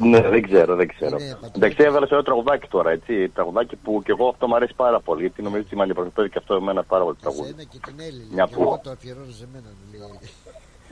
Ναι, 0.00 0.20
δεν 0.20 0.42
ξέρω, 0.42 0.76
δεν 0.76 0.88
ξέρω. 0.88 1.16
Είναι 1.20 1.36
πατρίδα. 1.40 1.66
Εντάξει, 1.66 1.82
έβαλες 1.82 2.08
σε 2.08 2.14
ένα 2.14 2.22
τραγουδάκι 2.22 2.68
τώρα, 2.68 2.90
έτσι. 2.90 3.28
Τραγουδάκι 3.28 3.76
που 3.76 4.02
και 4.04 4.10
εγώ 4.10 4.28
αυτό 4.28 4.46
μου 4.48 4.54
αρέσει 4.56 4.74
πάρα 4.74 5.00
πολύ. 5.00 5.20
Γιατί 5.20 5.42
νομίζω 5.42 5.62
ότι 5.66 5.76
με 5.76 5.82
αντιπροσωπεύει 5.82 6.28
και 6.30 6.38
αυτό 6.38 6.54
εμένα 6.54 6.82
πάρα 6.82 7.02
πολύ 7.04 7.16
το 7.16 7.20
τραγούδι. 7.22 7.48
Εσένα 7.48 7.62
και 7.64 7.78
την 7.86 7.94
Έλλη 8.00 8.26
Μια 8.32 8.44
και 8.44 8.54
που- 8.54 8.62
εγώ 8.62 8.80
το 8.82 8.90
αφιερώνω 8.90 9.30
σε 9.32 9.46
μένα 9.52 9.66
λέει. 9.90 10.00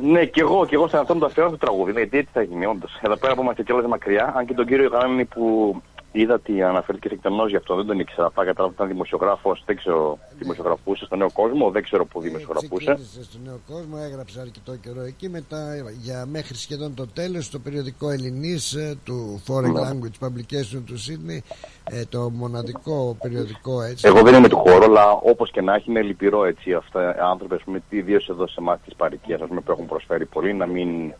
Ναι, 0.02 0.24
και 0.24 0.40
εγώ, 0.40 0.66
και 0.66 0.74
εγώ 0.74 0.88
σαν 0.88 1.00
αυτόν 1.00 1.18
το 1.18 1.26
αφιερώνω 1.26 1.56
το 1.56 1.66
τραγούδι. 1.66 1.92
Ναι, 1.92 1.98
γιατί 1.98 2.18
έτσι 2.18 2.30
θα 2.32 2.42
γίνει, 2.42 2.66
όντως. 2.66 2.98
Εδώ 3.00 3.16
πέρα 3.16 3.34
που 3.34 3.42
είμαστε 3.42 3.62
κιόλας 3.62 3.86
μακριά, 3.86 4.32
αν 4.36 4.46
και 4.46 4.54
τον 4.54 4.66
κύριο 4.66 4.88
Γάννη 4.88 5.24
που 5.24 5.74
είδα 6.12 6.34
ότι 6.34 6.62
αναφέρθηκε 6.62 7.08
σε 7.08 7.14
εκτενώς 7.14 7.50
γι' 7.50 7.56
αυτό, 7.56 7.74
δεν 7.74 7.86
τον 7.86 7.98
ήξερα. 7.98 8.30
Πάει 8.30 8.46
κατάλαβα 8.46 8.74
ότι 8.74 8.82
ήταν 8.82 8.88
δημοσιογράφος, 8.88 9.62
δεν 9.66 9.76
ξέρω, 9.76 10.18
δημοσιογραφούσε 10.38 11.04
στον 11.04 11.18
νέο 11.18 11.30
κόσμο, 11.32 11.70
δεν 11.70 11.82
ξέρω 11.82 12.06
που 12.06 12.20
δημοσιογραφούσε. 12.20 12.84
Ξεκίνησε 12.84 13.24
στον 13.24 13.40
νέο 13.44 13.60
κόσμο, 13.68 13.96
έγραψε 14.00 14.40
αρκετό 14.40 14.76
καιρό 14.76 15.00
εκεί. 15.00 15.28
Μετά 15.28 15.58
για 16.00 16.26
μέχρι 16.26 16.54
σχεδόν 16.54 16.94
το 16.94 17.06
τέλος 17.06 17.50
το 17.50 17.58
περιοδικό 17.58 18.10
Ελληνής 18.10 18.76
του 19.04 19.42
Foreign 19.46 19.72
Ναι. 19.72 19.80
Language 19.80 20.26
Publication 20.26 20.82
του 20.86 20.94
Sydney, 21.06 21.38
ε, 21.84 22.04
το 22.08 22.30
μοναδικό 22.30 23.16
περιοδικό 23.22 23.82
έτσι. 23.82 24.06
Εγώ 24.06 24.22
δεν 24.22 24.34
είμαι 24.34 24.48
του 24.48 24.56
χώρου, 24.56 24.84
αλλά 24.84 25.10
όπως 25.12 25.50
και 25.50 25.60
να 25.60 25.74
έχει, 25.74 25.90
είναι 25.90 26.02
λυπηρό 26.02 26.44
έτσι 26.44 26.72
αυτά 26.72 27.16
οι 27.16 27.18
άνθρωποι, 27.20 27.54
ας 27.54 27.62
πούμε, 27.62 27.82
ιδίως 27.88 28.28
εδώ 28.28 28.46
σε 28.46 28.56
εμάς 28.58 28.78
της 28.84 28.94
παροικία, 28.94 29.38
που 29.38 29.72
έχουν 29.72 29.86
προσφέρει 29.86 30.26
πολύ, 30.26 30.54
να 30.54 30.66
μην 30.66 31.12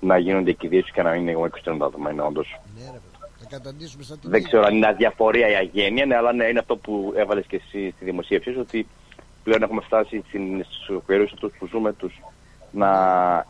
να 0.00 0.18
γίνονται 0.18 0.50
εκκηδήσει 0.50 0.92
και 0.92 1.02
να 1.02 1.10
μην 1.10 1.20
είναι 1.20 1.30
εγώ 1.30 1.48
τα 1.50 1.72
δεδομένα, 1.72 2.24
όντως. 2.24 2.60
Θα 2.76 2.99
καταντήσουμε 3.50 4.02
σαν 4.02 4.20
την 4.20 4.30
Δεν 4.30 4.42
ξέρω 4.42 4.62
αν 4.62 4.74
είναι 4.74 4.86
αδιαφορία 4.86 5.48
ή 5.48 5.54
αγένεια, 5.54 6.06
ναι, 6.06 6.16
αλλά 6.16 6.32
ναι, 6.32 6.44
είναι 6.44 6.58
αυτό 6.58 6.76
που 6.76 7.12
έβαλες 7.16 7.46
και 7.46 7.56
εσύ 7.56 7.92
στη 7.96 8.04
δημοσίευσή 8.04 8.52
σου, 8.52 8.60
ότι 8.60 8.86
πλέον 9.42 9.62
έχουμε 9.62 9.80
φτάσει 9.80 10.24
στου 10.82 11.02
περίοδου 11.06 11.30
αυτού 11.34 11.50
που 11.58 11.66
ζούμε 11.66 11.92
τους 11.92 12.20
να 12.70 12.90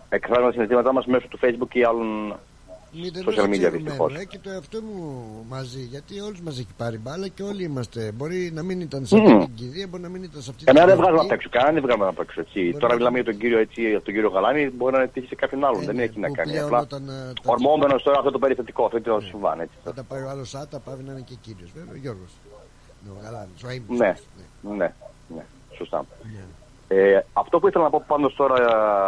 εκφράζουμε 0.09 0.47
τα 0.47 0.53
συναισθήματά 0.53 0.93
μας 0.93 1.07
μέσω 1.07 1.27
του 1.29 1.39
Facebook 1.43 1.75
ή 1.75 1.83
άλλων 1.83 2.39
Μηδενός 2.93 3.35
social 3.35 3.43
media 3.45 3.53
εξαιρουμένου, 3.53 3.85
δυστυχώς. 3.85 4.15
ε, 4.15 4.25
και 4.25 4.39
το 4.39 4.51
εαυτό 4.51 4.79
μου 4.83 5.25
μαζί, 5.49 5.81
γιατί 5.81 6.21
όλους 6.21 6.41
μας 6.41 6.59
έχει 6.59 6.69
πάρει 6.77 6.99
μπάλα 6.99 7.29
και 7.29 7.43
όλοι 7.43 7.63
είμαστε. 7.65 8.13
Μπορεί 8.15 8.51
να 8.55 8.63
μην 8.63 8.81
ήταν 8.81 9.07
σε 9.07 9.17
Μμμ. 9.17 9.27
αυτή 9.27 9.45
την 9.45 9.55
κηδεία, 9.55 9.87
μπορεί 9.87 10.03
να 10.03 10.09
μην 10.09 10.23
ήταν 10.23 10.43
σε 10.43 10.51
αυτή 10.51 10.65
Κανένα 10.65 10.87
δεν 10.87 10.95
την 10.95 11.03
βγάζουμε 11.05 11.23
κηδεία. 11.23 11.35
απ' 11.35 11.45
έξω. 11.45 11.49
Κανένα 11.59 11.73
δεν 11.73 11.83
βγάζουμε 11.83 12.07
απ' 12.09 12.21
έξω. 12.21 12.41
Έτσι. 12.41 12.77
Τώρα 12.79 12.95
μιλάμε 12.95 13.17
για 13.21 13.25
τον 13.31 13.37
κύριο, 13.41 13.59
έτσι, 13.59 13.81
για 13.89 14.03
τον 14.03 14.15
κύριο 14.15 14.29
Γαλάνη, 14.29 14.71
μπορεί 14.71 14.97
να 14.97 15.09
τύχει 15.09 15.27
σε 15.27 15.35
κάποιον 15.35 15.65
άλλον. 15.65 15.85
δεν 15.85 15.99
έχει 15.99 16.19
να 16.21 16.29
κάνει. 16.31 16.51
Ε, 16.51 16.55
ναι, 16.55 16.67
πλέον 16.67 16.67
Απλά 16.67 16.81
όταν, 16.81 17.09
ε, 17.09 17.33
τα- 17.43 17.53
ορμόμενος 17.53 18.03
τώρα 18.03 18.19
αυτό 18.19 18.31
το 18.31 18.39
περιστατικό, 18.39 18.85
αυτό 18.85 19.01
το 19.01 19.21
συμβάν. 19.21 19.61
Έτσι. 19.61 19.75
Όταν 19.85 20.07
πάει 20.09 20.23
ο 20.23 20.29
άλλος 20.29 20.55
άτα, 20.55 20.79
πάει 20.79 20.95
να 21.07 21.13
είναι 21.13 21.25
και 21.31 21.35
κύριος. 21.41 21.71
Βέβαια, 21.75 21.93
ο 21.93 21.97
Γιώργος. 21.97 22.33
Ναι, 23.05 23.11
ο 23.11 23.17
Γαλάνης, 23.25 23.63
ο 23.65 23.69
Αΐμπης. 23.69 23.97
Ναι, 23.99 24.15
ναι, 24.77 24.93
ναι, 25.35 25.45
σωστά. 25.77 26.07
Ε, 26.93 27.21
αυτό 27.33 27.59
που 27.59 27.69
ήθελα 27.69 27.85
να 27.85 27.91
πω 27.91 28.05
πάντω 28.07 28.31
τώρα 28.31 28.55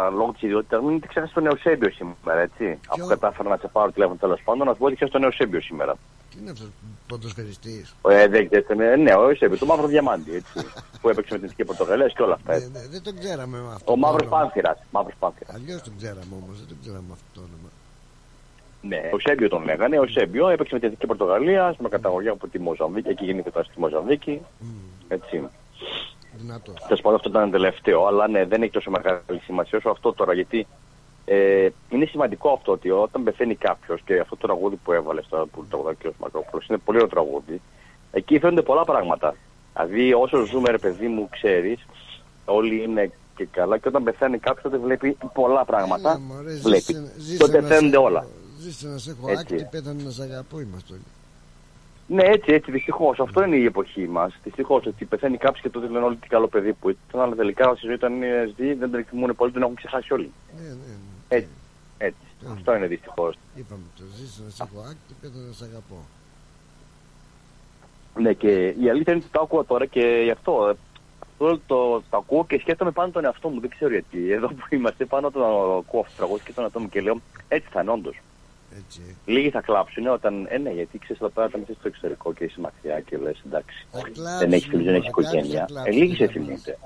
ε, 0.07 0.11
λόγω 0.11 0.31
της 0.31 0.41
ιδιότητας 0.41 0.79
μου 0.81 0.87
είναι 0.87 0.95
ότι 0.95 1.07
ξέχασα 1.07 1.33
τον 1.33 1.45
Εωσέμπιο 1.45 1.91
σήμερα, 1.91 2.39
έτσι. 2.39 2.79
Αφού 2.87 3.07
κατάφερα 3.07 3.49
να 3.49 3.57
σε 3.57 3.67
πάρω 3.67 3.91
τηλέφωνο 3.91 4.17
τέλος 4.19 4.41
πάντων, 4.43 4.67
να 4.67 4.73
σου 4.73 4.79
πω 4.79 4.85
ότι 4.85 4.95
ξέχασα 4.95 5.17
τον 5.19 5.23
Εωσέμπιο 5.27 5.61
σήμερα. 5.61 5.93
Τι 6.29 6.37
είναι 6.41 6.49
αυτός 6.51 6.67
ποδοσφαιριστής. 7.07 7.95
Ε, 8.09 8.27
δεν 8.27 8.49
δεν- 8.67 9.01
ναι, 9.01 9.13
ο 9.13 9.29
Εωσέμπιο, 9.29 9.57
το 9.57 9.65
μαύρο 9.65 9.87
διαμάντι, 9.87 10.35
έτσι. 10.35 10.53
που 11.01 11.09
έπαιξε 11.09 11.33
με 11.33 11.39
την 11.39 11.47
Εθνική 11.49 11.65
Πορτογαλία 11.65 12.07
και 12.07 12.21
όλα 12.21 12.33
αυτά. 12.33 12.53
Έτσι. 12.53 12.69
Ναι, 12.73 12.79
δεν 12.91 13.03
τον 13.03 13.19
ξέραμε 13.19 13.57
με 13.57 13.67
αυτό. 13.73 13.91
Ο 13.91 13.95
το 13.95 13.99
μαύρο 13.99 14.25
όνομα. 14.25 14.37
πάνθυρας. 14.41 14.77
Μαύρος 14.91 15.15
πάνθυρας. 15.19 15.55
Αλλιώς 15.55 15.81
τον 15.81 15.93
ξέραμε 15.97 16.33
όμως, 16.43 16.57
δεν 16.59 16.67
τον 16.67 16.77
ξέραμε 16.81 17.07
αυτό 17.11 17.25
το 17.33 17.39
όνομα. 17.39 17.69
Ναι, 18.81 19.09
ο 19.13 19.19
Σέμπιο 19.19 19.49
τον 19.49 19.63
λέγανε. 19.63 19.99
Ο 19.99 20.07
Σέμπιο 20.07 20.47
έπαιξε 20.49 20.73
με 20.73 20.79
την 20.79 20.87
Εθνική 20.87 21.05
Πορτογαλία 21.07 21.75
με 21.79 21.89
καταγωγή 21.89 22.29
από 22.29 22.47
τη 22.47 22.59
Μοζαμβίκη. 22.59 23.09
Εκεί 23.09 23.25
γεννήθηκε 23.25 23.51
τώρα 23.53 23.65
στη 23.65 23.79
Μοζαμβίκη. 23.79 24.41
Έτσι. 25.07 25.43
Δυνατός. 26.37 26.75
Τέλος 26.83 27.01
πάντων, 27.01 27.17
αυτό 27.17 27.29
ήταν 27.29 27.51
τελευταίο, 27.51 28.05
αλλά 28.05 28.27
ναι, 28.27 28.45
δεν 28.45 28.61
έχει 28.61 28.71
τόσο 28.71 28.91
μεγάλη 28.91 29.21
σημασία 29.43 29.77
όσο 29.77 29.89
αυτό 29.89 30.13
τώρα. 30.13 30.33
Γιατί 30.33 30.67
ε, 31.25 31.69
είναι 31.89 32.05
σημαντικό 32.05 32.51
αυτό 32.51 32.71
ότι 32.71 32.89
όταν 32.89 33.23
πεθαίνει 33.23 33.55
κάποιος 33.55 34.01
και 34.05 34.19
αυτό 34.19 34.35
το 34.35 34.47
τραγούδι 34.47 34.75
που 34.75 34.91
έβαλε 34.91 35.21
τώρα 35.29 35.45
που 35.45 35.65
τραγουδάει 35.65 35.93
ο 35.93 36.09
κ. 36.09 36.13
Μακρόπουλος 36.19 36.67
είναι 36.67 36.77
πολύ 36.77 36.97
ωραίο 36.97 37.09
τραγούδι. 37.09 37.61
Εκεί 38.11 38.39
φαίνονται 38.39 38.61
πολλά 38.61 38.83
πράγματα. 38.83 39.35
Δηλαδή, 39.73 40.13
όσο 40.13 40.45
ζούμε, 40.45 40.69
ρε 40.71 40.77
παιδί 40.77 41.07
μου, 41.07 41.27
ξέρεις, 41.31 41.85
όλοι 42.45 42.83
είναι 42.83 43.11
και 43.35 43.45
καλά 43.51 43.77
και 43.77 43.87
όταν 43.87 44.03
πεθαίνει 44.03 44.37
κάποιος 44.37 44.63
τότε 44.63 44.77
βλέπει 44.77 45.17
πολλά 45.33 45.65
πράγματα. 45.65 46.09
Έλα, 46.09 46.19
μωρέ, 46.19 46.51
βλέπει. 46.53 46.81
ζήσε- 46.81 47.11
ζήσε 47.17 47.37
τότε 47.37 47.61
να 47.61 47.67
φαίνονται 47.67 47.87
σε- 47.97 48.03
όλα. 48.03 48.25
Ζήσε 48.59 48.87
να 48.87 48.97
σε 48.97 49.11
έχω 49.11 49.29
Έτσι. 49.31 49.53
άκτη, 49.55 49.67
πέθανε 49.71 50.03
να 50.03 50.09
σε 50.09 50.23
αγαπώ, 50.23 50.59
είμαστε 50.59 50.93
όλοι. 50.93 51.03
Ναι, 52.13 52.23
έτσι, 52.23 52.53
έτσι, 52.53 52.71
δυστυχώς. 52.71 53.19
Αυτό 53.19 53.43
είναι 53.43 53.55
η 53.55 53.65
εποχή 53.65 54.07
μας. 54.07 54.39
Δυστυχώς 54.43 54.85
ότι 54.85 55.05
πεθαίνει 55.05 55.37
κάποιος 55.37 55.61
και 55.61 55.69
τότε 55.69 55.87
λένε 55.87 56.05
όλοι 56.05 56.15
τι 56.15 56.27
καλό 56.27 56.47
παιδί 56.47 56.73
που 56.73 56.89
ήταν, 56.89 57.21
αλλά 57.21 57.35
τελικά 57.35 57.75
στη 57.75 57.85
ζωή 57.85 57.95
όταν 57.95 58.13
είναι 58.15 58.53
ζει 58.57 58.73
δεν 58.73 58.91
τον 58.91 58.99
εκτιμούν 58.99 59.35
πολύ, 59.35 59.51
τον 59.51 59.61
έχουν 59.61 59.75
ξεχάσει 59.75 60.13
όλοι. 60.13 60.31
Ναι, 60.55 60.61
ναι, 60.61 60.69
ναι. 60.69 61.37
Έτσι. 61.37 61.49
έτσι. 61.97 62.17
Αυτό 62.51 62.75
είναι 62.75 62.87
δυστυχώς. 62.87 63.35
Είπαμε 63.55 63.81
το, 63.97 64.03
ζήσε 64.15 64.41
να 64.43 64.49
σε 64.49 64.63
έχω 64.63 64.79
άκτη, 64.81 65.13
πέθανε 65.21 65.47
να 65.47 65.53
σε 65.53 65.65
αγαπώ. 65.65 65.95
Ναι, 68.19 68.33
και 68.33 68.67
η 68.67 68.89
αλήθεια 68.89 69.13
είναι 69.13 69.21
ότι 69.23 69.31
το 69.31 69.41
άκουγα 69.41 69.63
τώρα 69.63 69.85
και 69.85 70.21
γι' 70.23 70.31
αυτό. 70.31 70.67
ε, 70.69 70.73
Αυτό 71.21 71.59
το, 71.67 72.03
το 72.09 72.17
ακούω 72.17 72.45
και 72.45 72.59
σκέφτομαι 72.59 72.91
πάνω 72.91 73.11
τον 73.11 73.25
εαυτό 73.25 73.49
μου. 73.49 73.59
Δεν 73.59 73.69
ξέρω 73.69 73.91
γιατί. 73.91 74.31
Εδώ 74.31 74.47
που 74.47 74.67
είμαστε 74.69 75.05
πάνω 75.05 75.31
τον 75.31 75.41
ακούω 75.77 75.99
αυτός 75.99 76.15
το 76.15 76.17
τραγούδι 76.17 76.43
και 76.43 76.53
τον 76.53 76.63
εαυτό 76.63 76.79
μου 76.79 76.89
και 76.89 77.01
λέω 77.01 77.21
έτσι 77.47 77.67
θα 77.71 77.81
είναι 77.81 77.91
όντως. 77.91 78.15
Έτσι. 78.77 79.17
Λίγοι 79.25 79.49
θα 79.49 79.61
κλάψουν 79.61 80.07
όταν. 80.07 80.45
Ε, 80.49 80.57
ναι, 80.57 80.69
γιατί 80.71 80.97
ξέρεις 80.99 81.21
εδώ 81.21 81.29
πέρα 81.29 81.47
όταν 81.47 81.61
είσαι 81.61 81.73
στο 81.79 81.87
εξωτερικό 81.87 82.33
και 82.33 82.43
είσαι 82.43 82.59
μακριά 82.59 82.99
και 82.99 83.17
λες 83.17 83.41
εντάξει. 83.45 83.85
κλάψουν, 84.13 84.39
δεν 84.39 84.51
έχει 84.53 84.67
φίλου, 84.69 84.83
δεν 84.83 84.93
έχει 84.95 85.05
κάποιος 85.09 85.25
θα 85.29 85.37
οικογένεια. 85.37 85.65
κλάψει, 85.67 85.89
Ε, 85.89 85.93
λίγοι 85.93 86.15
σε 86.15 86.23
για 86.23 86.33
θυμούνται. 86.33 86.77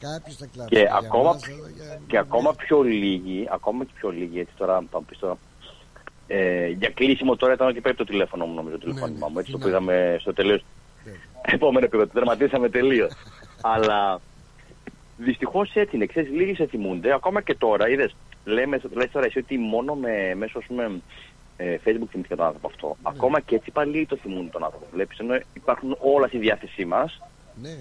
Κάποιος 0.00 0.36
θα 0.36 0.46
κλάψει. 0.52 0.74
Και 0.74 0.80
Για 0.80 0.94
ακόμα, 0.94 1.22
μας, 1.32 1.46
εδώ, 1.46 1.68
για- 1.76 2.00
και 2.06 2.18
ακόμα 2.18 2.54
πιο 2.54 2.82
λίγοι, 2.82 3.46
ακόμα 3.50 3.84
και 3.84 3.90
πιο 3.94 4.10
λίγοι, 4.10 4.38
έτσι 4.40 4.54
τώρα 4.56 4.74
θα 4.90 4.98
μου 4.98 5.04
πεις 5.08 5.18
τώρα, 5.18 5.38
ε, 6.26 6.66
για 6.68 6.90
κλείσιμο 6.90 7.36
τώρα 7.36 7.52
ήταν 7.52 7.72
και 7.74 7.80
πρέπει 7.80 7.96
το 7.96 8.04
τηλέφωνο 8.04 8.46
μου 8.46 8.54
νομίζω, 8.54 8.78
το 8.78 8.86
τηλεφώνημά 8.86 9.28
μου, 9.28 9.38
έτσι 9.38 9.52
το 9.52 9.58
πήγαμε 9.58 10.16
στο 10.20 10.32
τελείως, 10.32 10.64
επόμενο 11.42 11.84
επίπεδο, 11.86 12.06
το 12.06 12.12
τερματίσαμε 12.12 12.68
τελείως. 12.68 13.12
Αλλά 13.62 14.20
δυστυχώς 15.18 15.70
έτσι 15.74 15.96
είναι, 15.96 16.06
ξέρεις, 16.06 16.30
λίγοι 16.30 16.54
σε 16.54 16.66
θυμούνται, 16.66 17.12
ακόμα 17.14 17.42
και 17.42 17.54
τώρα, 17.54 17.88
είδες, 17.88 18.16
λέμε, 18.44 18.80
λες 18.92 19.10
τώρα 19.10 19.26
εσύ 19.26 19.38
ότι 19.38 19.58
μόνο 19.58 19.94
με, 19.94 20.34
μέσω, 20.34 20.58
ας 20.58 20.64
πούμε, 20.64 21.00
ε, 21.56 21.76
Facebook 21.84 22.08
θυμήθηκα 22.10 22.36
τον 22.36 22.44
άνθρωπο 22.44 22.66
αυτό. 22.68 22.96
Ακόμα 23.02 23.40
και 23.40 23.54
έτσι 23.54 23.70
πάλι 23.70 24.06
το 24.06 24.16
θυμούνται 24.16 24.50
τον 24.50 24.64
άνθρωπο. 24.64 24.86
Βλέπεις, 24.92 25.18
ενώ 25.18 25.38
υπάρχουν 25.52 25.96
όλα 26.00 26.26
στη 26.26 26.38
διάθεσή 26.38 26.84
μας, 26.84 27.20
Ναι. 27.62 27.76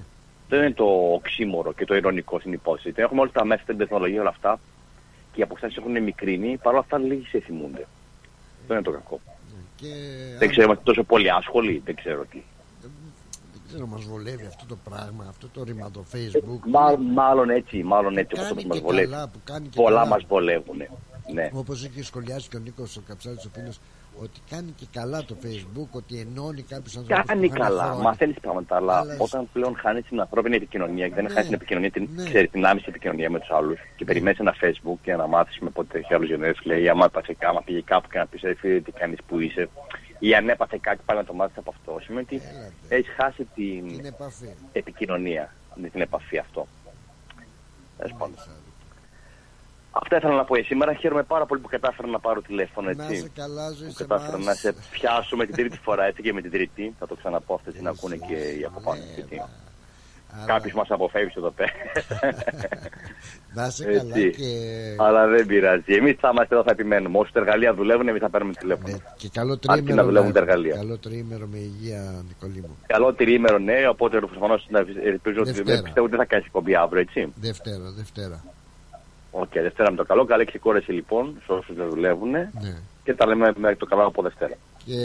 δεν 0.50 0.60
είναι 0.60 0.72
το 0.74 0.86
οξύμορο 1.14 1.74
και 1.74 1.86
το 1.86 1.96
ειρωνικό 1.96 2.40
στην 2.40 2.54
υπόθεση. 2.54 2.92
Δεν 2.92 3.06
Έχουμε 3.06 3.22
όλα 3.22 3.32
τα 3.34 3.46
μέσα, 3.46 3.64
την 3.66 3.78
τεχνολογία, 3.78 4.20
όλα 4.22 4.30
αυτά 4.30 4.60
και 5.34 5.40
οι 5.40 5.44
αποστάσεις 5.44 5.78
έχουν 5.78 6.04
μικρύνει, 6.04 6.58
παρόλα 6.58 6.82
αυτά 6.82 6.98
λίγοι 6.98 7.26
σε 7.28 7.40
θυμούνται. 7.40 7.86
Δεν 8.68 8.78
είναι 8.78 8.86
το 8.86 8.92
κακό. 8.92 9.20
Και 9.76 9.88
Δεν 10.40 10.50
ξέρω, 10.50 10.64
είμαστε 10.66 10.84
τόσο 10.84 11.04
πολύ 11.04 11.32
άσχολοι, 11.32 11.82
δεν 11.86 11.96
ξέρω 11.96 12.26
τι. 12.26 12.42
δεν 12.82 13.62
ξέρω, 13.68 13.86
μας 13.88 14.04
βολεύει 14.06 14.46
αυτό 14.46 14.66
το 14.66 14.78
πράγμα, 14.90 15.26
αυτό 15.30 15.48
το 15.54 15.64
ρήμα 15.64 15.92
το 15.92 16.04
facebook. 16.14 16.60
Μά, 16.70 16.98
μάλλον 16.98 17.50
έτσι, 17.50 17.84
μάλλον 17.84 18.18
έτσι 18.18 18.36
Κάνει 18.36 18.50
όπως 18.52 18.64
μας 18.66 18.78
και 18.78 18.84
βολεύει. 18.84 19.12
καλά, 19.12 19.28
που 19.28 19.40
κάνει 19.44 19.68
και 19.68 19.82
Πολλά 19.82 19.98
καλά. 19.98 20.10
μας 20.10 20.24
βολεύουν. 20.28 20.82
Ναι. 21.34 21.50
Όπως 21.54 21.86
είχε 21.86 22.04
σχολιάσει 22.04 22.50
και 22.50 22.56
ο 22.58 22.60
Νίκος 22.60 22.98
ο 22.98 23.02
Καψάλης 23.08 23.46
ο 23.46 23.50
Πίνος, 23.50 23.80
ότι 24.22 24.40
κάνει 24.50 24.72
και 24.72 24.86
καλά 24.92 25.24
το 25.26 25.36
facebook, 25.44 25.88
ότι 25.92 26.20
ενώνει 26.20 26.62
κάποιους 26.62 26.98
ανθρώπους 26.98 27.26
Κάνει 27.26 27.40
που 27.48 27.54
είχαν 27.56 27.68
καλά, 27.68 27.84
χρόνια. 27.84 28.04
μαθαίνεις 28.04 28.36
πράγματα, 28.42 28.76
αλλά 28.76 28.98
Αλλά 28.98 29.16
όταν 29.20 29.50
πλέον 29.54 29.76
χάνεις 29.78 30.04
την 30.06 30.20
ανθρώπινη 30.20 30.56
επικοινωνία 30.56 31.08
και 31.08 31.14
δεν 31.16 31.24
Ναι, 31.24 31.30
χάνεις 31.30 31.46
την 31.46 31.54
επικοινωνία, 31.56 31.92
την, 31.92 32.10
ναι. 32.16 32.24
ξέρεις, 32.24 32.50
την 32.52 32.66
άμεση 32.66 32.86
επικοινωνία 32.90 33.30
με 33.30 33.40
τους 33.40 33.50
άλλους 33.52 33.80
και 33.96 34.06
περιμένεις 34.06 34.40
ένα 34.40 34.56
facebook 34.62 34.98
για 35.04 35.16
να 35.16 35.28
μάθεις 35.28 35.60
με 35.60 35.70
πότε 35.70 35.98
έχει 35.98 36.14
άλλους 36.14 36.30
γενέθλια 36.30 36.78
ή 36.78 36.90
άμα 36.90 37.06
έπαθε 37.06 37.36
άμα 37.42 37.62
πήγε 37.62 37.82
κάπου 37.82 38.10
και 38.10 38.18
να 38.18 38.26
πεις 38.28 38.42
φίλε 38.58 38.80
τι 38.80 38.92
κάνεις 38.92 39.18
που 39.28 39.40
είσαι 39.40 39.70
ή 40.20 40.36
αν 40.36 40.50
έπαθε 40.50 40.78
κάτι 40.82 41.00
πάλι 41.06 41.20
να 41.20 41.26
το 41.26 41.34
μάθεις 41.34 41.58
από 41.58 41.74
αυτό. 41.78 42.00
Σημαίνει 42.04 42.26
ότι 42.30 42.42
έχεις 42.90 43.14
χάσει 43.18 43.48
την, 43.56 43.88
Την 43.98 44.06
επαφή. 44.06 44.50
επικοινωνία, 44.72 45.54
με 45.76 45.90
την 45.90 46.02
επαφή 46.02 46.38
αυτό. 46.38 46.68
Τέλος 47.98 48.14
πάντων. 48.18 48.36
Αυτά 50.02 50.16
ήθελα 50.18 50.34
να 50.36 50.44
πω 50.46 50.56
για 50.56 50.66
σήμερα. 50.66 50.94
Χαίρομαι 50.94 51.24
πάρα 51.24 51.46
πολύ 51.46 51.62
που 51.62 51.68
κατάφερα 51.68 52.08
να 52.08 52.20
πάρω 52.20 52.42
τηλέφωνο 52.42 52.92
Να 52.96 53.04
έτσι. 53.04 53.16
σε 53.22 53.30
καλά, 53.36 53.72
ζωή 53.72 53.88
Που 53.88 53.94
σε 53.94 54.04
κατάφερα 54.06 54.34
εμάς. 54.34 54.46
να 54.46 54.54
σε 54.54 54.76
πιάσω 54.92 55.36
με 55.36 55.46
την 55.46 55.56
τρίτη 55.56 55.78
φορά 55.84 56.04
έτσι 56.06 56.22
και 56.22 56.34
με 56.34 56.42
την 56.42 56.52
τρίτη. 56.52 56.96
Θα 57.00 57.08
το 57.08 57.16
ξαναπώ 57.16 57.54
αυτό 57.54 57.70
έτσι 57.70 57.82
να 57.82 57.90
ακούνε 57.90 58.16
και 58.16 58.34
οι 58.36 58.64
από 58.64 58.80
πάνω. 58.82 59.02
γιατί 59.16 59.42
Κάποιος 60.46 60.74
μας 60.74 60.90
αποφεύγει 60.92 61.34
εδώ 61.38 61.50
πέρα. 61.52 61.72
Να 63.54 63.70
σε 63.70 63.84
Έτσι. 63.88 63.98
καλά 63.98 64.30
και, 64.30 64.96
Αλλά 64.98 65.28
δεν 65.28 65.46
πειράζει. 65.46 65.94
Εμείς 65.94 66.16
θα 66.20 66.30
είμαστε 66.34 66.54
εδώ, 66.56 66.64
θα 66.64 66.72
επιμένουμε. 66.72 67.18
Όσοι 67.18 67.34
τα 67.34 67.40
εργαλεία 67.40 67.74
δουλεύουν, 67.74 68.08
εμείς 68.08 68.22
θα 68.22 68.30
παίρνουμε 68.30 68.54
τηλέφωνο. 68.54 68.98
και 69.18 69.30
καλό 69.34 69.52
Αρκεί 69.52 69.68
τρίμερο. 69.68 69.96
να 69.96 70.04
δουλεύουν 70.04 70.28
να- 70.28 70.34
τα 70.34 70.40
εργαλεία. 70.40 70.76
Καλό 70.76 70.98
τρίμερο 70.98 71.46
με 71.46 71.58
υγεία, 71.58 72.24
Νικολή 72.28 72.62
μου. 72.62 72.78
Καλό 72.88 73.14
τριήμερο, 73.14 73.58
ναι, 73.58 73.88
οπότε 73.88 74.20
προφανώς 74.20 74.66
να 74.70 74.80
ελπίζω 75.04 75.40
ότι 75.42 75.52
Δευτέρα. 75.52 75.82
πιστεύω 75.82 76.06
ότι 76.06 76.16
δεν 76.16 76.20
θα 76.20 76.26
κάνεις 76.26 76.46
εκπομπή 76.46 76.76
αύριο, 76.76 77.02
έτσι. 77.02 77.34
Δευτέρα, 77.36 77.92
Δευτέρα. 77.96 78.44
Οκ, 79.38 79.52
Δευτέρα 79.54 79.92
με 79.92 79.98
το 79.98 80.04
καλό. 80.06 80.26
Καλή 80.26 80.46
ξεκόρεση 80.46 80.92
λοιπόν 80.92 81.42
σε 81.46 81.52
όσους 81.52 81.76
δεν 81.76 81.90
δουλεύουν. 81.90 82.30
Ναι. 82.30 82.50
Και 83.04 83.14
τα 83.14 83.26
λέμε 83.28 83.54
με 83.58 83.76
το 83.76 83.86
καλό 83.86 84.06
από 84.06 84.22
Δευτέρα. 84.22 84.56
Και 84.86 84.98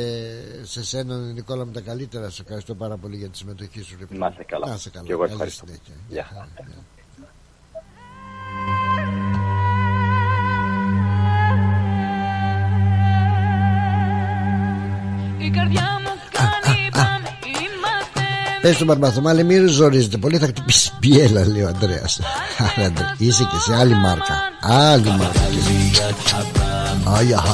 σε 0.62 0.85
σένα, 0.85 1.16
Νικόλα, 1.16 1.65
με 1.65 1.73
τα 1.73 1.81
καλύτερα. 1.81 2.31
Σε 2.31 2.43
ευχαριστώ 2.43 2.74
πάρα 2.74 2.97
πολύ 2.97 3.16
για 3.16 3.28
τη 3.28 3.36
συμμετοχή 3.36 3.82
σου. 3.82 3.97
ρε 4.01 4.07
φίλε. 4.07 4.19
Να 4.19 4.27
είσαι 4.32 4.44
καλά. 4.44 4.66
Να 4.66 4.74
είσαι 4.74 4.90
καλά. 4.90 5.07
Και 5.07 5.12
εγώ 5.12 5.20
Καλή 5.20 5.32
ευχαριστώ. 5.32 5.66
συνέχεια. 5.66 5.94
Γεια. 6.09 6.48
Η 15.39 15.51
καρδιά 15.51 16.00
Πες 18.61 18.74
στον 18.74 18.87
Μπαρμπαθωμά, 18.87 19.32
λέει 19.32 19.45
μην 19.45 19.69
ζορίζετε 19.69 20.16
πολύ, 20.16 20.39
θα 20.39 20.47
χτυπήσει 20.47 20.93
πιέλα, 21.01 21.47
λέει 21.47 21.62
ο 21.62 21.69
Αντρέας. 21.69 22.20
Άρα, 22.59 22.87
Αντρέ, 22.87 23.05
Είσαι 23.19 23.43
και 23.43 23.59
σε 23.70 23.77
άλλη 23.77 23.95
μάρκα. 23.95 24.35
Άλλη 24.61 25.09
μάρκα. 25.09 25.41
κι 25.51 25.59
εσύ. 25.59 26.12
Άγια 27.05 27.37
χα. 27.37 27.53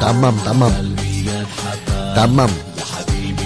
Ταμάμ, 0.00 0.34
ταμάμ. 0.44 0.72
Ταμάμ. 2.14 2.50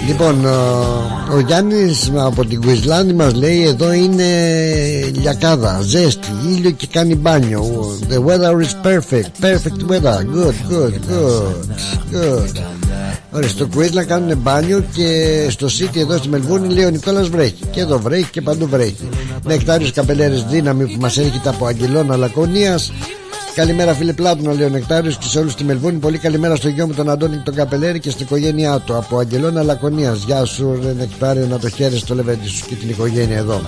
Λοιπόν, 0.07 0.45
ο- 0.45 1.33
ο 1.35 1.39
Γιάννης 1.39 2.11
από 2.15 2.45
την 2.45 2.61
Κουισλάνη 2.61 3.13
μας 3.13 3.33
λέει 3.33 3.63
εδώ 3.63 3.91
είναι 3.93 4.25
λιακάδα, 5.21 5.79
ζέστη, 5.81 6.27
ήλιο 6.55 6.71
και 6.71 6.87
κάνει 6.91 7.15
μπάνιο. 7.15 7.91
The 8.09 8.15
weather 8.25 8.51
is 8.51 8.87
perfect, 8.87 9.45
perfect 9.45 9.91
weather. 9.91 10.19
Good, 10.35 10.71
good, 10.71 10.93
good, 11.09 11.61
good. 12.13 12.61
Ωραία, 13.31 13.49
στο 13.49 13.67
Queensland 13.75 14.05
κάνουν 14.07 14.37
μπάνιο 14.37 14.83
και 14.93 15.45
στο 15.49 15.67
City 15.79 15.97
εδώ 15.97 16.17
στη 16.17 16.29
Μελβούνη 16.29 16.73
λέει 16.73 16.85
ο 16.85 16.89
Νικόλας 16.89 17.27
βρέχει. 17.29 17.63
Και 17.71 17.79
εδώ 17.79 17.99
βρέχει 17.99 18.29
και 18.31 18.41
παντού 18.41 18.67
βρέχει. 18.67 19.09
Νεκτάριος 19.43 19.91
Καπελέρης 19.91 20.43
δύναμη 20.49 20.85
που 20.85 20.99
μας 21.01 21.17
έρχεται 21.17 21.49
από 21.49 21.65
Αγγελώνα 21.65 22.17
Λακωνίας. 22.17 22.91
Καλημέρα 23.57 23.93
φίλε 23.93 24.13
Πλάτωνα 24.13 24.53
λέει 24.53 24.65
ο 24.65 24.69
Νεκτάριος 24.69 25.17
και 25.17 25.27
σε 25.27 25.39
όλους 25.39 25.51
στη 25.51 25.63
Μελβούνη. 25.63 25.97
Πολύ 25.97 26.17
καλημέρα 26.17 26.55
στο 26.55 26.67
γιο 26.67 26.87
μου 26.87 26.93
τον 26.93 27.09
Αντώνη 27.09 27.35
και 27.35 27.41
τον 27.43 27.55
Καπελέρη 27.55 27.99
και 27.99 28.09
στην 28.09 28.25
οικογένειά 28.25 28.79
του 28.79 28.95
από 28.95 29.17
Αγγελώνα 29.17 29.63
Λακωνίας. 29.63 30.23
Γεια 30.23 30.45
σου 30.45 30.79
ρε 30.83 30.93
Νεκτάριο 30.93 31.45
να 31.45 31.59
το 31.59 31.69
χαίρεσαι 31.69 32.05
το 32.05 32.15
λεβέντι 32.15 32.47
σου 32.47 32.65
και 32.67 32.75
την 32.75 32.89
οικογένεια 32.89 33.37
εδώ. 33.37 33.61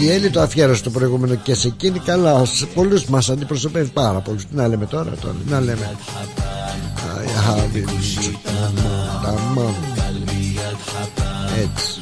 Η 0.00 0.10
Έλλη 0.10 0.30
το 0.30 0.40
αφιέρωσε 0.40 0.82
το 0.82 0.90
προηγούμενο 0.90 1.34
και 1.34 1.54
σε 1.54 1.68
εκείνη 1.68 1.98
καλά. 1.98 2.44
Σε 2.44 2.66
πολλούς 2.66 3.04
μας 3.04 3.30
αντιπροσωπεύει 3.30 3.90
πάρα 3.90 4.20
πολλούς. 4.20 4.46
Τι 4.46 4.54
να 4.54 4.68
λέμε 4.68 4.86
τώρα, 4.86 5.10
τώρα, 5.20 5.34
τι 5.44 5.50
να 5.50 5.60
λέμε. 5.60 5.96
Αϊ, 7.18 7.26
χαβίμπι, 7.26 7.84
ταμάμ. 9.22 9.74
Έτσι. 11.62 11.92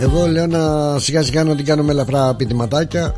Ταμάμ. 0.00 0.16
Εγώ 0.16 0.26
λέω 0.26 0.46
να 0.46 0.98
σιγά 0.98 1.22
σιγά 1.22 1.44
να 1.44 1.54
την 1.56 1.64
κάνουμε 1.64 1.92
ελαφρά 1.92 2.34
πηδηματάκια 2.34 3.14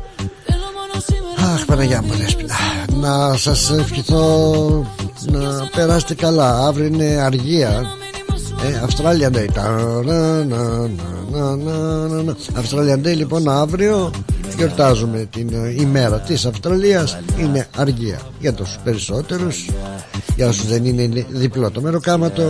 Αχ 1.53 1.65
Παναγιά 1.65 2.01
μου 2.01 2.13
δέσποινα 2.13 2.53
Να 2.99 3.37
σας 3.37 3.69
ευχηθώ 3.71 4.85
να 5.31 5.39
περάσετε 5.75 6.13
καλά. 6.15 6.67
Αύριο 6.67 6.85
είναι 6.85 7.05
αργία. 7.05 7.83
Ε, 8.63 8.81
Australian 8.87 9.35
Day. 9.37 9.47
Τα- 9.53 10.01
να, 10.05 10.43
να, 10.43 10.87
να, 11.31 11.55
να, 11.55 12.07
να, 12.07 12.21
να. 12.23 12.35
Australian 12.35 13.07
Day 13.07 13.15
λοιπόν 13.15 13.49
αύριο 13.49 14.11
Γιορτάζουμε 14.57 15.27
την 15.31 15.49
ε, 15.53 15.75
ημέρα 15.81 16.19
της 16.19 16.45
Αυστραλίας. 16.45 17.17
Είναι 17.39 17.67
αργία 17.77 18.19
Για 18.39 18.53
τους 18.53 18.77
περισσότερους. 18.83 19.69
Για 20.35 20.47
όσους 20.47 20.67
δεν 20.67 20.85
είναι 20.85 21.25
διπλό 21.29 21.71
το 21.71 21.81
μεροκάματο 21.81 22.43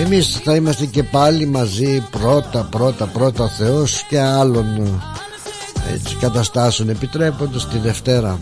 εμείς 0.00 0.40
θα 0.44 0.54
είμαστε 0.54 0.86
και 0.86 1.02
πάλι 1.02 1.46
μαζί 1.46 2.04
πρώτα 2.10 2.68
πρώτα 2.70 3.06
πρώτα 3.06 3.48
Θεός 3.48 4.04
και 4.08 4.20
άλλων 4.20 5.00
έτσι, 5.92 6.16
καταστάσεων 6.20 6.88
επιτρέποντας 6.88 7.68
τη 7.68 7.78
Δευτέρα. 7.78 8.38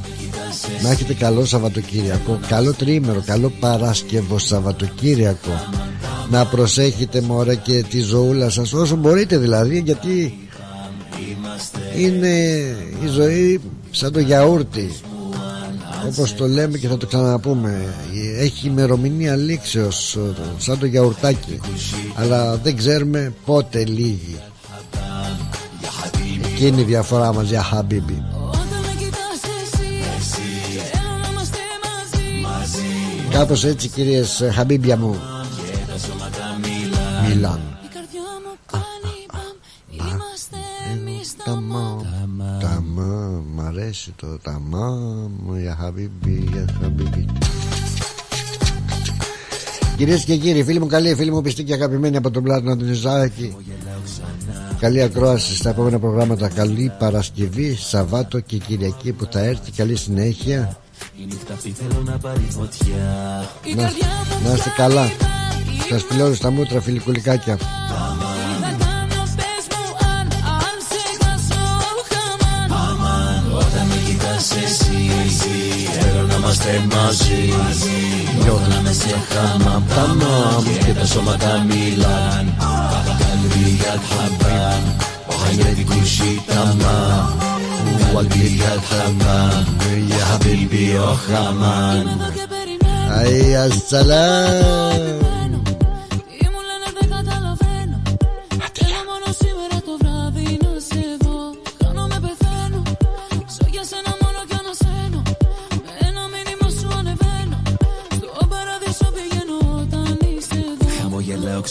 Να 0.83 0.91
έχετε 0.91 1.15
καλό 1.15 1.45
Σαββατοκύριακο 1.45 2.41
καλό 2.49 2.73
τρίμερο, 2.73 3.23
καλό 3.27 3.53
Παράσκευο 3.61 4.39
Σαββατοκύριακο. 4.39 5.61
Να 6.31 6.47
προσέχετε 6.47 7.21
μωρέ 7.21 7.55
και 7.55 7.85
τη 7.91 8.01
ζωούλα 8.01 8.51
σας 8.51 8.73
όσο 8.73 8.97
μπορείτε 8.97 9.39
δηλαδή 9.39 9.79
γιατί 9.79 10.49
είναι 11.97 12.37
η 13.05 13.07
ζωή 13.07 13.61
σαν 13.91 14.13
το 14.13 14.21
γιαούρτι 14.21 14.93
όπως 16.07 16.35
το 16.35 16.47
λέμε 16.47 16.79
και 16.79 16.89
θα 16.89 16.97
το 16.97 17.07
ξαναπούμε 17.07 17.95
έχει 18.39 18.67
ημερομηνία 18.67 19.37
λήξεως 19.37 20.17
ε, 20.17 20.21
σαν 20.59 20.79
το 20.79 20.87
γιαουρτάκι. 20.87 21.61
Αλλά 22.15 22.57
δεν 22.57 22.77
ξέρουμε 22.77 23.33
πότε 23.45 23.85
λύγει. 23.85 24.41
Εκείνη 26.53 26.81
η 26.81 26.85
διαφορά 26.85 27.33
μας 27.33 27.49
για 27.49 27.63
χαμπίμπι. 27.63 28.25
Κάπως 33.31 33.65
έτσι 33.65 33.89
κυρίες 33.89 34.41
ε, 34.41 34.51
χαμπίμπια 34.51 34.97
μου. 34.97 35.21
Μιλάν 37.29 37.78
μ' 44.09 44.15
αρέσει 44.15 44.15
το 44.17 44.39
ταμάμ, 44.51 45.59
για 45.61 45.77
χαμπίμπι, 45.81 46.49
για 46.53 46.65
χαμπίμπι. 46.81 47.27
Κυρίες 49.97 50.25
και 50.25 50.37
κύριοι, 50.37 50.65
φίλοι 50.65 50.81
μου 50.81 50.87
καλοί, 50.87 51.15
φίλοι 51.15 51.31
μου 51.31 51.41
πιστοί 51.41 51.65
και 51.65 51.73
αγαπημένοι 51.73 52.17
από 52.17 52.31
τον 52.31 52.43
πλάτο 52.43 52.77
του 52.77 52.85
Νιζάκη 52.85 53.57
Καλή 54.81 55.03
ακρόαση 55.03 55.57
στα 55.57 55.71
επόμενα 55.71 55.99
προγράμματα. 55.99 56.49
Καλή 56.49 56.93
Παρασκευή, 56.99 57.75
Σαββάτο 57.75 58.41
και 58.41 58.57
Κυριακή 58.57 59.13
που 59.13 59.29
θα 59.31 59.41
έρθει. 59.41 59.71
Καλή 59.71 59.97
συνέχεια. 59.97 60.79
Να, 63.77 63.83
να 64.45 64.55
είστε 64.55 64.73
καλά. 64.77 65.11
Σας 65.89 66.03
φιλώνω 66.03 66.35
στα 66.35 66.51
μούτρα 66.51 66.81
φιλικουλικάκια. 66.81 67.59
εσύ 74.66 75.02
Θέλω 76.00 76.28
να 76.28 76.36
είμαστε 76.36 76.84
μαζί 76.96 77.54
Νιώθω 78.44 78.82
με 78.84 78.92
σε 78.92 79.16
χάμα 79.30 79.84
Ταμάμ 79.96 80.64
Και 80.86 80.94
τα 80.94 81.06
σώματα 81.06 81.66
μιλάν 81.68 82.46
قلبي 83.34 83.74
يتحمم 83.74 84.84
وحياتي 85.30 85.84
كل 85.84 86.06
شي 86.06 86.40
تمام 86.48 87.30
وقلبي 88.14 88.62
يتحمم 88.64 89.66
يا 90.10 90.26
حبيبي 90.26 90.90
يا 90.92 91.16
خمان 91.26 92.06
Αϊ, 93.20 93.56
ασσαλάμ. 93.56 95.17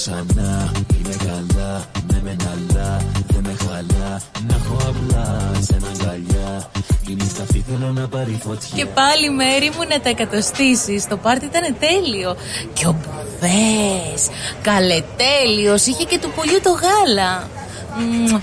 ξανά, 0.07 0.71
είμαι 0.97 1.15
καλά, 1.17 1.85
με 2.07 2.21
μεν 2.23 2.37
αλλά 2.51 2.97
Δεν 3.27 3.41
με 3.43 3.55
χαλά, 3.59 4.21
να 4.47 4.55
έχω 4.55 4.75
απλά 4.75 5.51
σένα 5.59 5.87
αγκαλιά. 5.87 6.69
Η 7.09 7.13
νύχτα 7.13 7.43
αυτή 7.43 7.63
θέλω 7.67 7.91
να 7.91 8.07
πάρει 8.07 8.39
φωτιά. 8.43 8.75
Και 8.75 8.85
πάλι 8.85 9.29
μέρη 9.29 9.71
μου 9.75 9.83
να 9.89 9.99
τα 9.99 10.09
εκατοστήσεις. 10.09 11.07
Το 11.07 11.17
πάρτι 11.17 11.45
ήταν 11.45 11.75
τέλειο. 11.79 12.35
Και 12.73 12.87
ο 12.87 12.95
Μπουβές. 12.99 14.29
Καλετέλειος 14.61 15.85
Είχε 15.85 16.03
και 16.03 16.19
του 16.19 16.31
πολιού 16.35 16.59
το 16.63 16.69
γάλα. 16.69 17.49
Μμμ, 17.97 18.41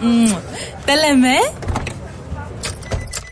μμμ. 0.00 0.34
Τα 0.84 0.94
λέμε 0.96 1.34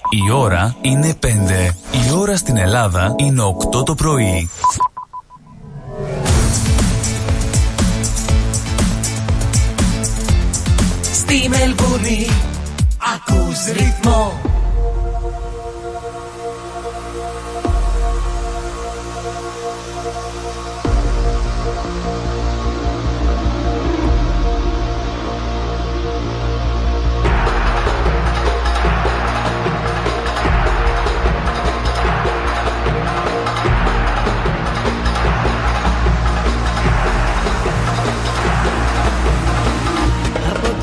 Η 0.09 0.31
ώρα 0.33 0.75
είναι 0.81 1.13
5. 1.23 1.27
Η 1.91 2.11
ώρα 2.17 2.35
στην 2.35 2.57
Ελλάδα 2.57 3.15
είναι 3.17 3.41
8 3.73 3.85
το 3.85 3.95
πρωί. 3.95 4.49
Στη 11.13 11.49
Μελβούνι 11.49 12.27
ακούς 13.15 13.65
ρυθμό 13.65 14.50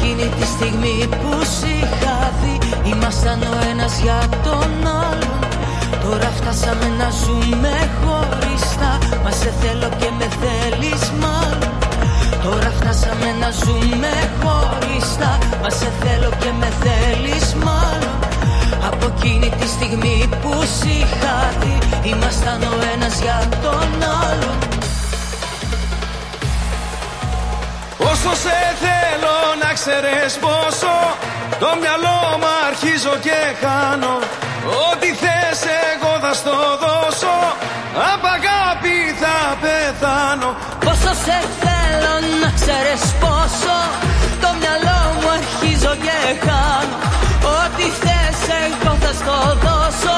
εκείνη 0.09 0.29
τη 0.39 0.47
στιγμή 0.47 0.99
που 1.21 1.33
σ' 1.55 1.65
είχα 1.77 2.17
δει. 2.41 2.57
Ήμασταν 2.91 3.41
ο 3.43 3.55
ένας 3.71 4.01
για 4.05 4.21
τον 4.45 4.71
άλλον. 5.07 5.39
Τώρα 6.05 6.31
φτάσαμε 6.39 6.89
να 7.01 7.09
ζούμε 7.23 7.75
χωριστά. 8.01 8.93
Μα 9.25 9.31
σε 9.31 9.51
θέλω 9.61 9.89
και 10.01 10.11
με 10.19 10.29
θέλεις 10.41 11.03
μάλλον. 11.23 11.73
Τώρα 12.45 12.71
φτάσαμε 12.79 13.29
να 13.43 13.51
ζούμε 13.61 14.13
χωριστά. 14.41 15.33
Μα 15.63 15.71
σε 15.71 15.91
θέλω 16.01 16.31
και 16.43 16.51
με 16.61 16.69
θέλεις 16.83 17.47
μάλλον. 17.67 18.19
Από 18.91 19.07
εκείνη 19.17 19.49
τη 19.59 19.67
στιγμή 19.77 20.29
που 20.43 20.53
σ' 20.77 20.85
είχα 20.97 21.37
δει 21.61 21.77
Ήμασταν 22.11 22.61
ο 22.63 22.75
ένας 22.95 23.15
για 23.25 23.39
τον 23.63 23.91
άλλον 24.25 24.78
Όσο 28.31 28.39
σε 28.43 28.59
θέλω 28.83 29.37
να 29.63 29.71
ξέρεις 29.79 30.33
πόσο 30.45 30.95
Το 31.63 31.71
μυαλό 31.81 32.19
μου 32.41 32.51
αρχίζω 32.69 33.15
και 33.27 33.39
χάνω. 33.61 34.15
Ό,τι 34.89 35.09
θες 35.21 35.61
εγώ 35.91 36.13
θα 36.25 36.33
στο 36.41 36.57
δώσω 36.83 37.35
Απ' 38.13 38.27
αγάπη 38.37 38.97
θα 39.21 39.37
πεθάνω. 39.63 40.51
Πόσο 40.85 41.13
σε 41.25 41.39
θέλω 41.63 42.15
να 42.43 42.51
ξέρεις 42.59 43.03
πόσο 43.23 43.77
Το 44.43 44.51
μυαλό 44.61 45.01
μου 45.19 45.29
αρχίζω 45.39 45.93
και 46.05 46.19
χάνω. 46.45 46.97
Ό,τι 47.59 47.87
θες 48.03 48.41
εγώ 48.63 48.93
θα 49.03 49.13
στο 49.21 49.39
δώσω 49.65 50.15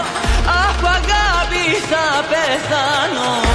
Από 0.66 0.86
αγάπη 0.98 1.64
θα 1.90 2.04
πεθάνω 2.30 3.49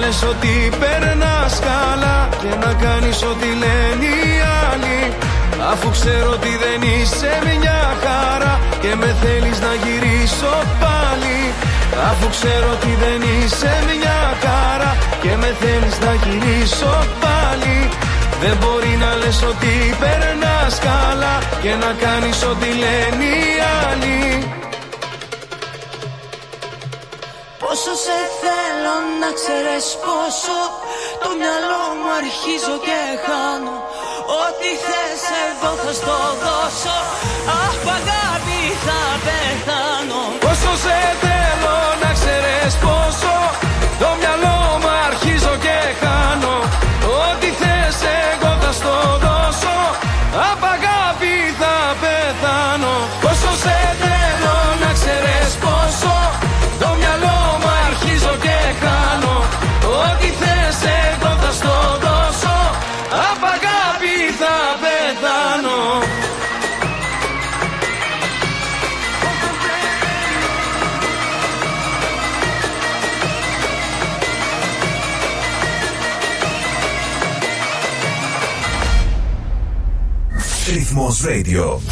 λες 0.00 0.22
ότι 0.32 0.54
περνάς 0.80 1.54
καλά 1.68 2.18
Και 2.42 2.52
να 2.64 2.72
κάνεις 2.84 3.18
ό,τι 3.30 3.50
λένε 3.62 4.06
οι 4.18 4.32
άλλοι. 4.68 5.00
Αφού 5.72 5.88
ξέρω 5.96 6.30
ότι 6.38 6.52
δεν 6.64 6.80
είσαι 6.92 7.32
μια 7.46 7.80
χαρά 8.04 8.54
Και 8.82 8.92
με 9.00 9.10
θέλεις 9.22 9.58
να 9.66 9.72
γυρίσω 9.82 10.54
πάλι. 10.82 11.38
Αφού 12.10 12.26
ξέρω 12.36 12.68
ότι 12.76 12.92
δεν 13.04 13.20
είσαι 13.32 13.72
μια 13.90 14.20
χαρά 14.44 14.92
Και 15.22 15.32
με 15.42 15.50
θέλεις 15.60 15.96
να 16.06 16.12
γυρίσω 16.22 16.92
πάλι. 17.24 17.76
Δεν 18.42 18.56
μπορεί 18.60 18.92
να 19.04 19.10
λες 19.20 19.38
ότι 19.50 19.72
περνάς 20.02 20.74
καλά 20.88 21.34
Και 21.62 21.72
να 21.82 21.90
κάνεις 22.04 22.38
ό,τι 22.50 22.70
λένε 22.82 23.24
οι 23.38 23.50
άλλοι 23.82 24.18
Πόσο 27.80 27.96
σε 28.06 28.20
θέλω 28.42 28.96
να 29.22 29.30
ξέρεις 29.38 29.86
πόσο 30.04 30.58
Το 31.22 31.30
μυαλό 31.40 31.84
μου 31.98 32.10
αρχίζω 32.20 32.74
και 32.86 33.00
χάνω. 33.24 33.76
Ό,τι 34.42 34.70
θες 34.86 35.22
εδώ 35.46 35.72
θα 35.82 35.92
στο 36.00 36.18
δώσω. 36.42 36.98
Αχ 37.64 37.78
αγάπη 37.98 38.62
θα 38.84 39.00
πεθάνω. 39.24 40.22
Πόσο 40.44 40.72
σε 40.84 40.98
θέλω 41.22 41.78
να 42.02 42.10
ξέρεις 42.18 42.74
πόσο 42.84 43.07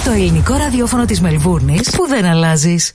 Το 0.04 0.10
ελληνικό 0.10 0.54
ραδιόφωνο 0.54 1.04
της 1.04 1.20
Μελβούρνης 1.20 1.90
που 1.90 2.06
δεν 2.06 2.24
αλλάζεις. 2.24 2.94